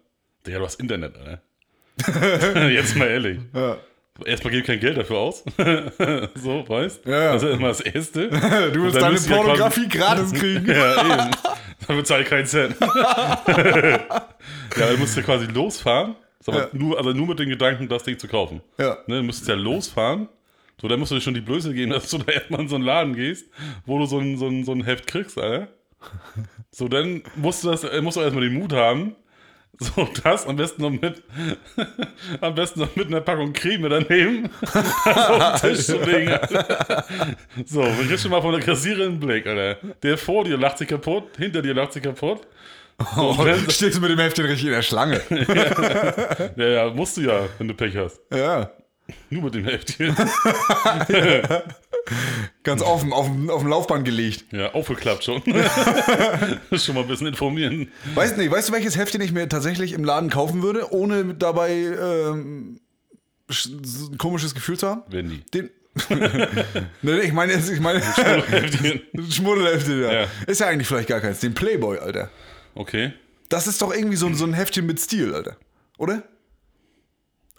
Digga, 0.47 0.59
du 0.59 0.65
hast 0.67 0.79
Internet, 0.79 1.15
Alter. 1.17 2.69
Jetzt 2.71 2.97
mal 2.97 3.09
ehrlich. 3.09 3.39
Ja. 3.55 3.79
Erstmal 4.25 4.51
gebe 4.51 4.61
ich 4.63 4.67
kein 4.67 4.81
Geld 4.81 4.97
dafür 4.97 5.19
aus. 5.19 5.45
so, 6.35 6.69
weißt 6.69 7.07
Ja, 7.07 7.23
ja. 7.23 7.33
Das 7.35 7.43
ist 7.43 7.55
immer 7.55 7.69
das 7.69 7.81
Erste. 7.81 8.29
Du 8.73 8.83
willst 8.83 8.97
deine 8.97 9.17
ihr 9.17 9.21
ja 9.23 9.37
Pornografie 9.37 9.89
gratis 9.89 10.33
kriegen. 10.33 10.67
Ja, 10.71 11.03
eben. 11.03 11.31
Dann 11.87 11.97
bezahle 11.97 12.23
ich 12.23 12.29
keinen 12.29 12.47
Cent. 12.47 12.77
ja, 12.81 14.27
dann 14.77 14.99
musst 14.99 15.17
du 15.17 15.23
quasi 15.23 15.47
losfahren. 15.47 16.17
Ja. 16.47 16.69
nur, 16.73 16.97
also 16.97 17.13
nur 17.13 17.27
mit 17.27 17.39
dem 17.39 17.49
Gedanken, 17.51 17.89
das 17.89 18.05
Ding 18.05 18.19
zu 18.19 18.27
kaufen. 18.27 18.63
Ja. 18.79 18.99
Ne, 19.07 19.19
du 19.19 19.23
müsstest 19.23 19.49
ja 19.49 19.55
losfahren. 19.55 20.29
So, 20.81 20.89
dann 20.89 20.99
musst 20.99 21.11
du 21.11 21.17
dir 21.17 21.21
schon 21.21 21.35
die 21.35 21.41
Blöße 21.41 21.75
geben, 21.75 21.91
dass 21.93 22.09
du 22.11 22.19
da 22.19 22.33
erstmal 22.33 22.61
in 22.61 22.69
so 22.69 22.77
einen 22.77 22.85
Laden 22.85 23.15
gehst, 23.15 23.47
wo 23.85 23.99
du 23.99 24.07
so 24.07 24.19
ein, 24.19 24.37
so 24.37 24.47
ein, 24.47 24.65
so 24.65 24.73
ein 24.73 24.85
Heft 24.85 25.07
kriegst, 25.07 25.39
Alter. 25.39 25.69
So, 26.71 26.89
dann 26.89 27.23
musst 27.37 27.65
du, 27.65 27.71
das, 27.71 27.85
äh, 27.85 28.01
musst 28.01 28.17
du 28.17 28.21
erstmal 28.21 28.45
den 28.45 28.55
Mut 28.55 28.73
haben, 28.73 29.17
so 29.95 30.09
das 30.25 30.47
am 30.47 30.57
besten 30.57 30.83
noch 30.83 30.91
mit, 30.91 31.23
am 32.41 32.55
besten 32.55 32.81
noch 32.81 32.97
mit 32.97 33.07
einer 33.07 33.21
Packung 33.21 33.53
Creme 33.53 33.89
daneben 33.89 34.51
auf 34.63 35.61
den 35.61 35.71
Tisch 35.75 35.87
zu 35.87 35.99
legen. 35.99 36.39
So, 37.65 37.83
wir 37.83 38.07
kriegst 38.07 38.23
schon 38.23 38.31
mal 38.33 38.43
von 38.43 38.53
der 38.53 38.63
Kassiererin 38.63 39.21
Blick, 39.21 39.47
Alter. 39.47 39.79
Der 40.03 40.19
vor 40.19 40.45
dir 40.45 40.57
lacht 40.57 40.79
sich 40.79 40.89
kaputt, 40.89 41.37
hinter 41.37 41.63
dir 41.63 41.75
lacht 41.75 41.93
sich 41.93 42.03
kaputt. 42.03 42.41
So, 42.43 42.49
Oh, 43.17 43.37
und 43.39 43.47
dann, 43.47 43.71
stehst 43.71 43.97
du 43.97 44.01
mit 44.01 44.11
dem 44.11 44.19
Heftchen 44.19 44.47
richtig 44.47 44.67
in 44.67 44.73
der 44.73 44.83
Schlange. 44.83 45.21
ja, 46.57 46.69
ja, 46.69 46.91
musst 46.91 47.17
du 47.17 47.21
ja, 47.21 47.43
wenn 47.59 47.69
du 47.69 47.75
Pech 47.75 47.97
hast. 47.97 48.21
Ja. 48.35 48.73
Nur 49.31 49.45
mit 49.45 49.55
dem 49.55 49.65
Heftchen. 49.65 50.15
Ganz 52.63 52.83
offen, 52.83 53.13
auf, 53.13 53.27
dem- 53.27 53.51
auf 53.51 53.61
dem 53.61 53.69
Laufband 53.71 54.05
gelegt. 54.05 54.45
Ja, 54.53 54.73
aufgeklappt 54.73 55.25
schon. 55.25 55.43
schon 56.73 56.95
mal 56.95 57.03
ein 57.03 57.09
bisschen 57.09 57.27
informieren. 57.27 57.91
Weißt, 58.15 58.37
nee, 58.39 58.51
weißt 58.51 58.69
du, 58.69 58.73
welches 58.73 58.97
Heftchen 58.97 59.21
ich 59.21 59.33
mir 59.33 59.49
tatsächlich 59.49 59.93
im 59.93 60.05
Laden 60.05 60.31
kaufen 60.31 60.63
würde, 60.63 60.93
ohne 60.93 61.35
dabei 61.35 61.73
ähm, 61.73 62.81
ein 63.51 64.19
komisches 64.19 64.55
Gefühl 64.55 64.79
zu 64.79 64.89
haben? 64.89 65.03
Wendy. 65.09 65.41
Den. 65.53 65.71
nee, 67.03 67.19
ich 67.21 67.33
meine, 67.33 67.55
ich 67.55 67.81
meine, 67.81 68.01
Heftchen. 68.01 69.01
Schmuddelheftchen, 69.31 70.03
ja. 70.03 70.13
Ja. 70.23 70.27
Ist 70.47 70.61
ja 70.61 70.69
eigentlich 70.69 70.87
vielleicht 70.87 71.09
gar 71.09 71.21
keins. 71.21 71.41
Den 71.41 71.55
Playboy, 71.55 71.99
Alter. 71.99 72.31
Okay. 72.75 73.13
Das 73.49 73.67
ist 73.67 73.83
doch 73.83 73.93
irgendwie 73.95 74.17
so, 74.17 74.33
so 74.35 74.45
ein 74.45 74.53
Heftchen 74.55 74.87
mit 74.87 75.01
Stil, 75.01 75.35
Alter. 75.35 75.57
Oder? 75.99 76.23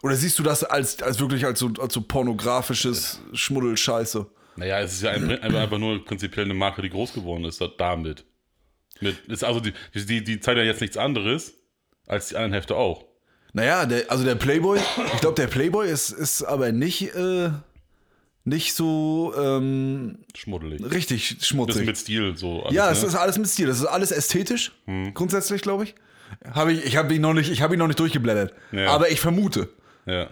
Oder 0.02 0.16
siehst 0.16 0.39
du 0.39 0.43
das 0.43 0.64
als, 0.64 1.02
als 1.02 1.20
wirklich 1.20 1.45
als 1.45 1.60
so, 1.60 1.72
als 1.80 1.93
so 1.93 2.02
pornografisches 2.02 3.22
Schmuddelscheiße? 3.34 4.26
Naja, 4.56 4.80
es 4.80 4.93
ist 4.93 5.02
ja 5.04 5.12
ein, 5.12 5.30
einfach, 5.41 5.78
nur 5.78 6.04
prinzipiell 6.04 6.45
eine 6.45 6.54
Marke, 6.54 6.82
die 6.82 6.89
groß 6.89 7.14
geworden 7.14 7.45
ist, 7.45 7.62
damit. 7.78 8.26
Mit, 9.02 9.18
ist 9.28 9.43
also 9.43 9.60
die, 9.62 9.74
die, 9.93 10.24
die 10.24 10.39
zeigt 10.39 10.58
ja 10.58 10.64
jetzt 10.64 10.82
nichts 10.82 10.97
anderes 10.97 11.54
als 12.08 12.30
die 12.30 12.36
anderen 12.36 12.54
Hefte 12.54 12.76
auch. 12.76 13.06
Naja, 13.54 13.86
der, 13.86 14.12
also 14.12 14.24
der 14.24 14.36
Playboy, 14.36 14.80
ich 15.14 15.22
glaube, 15.22 15.36
der 15.36 15.47
Playboy 15.47 15.89
ist, 15.89 16.10
ist 16.12 16.43
aber 16.43 16.72
nicht, 16.72 17.16
äh, 17.16 17.50
nicht 18.43 18.74
so 18.76 19.34
ähm, 19.38 20.20
Schmuddelig. 20.36 20.82
richtig 20.91 21.30
Bisschen 21.30 21.41
schmutzig. 21.43 21.86
mit 21.86 21.97
Stil 21.97 22.36
so. 22.38 22.64
alles, 22.64 22.76
ja, 22.76 22.86
ne? 22.88 22.91
es 22.91 23.04
ist 23.04 23.16
alles 23.16 23.38
mit 23.38 23.47
Stil. 23.47 23.68
Das 23.68 23.80
ist 23.80 23.86
alles 23.86 24.12
ästhetisch, 24.12 24.72
grundsätzlich, 25.14 25.62
glaube 25.62 25.86
ich. 25.86 25.95
Hab 26.54 26.68
ich 26.70 26.86
ich 26.86 26.95
habe 26.95 27.14
ihn, 27.16 27.22
noch 27.22 27.34
nicht- 27.34 27.50
ich 27.50 27.62
hab 27.62 27.72
ihn 27.74 27.80
noch 27.80 27.88
nicht 27.88 28.00
durchgeblättert. 28.00 28.54
Ja. 28.72 28.88
Aber 28.91 29.10
ich 29.10 29.20
vermute. 29.20 29.70
Ja, 30.10 30.30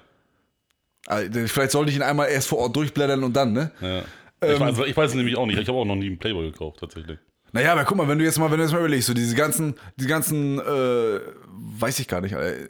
Also, 1.07 1.47
Vielleicht 1.47 1.71
sollte 1.71 1.91
ich 1.91 1.97
ihn 1.97 2.01
einmal 2.03 2.29
erst 2.29 2.47
vor 2.47 2.59
Ort 2.59 2.75
durchblättern 2.75 3.23
und 3.23 3.33
dann, 3.35 3.53
ne? 3.53 3.71
ja. 3.81 4.03
Ähm. 4.39 4.53
ich, 4.53 4.59
weiß, 4.59 4.87
ich 4.87 4.97
weiß 4.97 5.09
es 5.11 5.15
nämlich 5.15 5.35
auch 5.35 5.45
nicht. 5.45 5.59
Ich 5.59 5.67
habe 5.67 5.77
auch 5.77 5.85
noch 5.85 5.95
nie 5.95 6.07
einen 6.07 6.19
Playboy 6.19 6.51
gekauft, 6.51 6.79
tatsächlich. 6.79 7.17
Naja, 7.53 7.71
aber 7.71 7.85
guck 7.85 7.97
mal, 7.97 8.07
wenn 8.07 8.19
du 8.19 8.25
jetzt 8.25 8.37
mal, 8.37 8.51
wenn 8.51 8.57
du 8.57 8.63
jetzt 8.63 8.73
mal 8.73 8.79
überlegst, 8.79 9.07
so 9.07 9.13
diese 9.13 9.35
ganzen, 9.35 9.75
die 9.95 10.05
ganzen, 10.05 10.59
äh, 10.59 11.19
weiß 11.49 11.99
ich 11.99 12.07
gar 12.07 12.21
nicht, 12.21 12.33
äh, 12.33 12.67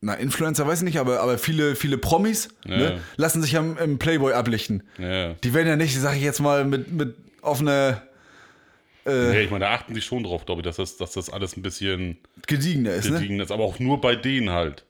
na, 0.00 0.14
Influencer 0.14 0.66
weiß 0.66 0.80
ich 0.80 0.84
nicht, 0.84 0.98
aber, 0.98 1.20
aber 1.20 1.38
viele, 1.38 1.74
viele 1.76 1.96
Promis 1.98 2.48
Ja. 2.66 2.76
ne, 2.76 3.00
lassen 3.16 3.42
sich 3.42 3.52
ja 3.52 3.60
im, 3.60 3.78
im 3.78 3.98
Playboy 3.98 4.32
ablichten. 4.32 4.82
Ja. 4.98 5.32
Die 5.34 5.54
werden 5.54 5.68
ja 5.68 5.76
nicht, 5.76 5.98
sag 5.98 6.16
ich 6.16 6.22
jetzt 6.22 6.40
mal, 6.40 6.64
mit, 6.64 6.92
mit 6.92 7.16
offener 7.40 8.02
ja, 9.04 9.32
ich 9.34 9.50
meine, 9.50 9.64
da 9.64 9.72
achten 9.72 9.94
die 9.94 10.00
schon 10.00 10.22
drauf, 10.22 10.46
glaube 10.46 10.60
ich, 10.60 10.64
dass 10.64 10.76
das, 10.76 10.96
dass 10.96 11.12
das 11.12 11.28
alles 11.28 11.56
ein 11.56 11.62
bisschen 11.62 12.18
gediegener 12.46 12.92
ist, 12.92 13.10
ne? 13.10 13.16
gediegen 13.18 13.40
ist, 13.40 13.50
aber 13.50 13.64
auch 13.64 13.78
nur 13.80 14.00
bei 14.00 14.14
denen 14.14 14.50
halt. 14.50 14.84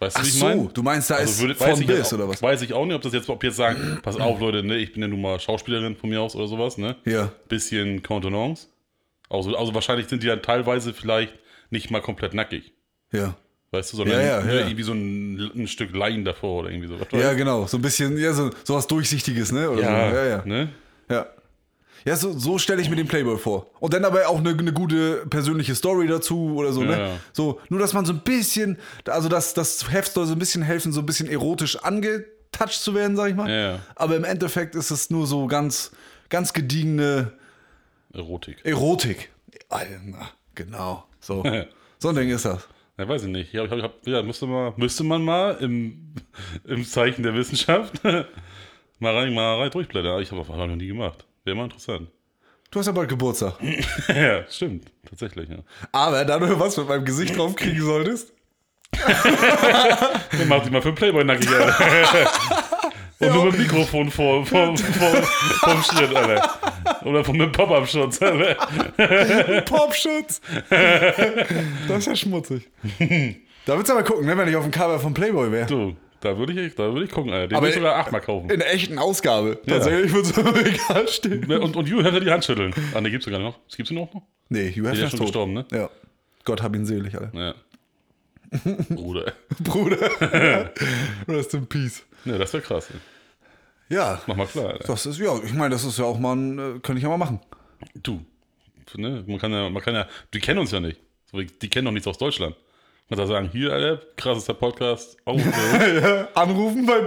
Weißt 0.00 0.16
du, 0.16 0.20
Ach 0.20 0.26
ich 0.26 0.32
so, 0.34 0.44
meine? 0.44 0.68
du 0.74 0.82
meinst, 0.82 1.08
da 1.10 1.16
ist 1.16 1.40
würde- 1.40 1.54
von 1.54 1.86
bis 1.86 2.12
oder 2.12 2.28
was? 2.28 2.42
Weiß 2.42 2.62
ich 2.62 2.72
auch 2.72 2.84
nicht, 2.84 2.96
ob 2.96 3.02
das 3.02 3.12
jetzt, 3.12 3.28
ob 3.28 3.42
jetzt 3.44 3.56
sagen, 3.56 3.98
pass 4.02 4.16
auf, 4.18 4.40
Leute, 4.40 4.62
ne, 4.64 4.76
ich 4.76 4.92
bin 4.92 5.02
ja 5.02 5.08
nun 5.08 5.20
mal 5.22 5.38
Schauspielerin 5.38 5.96
von 5.96 6.10
mir 6.10 6.20
aus 6.20 6.34
oder 6.34 6.48
sowas, 6.48 6.78
ne? 6.78 6.96
Ja. 7.04 7.30
Bisschen 7.48 8.02
Contenance. 8.02 8.66
Also, 9.30 9.56
also 9.56 9.72
wahrscheinlich 9.74 10.08
sind 10.08 10.22
die 10.22 10.26
dann 10.26 10.42
teilweise 10.42 10.92
vielleicht 10.92 11.32
nicht 11.70 11.90
mal 11.90 12.00
komplett 12.00 12.34
nackig. 12.34 12.72
Ja. 13.12 13.36
Weißt 13.70 13.92
du, 13.92 13.96
sondern 13.96 14.20
Ja, 14.20 14.26
ja, 14.38 14.40
nur 14.44 14.54
ja. 14.54 14.60
irgendwie 14.66 14.82
so 14.82 14.92
ein, 14.92 15.50
ein 15.54 15.68
Stück 15.68 15.94
Leinen 15.94 16.24
davor 16.24 16.60
oder 16.60 16.70
irgendwie 16.70 16.88
so. 16.88 17.16
Ja, 17.16 17.32
genau. 17.32 17.66
So 17.66 17.78
ein 17.78 17.82
bisschen, 17.82 18.16
ja, 18.18 18.32
so, 18.32 18.50
so 18.64 18.74
was 18.74 18.86
Durchsichtiges, 18.86 19.50
ne? 19.52 19.70
Oder 19.70 19.82
ja, 19.82 20.10
so. 20.10 20.16
ja, 20.16 20.26
ja. 20.26 20.42
Ne? 20.44 20.68
Ja, 21.10 21.26
ja 22.04 22.16
so, 22.16 22.32
so 22.38 22.58
stelle 22.58 22.82
ich 22.82 22.90
mir 22.90 22.96
den 22.96 23.08
Playboy 23.08 23.38
vor. 23.38 23.70
Und 23.80 23.94
dann 23.94 24.04
aber 24.04 24.28
auch 24.28 24.38
eine, 24.38 24.50
eine 24.50 24.72
gute 24.72 25.26
persönliche 25.26 25.74
Story 25.74 26.06
dazu 26.06 26.54
oder 26.56 26.72
so, 26.72 26.82
Ja. 26.82 26.90
ne? 26.96 27.20
So, 27.32 27.60
nur 27.68 27.80
dass 27.80 27.92
man 27.92 28.04
so 28.04 28.12
ein 28.12 28.20
bisschen, 28.20 28.78
also 29.06 29.28
das, 29.28 29.54
das 29.54 29.90
Heft 29.90 30.12
soll 30.12 30.26
so 30.26 30.32
ein 30.34 30.38
bisschen 30.38 30.62
helfen, 30.62 30.92
so 30.92 31.00
ein 31.00 31.06
bisschen 31.06 31.28
erotisch 31.28 31.76
angetouched 31.76 32.80
zu 32.80 32.94
werden, 32.94 33.16
sag 33.16 33.30
ich 33.30 33.36
mal. 33.36 33.50
Ja. 33.50 33.80
Aber 33.96 34.16
im 34.16 34.24
Endeffekt 34.24 34.74
ist 34.74 34.90
es 34.90 35.10
nur 35.10 35.26
so 35.26 35.46
ganz, 35.46 35.92
ganz 36.28 36.52
gediegene 36.52 37.32
Erotik. 38.12 38.64
Erotik. 38.64 39.30
Alter, 39.68 40.00
genau. 40.54 41.04
So. 41.20 41.42
so 41.98 42.08
ein 42.10 42.14
Ding 42.14 42.30
ist 42.30 42.44
das. 42.44 42.68
Ja, 42.96 43.08
weiß 43.08 43.24
ich 43.24 43.28
nicht. 43.28 43.52
Ja, 43.52 43.64
ich 43.64 43.70
hab, 43.70 43.78
ich 43.78 43.82
hab, 43.84 44.06
ja 44.06 44.22
müsste, 44.22 44.46
mal, 44.46 44.72
müsste 44.76 45.02
man 45.02 45.22
mal 45.24 45.56
im, 45.60 46.14
im 46.64 46.84
Zeichen 46.84 47.24
der 47.24 47.34
Wissenschaft 47.34 48.04
mal 49.00 49.16
rein, 49.16 49.34
mal 49.34 49.58
rein 49.60 49.70
durchblättern. 49.70 50.22
Ich 50.22 50.30
habe 50.30 50.40
das 50.46 50.48
noch 50.48 50.66
nie 50.68 50.86
gemacht. 50.86 51.24
Wäre 51.44 51.56
mal 51.56 51.64
interessant. 51.64 52.08
Du 52.70 52.78
hast 52.78 52.86
ja 52.86 52.92
bald 52.92 53.08
Geburtstag. 53.08 53.54
ja, 54.08 54.50
stimmt. 54.50 54.90
Tatsächlich, 55.08 55.48
ja. 55.48 55.58
Aber 55.92 56.24
da 56.24 56.38
du 56.38 56.58
was 56.58 56.76
mit 56.76 56.88
meinem 56.88 57.04
Gesicht 57.04 57.36
drauf 57.36 57.54
kriegen 57.54 57.82
solltest. 57.82 58.32
Dann 58.92 60.48
mach 60.48 60.62
dich 60.62 60.70
mal 60.70 60.80
für 60.80 60.88
einen 60.88 60.96
Playboy 60.96 61.24
nackig, 61.24 61.48
Alter. 61.48 62.30
Und 63.20 63.32
nur 63.32 63.44
mit 63.44 63.54
dem 63.54 63.62
Mikrofon 63.62 64.10
vor, 64.10 64.44
vor, 64.44 64.76
vor, 64.76 65.22
vorm 65.22 65.82
Schritt, 65.82 66.14
Alter. 66.14 66.50
Oder 67.04 67.24
von 67.24 67.34
einem 67.34 67.52
Pop-Up-Schutz, 67.52 68.20
Alter. 68.22 69.62
Popschutz. 69.62 70.40
das 70.68 71.98
ist 71.98 72.06
ja 72.06 72.16
schmutzig. 72.16 72.68
Da 73.66 73.76
willst 73.76 73.88
du 73.88 73.94
aber 73.94 74.02
gucken, 74.02 74.26
ne, 74.26 74.36
wenn 74.36 74.48
ich 74.48 74.56
auf 74.56 74.64
dem 74.64 74.72
Cover 74.72 74.98
von 74.98 75.14
Playboy 75.14 75.50
wäre. 75.52 75.66
Du, 75.66 75.96
da 76.24 76.38
würde 76.38 76.52
ich, 76.60 76.74
da 76.74 76.92
würde 76.92 77.04
ich 77.04 77.10
gucken, 77.10 77.32
Alter. 77.32 77.48
Den 77.48 77.56
würde 77.58 77.68
ich 77.68 77.74
sogar 77.74 77.96
achtmal 77.96 78.22
kaufen. 78.22 78.48
In 78.48 78.58
der 78.58 78.72
echten 78.72 78.98
Ausgabe. 78.98 79.60
Tatsächlich 79.66 80.12
würde 80.12 80.28
so 80.34 80.40
im 80.40 80.46
Regal 80.48 81.06
stehen. 81.08 81.52
Und, 81.52 81.76
und 81.76 81.90
Hugh 81.90 82.02
Hefner 82.02 82.20
die 82.20 82.30
Hand 82.30 82.44
schütteln. 82.44 82.74
Ah, 82.94 83.00
ne, 83.00 83.10
gibt's 83.10 83.26
sogar 83.26 83.40
noch. 83.40 83.58
Gibt's 83.76 83.90
ihn 83.90 83.98
auch 83.98 84.12
noch? 84.14 84.22
Nee, 84.48 84.70
Hugh 84.70 84.88
Hefner 84.88 85.04
ist 85.04 85.10
schon 85.10 85.18
tot. 85.18 85.26
gestorben, 85.26 85.52
ne? 85.52 85.66
Ja. 85.70 85.90
Gott 86.44 86.62
hab 86.62 86.74
ihn 86.74 86.86
selig, 86.86 87.14
Alter. 87.14 87.38
Ja. 87.38 87.54
Bruder. 88.88 89.32
Bruder. 89.60 89.98
Rest 91.28 91.54
in 91.54 91.66
Peace. 91.66 92.04
Ja, 92.24 92.38
das 92.38 92.52
wäre 92.54 92.62
krass. 92.62 92.88
Ja. 93.90 94.22
Mach 94.26 94.36
mal 94.36 94.46
klar, 94.46 94.70
Alter. 94.70 94.86
Das 94.86 95.04
ist, 95.04 95.18
ja, 95.18 95.38
ich 95.44 95.52
meine, 95.52 95.70
das 95.70 95.84
ist 95.84 95.98
ja 95.98 96.06
auch 96.06 96.18
mal 96.18 96.34
ein, 96.36 96.58
äh, 96.58 96.62
könnte 96.80 96.96
ich 96.96 97.02
ja 97.02 97.08
mal 97.10 97.18
machen. 97.18 97.40
Du. 98.02 98.24
Ne? 98.96 99.24
Man 99.26 99.38
kann 99.38 99.52
ja, 99.52 99.68
man 99.68 99.82
kann 99.82 99.94
ja, 99.94 100.06
die 100.32 100.40
kennen 100.40 100.60
uns 100.60 100.70
ja 100.70 100.80
nicht. 100.80 101.00
Die 101.32 101.68
kennen 101.68 101.84
doch 101.84 101.92
nichts 101.92 102.06
aus 102.06 102.16
Deutschland. 102.16 102.56
Man 103.10 103.18
kann 103.18 103.28
sagen, 103.28 103.50
hier, 103.52 103.70
Alter, 103.70 104.00
krassester 104.16 104.54
Podcast. 104.54 105.18
Oh, 105.26 105.36
äh, 105.78 106.24
Anrufen 106.32 106.86
bei 106.86 107.00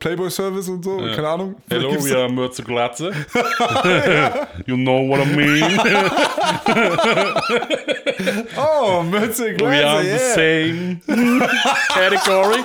Playboy 0.00 0.28
Service 0.28 0.68
und 0.68 0.84
so, 0.84 0.96
keine 0.96 1.28
Ahnung. 1.28 1.54
Hello, 1.70 1.92
we 2.02 2.16
are 2.16 2.28
Mürze 2.28 2.64
Glatze. 2.64 3.12
you 4.66 4.74
know 4.74 5.08
what 5.08 5.20
I 5.20 5.26
mean. 5.26 5.62
Oh, 8.56 9.02
Mütze, 9.02 9.56
We 9.58 9.84
are 9.84 10.00
Gläser, 10.00 10.02
the 10.02 10.08
yeah. 10.08 10.34
same 10.34 11.00
category. 11.88 12.62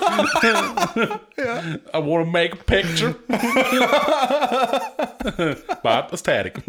I 1.93 1.97
want 1.99 2.26
to 2.26 2.32
make 2.32 2.53
a 2.53 2.57
picture. 2.57 3.15
But 5.84 6.13
aesthetic. 6.13 6.63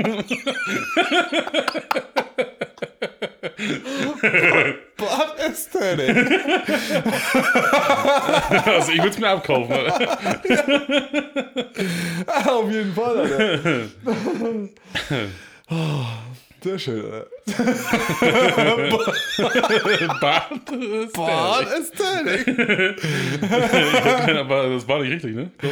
Bad 4.96 5.40
Aesthetic. 5.40 6.16
Also 8.66 8.92
ich 8.92 8.98
würde 8.98 9.10
es 9.10 9.18
mir 9.18 9.28
abkaufen. 9.30 9.74
Auf 12.46 12.70
jeden 12.70 12.94
Fall, 12.94 13.18
Alter. 13.18 13.80
Oh, 15.70 16.04
sehr 16.62 16.78
schön, 16.78 17.04
Alter. 17.04 17.26
Bad 20.20 20.50
Bad 21.14 21.66
aesthetic. 21.72 22.48
Aesthetic. 22.48 24.36
Aber 24.36 24.68
das 24.70 24.88
war 24.88 25.00
nicht 25.00 25.12
richtig, 25.12 25.34
ne? 25.34 25.50
Ich. 25.62 25.70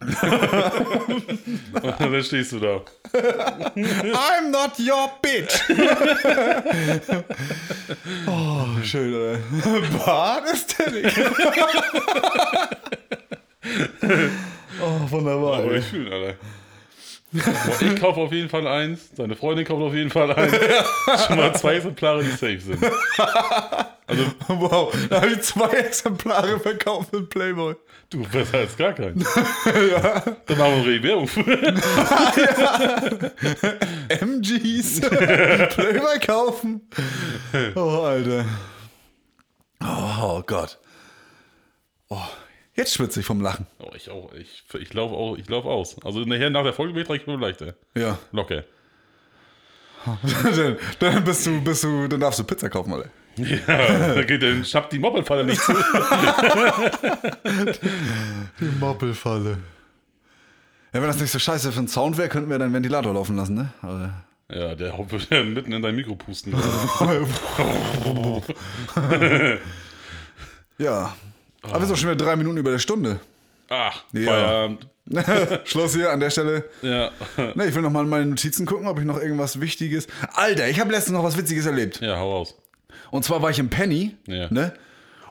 Und 1.82 2.00
dann 2.00 2.22
stehst 2.22 2.52
du 2.52 2.60
da. 2.60 2.80
I'm 3.14 4.50
not 4.50 4.78
your 4.78 5.10
bitch. 5.22 5.60
oh, 8.26 8.66
schön, 8.82 9.14
Alter. 9.14 9.38
Bad 10.04 10.44
Aesthetic. 10.48 11.12
oh, 14.82 15.10
wunderbar. 15.10 15.58
Aber 15.60 15.72
ey. 15.72 15.78
ich 15.78 15.86
fühle, 15.86 16.12
Alter. 16.12 16.34
Ich 17.34 18.00
kaufe 18.00 18.20
auf 18.20 18.32
jeden 18.32 18.48
Fall 18.48 18.66
eins, 18.66 19.10
deine 19.16 19.34
Freundin 19.34 19.66
kauft 19.66 19.82
auf 19.82 19.94
jeden 19.94 20.10
Fall 20.10 20.32
eins. 20.32 20.54
Schon 21.26 21.36
mal 21.36 21.54
zwei 21.54 21.74
Exemplare, 21.76 22.22
die 22.22 22.30
safe 22.30 22.60
sind. 22.60 22.78
Wow, 24.48 24.94
da 25.08 25.22
habe 25.22 25.30
ich 25.30 25.40
zwei 25.40 25.70
Exemplare 25.70 26.60
verkauft 26.60 27.10
mit 27.14 27.30
Playboy. 27.30 27.74
Du, 28.10 28.22
besser 28.28 28.58
als 28.58 28.76
gar 28.76 28.92
keinen. 28.92 29.18
Dann 29.64 30.58
machen 30.58 30.84
wir 30.84 31.02
Werbung 31.02 31.26
für. 31.26 31.40
MGs. 34.20 35.00
Playboy 35.00 36.18
kaufen. 36.20 36.82
Oh, 37.74 38.02
Alter. 38.02 38.44
Oh, 39.82 40.42
Gott. 40.46 40.78
Jetzt 42.76 42.94
schwitze 42.94 43.20
ich 43.20 43.26
vom 43.26 43.40
Lachen. 43.40 43.66
Oh, 43.78 43.90
ich 43.94 44.10
auch. 44.10 44.32
Ich, 44.34 44.64
ich 44.80 44.92
laufe 44.94 45.14
auch, 45.14 45.36
ich 45.36 45.48
lauf 45.48 45.64
aus. 45.64 45.96
Also 46.04 46.20
nachher 46.20 46.50
nach 46.50 46.64
der 46.64 46.72
Folge 46.72 46.94
wird 46.94 47.08
ich 47.10 47.26
mir 47.26 47.36
leichter. 47.36 47.74
Ja. 47.96 48.18
Locker. 48.32 48.64
dann, 50.56 50.76
dann 50.98 51.24
bist 51.24 51.46
du, 51.46 51.60
bist 51.62 51.84
du, 51.84 52.08
dann 52.08 52.20
darfst 52.20 52.40
du 52.40 52.44
Pizza 52.44 52.68
kaufen, 52.68 52.92
Alter. 52.92 53.10
Ja, 53.36 54.14
da 54.14 54.22
geht 54.22 54.42
der 54.42 54.62
schafft 54.62 54.92
die 54.92 55.00
Moppelfalle 55.00 55.44
nicht 55.44 55.60
zu. 55.60 55.72
Die 58.60 58.64
Moppelfalle. 58.78 59.58
Ja, 60.92 61.00
wenn 61.00 61.08
das 61.08 61.18
nicht 61.18 61.32
so 61.32 61.40
scheiße 61.40 61.72
für 61.72 61.78
einen 61.78 61.88
Sound 61.88 62.16
wäre, 62.16 62.28
könnten 62.28 62.48
wir 62.48 62.60
deinen 62.60 62.72
Ventilator 62.72 63.12
laufen 63.12 63.34
lassen, 63.34 63.56
ne? 63.56 63.72
Aber 63.82 64.22
Ja, 64.48 64.76
der 64.76 64.96
wird 65.10 65.28
ja 65.30 65.42
mitten 65.42 65.72
in 65.72 65.82
dein 65.82 65.96
Mikro 65.96 66.14
pusten. 66.14 66.52
ja. 70.78 71.16
Aber 71.70 71.80
wir 71.80 71.86
sind 71.86 71.94
auch 71.94 71.98
schon 71.98 72.10
wieder 72.10 72.24
drei 72.24 72.36
Minuten 72.36 72.56
über 72.58 72.70
der 72.70 72.78
Stunde. 72.78 73.20
Ach, 73.68 74.02
Ja. 74.12 74.30
Feierabend. 74.32 74.86
Schluss 75.64 75.94
hier 75.94 76.10
an 76.10 76.20
der 76.20 76.30
Stelle. 76.30 76.64
Ja. 76.82 77.10
Ne, 77.54 77.66
ich 77.66 77.74
will 77.74 77.82
noch 77.82 77.90
mal 77.90 78.02
in 78.04 78.08
meine 78.08 78.26
Notizen 78.26 78.64
gucken, 78.66 78.86
ob 78.86 78.98
ich 78.98 79.04
noch 79.04 79.20
irgendwas 79.20 79.60
Wichtiges. 79.60 80.06
Alter, 80.34 80.68
ich 80.68 80.80
habe 80.80 80.90
letztens 80.92 81.14
noch 81.16 81.24
was 81.24 81.36
Witziges 81.36 81.66
erlebt. 81.66 82.00
Ja, 82.00 82.16
hau 82.18 82.36
raus. 82.38 82.54
Und 83.10 83.24
zwar 83.24 83.42
war 83.42 83.50
ich 83.50 83.58
im 83.58 83.68
Penny, 83.70 84.16
Ja. 84.26 84.48
ne? 84.50 84.72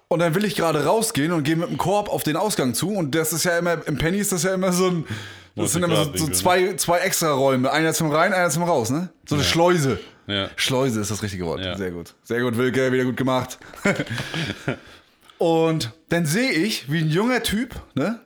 Und 0.10 0.20
dann 0.20 0.36
will 0.36 0.46
ich 0.46 0.56
gerade 0.56 0.86
rausgehen 0.86 1.32
und 1.32 1.44
gehe 1.44 1.56
mit 1.56 1.70
dem 1.70 1.78
Korb 1.80 2.08
auf 2.10 2.22
den 2.24 2.36
Ausgang 2.38 2.76
zu. 2.76 2.90
Und 2.94 3.16
das 3.16 3.34
ist 3.34 3.46
ja 3.46 3.58
immer, 3.58 3.78
im 3.88 3.98
Penny 3.98 4.20
ist 4.20 4.32
das 4.32 4.44
ja 4.44 4.54
immer 4.54 4.72
so 4.72 4.88
ein. 4.88 5.06
Das 5.56 5.72
sind 5.74 5.84
immer 5.84 5.96
so, 5.96 6.04
so 6.04 6.10
90 6.26 6.34
zwei, 6.36 6.74
zwei 6.76 7.00
extra 7.00 7.32
Räume. 7.32 7.72
Einer 7.72 7.94
zum 7.94 8.12
Rein, 8.12 8.32
einer 8.34 8.50
zum 8.52 8.62
Raus, 8.64 8.92
ne? 8.92 9.10
So 9.28 9.36
eine 9.36 9.44
Schleuse. 9.44 10.00
Ja. 10.28 10.50
Schleuse 10.56 11.00
ist 11.02 11.10
das 11.10 11.24
richtige 11.24 11.46
Wort. 11.46 11.62
Ja. 11.66 11.76
Sehr 11.78 11.92
gut. 11.92 12.14
Sehr 12.24 12.42
gut, 12.42 12.58
Wilke, 12.58 12.92
wieder 12.92 13.06
gut 13.06 13.18
gemacht. 13.18 13.58
und 15.38 15.92
dann 16.10 16.26
sehe 16.26 16.52
ich, 16.52 16.92
wie 16.92 17.00
ein 17.00 17.10
junger 17.10 17.44
Typ, 17.44 17.76
ne? 17.96 18.20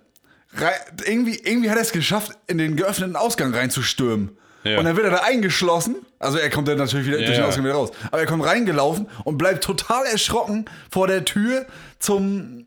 Irgendwie, 1.06 1.40
irgendwie 1.44 1.70
hat 1.70 1.78
er 1.78 1.84
es 1.84 1.92
geschafft, 1.92 2.32
in 2.48 2.58
den 2.58 2.76
geöffneten 2.78 3.16
Ausgang 3.16 3.54
reinzustürmen. 3.54 4.38
Ja. 4.64 4.80
Und 4.80 4.86
dann 4.86 4.96
wird 4.96 5.06
er 5.06 5.12
da 5.12 5.18
eingeschlossen. 5.24 5.98
Also 6.20 6.40
er 6.40 6.50
kommt 6.50 6.68
dann 6.68 6.78
natürlich 6.78 7.06
wieder 7.06 7.18
durch 7.18 7.30
den 7.30 7.40
ja. 7.40 7.46
Ausgang 7.48 7.64
wieder 7.64 7.76
raus. 7.76 7.92
Aber 8.08 8.20
er 8.20 8.26
kommt 8.26 8.44
reingelaufen 8.44 9.08
und 9.24 9.38
bleibt 9.38 9.64
total 9.64 10.06
erschrocken 10.06 10.66
vor 10.90 11.08
der 11.08 11.26
Tür 11.26 11.68
zum, 12.00 12.66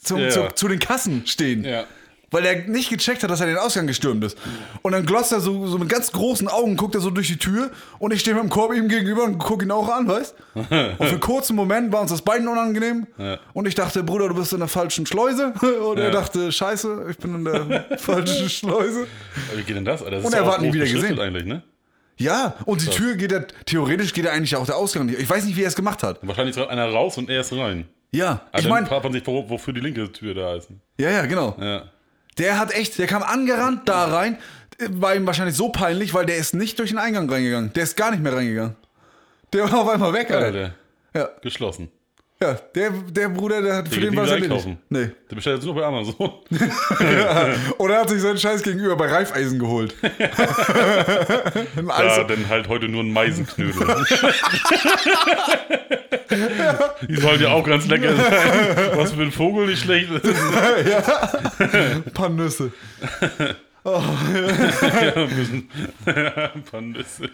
zum, 0.00 0.20
Ja. 0.20 0.30
zu, 0.30 0.48
zu 0.54 0.68
den 0.68 0.78
Kassen 0.78 1.26
stehen. 1.26 1.64
Ja. 1.64 1.84
Weil 2.30 2.44
er 2.46 2.68
nicht 2.68 2.90
gecheckt 2.90 3.22
hat, 3.22 3.30
dass 3.30 3.40
er 3.40 3.46
den 3.46 3.56
Ausgang 3.58 3.86
gestürmt 3.86 4.24
ist. 4.24 4.36
Und 4.82 4.92
dann 4.92 5.06
glotzt 5.06 5.30
er 5.32 5.40
so, 5.40 5.66
so 5.66 5.78
mit 5.78 5.88
ganz 5.88 6.10
großen 6.10 6.48
Augen, 6.48 6.76
guckt 6.76 6.94
er 6.96 7.00
so 7.00 7.10
durch 7.10 7.28
die 7.28 7.36
Tür 7.36 7.70
und 7.98 8.12
ich 8.12 8.20
stehe 8.20 8.34
mit 8.34 8.42
dem 8.42 8.50
Korb 8.50 8.74
ihm 8.74 8.88
gegenüber 8.88 9.24
und 9.24 9.38
gucke 9.38 9.64
ihn 9.64 9.70
auch 9.70 9.88
an, 9.88 10.08
weißt 10.08 10.34
Und 10.54 10.66
für 10.68 10.98
einen 11.00 11.20
kurzen 11.20 11.54
Moment 11.54 11.92
war 11.92 12.00
uns 12.00 12.10
das 12.10 12.22
beiden 12.22 12.48
unangenehm. 12.48 13.06
Ja. 13.18 13.38
Und 13.52 13.68
ich 13.68 13.74
dachte, 13.74 14.02
Bruder, 14.02 14.28
du 14.28 14.34
bist 14.34 14.52
in 14.52 14.58
der 14.58 14.68
falschen 14.68 15.06
Schleuse. 15.06 15.52
Und 15.88 15.98
er 15.98 16.06
Ja. 16.06 16.10
dachte, 16.10 16.50
Scheiße, 16.50 17.06
ich 17.10 17.18
bin 17.18 17.34
in 17.36 17.44
der 17.44 17.84
falschen 17.98 18.48
Schleuse. 18.48 19.06
Wie 19.54 19.62
geht 19.62 19.76
denn 19.76 19.84
das? 19.84 20.02
Alter? 20.02 20.16
Das 20.16 20.24
Und 20.26 20.34
er 20.34 20.44
hat 20.46 20.60
nie 20.60 20.72
wieder 20.72 20.86
gesehen. 20.86 21.18
eigentlich, 21.20 21.44
ne? 21.44 21.62
Ja, 22.16 22.54
und 22.64 22.80
die 22.80 22.86
Tür 22.90 23.16
geht 23.16 23.32
ja, 23.32 23.40
theoretisch 23.66 24.12
geht 24.12 24.24
ja 24.24 24.30
eigentlich 24.30 24.54
auch 24.54 24.64
der 24.66 24.76
Ausgang 24.76 25.06
nicht. 25.06 25.18
Ich 25.18 25.28
weiß 25.28 25.44
nicht, 25.44 25.56
wie 25.56 25.62
er 25.62 25.68
es 25.68 25.74
gemacht 25.74 26.02
hat. 26.04 26.18
Wahrscheinlich 26.22 26.56
ist 26.56 26.68
einer 26.68 26.86
raus 26.88 27.18
und 27.18 27.28
er 27.28 27.40
ist 27.40 27.52
rein. 27.52 27.86
Ja, 28.12 28.42
Aber 28.52 28.58
ich 28.58 28.62
dann 28.62 28.70
meine, 28.70 28.86
fragt 28.86 29.02
man 29.02 29.12
sich, 29.12 29.26
wo- 29.26 29.48
wofür 29.50 29.74
die 29.74 29.80
linke 29.80 30.10
Tür 30.12 30.32
da 30.34 30.54
ist. 30.54 30.68
ja, 30.98 31.10
ja, 31.10 31.26
genau. 31.26 31.56
Ja. 31.60 31.82
Der 32.38 32.58
hat 32.58 32.72
echt, 32.74 32.98
der 32.98 33.06
kam 33.06 33.22
angerannt 33.22 33.82
da 33.86 34.06
rein. 34.06 34.38
War 34.88 35.14
ihm 35.14 35.26
wahrscheinlich 35.26 35.56
so 35.56 35.68
peinlich, 35.68 36.14
weil 36.14 36.26
der 36.26 36.36
ist 36.36 36.52
nicht 36.54 36.78
durch 36.78 36.90
den 36.90 36.98
Eingang 36.98 37.30
reingegangen. 37.30 37.72
Der 37.74 37.84
ist 37.84 37.96
gar 37.96 38.10
nicht 38.10 38.22
mehr 38.22 38.34
reingegangen. 38.34 38.76
Der 39.52 39.70
war 39.70 39.80
auf 39.80 39.88
einmal 39.88 40.12
weg, 40.12 40.30
Alter. 40.32 40.46
Alter. 40.46 40.74
Ja, 41.14 41.28
Geschlossen. 41.42 41.92
ja 42.42 42.54
der, 42.74 42.90
der 42.90 43.28
Bruder, 43.28 43.62
der 43.62 43.76
hat 43.76 43.88
für 43.88 44.00
geht 44.00 44.10
den 44.10 44.16
was 44.16 44.34
wieder 44.34 44.48
erledigt. 44.52 44.78
Nee. 44.88 45.10
Der 45.30 45.36
bestellt 45.36 45.58
jetzt 45.58 45.64
nur 45.64 45.76
bei 45.76 45.84
Amazon. 45.84 46.14
Oder 47.78 47.94
er 47.94 48.00
hat 48.00 48.08
sich 48.08 48.20
seinen 48.20 48.38
Scheiß 48.38 48.64
gegenüber 48.64 48.96
bei 48.96 49.06
Reifeisen 49.06 49.60
geholt. 49.60 49.94
Ja, 51.76 52.24
dann 52.24 52.48
halt 52.48 52.68
heute 52.68 52.88
nur 52.88 53.02
ein 53.02 53.12
Meisenknödel. 53.12 53.86
Die 57.08 57.16
sollen 57.16 57.40
ja 57.40 57.52
auch 57.52 57.64
ganz 57.64 57.86
lecker 57.86 58.14
sein. 58.16 58.26
Was 58.94 59.12
für 59.12 59.22
ein 59.22 59.32
Vogel 59.32 59.66
nicht 59.66 59.82
schlecht 59.82 60.10
ist. 60.10 60.24
Ein 61.58 62.02
paar 62.12 62.28
Nüsse. 62.28 62.72
Ja, 63.86 65.26
müssen. 65.26 65.68
Ein 66.06 66.62
paar 66.62 66.80
Nüsse. 66.80 67.28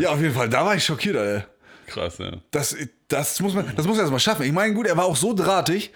Ja, 0.00 0.10
auf 0.10 0.20
jeden 0.20 0.34
Fall, 0.34 0.48
da 0.48 0.64
war 0.64 0.74
ich 0.74 0.84
schockiert, 0.84 1.16
Alter. 1.16 1.46
Krass, 1.86 2.18
ja. 2.18 2.32
Das, 2.50 2.76
das 3.06 3.40
muss 3.40 3.54
man, 3.54 3.72
das 3.76 3.86
muss 3.86 3.98
er 3.98 4.02
erst 4.02 4.12
mal 4.12 4.18
schaffen. 4.18 4.44
Ich 4.44 4.50
meine, 4.52 4.74
gut, 4.74 4.88
er 4.88 4.96
war 4.96 5.04
auch 5.04 5.14
so 5.14 5.32
drahtig. 5.32 5.92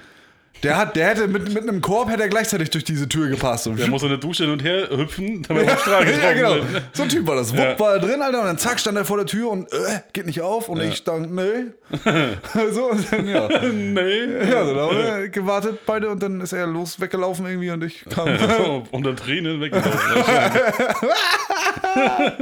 Der, 0.63 0.77
hat, 0.77 0.97
der 0.97 1.09
hätte 1.09 1.29
mit, 1.29 1.53
mit 1.53 1.63
einem 1.63 1.81
Korb 1.81 2.09
hätte 2.11 2.23
er 2.23 2.29
gleichzeitig 2.29 2.71
durch 2.71 2.83
diese 2.83 3.09
Tür 3.09 3.29
gepasst. 3.29 3.67
Und 3.67 3.79
Der 3.79 3.89
muss 3.89 4.03
in 4.03 4.09
der 4.09 4.19
Dusche 4.19 4.45
hin 4.45 4.53
und 4.53 4.65
her 4.65 4.89
hüpfen, 4.91 5.43
damit 5.47 5.67
er 5.69 5.75
auf 5.75 5.81
Strahl 5.83 6.07
ja, 6.23 6.33
genau. 6.33 6.55
wird. 6.55 6.83
So 6.93 7.03
ein 7.05 7.09
Typ 7.09 7.27
war 7.27 7.37
das. 7.37 7.53
Wupp 7.53 7.59
Ja. 7.59 7.79
war 7.79 7.93
er 7.95 7.99
drin, 8.01 8.23
Alter, 8.23 8.41
und 8.41 8.47
dann 8.47 8.59
zack, 8.59 8.81
stand 8.81 8.97
er 8.97 9.05
vor 9.05 9.19
der 9.19 9.27
Tür 9.27 9.51
und 9.51 9.71
äh, 9.73 10.01
geht 10.13 10.27
nicht 10.27 10.41
auf. 10.41 10.69
Und 10.69 10.81
ich 10.81 10.97
stand, 10.97 11.33
nee. 11.35 11.67
so, 12.73 12.91
und 12.91 13.13
dann, 13.13 13.29
ja. 13.29 13.49
Nee. 13.71 14.51
Ja, 14.51 14.65
so, 14.65 14.75
da 14.75 14.87
haben 14.89 14.97
wir 14.97 15.29
gewartet 15.29 15.81
beide 15.87 16.09
und 16.09 16.23
dann 16.23 16.41
ist 16.41 16.53
er 16.53 16.67
los, 16.67 17.01
weggelaufen 17.01 17.47
irgendwie 17.47 17.71
und 17.71 17.85
ich 17.85 18.05
kam. 18.09 18.29
Unter 18.91 19.15
Tränen 19.15 19.61
weggelaufen. 19.61 19.91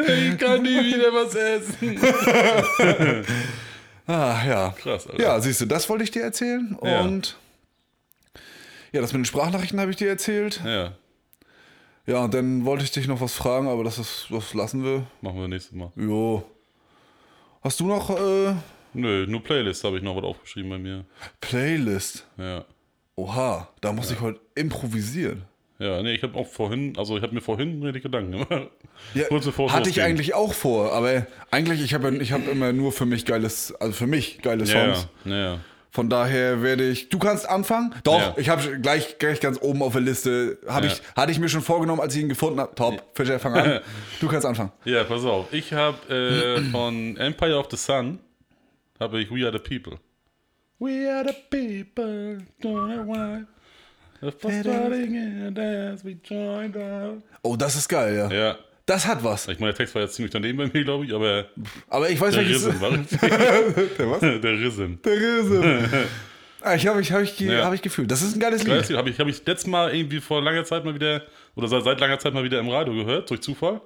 ich 0.07 0.39
kann 0.39 0.63
nie 0.63 0.81
wieder 0.95 1.13
was 1.13 1.35
essen. 1.35 1.99
ah, 4.07 4.37
ja. 4.47 4.75
Krass, 4.83 5.07
Alter. 5.09 5.23
Ja, 5.23 5.41
siehst 5.41 5.61
du, 5.61 5.67
das 5.67 5.89
wollte 5.89 6.05
ich 6.05 6.11
dir 6.11 6.23
erzählen. 6.23 6.77
Ja. 6.83 7.01
Und 7.01 7.27
ja, 7.29 7.35
das 9.01 9.13
mit 9.13 9.21
den 9.21 9.25
Sprachnachrichten 9.25 9.81
habe 9.81 9.91
ich 9.91 9.97
dir 9.97 10.09
erzählt. 10.09 10.61
Ja, 10.65 10.93
Ja, 12.07 12.25
und 12.25 12.35
dann 12.35 12.65
wollte 12.65 12.85
ich 12.85 12.91
dich 12.91 13.07
noch 13.09 13.21
was 13.21 13.35
fragen, 13.35 13.67
aber 13.69 13.83
das, 13.85 13.99
ist, 13.99 14.27
das 14.31 14.53
lassen 14.55 14.85
wir. 14.85 15.05
machen 15.21 15.41
wir 15.41 15.49
nächstes 15.49 15.73
Mal. 15.75 15.91
Jo. 15.97 16.45
Hast 17.63 17.81
du 17.81 17.87
noch 17.87 18.11
äh, 18.11 18.55
Nö, 18.93 19.27
nur 19.27 19.43
Playlist 19.43 19.83
habe 19.85 19.97
ich 19.97 20.03
noch 20.03 20.15
was 20.17 20.25
aufgeschrieben 20.25 20.71
bei 20.71 20.79
mir. 20.79 21.05
Playlist? 21.41 22.27
Ja. 22.37 22.65
Oha, 23.17 23.69
da 23.81 23.93
muss 23.93 24.11
ich 24.11 24.21
heute 24.21 24.41
improvisieren. 24.55 25.43
Ja, 25.79 26.01
nee, 26.03 26.15
ich 26.15 26.23
habe 26.23 26.39
auch 26.39 26.47
vorhin, 26.47 26.97
also 26.97 27.17
ich 27.17 27.23
habe 27.23 27.35
mir 27.35 27.41
vorhin 27.41 27.83
richtig 27.83 28.05
Gedanken 28.05 28.33
gemacht. 28.33 28.71
Ja, 29.15 29.25
hatte 29.31 29.49
ich 29.51 29.57
losging. 29.97 30.03
eigentlich 30.05 30.35
auch 30.35 30.53
vor, 30.55 30.93
aber 30.93 31.27
eigentlich, 31.51 31.83
ich 31.83 31.95
habe 31.95 32.15
ich 32.19 32.33
hab 32.33 32.47
immer 32.49 32.73
nur 32.73 32.93
für 32.93 33.07
mich 33.07 33.25
geiles, 33.25 33.75
also 33.81 33.93
für 33.93 34.07
mich 34.07 34.39
geile 34.43 34.65
Ja, 34.65 34.95
Songs. 34.95 35.09
ja, 35.25 35.37
ja. 35.37 35.59
Von 35.95 36.11
daher 36.11 36.61
werde 36.61 36.89
ich. 36.89 37.09
Du 37.09 37.21
kannst 37.21 37.49
anfangen? 37.49 37.95
Doch, 38.03 38.19
Ja. 38.21 38.35
ich 38.37 38.49
habe 38.49 38.81
gleich, 38.81 39.17
gleich 39.21 39.39
ganz 39.39 39.59
oben 39.63 39.81
auf 39.81 39.93
der 39.93 40.01
Liste. 40.03 40.59
Hab 40.67 40.83
Ja. 40.83 40.91
ich, 40.91 41.01
hatte 41.15 41.31
ich 41.31 41.39
mir 41.39 41.49
schon 41.49 41.63
vorgenommen, 41.63 42.01
als 42.01 42.17
ich 42.17 42.23
ihn 42.23 42.29
gefunden 42.29 42.59
habe. 42.59 42.75
Top, 42.75 43.01
Fischer, 43.15 43.39
fang 43.39 43.55
an. 43.55 43.81
Du 44.21 44.27
kannst 44.27 44.45
anfangen. 44.45 44.73
Ja, 44.85 45.05
pass 45.05 45.25
auf. 45.25 45.53
Ich 45.53 45.73
habe 45.73 45.97
äh, 46.13 46.61
von 46.73 47.17
Empire 47.17 47.57
of 47.57 47.69
the 47.71 47.77
Sun 47.77 48.19
habe 48.99 49.21
ich 49.21 49.31
We 49.31 49.47
Are 49.47 49.53
the 49.53 49.61
People. 49.79 49.99
We 50.81 51.09
are 51.09 51.25
the 51.25 51.35
people, 51.49 52.39
don't 52.61 52.93
know 52.93 53.07
why. 53.07 53.45
For 54.41 54.51
starting 54.51 55.15
in 55.15 55.55
dance, 55.55 56.05
we 56.05 56.17
joined 56.25 56.77
out. 56.77 57.23
Oh, 57.43 57.55
das 57.57 57.77
ist 57.77 57.89
geil, 57.89 58.17
ja. 58.17 58.31
Ja, 58.31 58.57
Das 58.87 59.07
hat 59.07 59.25
was. 59.25 59.49
ich 59.49 59.59
meine, 59.59 59.73
der 59.73 59.79
Text 59.79 59.95
war 59.95 60.03
jetzt 60.03 60.15
ziemlich 60.15 60.33
daneben 60.33 60.59
bei 60.59 60.67
mir, 60.73 60.85
glaube 60.85 61.07
ich, 61.07 61.15
aber 61.15 61.47
Aber 61.89 62.11
ich 62.11 62.21
weiß, 62.21 62.35
der. 62.35 62.47
Rhythm 62.47 62.81
war 62.81 62.91
richtig. 62.93 63.19
Der 63.21 64.11
was? 64.11 64.21
Der 64.21 64.43
Rhythm. 64.43 64.99
Der 65.03 65.13
Riese. 65.15 65.89
Ah, 66.61 66.75
ich 66.75 66.87
habe 66.87 67.01
ich, 67.01 67.13
hab 67.13 67.21
ich, 67.23 67.37
ge- 67.37 67.53
Ja. 67.53 67.65
hab 67.65 67.75
ich 67.75 67.83
gefühlt. 67.83 68.11
Das 68.11 68.23
ist 68.23 68.35
ein 68.37 68.41
geiles 68.41 68.65
Geiles 68.65 68.89
Lied. 68.89 68.99
Habe 68.99 69.11
ich, 69.11 69.19
hab 69.19 69.27
ich 69.27 69.45
letztes 69.47 69.67
Mal 69.67 69.95
irgendwie 69.95 70.21
vor 70.21 70.43
langer 70.43 70.65
Zeit 70.65 70.85
mal 70.85 70.95
wieder, 70.95 71.23
oder 71.57 71.69
seit, 71.69 71.85
seit 71.85 72.01
langer 72.01 72.19
Zeit 72.19 72.33
mal 72.35 72.45
wieder 72.45 72.59
im 72.59 72.69
Radio 72.69 72.93
gehört, 72.95 73.29
durch 73.31 73.41
Zufall. 73.43 73.81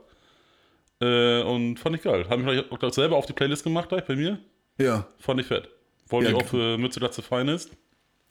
Äh, 1.00 1.42
und 1.42 1.78
fand 1.78 1.96
ich 1.96 2.02
geil. 2.02 2.24
Habe 2.28 2.42
mich 2.42 2.64
auch 2.70 2.78
gleich 2.78 2.94
selber 2.94 3.16
auf 3.16 3.26
die 3.26 3.32
Playlist 3.32 3.64
gemacht, 3.64 3.88
gleich 3.88 4.04
bei 4.04 4.16
mir. 4.16 4.38
Ja, 4.78 5.06
Fand 5.20 5.40
ich 5.40 5.46
fett. 5.46 5.68
Wollte 6.08 6.30
Ja, 6.30 6.36
ich 6.36 6.42
auch 6.42 6.48
für 6.48 6.78
Mütze 6.78 7.00
Latze 7.00 7.22
fein 7.22 7.48
ist. 7.48 7.70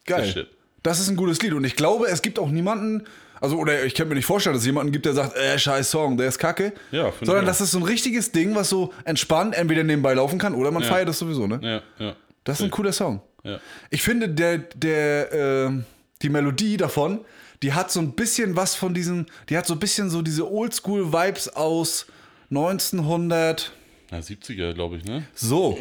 geil. 0.06 0.48
Das 0.84 1.00
ist 1.00 1.10
ein 1.10 1.16
gutes 1.18 1.42
Lied. 1.42 1.54
Und 1.54 1.66
ich 1.66 1.76
glaube, 1.76 2.08
es 2.08 2.22
gibt 2.22 2.40
auch 2.40 2.50
niemanden, 2.50 3.04
also, 3.42 3.58
oder 3.58 3.84
ich 3.86 3.94
kann 3.96 4.08
mir 4.08 4.16
nicht 4.16 4.26
vorstellen, 4.26 4.54
dass 4.54 4.62
es 4.62 4.66
jemanden 4.68 4.92
gibt, 4.92 5.06
der 5.06 5.14
sagt, 5.14 5.36
äh, 5.36 5.58
scheiß 5.60 5.90
Song, 5.92 6.18
der 6.18 6.28
ist 6.28 6.40
kacke. 6.40 6.74
Ja, 6.92 7.12
Sondern 7.22 7.46
das 7.46 7.62
ist 7.62 7.72
so 7.72 7.80
ein 7.80 7.84
richtiges 7.84 8.32
Ding, 8.32 8.56
was 8.56 8.70
so 8.70 8.94
entspannt 9.06 9.56
entweder 9.56 9.84
nebenbei 9.84 10.14
laufen 10.14 10.40
kann 10.40 10.56
oder 10.56 10.72
man 10.72 10.84
Ja. 10.84 10.90
feiert 10.90 11.10
es 11.10 11.20
sowieso, 11.20 11.48
ne? 11.48 11.60
Ja, 11.62 12.06
ja. 12.06 12.16
Das 12.44 12.60
ist 12.60 12.66
ein 12.66 12.72
cooler 12.72 12.92
Song. 12.94 13.22
Ja. 13.44 13.60
Ich 13.90 14.02
finde, 14.02 14.30
der, 14.30 14.58
der, 14.58 15.32
ähm, 15.34 15.86
die 16.22 16.30
Melodie 16.30 16.78
davon, 16.78 17.20
die 17.64 17.74
hat 17.74 17.92
so 17.92 18.00
ein 18.00 18.14
bisschen 18.14 18.56
was 18.56 18.76
von 18.76 18.94
diesen, 18.94 19.26
die 19.50 19.58
hat 19.58 19.66
so 19.66 19.74
ein 19.74 19.80
bisschen 19.80 20.10
so 20.10 20.22
diese 20.22 20.50
Oldschool-Vibes 20.52 21.50
aus 21.56 22.06
1900. 22.50 23.72
Na, 24.12 24.20
70er, 24.20 24.74
glaube 24.74 24.98
ich, 24.98 25.06
ne? 25.06 25.24
So. 25.34 25.78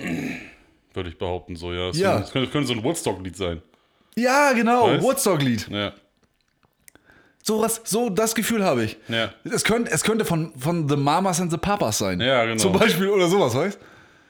Würde 0.94 1.08
ich 1.10 1.18
behaupten, 1.18 1.56
so, 1.56 1.72
ja. 1.72 1.88
Das 1.88 1.98
Ja. 1.98 2.18
Das 2.20 2.32
könnte, 2.32 2.50
könnte 2.50 2.68
so 2.68 2.72
ein 2.74 2.82
Woodstock-Lied 2.82 3.36
sein. 3.36 3.62
Ja, 4.16 4.52
genau? 4.52 5.00
Woodstock-Lied. 5.02 5.68
Ja. 5.70 5.92
So, 7.46 7.62
was, 7.62 7.80
so 7.84 8.10
das 8.10 8.34
Gefühl 8.34 8.64
habe 8.64 8.82
ich. 8.82 8.96
Ja. 9.06 9.30
Es 9.44 9.62
könnte, 9.62 9.92
es 9.92 10.02
könnte 10.02 10.24
von, 10.24 10.52
von 10.58 10.88
The 10.88 10.96
Mamas 10.96 11.40
and 11.40 11.52
the 11.52 11.56
Papas 11.56 11.98
sein. 11.98 12.20
Ja, 12.20 12.44
genau. 12.44 12.56
Zum 12.56 12.72
Beispiel 12.72 13.08
oder 13.08 13.28
sowas, 13.28 13.54
weißt 13.54 13.78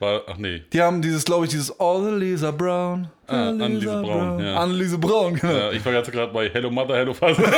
War, 0.00 0.20
ach 0.26 0.36
nee. 0.36 0.62
Die 0.70 0.82
haben 0.82 1.00
dieses, 1.00 1.24
glaube 1.24 1.46
ich, 1.46 1.50
dieses 1.50 1.80
All 1.80 2.04
the 2.04 2.10
Leaves 2.10 2.44
are 2.44 2.52
brown. 2.52 3.08
Ah, 3.28 3.48
Anneliese 3.48 4.00
Braun, 4.02 4.38
ja. 4.38 4.56
Anneliese 4.56 4.98
Braun, 4.98 5.34
genau. 5.34 5.52
Ja, 5.52 5.72
ich 5.72 5.84
war 5.84 5.92
jetzt 5.92 6.12
gerade 6.12 6.32
bei 6.32 6.48
Hello 6.48 6.70
Mother, 6.70 6.94
Hello 6.96 7.12
Father. 7.12 7.42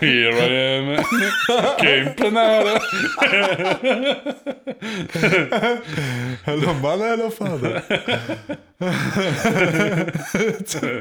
Here 0.00 0.32
I 0.32 0.78
am. 0.78 1.04
Game 1.78 2.14
Panada. 2.14 2.80
Hello 6.44 6.74
Mother, 6.74 7.08
hello 7.08 7.30
Father. 7.30 7.82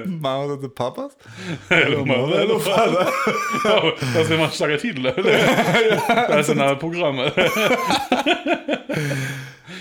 Mamas 0.06 0.52
and 0.52 0.61
the 0.64 0.69
Papas? 0.69 1.15
Hello 1.69 2.03
Mother, 2.06 2.39
Hello 2.39 2.57
Father. 2.60 3.07
Oh, 3.65 3.91
das 4.15 4.30
wäre 4.30 4.39
mal 4.39 4.45
ein 4.45 4.52
starker 4.52 4.77
Titel. 4.80 5.14
Das 6.27 6.47
ist 6.47 6.49
ein 6.52 6.57
neues 6.57 6.80
Programm. 6.80 7.19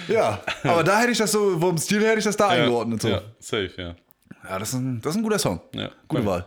Ja, 0.08 0.40
aber 0.62 0.84
da 0.84 1.00
hätte 1.00 1.12
ich 1.12 1.18
das 1.18 1.32
so, 1.32 1.58
vom 1.58 1.78
Stil 1.78 2.00
her 2.00 2.10
hätte 2.10 2.18
ich 2.20 2.24
das 2.24 2.36
da 2.36 2.48
eingeordnet. 2.48 3.02
So. 3.02 3.08
Ja, 3.08 3.14
Ja, 3.16 3.22
safe, 3.38 3.70
ja. 3.76 4.58
das, 4.58 4.68
ist 4.70 4.74
ein, 4.74 5.00
das 5.00 5.12
ist 5.12 5.16
ein 5.18 5.22
guter 5.22 5.38
Song. 5.38 5.60
ja. 5.74 5.90
Gute 6.08 6.22
Cool. 6.22 6.26
Wahl. 6.26 6.46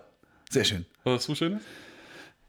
Sehr 0.50 0.64
schön. 0.64 0.86
Was 1.04 1.16
hast 1.16 1.30
du 1.30 1.36
Schönes? 1.36 1.62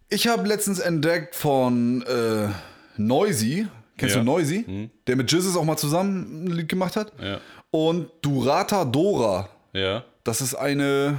Ich 0.09 0.27
habe 0.29 0.47
letztens 0.49 0.79
entdeckt 0.79 1.35
von 1.35 2.03
äh, 2.03 2.49
Noisy. 2.97 3.67
Kennst 3.97 4.15
Ja. 4.15 4.23
Mhm. 4.23 4.27
du 4.27 4.33
Noisy? 4.33 4.91
Der 5.07 5.17
mit 5.17 5.31
Jizzes 5.33 5.57
auch 5.57 5.65
mal 5.65 5.77
zusammen 5.77 6.45
ein 6.45 6.47
Lied 6.49 6.69
gemacht 6.69 6.97
hat. 6.97 7.13
Ja. 7.21 7.39
Und 7.71 8.11
Durata 8.23 8.85
Dora. 8.85 9.49
Ja, 9.73 10.05
Das 10.25 10.41
ist 10.41 10.55
eine. 10.55 11.19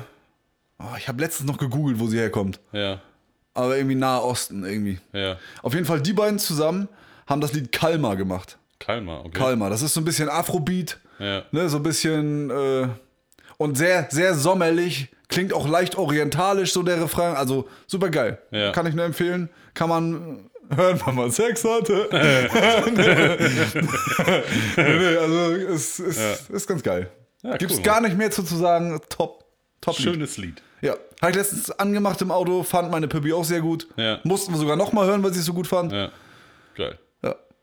Oh, 0.80 0.96
ich 0.98 1.08
habe 1.08 1.22
letztens 1.22 1.48
noch 1.50 1.58
gegoogelt, 1.58 2.00
wo 2.00 2.08
sie 2.08 2.18
herkommt. 2.18 2.60
ja, 2.72 3.02
Aber 3.54 3.76
irgendwie 3.76 3.96
Nahe 3.96 4.22
Osten 4.24 4.64
irgendwie. 4.64 5.00
ja. 5.14 5.38
Auf 5.62 5.74
jeden 5.74 5.86
Fall, 5.86 6.02
die 6.02 6.14
beiden 6.14 6.40
zusammen 6.40 6.88
haben 7.28 7.42
das 7.42 7.52
Lied 7.54 7.72
Kalmar 7.72 8.16
gemacht. 8.16 8.58
Kalmar, 8.80 9.26
okay. 9.26 9.38
Kalmar. 9.38 9.70
Das 9.70 9.82
ist 9.82 9.94
so 9.94 10.02
ein 10.02 10.06
bisschen 10.06 10.30
Afrobeat. 10.30 10.98
Ja. 11.20 11.44
Ne, 11.52 11.70
so 11.70 11.78
ein 11.78 11.84
bisschen. 11.84 12.50
Äh, 12.50 12.88
und 13.58 13.78
sehr, 13.78 14.08
sehr 14.10 14.34
sommerlich. 14.36 15.10
Klingt 15.28 15.54
auch 15.54 15.68
leicht 15.68 15.96
orientalisch, 15.96 16.74
so 16.74 16.82
der 16.82 17.02
Refrain. 17.02 17.36
Also 17.36 17.68
super 17.86 18.10
geil. 18.10 18.40
Ja. 18.52 18.72
Kann 18.72 18.88
ich 18.88 18.96
nur 18.96 19.06
empfehlen. 19.06 19.50
Kann 19.74 19.90
man 19.90 20.50
hören, 20.76 21.00
wenn 21.06 21.16
man 21.16 21.32
Sex 21.32 21.64
hatte. 21.64 22.08
nee, 24.78 24.98
nee, 24.98 25.18
also 25.18 25.54
es 25.54 26.00
ist, 26.00 26.50
ist 26.50 26.68
ganz 26.68 26.82
geil. 26.82 27.12
Ja, 27.44 27.58
Gibt's 27.58 27.78
cool, 27.78 27.84
gar 27.84 28.02
nicht 28.02 28.18
mehr 28.18 28.32
zu, 28.32 28.44
zu 28.44 28.56
sagen. 28.56 29.00
Top. 29.10 29.46
Top 29.82 29.98
Lied. 29.98 30.04
Schönes 30.04 30.38
Lied. 30.38 30.62
Ja. 30.82 30.96
Habe 31.22 31.32
ich 31.32 31.38
letztens 31.38 31.72
angemacht 31.72 32.22
im 32.22 32.32
Auto, 32.32 32.64
fand 32.64 32.92
meine 32.92 33.08
Pippi 33.08 33.34
auch 33.34 33.44
sehr 33.44 33.62
gut. 33.62 33.88
Ja. 33.98 34.20
Mussten 34.24 34.54
wir 34.54 34.58
sogar 34.58 34.76
nochmal 34.76 35.08
hören, 35.08 35.24
weil 35.24 35.34
sie 35.34 35.40
es 35.40 35.46
so 35.46 35.54
gut 35.54 35.68
fand. 35.68 35.92
Ja. 35.92 36.06
Ja. 36.06 36.12
Geil. 36.76 37.00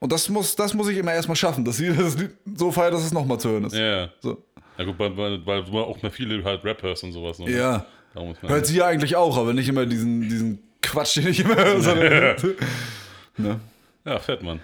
Und 0.07 0.13
das 0.13 0.29
muss, 0.29 0.55
das 0.55 0.73
muss 0.73 0.87
ich 0.87 0.99
immer 0.99 1.13
erstmal 1.13 1.35
schaffen, 1.35 1.65
dass 1.65 1.79
sie 1.79 1.89
das 1.97 2.17
Lied 2.17 2.31
so 2.55 2.71
feiert, 2.71 2.95
dass 2.95 3.03
es 3.05 3.13
nochmal 3.13 3.41
zu 3.41 3.49
hören 3.51 3.65
ist. 3.65 3.75
Ja. 3.75 4.09
So. 4.21 4.41
Ja 4.79 4.85
gut, 4.85 4.97
weil, 5.01 5.17
weil, 5.17 5.45
weil 5.45 5.65
du 5.65 5.79
auch 5.81 6.01
mehr 6.01 6.13
viele 6.13 6.45
halt 6.45 6.65
Rappers 6.65 7.03
und 7.03 7.11
sowas. 7.11 7.41
Ne? 7.41 7.51
Ja. 7.51 7.85
Hört 8.43 8.67
sie 8.67 8.77
ja 8.77 8.87
eigentlich 8.87 9.17
auch, 9.17 9.37
aber 9.37 9.53
nicht 9.53 9.69
immer 9.69 9.85
diesen, 9.85 10.21
diesen 10.29 10.63
Quatsch, 10.81 11.17
den 11.17 11.27
ich 11.27 11.41
immer 11.41 11.57
höre. 11.57 11.81
sondern- 11.81 12.37
ne? 13.37 13.61
ja, 14.05 14.19
fett, 14.21 14.45
Mann. 14.45 14.61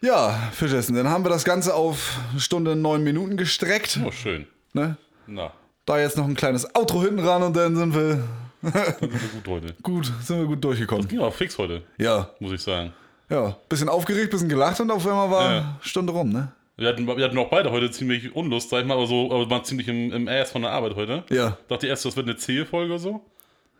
Ja, 0.00 0.30
Fischessen, 0.52 0.96
dann 0.96 1.10
haben 1.10 1.22
wir 1.22 1.28
das 1.28 1.44
Ganze 1.44 1.74
auf 1.74 2.18
eine 2.30 2.40
Stunde 2.40 2.74
neun 2.74 3.04
Minuten 3.04 3.36
gestreckt. 3.36 4.00
Oh, 4.06 4.10
schön. 4.10 4.46
Ne? 4.72 4.96
Na, 5.26 5.52
Da 5.84 6.00
jetzt 6.00 6.16
noch 6.16 6.24
ein 6.26 6.34
kleines 6.34 6.74
Outro 6.74 7.02
hinten 7.02 7.20
ran 7.20 7.42
und 7.42 7.54
dann 7.54 7.76
sind 7.76 7.94
wir 7.94 8.24
Dann 8.62 8.72
sind 8.72 9.12
wir 9.12 9.28
gut 9.42 9.48
heute. 9.48 9.74
Gut, 9.82 10.10
sind 10.22 10.38
wir 10.38 10.46
gut 10.46 10.64
durchgekommen. 10.64 11.06
Ging 11.06 11.20
auch 11.20 11.34
fix 11.34 11.58
heute, 11.58 11.82
Ja, 11.98 12.30
muss 12.40 12.52
ich 12.52 12.62
sagen. 12.62 12.94
Ja. 13.32 13.56
Bisschen 13.68 13.88
aufgeregt, 13.88 14.30
bisschen 14.30 14.48
gelacht 14.48 14.80
und 14.80 14.90
auf 14.90 15.06
einmal 15.06 15.30
war 15.30 15.52
Ja. 15.52 15.78
Stunde 15.80 16.12
rum, 16.12 16.30
ne? 16.30 16.52
Wir 16.76 16.88
hatten, 16.88 17.06
wir 17.06 17.24
hatten 17.24 17.38
auch 17.38 17.50
beide 17.50 17.70
heute 17.70 17.90
ziemlich 17.90 18.34
Unlust, 18.34 18.70
sag 18.70 18.80
ich 18.80 18.86
mal, 18.86 18.94
aber 18.94 19.06
so, 19.06 19.30
aber 19.30 19.48
waren 19.50 19.64
ziemlich 19.64 19.88
im, 19.88 20.12
im 20.12 20.26
Ass 20.28 20.52
von 20.52 20.62
der 20.62 20.72
Arbeit 20.72 20.96
heute. 20.96 21.22
Ja. 21.28 21.56
Dachte 21.68 21.86
erst, 21.86 22.04
das 22.04 22.16
wird 22.16 22.26
eine 22.26 22.36
zähe 22.36 22.64
Folge 22.64 22.92
oder 22.92 22.98
so. 22.98 23.20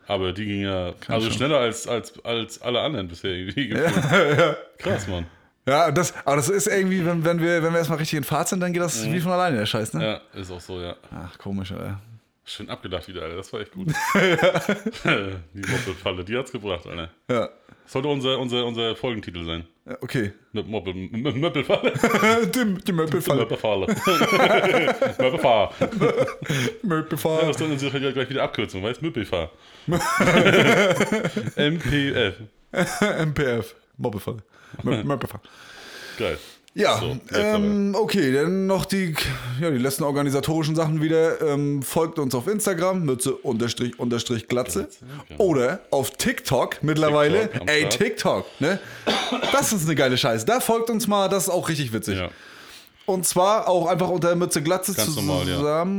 Aber 0.07 0.33
die 0.33 0.45
ging 0.45 0.63
ja 0.63 0.93
also 1.09 1.29
schon. 1.29 1.37
schneller 1.37 1.59
als, 1.59 1.87
als, 1.87 2.23
als 2.25 2.61
alle 2.61 2.81
anderen 2.81 3.09
bisher. 3.09 3.31
irgendwie. 3.33 3.69
Krass, 4.79 5.07
Mann. 5.09 5.27
Ja, 5.67 5.91
das, 5.91 6.13
aber 6.25 6.37
das 6.37 6.49
ist 6.49 6.67
irgendwie, 6.67 7.05
wenn, 7.07 7.25
wenn, 7.25 7.41
wir, 7.41 7.63
wenn 7.63 7.73
wir 7.73 7.79
erstmal 7.79 7.99
richtig 7.99 8.19
in 8.19 8.25
Fahrt 8.25 8.49
sind, 8.49 8.61
dann 8.61 8.73
geht 8.73 8.83
das 8.83 9.05
wie 9.11 9.21
von 9.21 9.33
alleine, 9.33 9.59
der 9.59 9.67
Scheiß, 9.67 9.95
ne? 9.95 10.05
Ja, 10.35 10.41
ist 10.41 10.51
auch 10.51 10.61
so, 10.61 10.81
ja. 10.81 10.97
Ach, 11.15 11.39
komisch, 11.39 11.71
Alter. 11.71 12.01
Schön 12.45 12.69
abgedacht 12.69 13.07
wieder, 13.07 13.23
Alter. 13.23 13.37
Das 13.37 13.53
war 13.53 13.61
echt 13.61 13.73
gut. 13.73 13.89
die 14.15 15.61
Moppelfalle, 15.71 16.25
die 16.25 16.37
hat's 16.37 16.51
gebracht, 16.51 16.85
Alter. 16.87 17.11
Ja. 17.31 17.49
Sollte 17.87 18.09
unser, 18.09 18.39
unser, 18.39 18.65
unser 18.65 18.97
Folgentitel 18.97 19.45
sein. 19.45 19.65
ja 19.87 19.97
okay. 20.01 20.33
Ne, 20.53 20.63
Moppel, 20.63 20.93
M- 20.95 21.11
M- 21.27 21.41
Möppelfalle. 21.41 21.93
die, 22.55 22.75
die 22.85 22.93
Möppelfalle. 22.93 23.41
Möppelfalle. 23.41 23.87
Möppelfahr. 25.19 25.75
Möppelfalle. 26.83 27.47
Das 27.49 27.61
ist 27.61 27.83
dann 27.95 28.03
ja 28.03 28.11
gleich 28.13 28.31
wieder 28.31 28.43
Abkürzung, 28.45 28.83
weißt 28.83 29.01
du? 29.01 29.07
Möppelfahr. 29.07 29.51
MPF. 31.57 32.35
MPF. 33.01 33.75
Moppelfalle. 33.99 34.39
Mö- 34.83 35.05
Möppelfalle. 35.05 35.43
Geil. 36.19 36.39
Ja, 36.75 36.99
So, 36.99 37.17
ähm, 37.37 37.95
okay, 37.99 38.33
dann 38.33 38.67
noch 38.67 38.87
die, 38.87 39.15
ja, 39.61 39.71
die 39.71 39.77
letzten 39.79 40.05
organisatorischen 40.05 40.75
Sachen 40.75 41.03
wieder. 41.03 41.41
Ähm, 41.43 41.83
folgt 41.83 42.19
uns 42.19 42.35
auf 42.35 42.47
Instagram, 42.47 43.05
Mütze 43.05 43.35
unterstrich 43.35 43.99
unterstrich 43.99 44.49
Glatze. 44.49 44.89
genau. 45.29 45.45
Oder 45.45 45.81
auf 45.91 46.13
TikTok 46.13 46.83
mittlerweile. 46.83 47.51
TikTok 47.51 47.71
Ey. 47.71 47.89
TikTok, 47.89 48.47
ne? 48.61 48.79
Das 49.53 49.73
ist 49.73 49.85
eine 49.85 49.95
geile 49.95 50.17
Scheiße. 50.17 50.47
Da 50.47 50.61
folgt 50.61 50.89
uns 50.89 51.07
mal, 51.07 51.29
das 51.29 51.45
ist 51.45 51.51
auch 51.51 51.69
richtig 51.69 51.93
witzig. 51.93 52.19
Ja. 52.19 52.31
Und 53.05 53.27
zwar 53.27 53.69
auch 53.69 53.87
einfach 53.87 54.09
unter 54.09 54.35
Mütze 54.35 54.63
Glatze 54.63 54.95
Ganz 54.95 55.07
zusammen 55.09 55.27
normal, 55.27 55.49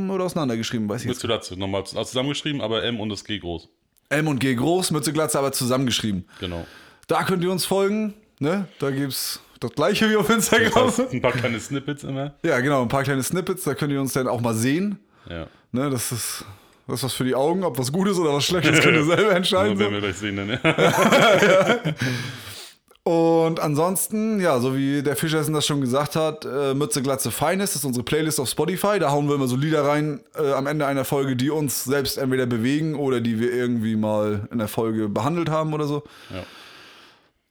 ja. 0.08 0.14
oder 0.14 0.24
auseinandergeschrieben, 0.24 0.88
weiß 0.88 1.02
ich 1.02 1.06
jetzt. 1.06 1.16
Mütze 1.16 1.26
Glatze, 1.28 1.56
nochmal 1.56 1.84
zusammengeschrieben, 1.84 2.60
aber 2.60 2.82
M 2.82 2.98
und 2.98 3.10
das 3.10 3.24
G 3.24 3.38
groß. 3.38 3.68
M 4.08 4.26
und 4.26 4.40
G 4.40 4.54
groß, 4.54 4.90
Mütze 4.90 5.12
Glatze 5.12 5.38
aber 5.38 5.52
zusammengeschrieben. 5.52 6.26
Genau. 6.40 6.66
Da 7.06 7.22
könnt 7.22 7.44
ihr 7.44 7.52
uns 7.52 7.64
folgen, 7.64 8.14
ne? 8.40 8.66
Da 8.78 8.90
gibt's 8.90 9.40
das 9.68 9.74
gleiche 9.74 10.10
wie 10.10 10.16
auf 10.16 10.28
Instagram. 10.30 10.86
Das 10.86 10.98
heißt, 10.98 11.12
ein 11.12 11.22
paar 11.22 11.32
kleine 11.32 11.60
Snippets 11.60 12.04
immer. 12.04 12.34
Ja, 12.44 12.60
genau, 12.60 12.82
ein 12.82 12.88
paar 12.88 13.02
kleine 13.02 13.22
Snippets, 13.22 13.64
da 13.64 13.74
könnt 13.74 13.92
ihr 13.92 14.00
uns 14.00 14.12
dann 14.12 14.28
auch 14.28 14.40
mal 14.40 14.54
sehen. 14.54 14.98
Ja. 15.28 15.46
Ne, 15.72 15.90
das 15.90 16.12
ist 16.12 16.44
das 16.86 16.96
ist 16.96 17.04
was 17.04 17.12
für 17.14 17.24
die 17.24 17.34
Augen, 17.34 17.64
ob 17.64 17.78
was 17.78 17.90
Gutes 17.90 18.18
oder 18.18 18.34
was 18.34 18.44
Schlechtes, 18.44 18.80
könnt 18.80 18.96
ihr 18.96 19.04
selber 19.04 19.34
entscheiden. 19.34 19.78
werden 19.78 19.88
So. 19.88 19.92
wir 19.92 20.00
gleich 20.02 20.16
sehen. 20.16 20.36
Dann, 20.36 20.48
ja. 20.50 21.78
Und 23.04 23.60
ansonsten, 23.60 24.40
ja, 24.40 24.58
so 24.60 24.74
wie 24.74 25.02
der 25.02 25.14
Fischessen 25.14 25.52
das 25.52 25.66
schon 25.66 25.82
gesagt 25.82 26.16
hat, 26.16 26.46
äh, 26.46 26.72
Mütze 26.72 27.02
Glatze 27.02 27.30
Feines 27.30 27.74
ist 27.74 27.84
unsere 27.84 28.02
Playlist 28.02 28.40
auf 28.40 28.48
Spotify. 28.48 28.98
Da 28.98 29.10
hauen 29.10 29.28
wir 29.28 29.34
immer 29.34 29.46
so 29.46 29.56
Lieder 29.56 29.84
rein 29.84 30.20
äh, 30.34 30.52
am 30.52 30.66
Ende 30.66 30.86
einer 30.86 31.04
Folge, 31.04 31.36
die 31.36 31.50
uns 31.50 31.84
selbst 31.84 32.16
entweder 32.16 32.46
bewegen 32.46 32.94
oder 32.94 33.20
die 33.20 33.38
wir 33.38 33.52
irgendwie 33.52 33.94
mal 33.96 34.48
in 34.50 34.56
der 34.58 34.68
Folge 34.68 35.10
behandelt 35.10 35.50
haben 35.50 35.74
oder 35.74 35.86
so. 35.86 36.04
Ja. 36.30 36.44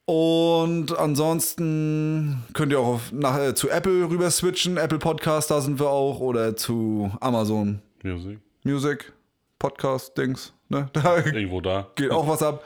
Und 0.06 0.98
ansonsten 0.98 2.44
könnt 2.54 2.74
ihr 2.74 2.80
auch 2.80 2.96
auf, 2.96 3.12
nach, 3.14 3.40
äh, 3.40 3.56
zu 3.56 3.70
Apple 3.70 4.10
rüber 4.10 4.30
switchen. 4.30 4.76
Apple 4.76 5.00
Podcast, 5.00 5.50
da 5.50 5.62
sind 5.62 5.80
wir 5.80 5.90
auch. 5.90 6.20
Oder 6.20 6.58
zu 6.58 7.12
Amazon 7.22 7.82
Music. 8.04 8.40
Music, 8.64 9.14
Podcast, 9.60 10.18
Dings. 10.18 10.54
Ne? 10.68 10.90
Da 10.92 11.18
Irgendwo 11.26 11.62
da. 11.62 11.88
geht 11.96 12.12
auch 12.12 12.28
was 12.28 12.44
ab. 12.44 12.66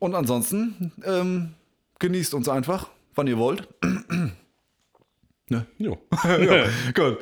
Und 0.00 0.16
ansonsten 0.16 0.92
ähm, 1.04 1.54
genießt 2.00 2.34
uns 2.34 2.48
einfach, 2.48 2.88
wann 3.14 3.26
ihr 3.26 3.38
wollt. 3.38 3.68
Jo. 5.78 5.98
ja, 6.24 6.64
gut. 6.94 7.18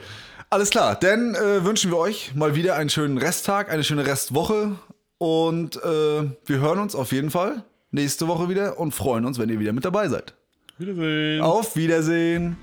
Alles 0.48 0.70
klar, 0.70 0.94
dann 0.94 1.34
äh, 1.34 1.64
wünschen 1.64 1.90
wir 1.90 1.98
euch 1.98 2.34
mal 2.34 2.54
wieder 2.54 2.76
einen 2.76 2.88
schönen 2.88 3.18
Resttag, 3.18 3.70
eine 3.70 3.84
schöne 3.84 4.06
Restwoche. 4.06 4.76
Und 5.18 5.76
äh, 5.76 6.30
wir 6.46 6.60
hören 6.60 6.78
uns 6.78 6.94
auf 6.94 7.12
jeden 7.12 7.30
Fall 7.30 7.64
nächste 7.92 8.26
Woche 8.26 8.48
wieder 8.48 8.78
und 8.78 8.92
freuen 8.92 9.24
uns, 9.24 9.38
wenn 9.38 9.48
ihr 9.48 9.60
wieder 9.60 9.72
mit 9.72 9.84
dabei 9.84 10.08
seid. 10.08 10.34
Wiedersehen. 10.78 11.40
Auf 11.42 11.76
Wiedersehen. 11.76 12.56